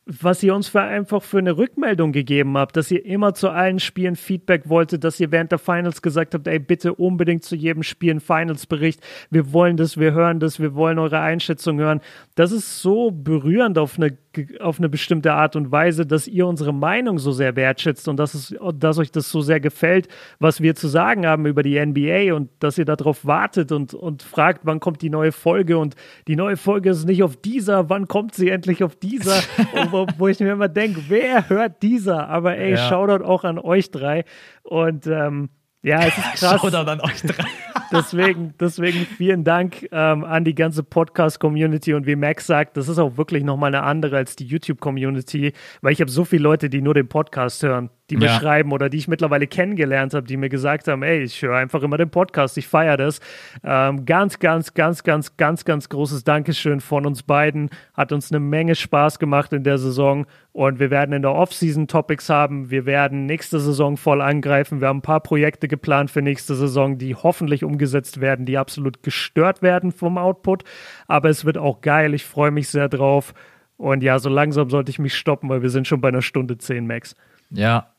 was 0.07 0.43
ihr 0.43 0.53
uns 0.53 0.67
für 0.67 0.81
einfach 0.81 1.23
für 1.23 1.39
eine 1.39 1.57
Rückmeldung 1.57 2.11
gegeben 2.11 2.57
habt, 2.57 2.77
dass 2.77 2.91
ihr 2.91 3.03
immer 3.03 3.33
zu 3.33 3.49
allen 3.49 3.79
Spielen 3.79 4.15
Feedback 4.15 4.69
wolltet, 4.69 5.03
dass 5.03 5.19
ihr 5.19 5.31
während 5.31 5.51
der 5.51 5.57
Finals 5.57 6.03
gesagt 6.03 6.35
habt, 6.35 6.47
ey, 6.47 6.59
bitte 6.59 6.93
unbedingt 6.93 7.43
zu 7.43 7.55
jedem 7.55 7.81
Spiel 7.81 8.11
einen 8.11 8.19
Finals-Bericht. 8.19 9.01
Wir 9.31 9.51
wollen 9.51 9.77
das, 9.77 9.97
wir 9.97 10.13
hören 10.13 10.39
das, 10.39 10.59
wir 10.59 10.75
wollen 10.75 10.99
eure 10.99 11.21
Einschätzung 11.21 11.79
hören. 11.79 12.01
Das 12.35 12.51
ist 12.51 12.81
so 12.81 13.09
berührend 13.09 13.79
auf 13.79 13.97
eine 13.97 14.15
auf 14.59 14.79
eine 14.79 14.89
bestimmte 14.89 15.33
Art 15.33 15.55
und 15.55 15.71
Weise, 15.71 16.05
dass 16.05 16.27
ihr 16.27 16.47
unsere 16.47 16.73
Meinung 16.73 17.19
so 17.19 17.31
sehr 17.31 17.55
wertschätzt 17.55 18.07
und 18.07 18.17
dass, 18.17 18.33
es, 18.33 18.55
dass 18.75 18.97
euch 18.97 19.11
das 19.11 19.29
so 19.29 19.41
sehr 19.41 19.59
gefällt, 19.59 20.07
was 20.39 20.61
wir 20.61 20.75
zu 20.75 20.87
sagen 20.87 21.25
haben 21.25 21.45
über 21.45 21.63
die 21.63 21.83
NBA 21.83 22.33
und 22.33 22.49
dass 22.59 22.77
ihr 22.77 22.85
darauf 22.85 23.25
wartet 23.25 23.71
und, 23.71 23.93
und 23.93 24.23
fragt, 24.23 24.61
wann 24.63 24.79
kommt 24.79 25.01
die 25.01 25.09
neue 25.09 25.31
Folge 25.31 25.77
und 25.77 25.95
die 26.27 26.35
neue 26.35 26.57
Folge 26.57 26.89
ist 26.89 27.05
nicht 27.05 27.23
auf 27.23 27.37
dieser, 27.37 27.89
wann 27.89 28.07
kommt 28.07 28.35
sie 28.35 28.49
endlich 28.49 28.83
auf 28.83 28.95
dieser, 28.95 29.41
wo, 29.95 30.07
wo, 30.17 30.27
ich 30.27 30.39
mir 30.39 30.51
immer 30.51 30.67
denke, 30.67 31.01
wer 31.07 31.49
hört 31.49 31.81
dieser? 31.81 32.27
Aber 32.27 32.57
ey, 32.57 32.71
ja. 32.71 32.89
Shoutout 32.89 33.23
auch 33.23 33.43
an 33.43 33.57
euch 33.57 33.91
drei 33.91 34.25
und 34.63 35.07
ähm, 35.07 35.49
ja, 35.81 35.99
es 35.99 36.17
ist 36.17 36.23
krass. 36.35 36.61
Shoutout 36.61 36.89
an 36.89 36.99
euch 36.99 37.21
drei. 37.21 37.45
deswegen, 37.91 38.53
deswegen 38.59 39.05
vielen 39.05 39.43
Dank 39.43 39.87
ähm, 39.91 40.23
an 40.23 40.43
die 40.43 40.55
ganze 40.55 40.83
Podcast-Community 40.83 41.93
und 41.93 42.07
wie 42.07 42.15
Max 42.15 42.47
sagt, 42.47 42.75
das 42.75 42.89
ist 42.89 42.97
auch 42.97 43.17
wirklich 43.17 43.43
nochmal 43.43 43.73
eine 43.73 43.83
andere 43.83 44.17
als 44.17 44.35
die 44.35 44.45
YouTube-Community, 44.45 45.53
weil 45.81 45.93
ich 45.93 46.01
habe 46.01 46.11
so 46.11 46.25
viele 46.25 46.43
Leute, 46.43 46.69
die 46.69 46.81
nur 46.81 46.93
den 46.93 47.07
Podcast 47.07 47.63
hören 47.63 47.89
die 48.09 48.17
mir 48.17 48.25
ja. 48.25 48.39
schreiben 48.39 48.71
oder 48.71 48.89
die 48.89 48.97
ich 48.97 49.07
mittlerweile 49.07 49.47
kennengelernt 49.47 50.13
habe, 50.13 50.27
die 50.27 50.37
mir 50.37 50.49
gesagt 50.49 50.87
haben, 50.87 51.01
ey, 51.01 51.21
ich 51.23 51.41
höre 51.41 51.55
einfach 51.55 51.81
immer 51.81 51.97
den 51.97 52.09
Podcast, 52.09 52.57
ich 52.57 52.67
feiere 52.67 52.97
das. 52.97 53.19
Ähm, 53.63 54.05
ganz, 54.05 54.39
ganz, 54.39 54.73
ganz, 54.73 55.03
ganz, 55.03 55.37
ganz, 55.37 55.65
ganz 55.65 55.89
großes 55.89 56.23
Dankeschön 56.23 56.81
von 56.81 57.05
uns 57.05 57.23
beiden. 57.23 57.69
Hat 57.93 58.11
uns 58.11 58.31
eine 58.31 58.39
Menge 58.39 58.75
Spaß 58.75 59.17
gemacht 59.17 59.53
in 59.53 59.63
der 59.63 59.77
Saison 59.77 60.27
und 60.51 60.79
wir 60.79 60.91
werden 60.91 61.13
in 61.13 61.23
der 61.23 61.33
Offseason 61.33 61.87
Topics 61.87 62.29
haben. 62.29 62.69
Wir 62.69 62.85
werden 62.85 63.25
nächste 63.25 63.59
Saison 63.59 63.97
voll 63.97 64.21
angreifen. 64.21 64.81
Wir 64.81 64.87
haben 64.87 64.99
ein 64.99 65.01
paar 65.01 65.21
Projekte 65.21 65.67
geplant 65.67 66.11
für 66.11 66.21
nächste 66.21 66.55
Saison, 66.55 66.97
die 66.97 67.15
hoffentlich 67.15 67.63
umgesetzt 67.63 68.21
werden, 68.21 68.45
die 68.45 68.57
absolut 68.57 69.01
gestört 69.01 69.61
werden 69.61 69.91
vom 69.91 70.17
Output. 70.17 70.63
Aber 71.07 71.29
es 71.29 71.43
wird 71.43 71.57
auch 71.57 71.81
geil. 71.81 72.13
Ich 72.13 72.23
freue 72.23 72.51
mich 72.51 72.69
sehr 72.69 72.87
drauf. 72.87 73.33
Und 73.77 74.03
ja, 74.03 74.19
so 74.19 74.29
langsam 74.29 74.69
sollte 74.69 74.91
ich 74.91 74.99
mich 74.99 75.15
stoppen, 75.15 75.49
weil 75.49 75.61
wir 75.61 75.69
sind 75.69 75.87
schon 75.87 76.01
bei 76.01 76.07
einer 76.07 76.21
Stunde 76.21 76.57
10, 76.57 76.87
Max. 76.87 77.15
Ja, 77.49 77.89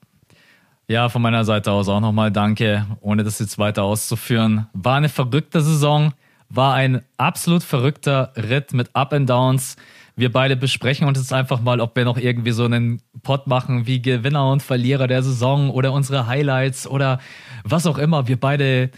ja, 0.88 1.08
von 1.08 1.22
meiner 1.22 1.44
Seite 1.44 1.72
aus 1.72 1.88
auch 1.88 2.00
nochmal 2.00 2.30
danke, 2.30 2.86
ohne 3.00 3.24
das 3.24 3.38
jetzt 3.38 3.58
weiter 3.58 3.82
auszuführen. 3.82 4.66
War 4.72 4.96
eine 4.96 5.08
verrückte 5.08 5.60
Saison, 5.60 6.12
war 6.48 6.74
ein 6.74 7.02
absolut 7.16 7.62
verrückter 7.62 8.32
Ritt 8.36 8.72
mit 8.72 8.94
Up 8.94 9.12
and 9.12 9.28
Downs. 9.28 9.76
Wir 10.14 10.32
beide 10.32 10.56
besprechen 10.56 11.06
uns 11.06 11.18
jetzt 11.18 11.32
einfach 11.32 11.60
mal, 11.60 11.80
ob 11.80 11.94
wir 11.96 12.04
noch 12.04 12.16
irgendwie 12.16 12.52
so 12.52 12.64
einen 12.64 13.02
Pod 13.22 13.46
machen 13.46 13.86
wie 13.86 14.00
Gewinner 14.00 14.50
und 14.50 14.62
Verlierer 14.62 15.08
der 15.08 15.22
Saison 15.22 15.70
oder 15.70 15.92
unsere 15.92 16.26
Highlights 16.26 16.86
oder 16.86 17.18
was 17.64 17.86
auch 17.86 17.98
immer. 17.98 18.28
Wir 18.28 18.38
beide 18.38 18.90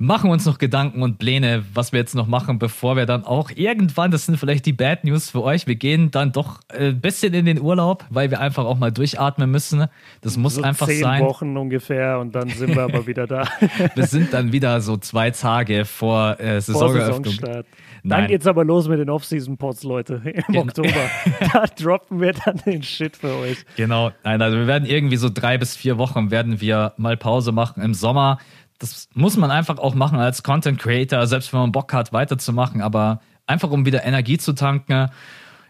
machen 0.00 0.30
uns 0.30 0.46
noch 0.46 0.58
Gedanken 0.58 1.02
und 1.02 1.18
Pläne, 1.18 1.64
was 1.74 1.90
wir 1.92 1.98
jetzt 1.98 2.14
noch 2.14 2.28
machen, 2.28 2.60
bevor 2.60 2.96
wir 2.96 3.04
dann 3.04 3.24
auch 3.24 3.50
irgendwann, 3.54 4.12
das 4.12 4.26
sind 4.26 4.38
vielleicht 4.38 4.64
die 4.64 4.72
Bad 4.72 5.02
News 5.02 5.30
für 5.30 5.42
euch, 5.42 5.66
wir 5.66 5.74
gehen 5.74 6.12
dann 6.12 6.30
doch 6.30 6.60
ein 6.68 7.00
bisschen 7.00 7.34
in 7.34 7.46
den 7.46 7.60
Urlaub, 7.60 8.04
weil 8.08 8.30
wir 8.30 8.40
einfach 8.40 8.64
auch 8.64 8.78
mal 8.78 8.92
durchatmen 8.92 9.50
müssen. 9.50 9.86
Das 10.20 10.36
muss 10.36 10.54
so 10.54 10.62
einfach 10.62 10.86
zehn 10.86 11.02
sein. 11.02 11.18
Zehn 11.18 11.26
Wochen 11.26 11.56
ungefähr 11.56 12.20
und 12.20 12.32
dann 12.36 12.48
sind 12.48 12.76
wir 12.76 12.84
aber 12.84 13.08
wieder 13.08 13.26
da. 13.26 13.48
wir 13.96 14.06
sind 14.06 14.32
dann 14.32 14.52
wieder 14.52 14.80
so 14.80 14.96
zwei 14.98 15.32
Tage 15.32 15.84
vor 15.84 16.38
äh, 16.38 16.60
Saisoneröffnung. 16.60 17.34
Vor 17.34 17.64
Dann 18.04 18.28
geht's 18.28 18.46
aber 18.46 18.64
los 18.64 18.86
mit 18.86 19.00
den 19.00 19.10
Off-Season-Pods, 19.10 19.82
Leute, 19.82 20.22
im 20.24 20.42
genau. 20.46 20.60
Oktober. 20.60 21.10
da 21.52 21.64
droppen 21.66 22.20
wir 22.20 22.34
dann 22.34 22.58
den 22.64 22.84
Shit 22.84 23.16
für 23.16 23.34
euch. 23.34 23.58
Genau. 23.74 24.12
Nein, 24.22 24.40
also 24.42 24.58
wir 24.58 24.68
werden 24.68 24.86
irgendwie 24.86 25.16
so 25.16 25.28
drei 25.28 25.58
bis 25.58 25.76
vier 25.76 25.98
Wochen 25.98 26.30
werden 26.30 26.60
wir 26.60 26.92
mal 26.98 27.16
Pause 27.16 27.50
machen 27.50 27.82
im 27.82 27.94
Sommer 27.94 28.38
das 28.78 29.08
muss 29.14 29.36
man 29.36 29.50
einfach 29.50 29.78
auch 29.78 29.94
machen 29.94 30.18
als 30.18 30.42
Content 30.42 30.78
Creator, 30.78 31.26
selbst 31.26 31.52
wenn 31.52 31.60
man 31.60 31.72
Bock 31.72 31.92
hat, 31.92 32.12
weiterzumachen, 32.12 32.80
aber 32.80 33.20
einfach 33.46 33.70
um 33.70 33.86
wieder 33.86 34.04
Energie 34.04 34.38
zu 34.38 34.52
tanken. 34.52 35.10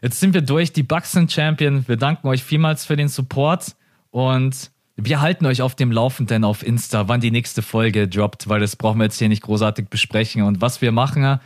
Jetzt 0.03 0.21
sind 0.21 0.35
wir 0.35 0.43
durch, 0.43 0.73
die 0.73 0.83
Bucks 0.83 1.13
sind 1.13 1.33
Champion. 1.33 1.87
Wir 1.89 1.97
danken 1.97 2.29
euch 2.29 2.45
vielmals 2.45 2.85
für 2.85 2.97
den 2.97 3.09
Support 3.09 3.75
und 4.11 4.71
wir 4.97 5.21
halten 5.21 5.47
euch 5.47 5.63
auf 5.63 5.75
dem 5.75 5.93
Laufenden 5.93 6.45
auf 6.45 6.67
Insta, 6.67 7.09
wann 7.09 7.21
die 7.21 7.31
nächste 7.31 7.63
Folge 7.63 8.09
droppt, 8.09 8.49
weil 8.49 8.61
das 8.61 8.75
brauchen 8.77 8.99
wir 8.99 9.05
jetzt 9.05 9.19
hier 9.19 9.29
nicht 9.29 9.43
großartig 9.43 9.89
besprechen. 9.89 10.43
Und 10.43 10.61
was 10.61 10.83
wir 10.83 10.91
machen, 10.91 11.23
äh, 11.25 11.39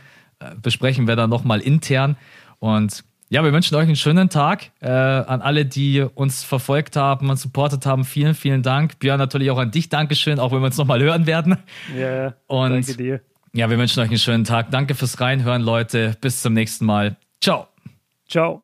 besprechen 0.59 1.07
wir 1.07 1.15
dann 1.15 1.29
nochmal 1.29 1.61
intern. 1.61 2.17
Und 2.57 3.03
ja, 3.33 3.43
wir 3.43 3.51
wünschen 3.51 3.73
euch 3.75 3.87
einen 3.87 3.95
schönen 3.95 4.29
Tag. 4.29 4.69
Äh, 4.79 4.89
an 4.89 5.41
alle, 5.41 5.65
die 5.65 6.01
uns 6.01 6.43
verfolgt 6.43 6.95
haben 6.95 7.31
und 7.31 7.37
supportet 7.37 7.83
haben, 7.87 8.05
vielen, 8.05 8.35
vielen 8.35 8.61
Dank. 8.61 8.99
Björn, 8.99 9.17
natürlich 9.17 9.49
auch 9.49 9.57
an 9.57 9.71
dich 9.71 9.89
Dankeschön, 9.89 10.37
auch 10.37 10.51
wenn 10.51 10.59
wir 10.59 10.67
uns 10.67 10.77
nochmal 10.77 11.01
hören 11.01 11.25
werden. 11.25 11.57
Ja, 11.97 12.35
und 12.45 12.69
danke 12.69 12.95
dir. 12.95 13.21
Ja, 13.53 13.71
wir 13.71 13.79
wünschen 13.79 14.01
euch 14.01 14.09
einen 14.09 14.19
schönen 14.19 14.43
Tag. 14.43 14.69
Danke 14.69 14.93
fürs 14.93 15.19
Reinhören, 15.19 15.63
Leute. 15.63 16.15
Bis 16.21 16.43
zum 16.43 16.53
nächsten 16.53 16.85
Mal. 16.85 17.15
Ciao. 17.41 17.67
Ciao. 18.29 18.61